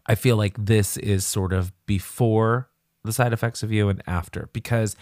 i 0.06 0.16
feel 0.16 0.38
like 0.38 0.56
this 0.58 0.98
is 0.98 1.26
sort 1.26 1.54
of 1.54 1.74
before 1.86 2.70
the 3.04 3.14
side 3.14 3.34
effects 3.34 3.64
of 3.64 3.72
you 3.72 3.90
and 3.90 4.02
after 4.08 4.50
because 4.54 4.96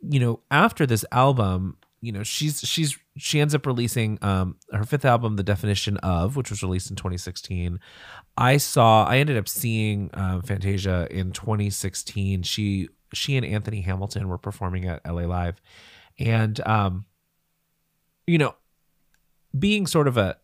you 0.00 0.20
know 0.20 0.40
after 0.50 0.86
this 0.86 1.04
album 1.12 1.76
you 2.02 2.12
know 2.12 2.22
she's 2.22 2.60
she's 2.60 2.98
she 3.16 3.40
ends 3.40 3.54
up 3.54 3.66
releasing 3.66 4.18
um 4.22 4.56
her 4.72 4.84
fifth 4.84 5.04
album 5.04 5.36
the 5.36 5.42
definition 5.42 5.96
of 5.98 6.34
which 6.36 6.48
was 6.50 6.62
released 6.62 6.88
in 6.90 6.96
2016 6.96 7.78
i 8.38 8.56
saw 8.56 9.04
i 9.04 9.18
ended 9.18 9.36
up 9.36 9.46
seeing 9.48 10.08
um, 10.14 10.40
fantasia 10.42 11.06
in 11.10 11.30
2016 11.32 12.42
she 12.42 12.88
she 13.12 13.36
and 13.36 13.44
anthony 13.44 13.82
hamilton 13.82 14.28
were 14.28 14.38
performing 14.38 14.86
at 14.86 15.04
la 15.06 15.12
live. 15.22 15.60
And 16.18 16.58
um 16.66 17.04
you 18.26 18.38
know 18.38 18.54
being 19.58 19.86
sort 19.86 20.08
of 20.08 20.16
a, 20.16 20.36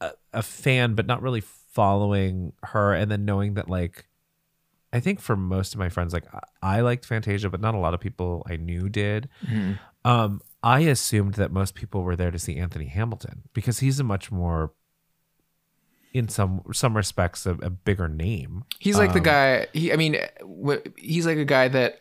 a 0.00 0.10
a 0.32 0.42
fan 0.42 0.94
but 0.94 1.06
not 1.06 1.22
really 1.22 1.42
following 1.42 2.52
her 2.62 2.92
and 2.94 3.10
then 3.10 3.24
knowing 3.24 3.54
that 3.54 3.68
like 3.68 4.06
I 4.92 5.00
think 5.00 5.20
for 5.20 5.36
most 5.36 5.74
of 5.74 5.78
my 5.80 5.90
friends, 5.90 6.14
like 6.14 6.24
I- 6.32 6.76
I 6.78 6.80
liked 6.80 7.04
Fantasia, 7.04 7.50
but 7.50 7.60
not 7.60 7.74
a 7.74 7.78
lot 7.78 7.92
of 7.92 8.00
people 8.00 8.46
I 8.48 8.56
knew 8.56 8.88
did. 8.88 9.28
Um, 10.06 10.40
I 10.62 10.80
assumed 10.80 11.34
that 11.34 11.52
most 11.52 11.74
people 11.74 12.02
were 12.02 12.16
there 12.16 12.30
to 12.30 12.38
see 12.38 12.56
Anthony 12.56 12.86
Hamilton 12.86 13.42
because 13.52 13.78
he's 13.80 14.00
a 14.00 14.04
much 14.04 14.32
more, 14.32 14.72
in 16.12 16.28
some 16.28 16.62
some 16.72 16.96
respects, 16.96 17.46
a, 17.46 17.52
a 17.62 17.70
bigger 17.70 18.08
name. 18.08 18.64
He's 18.78 18.98
like 18.98 19.12
the 19.12 19.18
Um, 19.18 19.24
guy. 19.24 19.66
He, 19.72 19.92
I 19.92 19.96
mean, 19.96 20.16
he's 20.96 21.26
like 21.26 21.38
a 21.38 21.44
guy 21.44 21.68
that 21.68 22.00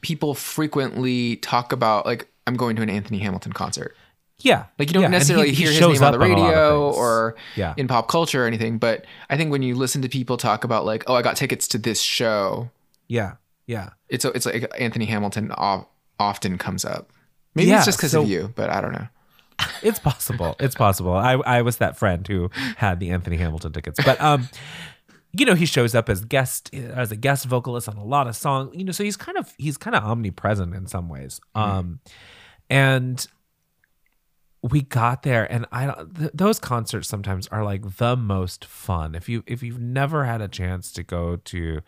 people 0.00 0.34
frequently 0.34 1.36
talk 1.36 1.72
about. 1.72 2.06
Like, 2.06 2.28
I'm 2.46 2.56
going 2.56 2.76
to 2.76 2.82
an 2.82 2.90
Anthony 2.90 3.18
Hamilton 3.18 3.52
concert. 3.52 3.96
Yeah, 4.42 4.64
Like, 4.78 4.88
you 4.88 4.94
don't 4.94 5.02
yeah, 5.02 5.08
he- 5.08 5.12
necessarily 5.12 5.48
he 5.50 5.54
hear 5.54 5.70
his 5.70 5.80
name 5.80 5.90
on 5.90 5.94
the 5.96 6.00
a 6.00 6.04
lot 6.04 6.14
of 6.14 6.20
radio 6.22 6.88
things. 6.88 6.96
or 6.98 7.36
yeah, 7.56 7.74
in 7.76 7.88
pop 7.88 8.08
culture 8.08 8.44
or 8.44 8.46
anything. 8.46 8.78
But 8.78 9.04
I 9.28 9.36
think 9.36 9.50
when 9.50 9.60
you 9.62 9.74
listen 9.74 10.00
to 10.02 10.08
people 10.08 10.38
talk 10.38 10.64
about 10.64 10.86
like, 10.86 11.04
oh, 11.08 11.14
I 11.14 11.20
got 11.20 11.36
tickets 11.36 11.68
to 11.68 11.78
this 11.78 12.00
show, 12.00 12.70
yeah, 13.06 13.34
yeah. 13.66 13.90
it's 14.08 14.24
it's 14.24 14.46
like 14.46 14.70
Anthony 14.78 15.04
Hamilton 15.04 15.52
often 16.18 16.56
comes 16.56 16.86
up. 16.86 17.10
Maybe 17.54 17.68
Yeah, 17.70 17.78
it's 17.78 17.86
just 17.86 17.98
because 17.98 18.12
so- 18.12 18.22
of 18.22 18.28
you, 18.28 18.52
but 18.54 18.70
I 18.70 18.80
don't 18.80 18.92
know. 18.92 19.08
It's 19.82 19.98
possible. 19.98 20.56
It's 20.60 20.74
possible. 20.74 21.12
I 21.14 21.32
I 21.34 21.62
was 21.62 21.76
that 21.78 21.96
friend 21.96 22.26
who 22.26 22.50
had 22.76 22.98
the 23.00 23.10
Anthony 23.10 23.36
Hamilton 23.36 23.72
tickets, 23.72 23.98
but 24.04 24.20
um, 24.20 24.48
you 25.32 25.44
know, 25.46 25.54
he 25.54 25.64
shows 25.66 25.94
up 25.94 26.08
as 26.08 26.24
guest 26.24 26.74
as 26.74 27.12
a 27.12 27.16
guest 27.16 27.44
vocalist 27.46 27.88
on 27.88 27.96
a 27.96 28.04
lot 28.04 28.26
of 28.26 28.34
songs. 28.36 28.74
You 28.74 28.84
know, 28.84 28.92
so 28.92 29.04
he's 29.04 29.16
kind 29.16 29.36
of 29.38 29.52
he's 29.58 29.76
kind 29.76 29.94
of 29.96 30.02
omnipresent 30.04 30.74
in 30.74 30.86
some 30.86 31.08
ways. 31.08 31.40
Um, 31.54 32.00
and 32.70 33.26
we 34.62 34.82
got 34.82 35.22
there, 35.22 35.50
and 35.50 35.66
I. 35.72 36.04
Th- 36.18 36.30
those 36.34 36.58
concerts 36.58 37.08
sometimes 37.08 37.46
are 37.48 37.64
like 37.64 37.96
the 37.96 38.16
most 38.16 38.64
fun. 38.64 39.14
If 39.14 39.28
you 39.28 39.42
if 39.46 39.62
you've 39.62 39.80
never 39.80 40.24
had 40.24 40.40
a 40.42 40.48
chance 40.48 40.92
to 40.92 41.02
go 41.02 41.36
to 41.36 41.80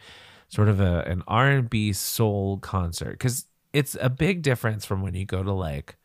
sort 0.49 0.69
of 0.69 0.81
a 0.81 1.01
an 1.07 1.23
R 1.27 1.49
and 1.49 1.69
B 1.71 1.93
soul 1.93 2.57
concert, 2.59 3.13
because 3.13 3.45
it's 3.73 3.97
a 4.01 4.11
big 4.11 4.43
difference 4.43 4.85
from 4.85 5.03
when 5.03 5.15
you 5.15 5.25
go 5.25 5.43
to 5.43 5.53
like 5.53 5.97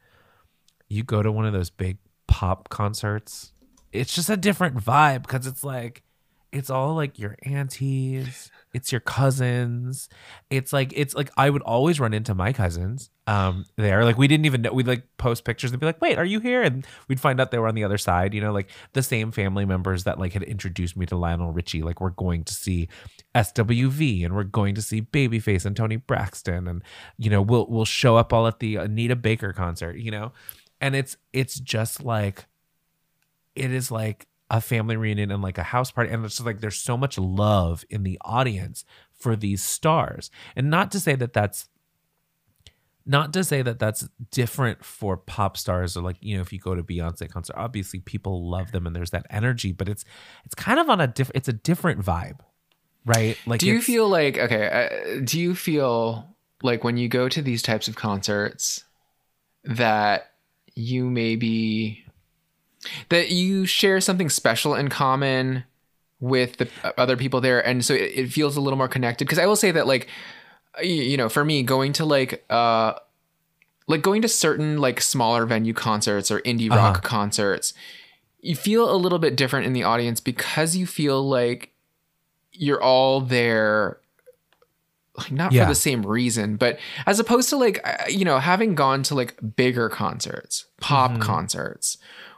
you 0.90 1.04
go 1.04 1.22
to 1.22 1.32
one 1.32 1.46
of 1.46 1.54
those 1.54 1.70
big 1.70 1.98
pop 2.28 2.70
concerts, 2.70 3.54
it's 3.92 4.14
just 4.14 4.30
a 4.30 4.38
different 4.38 4.78
vibe 4.78 5.24
because 5.24 5.48
it's 5.48 5.64
like 5.64 6.04
it's 6.58 6.70
all 6.70 6.96
like 6.96 7.20
your 7.20 7.36
aunties, 7.44 8.52
it's 8.74 8.92
your 8.92 9.02
cousins. 9.02 10.10
It's 10.50 10.74
like 10.74 10.92
it's 10.96 11.14
like 11.14 11.30
I 11.38 11.50
would 11.50 11.62
always 11.62 12.00
run 12.00 12.14
into 12.14 12.34
my 12.34 12.54
cousins 12.54 13.10
um 13.28 13.66
there. 13.76 14.04
Like 14.04 14.18
we 14.18 14.28
didn't 14.28 14.46
even 14.46 14.62
know 14.62 14.74
we'd 14.74 14.88
like 14.88 15.04
post 15.18 15.46
pictures 15.46 15.72
and 15.72 15.80
be 15.80 15.86
like, 15.86 16.02
"Wait, 16.02 16.18
are 16.18 16.26
you 16.26 16.40
here?" 16.40 16.62
and 16.64 16.86
we'd 17.08 17.20
find 17.20 17.40
out 17.40 17.52
they 17.52 17.60
were 17.60 17.68
on 17.68 17.76
the 17.76 17.84
other 17.84 17.98
side, 17.98 18.34
you 18.34 18.42
know, 18.42 18.52
like 18.52 18.70
the 18.94 19.04
same 19.04 19.32
family 19.32 19.66
members 19.66 20.04
that 20.06 20.20
like 20.20 20.34
had 20.34 20.44
introduced 20.44 20.98
me 20.98 21.06
to 21.06 21.16
Lionel 21.16 21.52
Richie. 21.52 21.84
Like 21.84 22.02
we're 22.02 22.10
going 22.10 22.44
to 22.46 22.54
see 22.54 22.88
SWV 23.36 24.26
and 24.26 24.36
we're 24.36 24.44
going 24.44 24.76
to 24.76 24.82
see 24.82 25.02
Babyface 25.02 25.66
and 25.66 25.76
Toni 25.76 25.98
Braxton 25.98 26.68
and 26.68 26.84
you 27.18 27.30
know, 27.30 27.42
we'll 27.42 27.68
we'll 27.68 27.86
show 27.86 28.18
up 28.18 28.34
all 28.34 28.48
at 28.48 28.60
the 28.60 28.78
Anita 28.78 29.16
Baker 29.16 29.54
concert, 29.54 29.98
you 29.98 30.12
know 30.12 30.32
and 30.82 30.96
it's 30.96 31.18
it's 31.34 31.60
just 31.60 32.04
like 32.04 32.46
it 33.56 33.72
is 33.72 33.92
like 33.92 34.28
a 34.50 34.62
family 34.62 34.96
reunion 34.96 35.32
and 35.32 35.42
like 35.42 35.58
a 35.58 35.64
house 35.64 35.92
party 35.92 36.10
and 36.10 36.24
it's 36.24 36.36
just 36.36 36.46
like 36.46 36.62
there's 36.62 36.78
so 36.78 36.98
much 36.98 37.18
love 37.18 37.84
in 37.90 38.04
the 38.04 38.18
audience 38.24 38.86
for 39.14 39.36
these 39.36 39.62
stars 39.62 40.32
and 40.56 40.70
not 40.70 40.92
to 40.92 41.00
say 41.00 41.16
that 41.16 41.34
that's 41.34 41.68
not 43.06 43.32
to 43.34 43.44
say 43.44 43.62
that 43.62 43.80
that's 43.80 44.08
different 44.32 44.84
for 44.84 45.18
pop 45.18 45.58
stars 45.58 45.98
or 45.98 46.02
like 46.02 46.18
you 46.22 46.36
know 46.36 46.42
if 46.42 46.54
you 46.54 46.60
go 46.60 46.76
to 46.76 46.84
Beyonce 46.84 47.30
concert 47.30 47.56
obviously 47.58 48.00
people 48.00 48.50
love 48.50 48.72
them 48.72 48.88
and 48.88 48.96
there's 48.96 49.12
that 49.12 49.26
energy 49.30 49.72
but 49.72 49.90
it's 49.90 50.06
it's 50.46 50.56
kind 50.56 50.80
of 50.80 50.90
on 50.90 51.02
a 51.02 51.08
different 51.08 51.36
it's 51.36 51.50
a 51.50 51.54
different 51.54 52.02
vibe 52.02 52.40
right 53.06 53.38
like 53.46 53.60
do 53.60 53.68
you 53.68 53.82
feel 53.82 54.08
like 54.08 54.38
okay? 54.38 55.18
Uh, 55.18 55.22
do 55.24 55.40
you 55.40 55.56
feel 55.56 56.36
like 56.62 56.84
when 56.84 56.98
you 56.98 57.08
go 57.08 57.30
to 57.30 57.42
these 57.42 57.62
types 57.62 57.88
of 57.88 57.96
concerts 57.96 58.84
that 59.64 60.32
you 60.76 61.10
maybe 61.10 62.06
that 63.10 63.30
you 63.32 63.66
share 63.66 64.00
something 64.02 64.30
special 64.30 64.76
in 64.76 64.88
common 64.90 65.64
with 66.20 66.58
the 66.58 66.68
other 66.98 67.16
people 67.18 67.42
there, 67.42 67.66
and 67.66 67.84
so 67.86 67.94
it, 67.94 68.12
it 68.16 68.28
feels 68.32 68.58
a 68.58 68.62
little 68.62 68.78
more 68.78 68.88
connected? 68.88 69.26
Because 69.26 69.40
I 69.40 69.46
will 69.46 69.56
say 69.56 69.72
that 69.72 69.88
like 69.88 70.08
you 70.84 71.18
know, 71.18 71.28
for 71.30 71.44
me, 71.44 71.64
going 71.64 71.94
to 71.94 72.06
like 72.06 72.46
uh 72.50 72.94
like 73.88 74.02
going 74.02 74.22
to 74.22 74.28
certain 74.28 74.78
like 74.80 75.00
smaller 75.02 75.46
venue 75.46 75.74
concerts 75.74 76.30
or 76.30 76.40
indie 76.42 76.70
rock 76.70 76.98
Uh-huh. 76.98 77.02
concerts, 77.08 77.74
you 78.42 78.56
feel 78.56 78.94
a 78.94 78.98
little 78.98 79.18
bit 79.20 79.36
different 79.36 79.66
in 79.66 79.74
the 79.74 79.84
audience 79.84 80.20
because 80.20 80.76
you 80.76 80.86
feel 80.86 81.28
like 81.28 81.72
you're 82.52 82.82
all 82.82 83.22
there 83.22 84.00
like 85.18 85.32
not 85.32 85.52
Yeah. 85.52 85.64
for 85.64 85.70
the 85.70 85.76
same 85.76 86.06
reason 86.06 86.58
but 86.58 86.78
as 87.06 87.20
opposed 87.20 87.50
to 87.50 87.58
like 87.58 87.80
uh, 87.84 88.06
you 88.10 88.24
know 88.26 88.38
having 88.40 88.76
gone 88.76 89.04
to 89.04 89.16
like 89.16 89.36
bigger 89.56 89.90
concerts 89.90 90.66
pop 90.80 91.12
Mhm. 91.14 91.22
concerts 91.22 91.98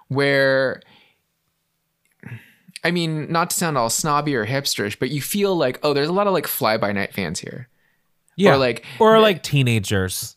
where 0.09 0.81
I 2.83 2.91
mean, 2.91 3.31
not 3.31 3.49
to 3.49 3.55
sound 3.55 3.77
all 3.77 3.89
snobby 3.89 4.35
or 4.35 4.45
hipsterish, 4.45 4.99
but 4.99 5.09
you 5.09 5.21
feel 5.21 5.55
like, 5.55 5.79
oh, 5.83 5.93
there's 5.93 6.07
a 6.09 6.13
lot 6.13 6.27
of 6.27 6.33
like 6.33 6.47
fly 6.47 6.77
by 6.77 6.91
night 6.91 7.13
fans 7.13 7.39
here. 7.39 7.67
yeah 8.35 8.53
Or 8.53 8.57
like, 8.57 8.85
or 8.99 9.19
like 9.19 9.43
teenagers 9.43 10.35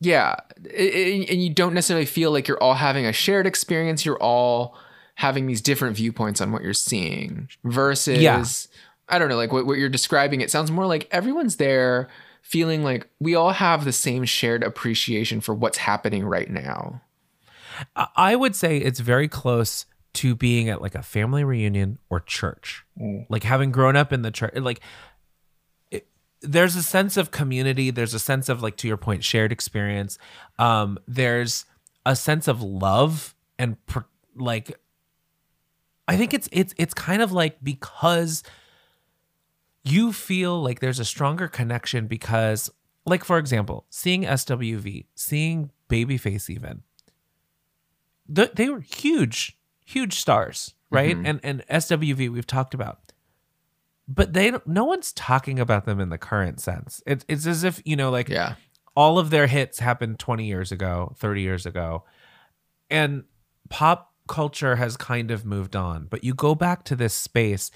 yeah. 0.00 0.36
And 0.56 1.42
you 1.42 1.50
don't 1.50 1.74
necessarily 1.74 2.06
feel 2.06 2.30
like 2.30 2.46
you're 2.46 2.62
all 2.62 2.74
having 2.74 3.06
a 3.06 3.12
shared 3.12 3.46
experience. 3.46 4.04
You're 4.04 4.22
all 4.22 4.76
having 5.14 5.46
these 5.46 5.60
different 5.60 5.96
viewpoints 5.96 6.40
on 6.40 6.52
what 6.52 6.62
you're 6.62 6.72
seeing 6.74 7.48
versus, 7.64 8.20
Yeah. 8.20 8.44
I 9.08 9.18
don't 9.18 9.28
know, 9.28 9.36
like 9.36 9.52
what, 9.52 9.66
what 9.66 9.78
you're 9.78 9.88
describing. 9.88 10.40
It 10.40 10.50
sounds 10.50 10.70
more 10.70 10.86
like 10.86 11.08
everyone's 11.10 11.56
there 11.56 12.08
feeling 12.42 12.82
like 12.82 13.08
we 13.20 13.34
all 13.34 13.52
have 13.52 13.84
the 13.84 13.92
same 13.92 14.24
shared 14.24 14.62
appreciation 14.62 15.40
for 15.40 15.54
what's 15.54 15.78
happening 15.78 16.24
right 16.24 16.50
now. 16.50 17.00
I- 17.96 18.36
would 18.36 18.54
say 18.56 18.78
it's 18.78 19.00
very 19.00 19.28
close 19.28 19.86
to 20.14 20.34
being 20.34 20.68
at 20.68 20.80
like 20.80 20.94
a 20.94 21.02
family 21.02 21.42
reunion 21.44 21.98
or 22.08 22.20
church. 22.20 22.84
Like 23.28 23.42
having 23.42 23.72
grown 23.72 23.96
up 23.96 24.12
in 24.12 24.22
the 24.22 24.30
church, 24.30 24.54
like 24.56 24.80
it, 25.90 26.06
there's 26.40 26.76
a 26.76 26.82
sense 26.82 27.16
of 27.16 27.30
community. 27.30 27.90
There's 27.90 28.14
a 28.14 28.18
sense 28.20 28.48
of 28.48 28.62
like 28.62 28.76
to 28.78 28.88
your 28.88 28.96
point, 28.96 29.24
shared 29.24 29.50
experience. 29.50 30.18
Um, 30.58 30.98
there's 31.08 31.64
a 32.06 32.14
sense 32.14 32.46
of 32.48 32.62
love 32.62 33.34
and 33.58 33.84
pr- 33.86 34.00
like 34.36 34.78
I 36.06 36.16
think 36.16 36.34
it's 36.34 36.48
it's 36.52 36.74
it's 36.76 36.94
kind 36.94 37.22
of 37.22 37.32
like 37.32 37.62
because 37.64 38.42
you 39.84 40.12
feel 40.12 40.62
like 40.62 40.80
there's 40.80 40.98
a 41.00 41.04
stronger 41.04 41.48
connection 41.48 42.06
because 42.06 42.70
like 43.06 43.24
for 43.24 43.38
example, 43.38 43.86
seeing 43.90 44.22
SWV, 44.24 45.06
seeing 45.14 45.70
Babyface 45.88 46.48
even 46.50 46.82
th- 48.32 48.52
they 48.54 48.68
were 48.68 48.80
huge, 48.80 49.58
huge 49.84 50.14
stars, 50.14 50.74
right? 50.90 51.16
Mhm. 51.16 51.26
And 51.28 51.40
and 51.42 51.64
SWV 51.68 52.28
we've 52.30 52.46
talked 52.46 52.74
about, 52.74 53.12
but 54.06 54.32
they 54.32 54.52
no 54.66 54.84
one's 54.84 55.12
talking 55.12 55.58
about 55.58 55.84
them 55.84 56.00
in 56.00 56.08
the 56.10 56.18
current 56.18 56.60
sense. 56.60 57.02
It's 57.06 57.24
it's 57.28 57.46
as 57.46 57.64
if 57.64 57.80
you 57.84 57.96
know, 57.96 58.10
like 58.10 58.28
Yeah. 58.28 58.54
all 58.96 59.18
of 59.18 59.30
their 59.30 59.46
hits 59.46 59.78
happened 59.80 60.18
20 60.18 60.46
years 60.46 60.70
ago, 60.72 61.14
30 61.18 61.42
years 61.42 61.66
ago, 61.66 62.04
and 62.90 63.24
pop 63.70 64.12
culture 64.28 64.76
has 64.76 64.96
kind 64.96 65.30
of 65.30 65.44
moved 65.44 65.76
on. 65.76 66.06
But 66.06 66.24
you 66.24 66.34
go 66.34 66.54
back 66.54 66.84
to 66.84 66.96
this 66.96 67.14
space, 67.14 67.70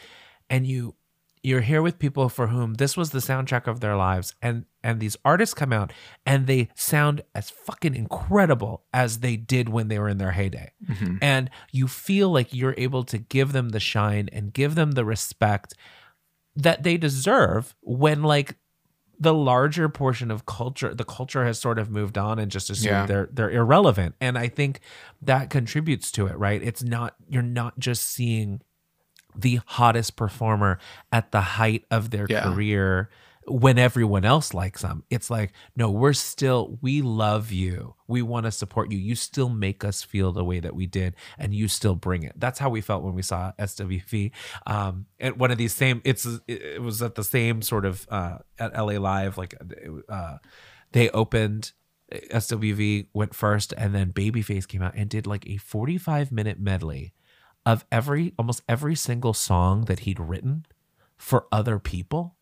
and 0.49 0.67
you 0.67 0.95
you're 1.43 1.61
here 1.61 1.83
with 1.83 1.99
people 1.99 2.29
for 2.29 2.49
whom 2.49 2.75
this 2.75 2.97
was 2.97 3.11
the 3.11 3.19
soundtrack 3.19 3.67
of 3.67 3.81
their 3.81 3.97
lives 3.97 4.35
and 4.43 4.65
and 4.83 5.01
these 5.01 5.17
artists 5.25 5.55
come 5.55 5.73
out 5.73 5.93
and 6.25 6.47
they 6.47 6.69
sound 6.75 7.21
as 7.35 7.51
fucking 7.51 7.95
incredible 7.95 8.85
as 8.93 9.19
they 9.21 9.37
did 9.37 9.69
when 9.69 9.89
they 9.89 9.99
were 9.99 10.09
in 10.09 10.19
their 10.19 10.33
heyday 10.33 10.73
Mhm. 10.89 11.19
and 11.23 11.51
you 11.73 11.87
feel 11.89 12.31
like 12.31 12.53
you're 12.55 12.75
able 12.79 13.05
to 13.05 13.19
give 13.19 13.53
them 13.53 13.71
the 13.71 13.81
shine 13.81 14.29
and 14.33 14.53
give 14.53 14.75
them 14.75 14.93
the 14.93 15.05
respect 15.05 15.75
that 16.57 16.83
they 16.83 16.97
deserve 16.97 17.75
when 17.83 18.23
like 18.23 18.57
the 19.21 19.35
larger 19.35 19.89
portion 19.89 20.31
of 20.31 20.47
culture 20.47 20.95
the 20.95 21.05
culture 21.05 21.45
has 21.45 21.59
sort 21.59 21.79
of 21.79 21.91
moved 21.91 22.17
on 22.17 22.39
and 22.39 22.51
just 22.53 22.71
assumed 22.71 22.87
Yeah. 22.93 23.07
they're 23.07 23.29
they're 23.33 23.51
irrelevant 23.51 24.15
and 24.21 24.39
i 24.39 24.47
think 24.49 24.81
that 25.23 25.51
contributes 25.51 26.13
to 26.13 26.27
it 26.27 26.39
right 26.39 26.63
it's 26.63 26.85
not 26.85 27.17
you're 27.29 27.43
not 27.43 27.79
just 27.81 28.05
seeing 28.05 28.61
the 29.37 29.61
hottest 29.67 30.17
performer 30.17 30.79
at 31.13 31.33
the 31.33 31.41
height 31.41 31.85
of 31.91 32.11
their 32.11 32.27
Yeah. 32.29 32.43
career 32.43 33.11
when 33.51 33.79
everyone 33.79 34.27
else 34.27 34.53
likes 34.53 34.83
them. 34.83 35.03
It's 35.09 35.31
like, 35.31 35.53
no, 35.75 35.91
we're 35.91 36.13
still, 36.13 36.77
we 36.83 37.01
love 37.01 37.51
you. 37.51 37.95
We 38.07 38.21
want 38.21 38.45
to 38.45 38.53
support 38.53 38.91
you. 38.93 38.99
You 38.99 39.15
still 39.15 39.49
make 39.49 39.85
us 39.85 40.03
feel 40.03 40.33
the 40.33 40.45
way 40.45 40.61
that 40.61 40.75
we 40.75 40.87
did, 40.87 41.17
and 41.39 41.55
you 41.55 41.67
still 41.67 41.95
bring 41.95 42.25
it. 42.25 42.33
That's 42.37 42.59
how 42.59 42.69
we 42.69 42.83
felt 42.83 43.03
when 43.03 43.15
we 43.15 43.23
saw 43.23 43.53
SWV. 43.59 44.33
Um, 44.67 45.07
at 45.19 45.39
one 45.39 45.51
of 45.51 45.57
these 45.57 45.75
same, 45.75 46.03
it's 46.05 46.27
it 46.47 46.83
was 46.83 47.01
at 47.01 47.15
the 47.15 47.25
same 47.25 47.63
sort 47.63 47.87
of 47.87 48.07
uh, 48.11 48.39
at 48.59 48.75
LA 48.77 48.99
Live, 48.99 49.39
like 49.39 49.55
uh, 50.11 50.39
they 50.93 51.09
opened. 51.11 51.73
SWV 52.13 53.07
went 53.13 53.35
first, 53.35 53.73
and 53.77 53.95
then 53.95 54.13
Babyface 54.13 54.67
came 54.69 54.83
out 54.83 54.95
and 54.95 55.09
did 55.09 55.27
like 55.27 55.47
a 55.49 55.57
45 55.59 56.33
minute 56.33 56.59
medley 56.59 57.13
of 57.69 57.85
every 57.93 58.33
almost 58.39 58.63
every 58.67 58.95
single 58.95 59.35
song 59.35 59.85
that 59.85 60.01
he'd 60.01 60.19
written 60.19 60.65
for 61.19 61.47
other 61.53 61.79
people. 61.79 62.35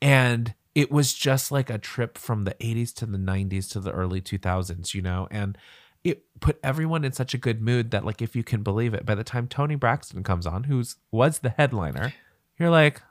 And 0.00 0.54
it 0.74 0.90
was 0.90 1.12
just 1.12 1.52
like 1.52 1.68
a 1.68 1.76
trip 1.76 2.16
from 2.16 2.44
the 2.44 2.54
80s 2.54 2.94
to 2.94 3.04
the 3.06 3.18
90s 3.18 3.70
to 3.72 3.80
the 3.80 3.90
early 3.90 4.22
2000s 4.22 4.94
you 4.94 5.02
know? 5.02 5.28
And 5.30 5.58
it 6.02 6.24
put 6.40 6.58
everyone 6.62 7.04
in 7.04 7.12
such 7.12 7.34
a 7.34 7.38
good 7.38 7.60
mood 7.60 7.90
that 7.90 8.06
like 8.06 8.22
if 8.22 8.34
you 8.34 8.42
can 8.42 8.62
believe 8.62 8.94
it 8.94 9.04
by 9.04 9.14
the 9.14 9.24
time 9.24 9.48
toni 9.48 9.74
braxton 9.74 10.22
comes 10.22 10.46
on 10.46 10.64
who's 10.64 10.94
was 11.10 11.40
the 11.40 11.50
headliner 11.50 12.14
you're 12.56 12.70
like 12.70 13.02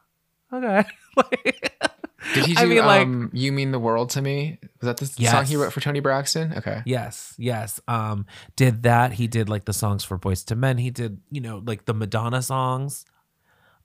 okay 0.51 0.85
did 2.33 2.45
he 2.45 2.53
do 2.53 2.61
I 2.61 2.65
mean, 2.65 2.79
um, 2.79 3.21
like, 3.21 3.29
you 3.33 3.51
mean 3.51 3.71
the 3.71 3.79
world 3.79 4.09
to 4.11 4.21
me 4.21 4.59
was 4.81 4.87
that 4.87 4.97
the 4.97 5.21
yes. 5.21 5.31
song 5.31 5.45
he 5.45 5.55
wrote 5.55 5.73
for 5.73 5.81
toni 5.81 5.99
braxton 5.99 6.53
okay 6.57 6.81
yes 6.85 7.33
yes 7.37 7.79
um 7.87 8.25
did 8.55 8.83
that 8.83 9.13
he 9.13 9.27
did 9.27 9.49
like 9.49 9.65
the 9.65 9.73
songs 9.73 10.03
for 10.03 10.17
Boyz 10.17 10.49
II 10.49 10.57
Men 10.57 10.77
he 10.77 10.89
did 10.89 11.19
you 11.31 11.41
know 11.41 11.61
like 11.65 11.85
the 11.85 11.93
madonna 11.93 12.41
songs 12.41 13.05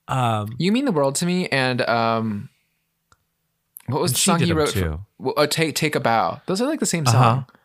um 0.09 0.55
you 0.59 0.73
mean 0.73 0.85
the 0.85 0.93
world 0.93 1.15
to 1.17 1.27
me 1.27 1.49
and 1.49 1.83
um 1.83 2.49
what 3.87 4.01
was 4.01 4.13
the 4.13 4.19
song 4.19 4.41
he 4.41 4.53
wrote? 4.53 4.71
For, 4.71 5.01
oh, 5.21 5.47
take 5.47 5.75
take 5.75 5.95
a 5.95 6.01
bow. 6.01 6.41
Those 6.47 6.61
are 6.61 6.69
like 6.69 6.81
the 6.81 6.87
same 6.87 7.07
uh-huh. 7.07 7.13
song. 7.13 7.39
Uh-huh. 7.39 7.59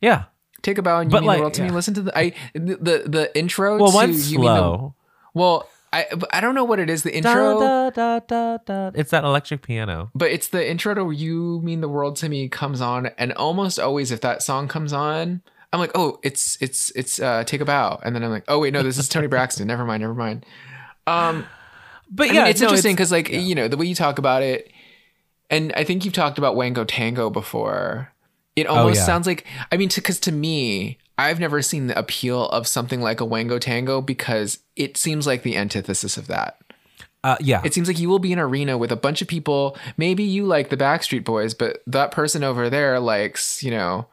Yeah. 0.00 0.24
Take 0.62 0.78
a 0.78 0.82
bow 0.82 1.00
and 1.00 1.10
you 1.10 1.12
but 1.12 1.20
mean 1.20 1.26
like, 1.26 1.36
the 1.38 1.42
world 1.42 1.54
to 1.54 1.62
yeah. 1.62 1.68
me. 1.68 1.74
Listen 1.74 1.94
to 1.94 2.02
the 2.02 2.18
I 2.18 2.34
the 2.54 2.76
the, 2.76 3.04
the 3.06 3.38
intro. 3.38 3.78
Well, 3.78 3.90
to 3.90 3.94
one's 3.94 4.30
you 4.30 4.38
slow. 4.38 4.54
Mean 4.54 4.80
the, 4.80 4.92
well, 5.34 5.68
I 5.92 6.06
I 6.32 6.40
don't 6.40 6.54
know 6.54 6.64
what 6.64 6.78
it 6.78 6.88
is. 6.88 7.02
The 7.02 7.14
intro. 7.14 7.60
Da, 7.60 7.90
da, 7.90 8.20
da, 8.20 8.58
da, 8.58 8.90
It's 8.94 9.10
that 9.10 9.24
electric 9.24 9.62
piano. 9.62 10.10
But 10.14 10.30
it's 10.30 10.48
the 10.48 10.68
intro 10.68 10.94
to 10.94 11.10
"You 11.10 11.60
Mean 11.62 11.80
the 11.80 11.88
World 11.88 12.16
to 12.16 12.28
Me" 12.28 12.48
comes 12.48 12.80
on, 12.80 13.06
and 13.18 13.32
almost 13.34 13.78
always, 13.78 14.10
if 14.10 14.20
that 14.22 14.42
song 14.42 14.68
comes 14.68 14.92
on, 14.92 15.42
I'm 15.72 15.80
like, 15.80 15.92
oh, 15.94 16.18
it's 16.22 16.56
it's 16.60 16.90
it's 16.92 17.20
uh, 17.20 17.44
"Take 17.44 17.60
a 17.60 17.64
Bow," 17.64 18.00
and 18.04 18.14
then 18.14 18.22
I'm 18.22 18.30
like, 18.30 18.44
oh 18.48 18.60
wait, 18.60 18.72
no, 18.72 18.82
this 18.82 18.98
is 18.98 19.08
Toni 19.08 19.26
Braxton. 19.28 19.66
never 19.66 19.84
mind, 19.84 20.00
never 20.00 20.14
mind. 20.14 20.46
Um, 21.06 21.46
but 22.10 22.28
yeah, 22.28 22.40
I 22.40 22.44
mean, 22.44 22.50
it's 22.50 22.60
no, 22.60 22.68
interesting 22.68 22.94
because 22.94 23.12
like 23.12 23.28
yeah. 23.28 23.38
you 23.38 23.54
know 23.54 23.68
the 23.68 23.76
way 23.76 23.86
you 23.86 23.94
talk 23.94 24.18
about 24.18 24.42
it 24.42 24.72
and 25.52 25.70
I 25.76 25.84
think 25.84 26.04
you've 26.04 26.14
talked 26.14 26.38
about 26.38 26.56
Wango 26.56 26.84
Tango 26.84 27.28
before. 27.28 28.10
It 28.56 28.66
oh, 28.66 28.74
almost 28.74 28.98
oh, 28.98 29.00
yeah. 29.00 29.06
sounds 29.06 29.26
like 29.26 29.46
I 29.70 29.76
mean, 29.76 29.88
because 29.94 30.20
to, 30.20 30.30
to 30.30 30.36
me, 30.36 30.98
I've 31.18 31.40
never 31.40 31.62
seen 31.62 31.86
the 31.86 31.98
appeal 31.98 32.48
of 32.48 32.66
something 32.66 33.00
like 33.00 33.20
a 33.20 33.24
Wango 33.24 33.58
Tango 33.58 34.00
because 34.00 34.58
it 34.76 34.96
seems 34.96 35.26
like 35.26 35.42
the 35.42 35.56
antithesis 35.56 36.16
of 36.16 36.26
that. 36.28 36.58
Uh, 37.24 37.36
yeah. 37.40 37.62
It 37.64 37.72
seems 37.72 37.86
like 37.86 38.00
you 38.00 38.08
will 38.08 38.18
be 38.18 38.32
in 38.32 38.38
an 38.38 38.44
arena 38.44 38.76
with 38.76 38.90
a 38.90 38.96
bunch 38.96 39.22
of 39.22 39.28
people. 39.28 39.78
Maybe 39.96 40.24
you 40.24 40.44
like 40.44 40.70
the 40.70 40.76
Backstreet 40.76 41.24
Boys, 41.24 41.54
but 41.54 41.82
that 41.86 42.10
person 42.10 42.42
over 42.42 42.68
there 42.68 42.98
likes, 42.98 43.62
you 43.62 43.70
know, 43.70 44.08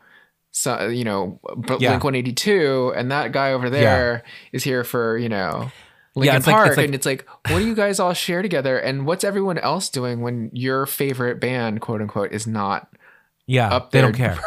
so, 0.51 0.87
you 0.87 1.03
know, 1.03 1.39
Blink 1.55 1.81
yeah. 1.81 1.91
182, 1.91 2.93
and 2.95 3.11
that 3.11 3.31
guy 3.31 3.53
over 3.53 3.69
there 3.69 4.23
yeah. 4.25 4.31
is 4.51 4.63
here 4.63 4.83
for, 4.83 5.17
you 5.17 5.29
know, 5.29 5.71
Linkin 6.15 6.41
yeah, 6.41 6.51
Park, 6.51 6.67
like, 6.69 6.77
like, 6.77 6.85
and 6.85 6.95
it's 6.95 7.05
like, 7.05 7.27
what 7.47 7.59
do 7.59 7.67
you 7.67 7.75
guys 7.75 7.99
all 7.99 8.13
share 8.13 8.41
together, 8.41 8.77
and 8.77 9.05
what's 9.05 9.23
everyone 9.23 9.57
else 9.59 9.89
doing 9.89 10.21
when 10.21 10.49
your 10.53 10.85
favorite 10.85 11.39
band, 11.39 11.81
quote 11.81 12.01
unquote, 12.01 12.31
is 12.31 12.47
not? 12.47 12.89
Yeah, 13.49 13.73
up 13.73 13.89
they 13.89 14.01
don't 14.01 14.13
care. 14.13 14.37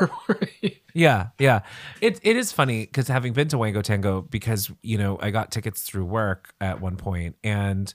yeah, 0.95 1.31
yeah. 1.41 1.63
It 2.01 2.21
it 2.23 2.37
is 2.37 2.53
funny 2.53 2.87
because 2.87 3.09
having 3.09 3.33
been 3.33 3.49
to 3.49 3.59
Wango 3.59 3.83
Tango, 3.83 4.23
because 4.23 4.71
you 4.81 4.97
know 4.97 5.19
I 5.21 5.31
got 5.31 5.51
tickets 5.51 5.83
through 5.83 6.05
work 6.05 6.55
at 6.61 6.81
one 6.81 6.97
point, 6.97 7.35
and 7.43 7.93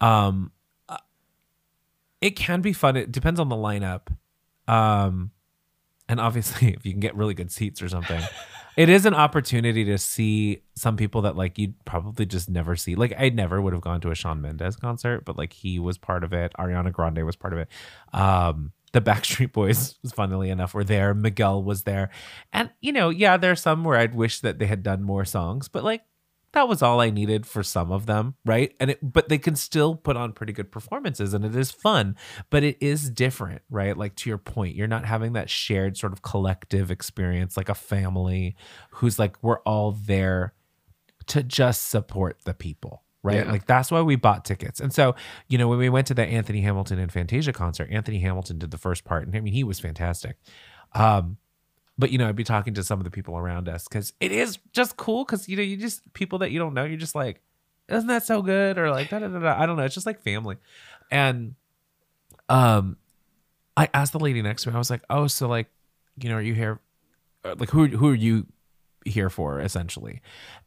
um, 0.00 0.50
uh, 0.88 0.96
it 2.22 2.30
can 2.30 2.62
be 2.62 2.72
fun. 2.72 2.96
It 2.96 3.12
depends 3.12 3.38
on 3.38 3.50
the 3.50 3.56
lineup, 3.56 4.08
um, 4.66 5.32
and 6.08 6.18
obviously 6.18 6.68
if 6.74 6.86
you 6.86 6.92
can 6.92 7.00
get 7.00 7.14
really 7.14 7.34
good 7.34 7.52
seats 7.52 7.82
or 7.82 7.90
something 7.90 8.22
it 8.78 8.88
is 8.88 9.04
an 9.04 9.14
opportunity 9.14 9.84
to 9.84 9.98
see 9.98 10.62
some 10.76 10.96
people 10.96 11.22
that 11.22 11.36
like 11.36 11.58
you'd 11.58 11.74
probably 11.84 12.24
just 12.24 12.48
never 12.48 12.76
see. 12.76 12.94
Like 12.94 13.12
I 13.18 13.28
never 13.28 13.60
would 13.60 13.74
have 13.74 13.82
gone 13.82 14.00
to 14.02 14.12
a 14.12 14.14
Shawn 14.14 14.40
Mendes 14.40 14.76
concert, 14.76 15.24
but 15.24 15.36
like 15.36 15.52
he 15.52 15.78
was 15.78 15.98
part 15.98 16.24
of 16.24 16.32
it. 16.32 16.52
Ariana 16.58 16.92
Grande 16.92 17.26
was 17.26 17.36
part 17.36 17.52
of 17.52 17.58
it. 17.58 17.68
Um, 18.14 18.72
the 18.92 19.00
Backstreet 19.00 19.52
Boys, 19.52 19.98
was 20.02 20.12
funnily 20.12 20.50
enough, 20.50 20.74
were 20.74 20.84
there. 20.84 21.14
Miguel 21.14 21.62
was 21.62 21.82
there, 21.82 22.10
and 22.52 22.70
you 22.80 22.92
know, 22.92 23.10
yeah, 23.10 23.36
there's 23.36 23.60
some 23.60 23.84
where 23.84 23.98
I'd 23.98 24.14
wish 24.14 24.40
that 24.40 24.58
they 24.58 24.66
had 24.66 24.82
done 24.82 25.02
more 25.02 25.24
songs, 25.24 25.68
but 25.68 25.84
like 25.84 26.02
that 26.52 26.68
was 26.68 26.82
all 26.82 27.00
I 27.00 27.10
needed 27.10 27.46
for 27.46 27.62
some 27.62 27.92
of 27.92 28.06
them, 28.06 28.34
right? 28.44 28.74
And 28.80 28.90
it, 28.90 28.98
but 29.02 29.28
they 29.28 29.38
can 29.38 29.54
still 29.54 29.94
put 29.94 30.16
on 30.16 30.32
pretty 30.32 30.52
good 30.52 30.72
performances 30.72 31.34
and 31.34 31.44
it 31.44 31.54
is 31.54 31.70
fun, 31.70 32.16
but 32.50 32.62
it 32.62 32.78
is 32.80 33.10
different, 33.10 33.62
right? 33.68 33.96
Like 33.96 34.14
to 34.16 34.30
your 34.30 34.38
point, 34.38 34.74
you're 34.74 34.86
not 34.86 35.04
having 35.04 35.34
that 35.34 35.50
shared 35.50 35.96
sort 35.96 36.12
of 36.12 36.22
collective 36.22 36.90
experience 36.90 37.56
like 37.56 37.68
a 37.68 37.74
family 37.74 38.56
who's 38.92 39.18
like 39.18 39.36
we're 39.42 39.60
all 39.60 39.92
there 39.92 40.54
to 41.26 41.42
just 41.42 41.88
support 41.88 42.38
the 42.44 42.54
people, 42.54 43.02
right? 43.22 43.44
Yeah. 43.44 43.52
Like 43.52 43.66
that's 43.66 43.90
why 43.90 44.02
we 44.02 44.16
bought 44.16 44.44
tickets. 44.44 44.80
And 44.80 44.92
so, 44.92 45.14
you 45.48 45.58
know, 45.58 45.68
when 45.68 45.78
we 45.78 45.88
went 45.88 46.06
to 46.08 46.14
the 46.14 46.24
Anthony 46.24 46.60
Hamilton 46.60 46.98
and 46.98 47.12
Fantasia 47.12 47.52
concert, 47.52 47.88
Anthony 47.90 48.20
Hamilton 48.20 48.58
did 48.58 48.70
the 48.70 48.78
first 48.78 49.04
part 49.04 49.26
and 49.26 49.34
I 49.36 49.40
mean 49.40 49.54
he 49.54 49.64
was 49.64 49.80
fantastic. 49.80 50.36
Um 50.94 51.36
but 51.98 52.12
you 52.12 52.18
know, 52.18 52.28
I'd 52.28 52.36
be 52.36 52.44
talking 52.44 52.74
to 52.74 52.84
some 52.84 53.00
of 53.00 53.04
the 53.04 53.10
people 53.10 53.36
around 53.36 53.68
us 53.68 53.88
because 53.88 54.12
it 54.20 54.30
is 54.30 54.58
just 54.72 54.96
cool 54.96 55.24
because 55.24 55.48
you 55.48 55.56
know, 55.56 55.62
you 55.62 55.76
just 55.76 56.12
people 56.12 56.38
that 56.40 56.52
you 56.52 56.58
don't 56.58 56.74
know, 56.74 56.84
you're 56.84 56.96
just 56.96 57.16
like, 57.16 57.42
isn't 57.88 58.06
that 58.06 58.24
so 58.24 58.40
good? 58.40 58.78
Or 58.78 58.90
like, 58.90 59.10
da, 59.10 59.18
da, 59.18 59.28
da, 59.28 59.38
da. 59.40 59.60
I 59.60 59.66
don't 59.66 59.76
know. 59.76 59.82
It's 59.82 59.94
just 59.94 60.06
like 60.06 60.22
family. 60.22 60.56
And 61.10 61.54
um, 62.48 62.98
I 63.76 63.88
asked 63.92 64.12
the 64.12 64.20
lady 64.20 64.42
next 64.42 64.62
to 64.62 64.70
me, 64.70 64.74
I 64.74 64.78
was 64.78 64.90
like, 64.90 65.02
oh, 65.10 65.26
so 65.26 65.48
like, 65.48 65.68
you 66.16 66.28
know, 66.28 66.36
are 66.36 66.42
you 66.42 66.54
here? 66.54 66.80
Like, 67.44 67.70
who 67.70 67.86
who 67.86 68.10
are 68.10 68.14
you 68.14 68.46
here 69.10 69.30
for 69.30 69.60
essentially? 69.60 70.20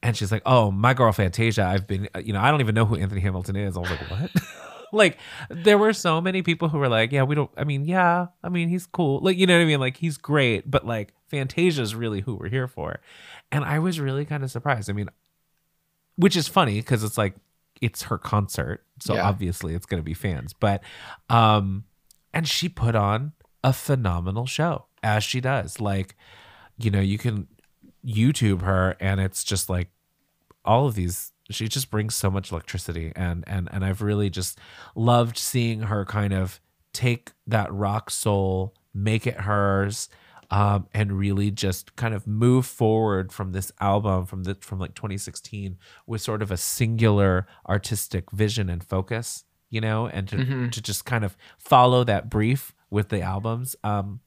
And 0.03 0.15
she's 0.15 0.31
like, 0.31 0.43
oh, 0.45 0.71
my 0.71 0.93
girl 0.93 1.11
Fantasia. 1.11 1.63
I've 1.63 1.87
been, 1.87 2.09
uh, 2.15 2.19
you 2.19 2.33
know, 2.33 2.41
I 2.41 2.51
don't 2.51 2.61
even 2.61 2.75
know 2.75 2.85
who 2.85 2.95
Anthony 2.95 3.21
Hamilton 3.21 3.55
is. 3.55 3.77
I 3.77 3.79
was 3.79 3.89
like, 3.89 4.11
what? 4.11 4.31
like 4.91 5.17
there 5.49 5.77
were 5.77 5.93
so 5.93 6.21
many 6.21 6.41
people 6.41 6.69
who 6.69 6.77
were 6.77 6.89
like, 6.89 7.11
yeah, 7.11 7.23
we 7.23 7.35
don't. 7.35 7.51
I 7.57 7.63
mean, 7.63 7.85
yeah, 7.85 8.27
I 8.43 8.49
mean, 8.49 8.69
he's 8.69 8.85
cool. 8.85 9.19
Like 9.21 9.37
you 9.37 9.47
know 9.47 9.55
what 9.55 9.63
I 9.63 9.65
mean? 9.65 9.79
Like 9.79 9.97
he's 9.97 10.17
great, 10.17 10.69
but 10.69 10.85
like 10.85 11.13
Fantasia 11.27 11.81
is 11.81 11.95
really 11.95 12.21
who 12.21 12.35
we're 12.35 12.49
here 12.49 12.67
for. 12.67 12.99
And 13.51 13.63
I 13.63 13.79
was 13.79 13.99
really 13.99 14.25
kind 14.25 14.43
of 14.43 14.51
surprised. 14.51 14.89
I 14.89 14.93
mean, 14.93 15.09
which 16.15 16.35
is 16.35 16.47
funny 16.47 16.79
because 16.79 17.03
it's 17.03 17.17
like 17.17 17.35
it's 17.81 18.03
her 18.03 18.17
concert, 18.17 18.83
so 18.99 19.15
yeah. 19.15 19.27
obviously 19.27 19.73
it's 19.73 19.85
going 19.85 19.99
to 19.99 20.05
be 20.05 20.13
fans. 20.13 20.53
But 20.53 20.83
um, 21.29 21.85
and 22.33 22.47
she 22.47 22.69
put 22.69 22.95
on 22.95 23.33
a 23.63 23.73
phenomenal 23.73 24.45
show 24.45 24.85
as 25.03 25.23
she 25.23 25.41
does. 25.41 25.79
Like, 25.79 26.15
you 26.77 26.91
know, 26.91 27.01
you 27.01 27.17
can 27.17 27.47
YouTube 28.05 28.61
her, 28.61 28.95
and 28.99 29.19
it's 29.19 29.43
just 29.43 29.69
like 29.69 29.89
all 30.63 30.87
of 30.87 30.95
these 30.95 31.31
she 31.49 31.67
just 31.67 31.91
brings 31.91 32.15
so 32.15 32.31
much 32.31 32.51
electricity 32.51 33.11
and 33.15 33.43
and 33.47 33.67
and 33.71 33.83
I've 33.83 34.01
really 34.01 34.29
just 34.29 34.57
loved 34.95 35.37
seeing 35.37 35.83
her 35.83 36.05
kind 36.05 36.33
of 36.33 36.59
take 36.93 37.31
that 37.47 37.71
rock 37.73 38.09
soul, 38.09 38.73
make 38.93 39.25
it 39.25 39.41
hers, 39.41 40.09
um, 40.49 40.87
and 40.93 41.17
really 41.17 41.49
just 41.49 41.95
kind 41.95 42.13
of 42.13 42.27
move 42.27 42.65
forward 42.65 43.31
from 43.31 43.53
this 43.53 43.71
album 43.79 44.25
from 44.25 44.43
the 44.43 44.55
from 44.61 44.79
like 44.79 44.93
2016 44.93 45.77
with 46.05 46.21
sort 46.21 46.41
of 46.41 46.51
a 46.51 46.57
singular 46.57 47.47
artistic 47.67 48.31
vision 48.31 48.69
and 48.69 48.83
focus, 48.83 49.45
you 49.69 49.81
know, 49.81 50.07
and 50.07 50.27
to 50.27 50.37
mm-hmm. 50.37 50.69
to 50.69 50.81
just 50.81 51.05
kind 51.05 51.23
of 51.23 51.37
follow 51.57 52.03
that 52.03 52.29
brief 52.29 52.73
with 52.89 53.09
the 53.09 53.21
albums. 53.21 53.75
Um, 53.83 54.19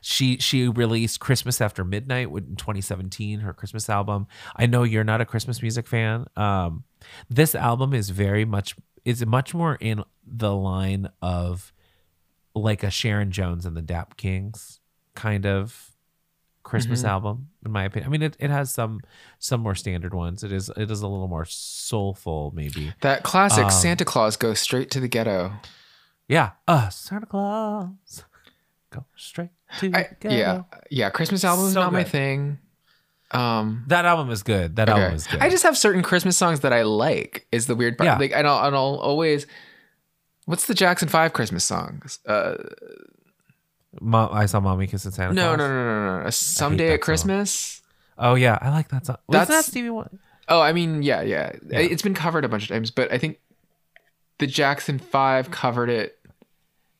she 0.00 0.38
she 0.38 0.68
released 0.68 1.20
Christmas 1.20 1.60
After 1.60 1.84
Midnight 1.84 2.28
in 2.28 2.56
2017, 2.56 3.40
her 3.40 3.52
Christmas 3.52 3.88
album. 3.88 4.26
I 4.56 4.66
know 4.66 4.82
you're 4.82 5.04
not 5.04 5.20
a 5.20 5.24
Christmas 5.24 5.62
music 5.62 5.86
fan. 5.86 6.26
Um, 6.36 6.84
this 7.28 7.54
album 7.54 7.94
is 7.94 8.10
very 8.10 8.44
much 8.44 8.76
is 9.04 9.24
much 9.24 9.54
more 9.54 9.76
in 9.76 10.02
the 10.26 10.54
line 10.54 11.08
of 11.22 11.72
like 12.54 12.82
a 12.82 12.90
Sharon 12.90 13.30
Jones 13.30 13.66
and 13.66 13.76
the 13.76 13.82
Dap 13.82 14.16
Kings 14.16 14.80
kind 15.14 15.46
of 15.46 15.92
Christmas 16.66 17.00
mm-hmm. 17.00 17.10
album, 17.10 17.48
in 17.64 17.70
my 17.70 17.84
opinion. 17.84 18.08
I 18.08 18.10
mean, 18.10 18.22
it, 18.22 18.36
it 18.40 18.50
has 18.50 18.74
some 18.74 19.00
some 19.38 19.60
more 19.60 19.76
standard 19.76 20.12
ones. 20.12 20.42
It 20.42 20.50
is 20.50 20.68
it 20.76 20.90
is 20.90 21.00
a 21.00 21.06
little 21.06 21.28
more 21.28 21.44
soulful, 21.44 22.52
maybe. 22.54 22.92
That 23.02 23.22
classic 23.22 23.66
um, 23.66 23.70
Santa 23.70 24.04
Claus 24.04 24.36
goes 24.36 24.58
straight 24.58 24.90
to 24.90 25.00
the 25.00 25.06
ghetto. 25.06 25.52
Yeah, 26.28 26.52
uh, 26.66 26.88
Santa 26.88 27.26
Claus 27.26 28.24
go 28.90 29.04
straight 29.14 29.50
to 29.78 29.92
I, 29.94 30.08
yeah 30.22 30.62
yeah 30.90 31.10
christmas 31.10 31.44
album 31.44 31.66
is 31.66 31.72
so 31.72 31.80
not 31.80 31.90
good. 31.90 31.96
my 31.96 32.04
thing 32.04 32.58
um 33.32 33.84
that 33.88 34.04
album 34.04 34.30
is 34.30 34.42
good 34.42 34.76
that 34.76 34.88
okay. 34.88 35.00
album 35.00 35.16
is 35.16 35.26
good 35.26 35.40
i 35.40 35.50
just 35.50 35.64
have 35.64 35.76
certain 35.76 36.02
christmas 36.02 36.36
songs 36.36 36.60
that 36.60 36.72
i 36.72 36.82
like 36.82 37.46
is 37.50 37.66
the 37.66 37.74
weird 37.74 37.98
part 37.98 38.06
yeah. 38.06 38.18
like 38.18 38.32
and 38.32 38.46
I'll, 38.46 38.66
and 38.66 38.76
I'll 38.76 39.00
always 39.00 39.46
What's 40.46 40.66
the 40.66 40.74
Jackson 40.74 41.08
Five 41.08 41.32
Christmas 41.32 41.64
songs? 41.64 42.20
Uh, 42.24 42.54
Mom, 44.00 44.30
I 44.32 44.46
saw 44.46 44.60
mommy 44.60 44.86
kissing 44.86 45.10
Santa 45.10 45.34
no, 45.34 45.48
Claus. 45.48 45.58
no, 45.58 45.68
no, 45.68 46.18
no, 46.18 46.22
no. 46.22 46.30
Someday 46.30 46.86
that 46.86 46.94
at 46.94 47.00
song. 47.00 47.04
Christmas. 47.04 47.82
Oh 48.16 48.34
yeah, 48.36 48.56
I 48.60 48.70
like 48.70 48.88
that 48.88 49.06
song. 49.06 49.16
Was 49.26 49.48
that 49.48 49.64
Stevie 49.64 49.90
Wonder? 49.90 50.18
Oh, 50.48 50.60
I 50.60 50.72
mean, 50.72 51.02
yeah, 51.02 51.22
yeah, 51.22 51.52
Yeah. 51.68 51.80
It's 51.80 52.02
been 52.02 52.14
covered 52.14 52.44
a 52.44 52.48
bunch 52.48 52.62
of 52.62 52.68
times, 52.68 52.92
but 52.92 53.12
I 53.12 53.18
think 53.18 53.40
the 54.38 54.46
Jackson 54.46 55.00
Five 55.00 55.50
covered 55.50 55.90
it. 55.90 56.16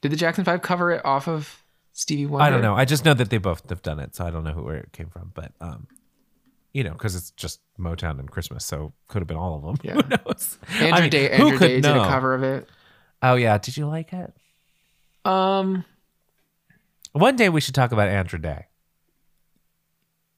Did 0.00 0.10
the 0.10 0.16
Jackson 0.16 0.44
Five 0.44 0.62
cover 0.62 0.90
it 0.90 1.04
off 1.04 1.28
of 1.28 1.62
Stevie 1.98 2.26
Wonder? 2.26 2.44
I 2.44 2.50
don't 2.50 2.60
know. 2.60 2.74
I 2.74 2.84
just 2.84 3.06
know 3.06 3.14
that 3.14 3.30
they 3.30 3.38
both 3.38 3.70
have 3.70 3.80
done 3.80 3.98
it, 4.00 4.14
so 4.14 4.26
I 4.26 4.30
don't 4.30 4.44
know 4.44 4.52
who 4.52 4.62
where 4.62 4.76
it 4.76 4.92
came 4.92 5.08
from. 5.08 5.32
But 5.34 5.52
um, 5.62 5.86
you 6.74 6.84
know, 6.84 6.90
because 6.92 7.16
it's 7.16 7.30
just 7.30 7.60
Motown 7.80 8.20
and 8.20 8.30
Christmas, 8.30 8.66
so 8.66 8.92
could 9.08 9.20
have 9.22 9.26
been 9.26 9.38
all 9.38 9.56
of 9.56 9.62
them. 9.62 9.76
Yeah. 9.82 9.94
Who 9.94 10.08
knows? 10.10 10.58
Andra 10.78 10.92
I 10.98 11.00
mean, 11.00 11.10
Day, 11.10 11.30
Andra 11.30 11.58
could 11.58 11.66
Day 11.68 11.74
did 11.80 11.84
know? 11.84 12.02
a 12.02 12.06
cover 12.06 12.34
of 12.34 12.42
it. 12.42 12.68
Oh 13.22 13.34
yeah, 13.36 13.56
did 13.56 13.78
you 13.78 13.86
like 13.86 14.12
it? 14.12 14.34
Um, 15.24 15.86
One 17.12 17.34
day 17.34 17.48
we 17.48 17.62
should 17.62 17.74
talk 17.74 17.92
about 17.92 18.08
Andra 18.10 18.38
Day, 18.38 18.66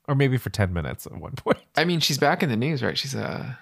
or 0.07 0.15
maybe 0.15 0.37
for 0.37 0.51
ten 0.51 0.73
minutes 0.73 1.07
at 1.07 1.19
one 1.19 1.33
point. 1.33 1.59
I 1.77 1.85
mean, 1.85 1.99
she's 1.99 2.19
back 2.19 2.45
in 2.45 2.51
the 2.51 2.57
news, 2.57 2.85
right? 2.85 2.97
She's 2.97 3.17
a 3.17 3.59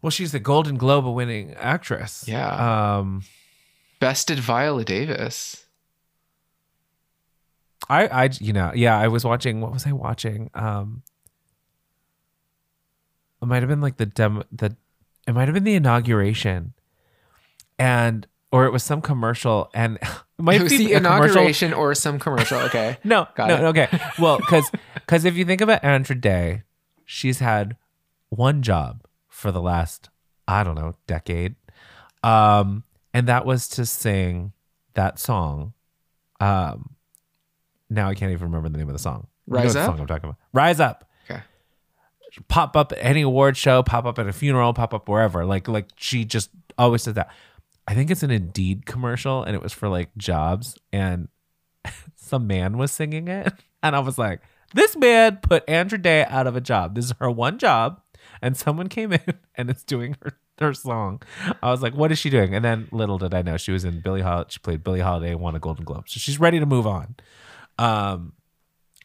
Well, 0.00 0.10
she's 0.10 0.30
the 0.30 0.38
Golden 0.38 0.76
Globe 0.76 1.06
winning 1.06 1.54
actress. 1.54 2.24
Yeah. 2.28 2.98
Um, 2.98 3.24
bested 3.98 4.38
Viola 4.38 4.84
Davis. 4.84 5.66
I, 7.88 8.06
I, 8.06 8.30
you 8.40 8.52
know, 8.52 8.72
yeah, 8.74 8.96
I 8.98 9.08
was 9.08 9.24
watching. 9.24 9.60
What 9.60 9.72
was 9.72 9.86
I 9.86 9.92
watching? 9.92 10.50
Um, 10.54 11.02
it 13.42 13.46
might 13.46 13.62
have 13.62 13.68
been 13.68 13.80
like 13.80 13.96
the 13.96 14.06
dem, 14.06 14.42
the, 14.52 14.76
it 15.26 15.32
might 15.34 15.48
have 15.48 15.54
been 15.54 15.64
the 15.64 15.74
inauguration, 15.74 16.74
and 17.78 18.26
or 18.52 18.66
it 18.66 18.70
was 18.70 18.82
some 18.82 19.00
commercial, 19.02 19.70
and 19.74 19.96
it 20.02 20.08
might 20.38 20.60
It 20.60 20.64
was 20.64 20.72
be 20.72 20.78
the 20.78 20.92
a 20.94 21.00
commercial. 21.00 21.24
inauguration 21.24 21.72
or 21.74 21.94
some 21.94 22.18
commercial. 22.18 22.58
Okay. 22.72 22.98
No, 23.04 23.26
Got 23.34 23.48
no, 23.48 23.56
it. 23.56 23.62
okay. 23.78 24.00
Well, 24.18 24.38
because 24.38 24.70
because 24.94 25.24
if 25.24 25.34
you 25.36 25.44
think 25.44 25.60
about 25.60 25.82
Andra 25.84 26.14
Day, 26.14 26.62
she's 27.04 27.40
had 27.40 27.76
one 28.28 28.62
job 28.62 29.02
for 29.28 29.50
the 29.50 29.60
last 29.60 30.08
I 30.46 30.62
don't 30.64 30.74
know 30.76 30.94
decade, 31.06 31.56
um, 32.22 32.84
and 33.12 33.26
that 33.28 33.44
was 33.44 33.68
to 33.70 33.84
sing 33.86 34.52
that 34.94 35.18
song. 35.18 35.72
Um, 36.40 36.90
now 37.94 38.08
I 38.08 38.14
can't 38.14 38.32
even 38.32 38.48
remember 38.48 38.68
the 38.68 38.78
name 38.78 38.88
of 38.88 38.94
the 38.94 38.98
song. 38.98 39.26
You 39.46 39.54
know 39.54 39.60
Rise 39.60 39.76
Up? 39.76 39.86
song 39.86 40.00
I'm 40.00 40.06
talking 40.06 40.24
about. 40.24 40.36
Rise 40.52 40.80
up. 40.80 41.08
Okay. 41.28 41.42
Pop 42.48 42.76
up 42.76 42.92
at 42.92 42.98
any 43.00 43.22
award 43.22 43.56
show, 43.56 43.82
pop 43.82 44.04
up 44.04 44.18
at 44.18 44.26
a 44.26 44.32
funeral, 44.32 44.72
pop 44.72 44.94
up 44.94 45.08
wherever. 45.08 45.44
Like 45.44 45.68
like 45.68 45.86
she 45.96 46.24
just 46.24 46.50
always 46.78 47.02
said 47.02 47.14
that. 47.16 47.30
I 47.86 47.94
think 47.94 48.10
it's 48.10 48.22
an 48.22 48.30
Indeed 48.30 48.86
commercial, 48.86 49.42
and 49.42 49.56
it 49.56 49.62
was 49.62 49.72
for 49.72 49.88
like 49.88 50.16
jobs, 50.16 50.78
and 50.92 51.28
some 52.16 52.46
man 52.46 52.78
was 52.78 52.92
singing 52.92 53.28
it, 53.28 53.52
and 53.82 53.96
I 53.96 53.98
was 53.98 54.18
like, 54.18 54.40
"This 54.74 54.96
man 54.96 55.38
put 55.42 55.68
Andra 55.68 55.98
Day 55.98 56.24
out 56.24 56.46
of 56.46 56.56
a 56.56 56.60
job. 56.60 56.94
This 56.94 57.06
is 57.06 57.14
her 57.20 57.30
one 57.30 57.58
job, 57.58 58.00
and 58.40 58.56
someone 58.56 58.88
came 58.88 59.12
in 59.12 59.20
and 59.54 59.68
it's 59.68 59.82
doing 59.82 60.16
her 60.22 60.38
her 60.60 60.72
song." 60.72 61.22
I 61.62 61.70
was 61.70 61.82
like, 61.82 61.94
"What 61.94 62.12
is 62.12 62.18
she 62.18 62.30
doing?" 62.30 62.54
And 62.54 62.64
then 62.64 62.88
little 62.92 63.18
did 63.18 63.34
I 63.34 63.42
know 63.42 63.56
she 63.56 63.72
was 63.72 63.84
in 63.84 64.00
Billie 64.00 64.22
Holiday. 64.22 64.50
She 64.50 64.60
played 64.60 64.84
Billie 64.84 65.00
Holiday 65.00 65.32
and 65.32 65.40
won 65.40 65.56
a 65.56 65.60
Golden 65.60 65.84
Globe, 65.84 66.08
so 66.08 66.18
she's 66.20 66.38
ready 66.38 66.60
to 66.60 66.66
move 66.66 66.86
on. 66.86 67.16
Um, 67.78 68.32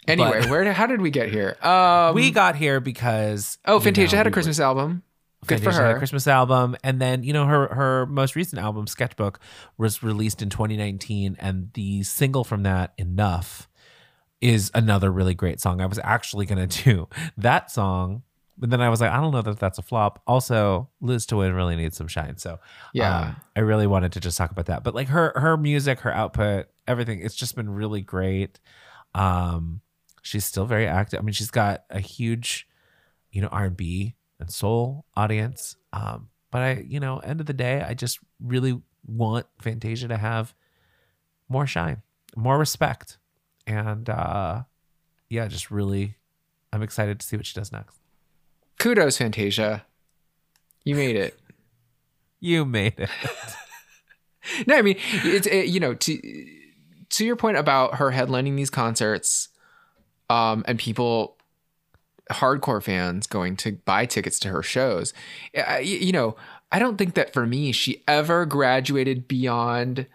Anyway, 0.08 0.40
But- 0.42 0.50
where? 0.50 0.72
How 0.72 0.86
did 0.88 1.02
we 1.02 1.10
get 1.12 1.30
here? 1.34 1.58
Um, 1.62 2.16
we 2.16 2.32
got 2.32 2.56
here 2.56 2.80
because 2.80 3.58
Oh, 3.66 3.78
Fantasia 3.82 4.16
know, 4.16 4.20
had 4.20 4.26
a 4.26 4.30
we 4.30 4.32
were- 4.32 4.34
Christmas 4.36 4.60
album. 4.62 5.04
Good 5.46 5.58
for 5.60 5.66
Fantasia 5.66 5.82
had 5.82 5.90
a 5.90 5.94
her. 5.96 5.98
Christmas 5.98 6.28
album, 6.28 6.78
and 6.82 7.02
then 7.02 7.24
you 7.24 7.34
know 7.34 7.46
her 7.46 7.68
her 7.76 8.06
most 8.06 8.36
recent 8.38 8.62
album, 8.62 8.88
Sketchbook, 8.88 9.38
was 9.78 10.02
released 10.02 10.42
in 10.42 10.50
2019, 10.50 11.36
and 11.40 11.72
the 11.74 12.04
single 12.04 12.46
from 12.46 12.64
that, 12.64 12.94
Enough, 12.98 13.68
is 14.40 14.72
another 14.74 15.12
really 15.12 15.34
great 15.36 15.60
song. 15.60 15.82
I 15.82 15.86
was 15.88 16.00
actually 16.04 16.46
gonna 16.46 16.68
do 16.86 17.10
that 17.38 17.70
song, 17.70 18.24
but 18.58 18.70
then 18.70 18.80
I 18.82 18.88
was 18.88 19.02
like, 19.02 19.12
I 19.12 19.18
don't 19.18 19.32
know 19.34 19.42
that 19.42 19.60
that's 19.60 19.78
a 19.78 19.82
flop. 19.84 20.22
Also, 20.26 20.88
Lose 21.02 21.26
to 21.28 21.36
Win 21.38 21.54
really 21.54 21.76
needs 21.76 21.98
some 21.98 22.08
shine, 22.08 22.38
so 22.38 22.60
Yeah. 22.94 23.20
um, 23.20 23.36
I 23.58 23.60
really 23.60 23.88
wanted 23.88 24.14
to 24.14 24.22
just 24.22 24.38
talk 24.38 24.52
about 24.52 24.68
that. 24.68 24.84
But 24.86 24.96
like 24.96 25.10
her 25.10 25.34
her 25.36 25.58
music, 25.58 26.00
her 26.00 26.14
output, 26.14 26.68
everything, 26.88 27.22
it's 27.22 27.36
just 27.36 27.56
been 27.56 27.70
really 27.70 28.02
great. 28.02 28.60
Um, 29.14 29.82
she's 30.22 30.46
still 30.46 30.66
very 30.66 30.88
active. 30.88 31.20
I 31.20 31.24
mean, 31.24 31.34
she's 31.34 31.52
got 31.52 31.84
a 31.90 32.00
huge, 32.00 32.68
you 33.32 33.42
know, 33.42 33.48
R 33.48 33.66
and 33.66 33.78
B 33.78 34.16
and 34.40 34.52
soul 34.52 35.06
audience. 35.16 35.76
Um, 35.94 36.30
but 36.52 36.62
I, 36.62 36.86
you 36.88 37.00
know, 37.00 37.20
end 37.20 37.40
of 37.40 37.46
the 37.46 37.54
day, 37.54 37.82
I 37.82 37.94
just 37.94 38.20
really 38.44 38.82
want 39.06 39.46
Fantasia 39.62 40.08
to 40.08 40.18
have 40.18 40.54
more 41.50 41.68
shine, 41.68 42.02
more 42.36 42.58
respect, 42.58 43.18
and 43.66 44.10
uh, 44.10 44.64
yeah, 45.30 45.48
just 45.48 45.72
really, 45.72 46.16
I'm 46.72 46.84
excited 46.84 47.20
to 47.20 47.26
see 47.26 47.38
what 47.38 47.46
she 47.46 47.54
does 47.54 47.72
next. 47.72 48.00
Kudos, 48.80 49.18
Fantasia. 49.18 49.86
You 50.84 50.96
made 50.96 51.16
it. 51.16 51.40
You 52.40 52.66
made 52.66 52.94
it. 53.00 53.10
no, 54.68 54.78
I 54.78 54.84
mean 54.84 54.98
it's 55.24 55.48
it, 55.48 55.70
you 55.70 55.80
know 55.80 55.96
to 55.96 56.22
to 57.12 57.26
your 57.26 57.36
point 57.36 57.58
about 57.58 57.96
her 57.96 58.12
headlining 58.12 58.56
these 58.56 58.70
concerts, 58.70 59.50
um, 60.30 60.64
and 60.68 60.78
people, 60.78 61.38
hardcore 62.32 62.84
fans 62.84 63.28
going 63.28 63.56
to 63.58 63.74
buy 63.86 64.06
tickets 64.06 64.40
to 64.42 64.50
her 64.50 64.62
shows. 64.64 65.14
I, 65.56 65.80
you 65.80 66.12
know, 66.12 66.36
I 66.72 66.80
don't 66.80 66.98
think 66.98 67.14
that 67.14 67.32
for 67.34 67.46
me 67.46 67.72
she 67.72 68.04
ever 68.08 68.46
graduated 68.46 69.28
beyond. 69.28 70.08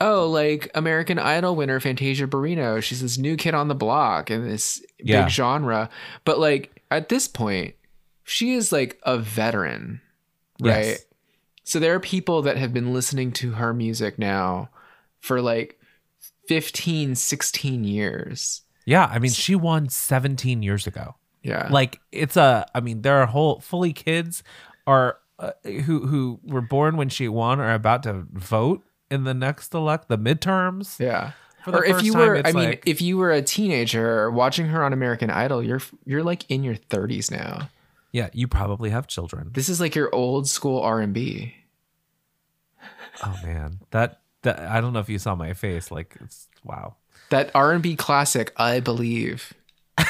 Oh, 0.00 0.28
like 0.28 0.70
American 0.76 1.18
Idol 1.18 1.56
winner 1.56 1.80
Fantasia 1.80 2.28
Barrino. 2.28 2.80
She's 2.80 3.00
this 3.02 3.18
new 3.18 3.36
kid 3.36 3.52
on 3.54 3.66
the 3.66 3.74
block 3.74 4.30
in 4.30 4.46
this 4.46 4.80
Yeah. 5.00 5.22
big 5.24 5.30
genre. 5.32 5.90
But 6.24 6.38
like 6.38 6.80
at 6.92 7.08
this 7.08 7.26
point, 7.26 7.74
she 8.22 8.52
is 8.52 8.70
like 8.70 9.00
a 9.02 9.18
veteran, 9.18 10.00
right? 10.60 10.84
Yes. 10.84 11.04
So 11.64 11.80
there 11.80 11.94
are 11.96 12.00
people 12.00 12.42
that 12.42 12.56
have 12.58 12.72
been 12.72 12.92
listening 12.94 13.32
to 13.32 13.52
her 13.54 13.74
music 13.74 14.20
now 14.20 14.70
for 15.18 15.42
like 15.42 15.77
15, 16.48 17.14
16 17.14 17.84
years. 17.84 18.62
Yeah, 18.84 19.04
I 19.04 19.18
mean, 19.18 19.30
she 19.30 19.54
won 19.54 19.88
17 19.88 20.62
years 20.62 20.86
ago. 20.86 21.14
Yeah. 21.42 21.68
Like 21.70 22.00
it's 22.10 22.36
a, 22.36 22.66
I 22.74 22.80
mean, 22.80 23.02
there 23.02 23.20
are 23.20 23.26
whole 23.26 23.60
fully 23.60 23.92
kids 23.92 24.42
are 24.86 25.18
uh, 25.38 25.52
who 25.62 26.06
who 26.06 26.40
were 26.42 26.60
born 26.62 26.96
when 26.96 27.08
she 27.08 27.28
won 27.28 27.60
are 27.60 27.72
about 27.74 28.02
to 28.04 28.26
vote 28.32 28.82
in 29.10 29.24
the 29.24 29.34
next 29.34 29.72
elect 29.74 30.08
the 30.08 30.18
midterms. 30.18 30.98
yeah. 30.98 31.32
Or 31.66 31.84
if 31.84 32.02
you 32.02 32.14
were, 32.14 32.34
it's 32.36 32.48
I 32.48 32.52
mean, 32.52 32.64
like- 32.70 32.82
if 32.86 33.02
you 33.02 33.18
were 33.18 33.30
a 33.30 33.42
teenager 33.42 34.30
watching 34.30 34.66
her 34.68 34.82
on 34.82 34.92
American 34.94 35.28
Idol, 35.30 35.62
you're 35.62 35.82
you're 36.06 36.22
like 36.24 36.50
in 36.50 36.64
your 36.64 36.76
30s 36.76 37.30
now. 37.30 37.68
Yeah, 38.10 38.30
you 38.32 38.48
probably 38.48 38.88
have 38.90 39.06
children. 39.06 39.50
This 39.52 39.68
is 39.68 39.78
like 39.80 39.94
your 39.94 40.12
old 40.14 40.48
school 40.48 40.80
R&B. 40.80 41.54
Oh 43.24 43.36
man, 43.44 43.80
that 43.90 44.20
that 44.42 44.60
I 44.60 44.80
don't 44.80 44.92
know 44.92 45.00
if 45.00 45.08
you 45.08 45.18
saw 45.18 45.34
my 45.34 45.52
face. 45.54 45.90
Like 45.90 46.16
it's 46.20 46.48
wow. 46.64 46.96
That 47.30 47.50
R&B 47.54 47.96
classic, 47.96 48.52
I 48.56 48.80
believe. 48.80 49.52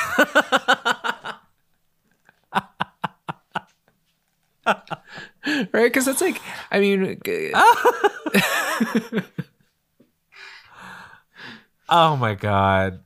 right? 4.66 5.72
Because 5.72 6.06
that's 6.06 6.20
like, 6.20 6.40
I 6.70 6.80
mean, 6.80 7.20
Oh 11.90 12.16
my 12.16 12.34
god. 12.34 13.00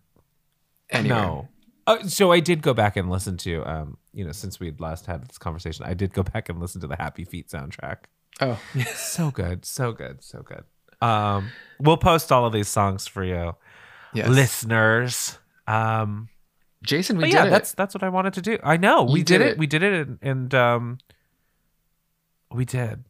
anyway. 0.90 1.14
No. 1.14 1.48
Oh, 1.86 2.02
so 2.02 2.32
I 2.32 2.40
did 2.40 2.62
go 2.62 2.74
back 2.74 2.96
and 2.96 3.10
listen 3.10 3.36
to 3.38 3.64
um, 3.64 3.96
you 4.12 4.24
know, 4.24 4.32
since 4.32 4.60
we'd 4.60 4.80
last 4.80 5.06
had 5.06 5.28
this 5.28 5.38
conversation, 5.38 5.84
I 5.86 5.94
did 5.94 6.12
go 6.12 6.22
back 6.22 6.48
and 6.48 6.60
listen 6.60 6.80
to 6.80 6.86
the 6.86 6.96
Happy 6.96 7.24
Feet 7.24 7.48
soundtrack. 7.48 8.04
Oh, 8.40 8.58
So 8.94 9.30
good, 9.30 9.64
so 9.64 9.92
good, 9.92 10.22
so 10.22 10.42
good. 10.42 10.64
Um, 11.02 11.50
we'll 11.80 11.96
post 11.96 12.30
all 12.30 12.46
of 12.46 12.52
these 12.52 12.68
songs 12.68 13.06
for 13.08 13.24
you, 13.24 13.54
yes. 14.14 14.28
listeners. 14.28 15.38
Um, 15.66 16.28
Jason, 16.82 17.16
we 17.16 17.24
did 17.24 17.34
yeah, 17.34 17.46
it. 17.46 17.50
that's 17.50 17.72
that's 17.72 17.94
what 17.94 18.02
I 18.02 18.08
wanted 18.08 18.34
to 18.34 18.42
do. 18.42 18.58
I 18.62 18.76
know 18.76 19.02
we 19.04 19.22
did, 19.22 19.38
did 19.38 19.40
it. 19.40 19.46
it. 19.48 19.58
We 19.58 19.66
did 19.66 19.82
it, 19.82 20.08
and, 20.08 20.18
and 20.22 20.54
um, 20.54 20.98
we 22.52 22.64
did. 22.64 23.04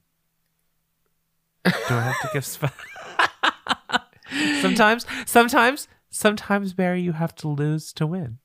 Do 1.65 1.71
I 1.91 2.01
have 2.01 2.21
to 2.23 2.31
give? 2.33 2.45
Sp- 2.49 2.73
sometimes, 4.61 5.07
sometimes, 5.27 5.89
sometimes, 6.11 6.73
Barry, 6.73 7.03
you 7.03 7.13
have 7.13 7.35
to 7.37 7.49
lose 7.49 7.93
to 7.95 8.07
win. 8.07 8.39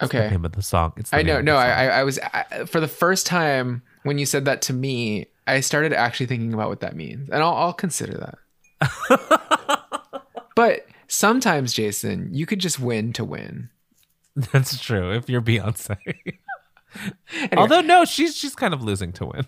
The 0.00 0.06
okay. 0.06 0.30
name 0.30 0.44
of 0.44 0.52
the 0.52 0.62
song. 0.62 0.92
It's 0.96 1.12
I 1.12 1.22
know. 1.22 1.40
No, 1.40 1.56
I. 1.56 1.68
I, 1.68 1.84
I 1.86 2.04
was 2.04 2.18
I, 2.18 2.66
for 2.66 2.78
the 2.78 2.88
first 2.88 3.26
time 3.26 3.82
when 4.04 4.18
you 4.18 4.26
said 4.26 4.44
that 4.44 4.62
to 4.62 4.72
me, 4.72 5.26
I 5.48 5.60
started 5.60 5.92
actually 5.92 6.26
thinking 6.26 6.52
about 6.54 6.68
what 6.68 6.80
that 6.80 6.94
means, 6.94 7.30
and 7.30 7.42
I'll, 7.42 7.54
I'll 7.54 7.72
consider 7.72 8.36
that. 8.80 9.82
but 10.54 10.86
sometimes, 11.08 11.72
Jason, 11.72 12.28
you 12.32 12.46
could 12.46 12.58
just 12.60 12.78
win 12.78 13.12
to 13.14 13.24
win. 13.24 13.70
That's 14.36 14.78
true. 14.80 15.12
If 15.12 15.28
you're 15.28 15.42
Beyonce, 15.42 15.96
Anyway, 17.34 17.50
although 17.56 17.80
no, 17.80 18.04
she's 18.04 18.36
she's 18.36 18.54
kind 18.54 18.72
of 18.72 18.82
losing 18.82 19.12
to 19.14 19.26
win. 19.26 19.46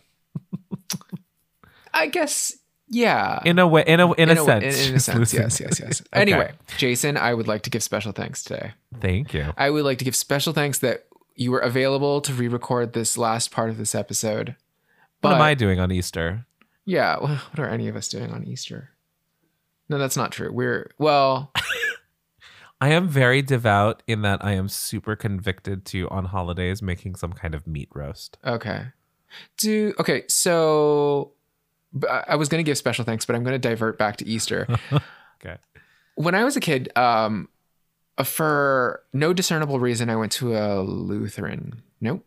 I 1.92 2.06
guess 2.06 2.56
Yeah. 2.88 3.40
In 3.44 3.58
a 3.58 3.66
way, 3.66 3.84
in 3.86 4.00
a 4.00 4.12
in, 4.14 4.30
a, 4.30 4.34
wa- 4.34 4.46
sense, 4.46 4.82
In, 4.82 4.90
in 4.90 4.96
a 4.96 5.00
sense, 5.00 5.32
yes, 5.34 5.60
yes, 5.60 5.80
yes. 5.80 6.00
Okay. 6.12 6.20
Anyway, 6.20 6.52
Jason, 6.76 7.16
I 7.16 7.34
would 7.34 7.48
like 7.48 7.62
to 7.62 7.70
give 7.70 7.82
special 7.82 8.12
thanks 8.12 8.42
today. 8.42 8.72
Thank 9.00 9.32
you. 9.34 9.52
I 9.56 9.70
would 9.70 9.84
like 9.84 9.98
to 9.98 10.04
give 10.04 10.16
special 10.16 10.52
thanks 10.52 10.78
that 10.80 11.06
you 11.34 11.50
were 11.50 11.60
available 11.60 12.20
to 12.20 12.32
re-record 12.34 12.92
this 12.92 13.16
last 13.16 13.50
part 13.50 13.70
of 13.70 13.78
this 13.78 13.94
episode. 13.94 14.56
What 15.20 15.34
am 15.34 15.40
I 15.42 15.54
doing 15.54 15.80
on 15.80 15.90
Easter? 15.92 16.46
Yeah, 16.84 17.18
what 17.18 17.58
are 17.58 17.68
any 17.68 17.88
of 17.88 17.96
us 17.96 18.08
doing 18.08 18.30
on 18.32 18.44
Easter? 18.44 18.90
No, 19.88 19.98
that's 19.98 20.16
not 20.16 20.32
true. 20.32 20.52
We're 20.52 20.90
well, 20.98 21.52
I 22.80 22.88
am 22.90 23.08
very 23.08 23.42
devout 23.42 24.02
in 24.06 24.22
that 24.22 24.42
I 24.44 24.52
am 24.52 24.68
super 24.68 25.16
convicted 25.16 25.84
to 25.86 26.08
on 26.08 26.26
holidays 26.26 26.80
making 26.80 27.16
some 27.16 27.32
kind 27.32 27.54
of 27.54 27.66
meat 27.66 27.88
roast. 27.94 28.38
okay. 28.44 28.86
Do 29.58 29.94
okay, 30.00 30.24
so 30.26 31.32
I 32.08 32.24
I 32.28 32.36
was 32.36 32.48
going 32.48 32.64
to 32.64 32.68
give 32.68 32.78
special 32.78 33.04
thanks, 33.04 33.24
but 33.24 33.36
I'm 33.36 33.44
going 33.44 33.60
to 33.60 33.68
divert 33.68 33.98
back 33.98 34.16
to 34.18 34.26
Easter. 34.26 34.66
Okay. 35.42 35.56
when 36.16 36.34
I 36.34 36.44
was 36.44 36.54
a 36.58 36.60
kid, 36.60 36.90
um, 36.96 37.48
uh, 38.18 38.24
for 38.24 39.02
no 39.14 39.32
discernible 39.32 39.80
reason, 39.80 40.10
I 40.10 40.16
went 40.16 40.32
to 40.32 40.54
a 40.54 40.82
Lutheran, 40.82 41.80
nope, 41.98 42.26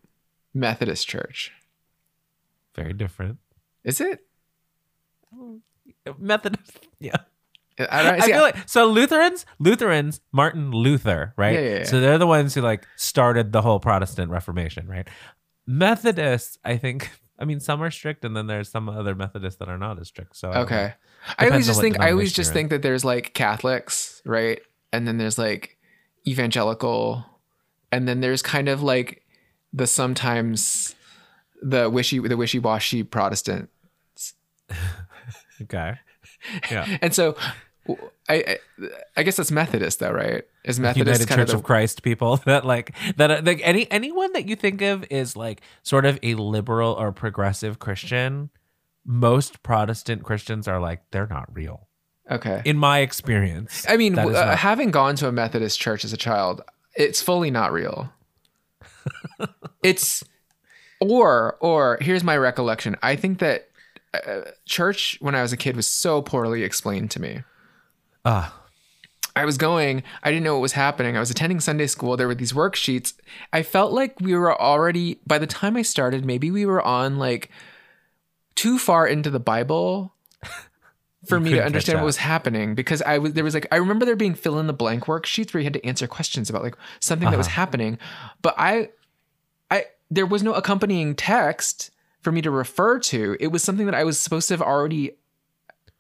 Methodist 0.52 1.08
church. 1.08 1.52
Very 2.76 2.94
different. 2.94 3.38
Is 3.84 4.02
it? 4.02 4.20
Oh, 5.34 5.62
Methodist. 6.18 6.88
Yeah. 7.00 7.18
I 7.78 8.04
don't 8.04 8.14
I 8.16 8.20
see, 8.20 8.32
feel 8.32 8.42
like 8.42 8.70
so 8.70 8.86
Lutherans, 8.86 9.46
Lutherans, 9.60 10.22
Martin 10.32 10.72
Luther, 10.72 11.34
right? 11.36 11.54
Yeah, 11.54 11.60
yeah, 11.60 11.78
yeah. 11.80 11.84
So 11.84 12.00
they're 12.00 12.18
the 12.20 12.28
ones 12.28 12.54
who 12.54 12.62
like 12.62 12.86
started 12.96 13.52
the 13.52 13.62
whole 13.62 13.80
Protestant 13.80 14.32
Reformation, 14.32 14.88
right? 14.88 15.08
Methodists, 15.66 16.58
I 16.64 16.78
think. 16.78 17.10
I 17.40 17.46
mean, 17.46 17.60
some 17.60 17.82
are 17.82 17.90
strict, 17.92 18.24
and 18.24 18.38
then 18.38 18.48
there's 18.48 18.70
some 18.70 18.88
other 18.88 19.16
Methodists 19.16 19.58
that 19.60 19.68
are 19.68 19.78
not 19.78 20.00
as 20.00 20.08
strict. 20.08 20.38
So 20.38 20.52
I 20.52 20.54
don't 20.54 20.70
know. 20.70 20.78
okay. 20.78 20.94
I 21.40 21.50
always 21.50 21.66
just 21.66 21.82
think 21.82 22.00
I 22.00 22.12
always 22.12 22.32
just 22.32 22.50
you're 22.50 22.54
think 22.54 22.70
that 22.70 22.84
there's 22.84 23.04
like 23.04 23.34
Catholics, 23.34 24.22
right? 24.24 24.62
And 24.94 25.08
then 25.08 25.18
there's 25.18 25.40
like 25.40 25.78
evangelical, 26.28 27.26
and 27.92 28.08
then 28.08 28.22
there's 28.22 28.44
kind 28.44 28.70
of 28.70 28.84
like 28.84 29.24
the 29.74 29.88
sometimes 29.88 30.96
the 31.64 31.90
wishy 31.90 32.20
the 32.20 32.38
wishy 32.38 32.60
washy 32.60 33.04
Protestant. 33.04 33.70
Okay. 35.62 35.98
Yeah. 36.70 36.98
And 37.02 37.14
so 37.14 37.38
I, 38.28 38.58
I 39.16 39.24
guess 39.24 39.38
that's 39.38 39.52
Methodist 39.52 40.00
though, 40.00 40.12
right? 40.12 40.44
Is 40.66 40.80
Methodist 40.80 41.20
United 41.22 41.28
kind 41.28 41.40
Church 41.40 41.50
of, 41.54 41.60
of, 41.60 41.64
Christ 41.64 42.02
people 42.04 42.38
that 42.46 42.66
like 42.66 42.94
that 43.18 43.46
like 43.46 43.62
any 43.64 43.90
anyone 43.92 44.34
that 44.34 44.48
you 44.48 44.56
think 44.56 44.82
of 44.82 45.06
is 45.10 45.36
like 45.36 45.62
sort 45.84 46.06
of 46.06 46.20
a 46.24 46.36
liberal 46.36 46.94
or 46.94 47.12
progressive 47.12 47.80
Christian. 47.80 48.50
Most 49.06 49.64
Protestant 49.64 50.24
Christians 50.24 50.68
are 50.68 50.80
like 50.80 51.02
they're 51.12 51.28
not 51.28 51.54
real. 51.54 51.88
okay? 52.32 52.62
In 52.66 52.78
my 52.78 53.00
experience, 53.00 53.86
I 53.88 53.98
mean, 53.98 54.16
that 54.16 54.24
w- 54.24 54.36
is 54.36 54.42
uh, 54.42 54.46
not- 54.46 54.58
having 54.60 54.92
gone 54.92 55.16
to 55.18 55.28
a 55.28 55.32
Methodist 55.32 55.80
church 55.80 56.04
as 56.04 56.14
a 56.14 56.18
child, 56.18 56.62
it's 56.96 57.22
fully 57.22 57.52
not 57.52 57.72
real. 57.74 58.12
it's 59.84 60.24
or 61.10 61.58
or 61.60 61.98
here's 62.02 62.24
my 62.24 62.38
recollection. 62.38 62.96
I 63.04 63.16
think 63.16 63.40
that 63.40 63.70
uh, 64.14 64.42
church 64.66 65.18
when 65.22 65.36
I 65.36 65.42
was 65.42 65.52
a 65.54 65.58
kid 65.58 65.76
was 65.76 65.88
so 65.88 66.22
poorly 66.22 66.64
explained 66.64 67.12
to 67.12 67.22
me. 67.22 67.44
ah, 68.26 68.60
I 69.36 69.46
was 69.46 69.58
going, 69.58 70.04
I 70.22 70.30
didn't 70.30 70.44
know 70.44 70.54
what 70.54 70.62
was 70.62 70.74
happening. 70.74 71.18
I 71.18 71.20
was 71.20 71.32
attending 71.32 71.60
Sunday 71.60 71.88
school. 71.88 72.16
There 72.16 72.28
were 72.28 72.36
these 72.36 72.54
worksheets. 72.54 73.14
I 73.52 73.64
felt 73.64 73.92
like 73.92 74.20
we 74.22 74.36
were 74.36 74.54
already, 74.62 75.20
by 75.26 75.40
the 75.40 75.48
time 75.48 75.76
I 75.76 75.82
started, 75.82 76.24
maybe 76.24 76.52
we 76.52 76.68
were 76.68 76.84
on 76.84 77.18
like 77.18 77.50
too 78.54 78.78
far 78.78 79.08
into 79.08 79.32
the 79.32 79.40
Bible 79.40 80.14
for 81.28 81.38
You 81.38 81.42
me 81.42 81.50
to 81.56 81.64
understand 81.66 81.98
what 82.00 82.06
was 82.06 82.18
happening 82.18 82.76
because 82.76 83.02
I 83.02 83.18
was, 83.18 83.34
there 83.34 83.44
was 83.44 83.56
like, 83.56 83.66
I 83.72 83.78
remember 83.78 84.06
there 84.06 84.16
being 84.16 84.36
fill 84.36 84.60
in 84.60 84.68
the 84.68 84.74
blank 84.74 85.06
worksheets 85.06 85.52
where 85.52 85.62
you 85.62 85.66
had 85.66 85.74
to 85.74 85.84
answer 85.86 86.06
questions 86.06 86.52
about 86.52 86.62
like 86.62 86.78
something 87.00 87.32
that 87.32 87.38
was 87.38 87.48
Uh-huh. 87.48 87.56
happening. 87.56 87.98
But 88.44 88.54
I, 88.60 88.90
there 90.12 90.26
was 90.26 90.44
no 90.44 90.54
accompanying 90.54 91.16
text 91.16 91.92
for 92.22 92.32
me 92.32 92.42
to 92.42 92.52
refer 92.52 93.00
to. 93.00 93.36
It 93.40 93.48
was 93.48 93.64
something 93.64 93.86
that 93.86 93.96
I 93.96 94.04
was 94.04 94.20
supposed 94.20 94.48
to 94.50 94.54
have 94.54 94.62
already 94.62 95.12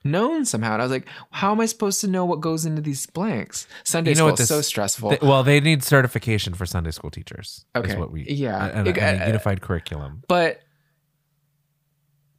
known 0.06 0.46
somehow. 0.46 0.74
And 0.74 0.82
I 0.82 0.86
was 0.86 0.92
like, 0.92 1.08
how 1.32 1.52
am 1.52 1.62
I 1.62 1.66
supposed 1.66 2.02
to 2.02 2.08
know 2.08 2.26
what 2.26 2.42
goes 2.42 2.66
into 2.66 2.82
these 2.82 3.06
blanks? 3.08 3.68
Sunday 3.84 4.12
You 4.12 4.18
know 4.18 4.28
school 4.28 4.42
is 4.42 4.48
so 4.50 4.62
stressful. 4.62 5.10
Th- 5.12 5.22
well, 5.22 5.44
they 5.44 5.60
need 5.60 5.84
certification 5.84 6.54
for 6.54 6.66
Sunday 6.66 6.92
school 6.92 7.10
teachers. 7.10 7.66
Okay. 7.76 7.98
what 7.98 8.12
we 8.12 8.26
Yeah. 8.28 8.66
and, 8.68 8.80
and 8.80 8.88
It- 8.90 8.98
a 8.98 9.24
uh, 9.24 9.28
unified 9.28 9.62
curriculum. 9.62 10.24
but 10.28 10.60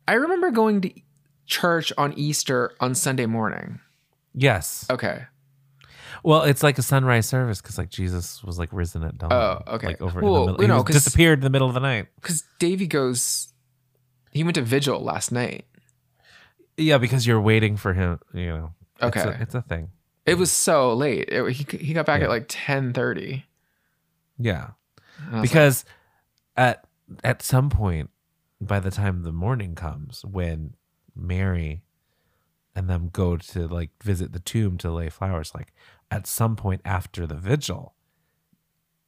I 0.06 0.14
remember 0.14 0.50
going 0.50 0.82
to 0.82 0.92
church 1.46 1.92
on 1.96 2.12
Easter 2.14 2.72
on 2.80 2.94
Sunday 2.94 3.26
morning. 3.26 3.80
Yes. 4.34 4.86
Okay. 4.90 5.24
Well, 6.24 6.42
it's 6.42 6.62
like 6.62 6.78
a 6.78 6.82
sunrise 6.82 7.26
service 7.26 7.60
because 7.60 7.76
like 7.78 7.90
Jesus 7.90 8.42
was 8.42 8.58
like 8.58 8.70
risen 8.72 9.04
at 9.04 9.18
dawn. 9.18 9.32
Oh, 9.32 9.60
okay. 9.74 9.88
Like 9.88 10.00
over 10.02 10.20
Well, 10.20 10.34
in 10.34 10.46
the 10.46 10.52
middle, 10.52 10.62
you 10.62 10.68
know, 10.68 10.82
disappeared 10.82 11.38
in 11.40 11.44
the 11.44 11.50
middle 11.50 11.68
of 11.68 11.74
the 11.74 11.80
night. 11.80 12.06
Because 12.16 12.42
Davy 12.58 12.86
goes, 12.86 13.52
he 14.32 14.42
went 14.42 14.54
to 14.54 14.62
vigil 14.62 15.00
last 15.00 15.30
night. 15.30 15.66
Yeah, 16.76 16.98
because 16.98 17.26
you're 17.26 17.40
waiting 17.40 17.76
for 17.76 17.92
him. 17.92 18.18
You 18.32 18.46
know. 18.46 18.74
It's 19.02 19.16
Okay. 19.16 19.28
a, 19.28 19.38
it's 19.40 19.54
a 19.54 19.62
thing. 19.62 19.90
It 20.24 20.38
was 20.38 20.50
so 20.50 20.94
late. 20.94 21.28
It- 21.28 21.52
he, 21.52 21.76
he 21.76 21.92
got 21.92 22.06
back 22.06 22.20
Yeah. 22.20 22.24
at 22.26 22.30
like 22.30 22.42
1030. 22.44 23.44
Yeah. 24.38 24.70
And 25.26 25.36
I 25.36 25.40
was 25.42 25.50
because 25.50 25.84
at 26.56 26.86
at 27.22 27.42
some 27.42 27.68
point 27.68 28.08
by 28.60 28.80
the 28.80 28.90
time 28.90 29.22
the 29.24 29.32
morning 29.32 29.74
comes 29.74 30.24
when 30.24 30.74
mary 31.14 31.82
and 32.74 32.88
them 32.88 33.08
go 33.12 33.36
to 33.36 33.68
like 33.68 33.90
visit 34.02 34.32
the 34.32 34.40
tomb 34.40 34.78
to 34.78 34.90
lay 34.90 35.08
flowers 35.10 35.54
like 35.54 35.72
at 36.10 36.26
some 36.26 36.56
point 36.56 36.80
after 36.84 37.26
the 37.26 37.34
vigil 37.34 37.94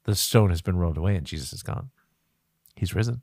the 0.05 0.15
stone 0.15 0.51
has 0.51 0.63
been 0.63 0.77
rolled 0.77 0.97
away 0.99 1.17
and 1.17 1.27
jesus 1.27 1.53
is 1.53 1.63
gone 1.63 1.91
he's 2.75 2.95
risen 2.95 3.23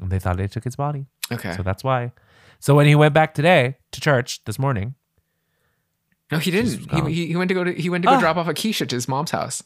and 0.00 0.10
they 0.10 0.18
thought 0.18 0.36
they 0.36 0.46
took 0.46 0.64
his 0.64 0.76
body 0.76 1.06
okay. 1.32 1.52
so 1.54 1.62
that's 1.62 1.82
why 1.84 2.12
so 2.60 2.74
when 2.74 2.86
he 2.86 2.94
went 2.94 3.14
back 3.14 3.34
today 3.34 3.76
to 3.92 4.00
church 4.00 4.42
this 4.44 4.58
morning 4.58 4.94
no, 6.30 6.36
he 6.36 6.50
didn't. 6.50 6.90
He, 6.90 7.10
he, 7.14 7.26
he 7.28 7.36
went 7.36 7.48
to 7.48 7.54
go 7.54 7.64
to, 7.64 7.72
he 7.72 7.88
went 7.88 8.02
to 8.02 8.08
go 8.10 8.16
Ah. 8.16 8.20
drop 8.20 8.36
off 8.36 8.48
a 8.48 8.52
quiche 8.52 8.82
at 8.82 8.90
his 8.90 9.08
mom's 9.08 9.30
house. 9.30 9.62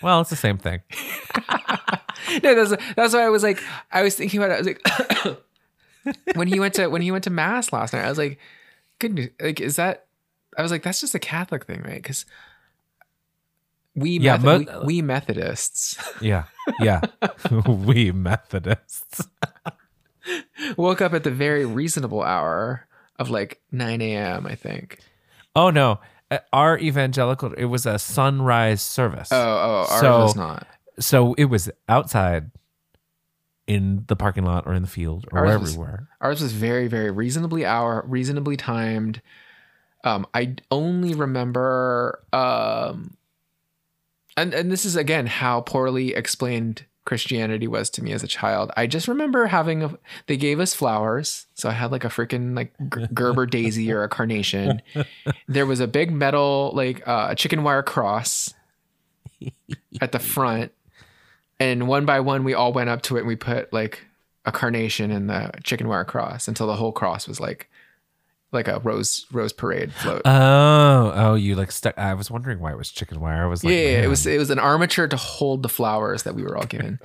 well 0.00 0.20
it's 0.20 0.30
the 0.30 0.36
same 0.36 0.56
thing 0.56 0.80
no, 2.42 2.54
that's 2.54 2.70
that's 2.94 3.14
why 3.14 3.22
I 3.24 3.28
was 3.28 3.42
like, 3.42 3.60
I 3.90 4.02
was 4.02 4.14
thinking 4.14 4.40
about 4.42 4.52
it. 4.52 4.54
I 4.54 4.58
was 4.58 5.36
like, 6.14 6.34
when 6.36 6.48
he 6.48 6.60
went 6.60 6.74
to 6.74 6.88
when 6.88 7.02
he 7.02 7.10
went 7.10 7.24
to 7.24 7.30
mass 7.30 7.72
last 7.72 7.92
night, 7.92 8.04
I 8.04 8.08
was 8.08 8.18
like, 8.18 8.38
goodness, 8.98 9.30
like 9.40 9.60
is 9.60 9.76
that? 9.76 10.06
I 10.58 10.62
was 10.62 10.70
like, 10.70 10.82
that's 10.82 11.00
just 11.00 11.14
a 11.14 11.18
Catholic 11.20 11.64
thing, 11.64 11.80
right? 11.82 12.02
Because 12.02 12.26
we, 13.94 14.18
Yeah, 14.18 14.36
Method- 14.36 14.66
mo- 14.66 14.80
we 14.80 14.86
we 14.96 15.02
Methodists 15.02 15.98
yeah 16.20 16.44
yeah 16.80 17.00
we 17.66 18.12
methodists 18.12 19.26
woke 20.76 21.00
up 21.00 21.14
at 21.14 21.24
the 21.24 21.30
very 21.30 21.64
reasonable 21.64 22.22
hour 22.22 22.86
of 23.18 23.30
like 23.30 23.60
9 23.72 24.00
a.m. 24.02 24.46
I 24.46 24.54
think. 24.54 24.98
Oh 25.56 25.70
no, 25.70 25.98
Uh, 26.30 26.38
our 26.52 26.78
evangelical 26.78 27.52
it 27.54 27.64
was 27.64 27.86
a 27.86 27.98
sunrise 27.98 28.82
service. 28.82 29.28
Oh, 29.32 29.36
oh, 29.36 29.86
ours 29.90 30.00
So- 30.00 30.18
was 30.22 30.36
not. 30.36 30.66
So 31.00 31.34
it 31.34 31.44
was 31.44 31.70
outside 31.88 32.50
in 33.68 34.04
the 34.08 34.16
parking 34.16 34.44
lot 34.44 34.66
or 34.66 34.74
in 34.74 34.82
the 34.82 34.88
field 34.88 35.26
or 35.32 35.38
Ours 35.38 35.46
wherever 35.46 35.62
was- 35.62 35.76
we 35.76 35.82
were. 35.84 36.08
Ours 36.20 36.40
was 36.42 36.52
very, 36.52 36.88
very 36.88 37.10
reasonably 37.10 37.64
hour, 37.64 38.04
reasonably 38.06 38.56
timed. 38.56 39.22
Um, 40.04 40.26
I 40.32 40.54
only 40.70 41.14
remember, 41.14 42.22
um, 42.32 43.16
and 44.36 44.54
and 44.54 44.70
this 44.70 44.84
is 44.84 44.96
again 44.96 45.26
how 45.26 45.60
poorly 45.60 46.14
explained 46.14 46.84
Christianity 47.04 47.66
was 47.66 47.88
to 47.90 48.04
me 48.04 48.12
as 48.12 48.22
a 48.22 48.28
child. 48.28 48.70
I 48.76 48.86
just 48.86 49.08
remember 49.08 49.46
having 49.46 49.82
a. 49.82 49.98
They 50.26 50.36
gave 50.36 50.60
us 50.60 50.74
flowers, 50.74 51.46
so 51.54 51.68
I 51.68 51.72
had 51.72 51.90
like 51.90 52.04
a 52.04 52.08
freaking 52.08 52.54
like 52.54 52.72
Gerber 53.14 53.46
daisy 53.46 53.90
or 53.90 54.02
a 54.02 54.08
carnation. 54.08 54.82
There 55.48 55.66
was 55.66 55.80
a 55.80 55.88
big 55.88 56.12
metal 56.12 56.70
like 56.74 57.06
uh, 57.08 57.34
chicken 57.34 57.62
wire 57.62 57.82
cross 57.82 58.52
at 60.00 60.12
the 60.12 60.18
front, 60.18 60.72
and 61.58 61.88
one 61.88 62.04
by 62.04 62.20
one 62.20 62.44
we 62.44 62.54
all 62.54 62.72
went 62.72 62.90
up 62.90 63.02
to 63.02 63.16
it 63.16 63.20
and 63.20 63.28
we 63.28 63.36
put 63.36 63.72
like 63.72 64.04
a 64.44 64.52
carnation 64.52 65.10
in 65.10 65.26
the 65.28 65.50
chicken 65.64 65.88
wire 65.88 66.04
cross 66.04 66.46
until 66.46 66.66
the 66.66 66.76
whole 66.76 66.92
cross 66.92 67.26
was 67.26 67.40
like 67.40 67.70
like 68.50 68.66
a 68.68 68.78
rose 68.80 69.26
rose 69.30 69.52
parade 69.52 69.92
float. 69.92 70.22
Oh, 70.24 71.12
oh, 71.14 71.34
you 71.34 71.54
like 71.54 71.70
stuck. 71.70 71.98
I 71.98 72.14
was 72.14 72.30
wondering 72.30 72.60
why 72.60 72.72
it 72.72 72.78
was 72.78 72.90
chicken 72.90 73.20
wire. 73.20 73.44
I 73.44 73.46
was 73.46 73.62
like, 73.62 73.74
yeah, 73.74 73.78
yeah, 73.80 74.02
it 74.04 74.08
was 74.08 74.26
it 74.26 74.38
was 74.38 74.48
an 74.50 74.58
armature 74.58 75.06
to 75.06 75.16
hold 75.16 75.62
the 75.62 75.68
flowers 75.68 76.22
that 76.22 76.34
we 76.34 76.42
were 76.42 76.56
all 76.56 76.64
given. 76.68 76.98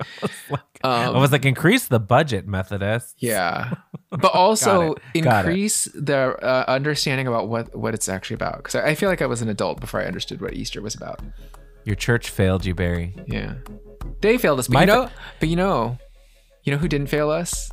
I 0.82 1.06
Um, 1.06 1.20
was 1.20 1.32
like, 1.32 1.44
increase 1.44 1.86
the 1.88 2.00
budget, 2.00 2.46
Methodist. 2.46 3.16
yeah, 3.18 3.74
but 4.10 4.32
also 4.32 4.94
Got 4.94 5.02
it. 5.14 5.20
Got 5.22 5.44
it. 5.44 5.48
increase 5.48 5.84
the 5.94 6.16
uh, 6.42 6.64
understanding 6.66 7.26
about 7.26 7.48
what 7.48 7.74
what 7.76 7.92
it's 7.94 8.08
actually 8.08 8.34
about. 8.34 8.56
Because 8.58 8.74
I, 8.76 8.88
I 8.88 8.94
feel 8.94 9.10
like 9.10 9.20
I 9.22 9.26
was 9.26 9.42
an 9.42 9.48
adult 9.50 9.80
before 9.80 10.00
I 10.00 10.06
understood 10.06 10.40
what 10.40 10.54
Easter 10.54 10.80
was 10.80 10.94
about. 10.94 11.20
Your 11.84 11.96
church 11.96 12.30
failed 12.30 12.64
you, 12.64 12.74
Barry. 12.74 13.14
Yeah, 13.26 13.54
they 14.22 14.38
failed 14.38 14.58
us, 14.60 14.68
but 14.68 14.74
My 14.74 14.80
you 14.84 14.86
fa- 15.08 15.12
but 15.40 15.48
you 15.50 15.56
know, 15.56 15.98
you 16.62 16.72
know 16.72 16.78
who 16.78 16.88
didn't 16.88 17.08
fail 17.08 17.28
us? 17.30 17.70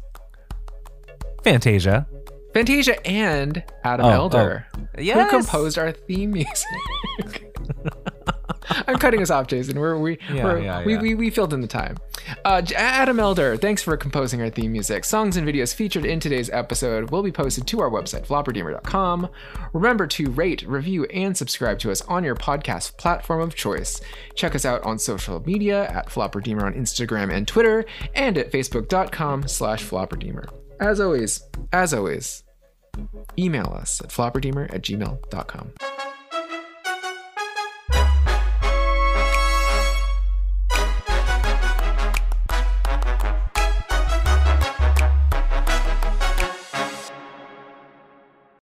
Fantasia. 1.44 2.06
Fantasia 2.54 3.06
and 3.08 3.64
Adam 3.84 4.06
Oh, 4.06 4.10
Elder, 4.10 4.68
oh. 4.76 5.02
who 5.02 5.30
composed 5.30 5.78
our 5.78 5.92
theme 5.92 6.32
music. 6.32 7.48
I'm 8.88 8.98
cutting 8.98 9.22
us 9.22 9.30
off, 9.30 9.48
Jason. 9.48 9.80
We're, 9.80 9.98
we 9.98 10.18
Yeah, 10.34 10.44
we're, 10.44 10.60
yeah, 10.62 10.86
we, 10.86 10.94
yeah. 10.94 11.02
we 11.02 11.16
we 11.16 11.30
filled 11.30 11.54
in 11.54 11.62
the 11.62 11.68
time. 11.68 11.98
Uh, 12.46 12.62
Adam 12.76 13.20
Elder, 13.20 13.58
thanks 13.58 13.82
for 13.84 13.98
composing 13.98 14.42
our 14.42 14.50
theme 14.50 14.72
music. 14.72 15.04
Songs 15.04 15.36
and 15.36 15.48
videos 15.48 15.74
featured 15.74 16.06
in 16.06 16.20
today's 16.20 16.50
episode 16.52 17.10
will 17.10 17.24
be 17.24 17.32
posted 17.32 17.68
to 17.68 17.82
our 17.82 17.90
website, 17.90 18.26
flopperdeemer.com. 18.28 19.28
Remember 19.74 20.08
to 20.08 20.30
rate, 20.32 20.62
review, 20.68 21.06
and 21.06 21.36
subscribe 21.36 21.80
to 21.80 21.92
us 21.92 22.02
on 22.04 22.24
your 22.24 22.36
podcast 22.36 22.98
platform 22.98 23.42
of 23.42 23.56
choice. 23.56 24.00
Check 24.36 24.56
us 24.56 24.64
out 24.66 24.84
on 24.84 25.00
social 25.00 25.42
media 25.46 25.86
at 25.90 26.08
flopperdeemer 26.08 26.64
on 26.64 26.74
Instagram 26.74 27.34
and 27.34 27.48
Twitter, 27.48 27.86
and 28.16 28.38
at 28.38 28.52
facebook.com 28.52 29.48
slash 29.48 29.84
flopperdeemer. 29.84 30.48
As 30.82 31.00
always, 31.00 31.44
as 31.72 31.94
always, 31.94 32.44
email 33.38 33.68
us 33.68 34.02
at 34.02 34.10
flopperdeemer 34.10 34.74
at 34.74 34.82
gmail.com. 34.82 35.74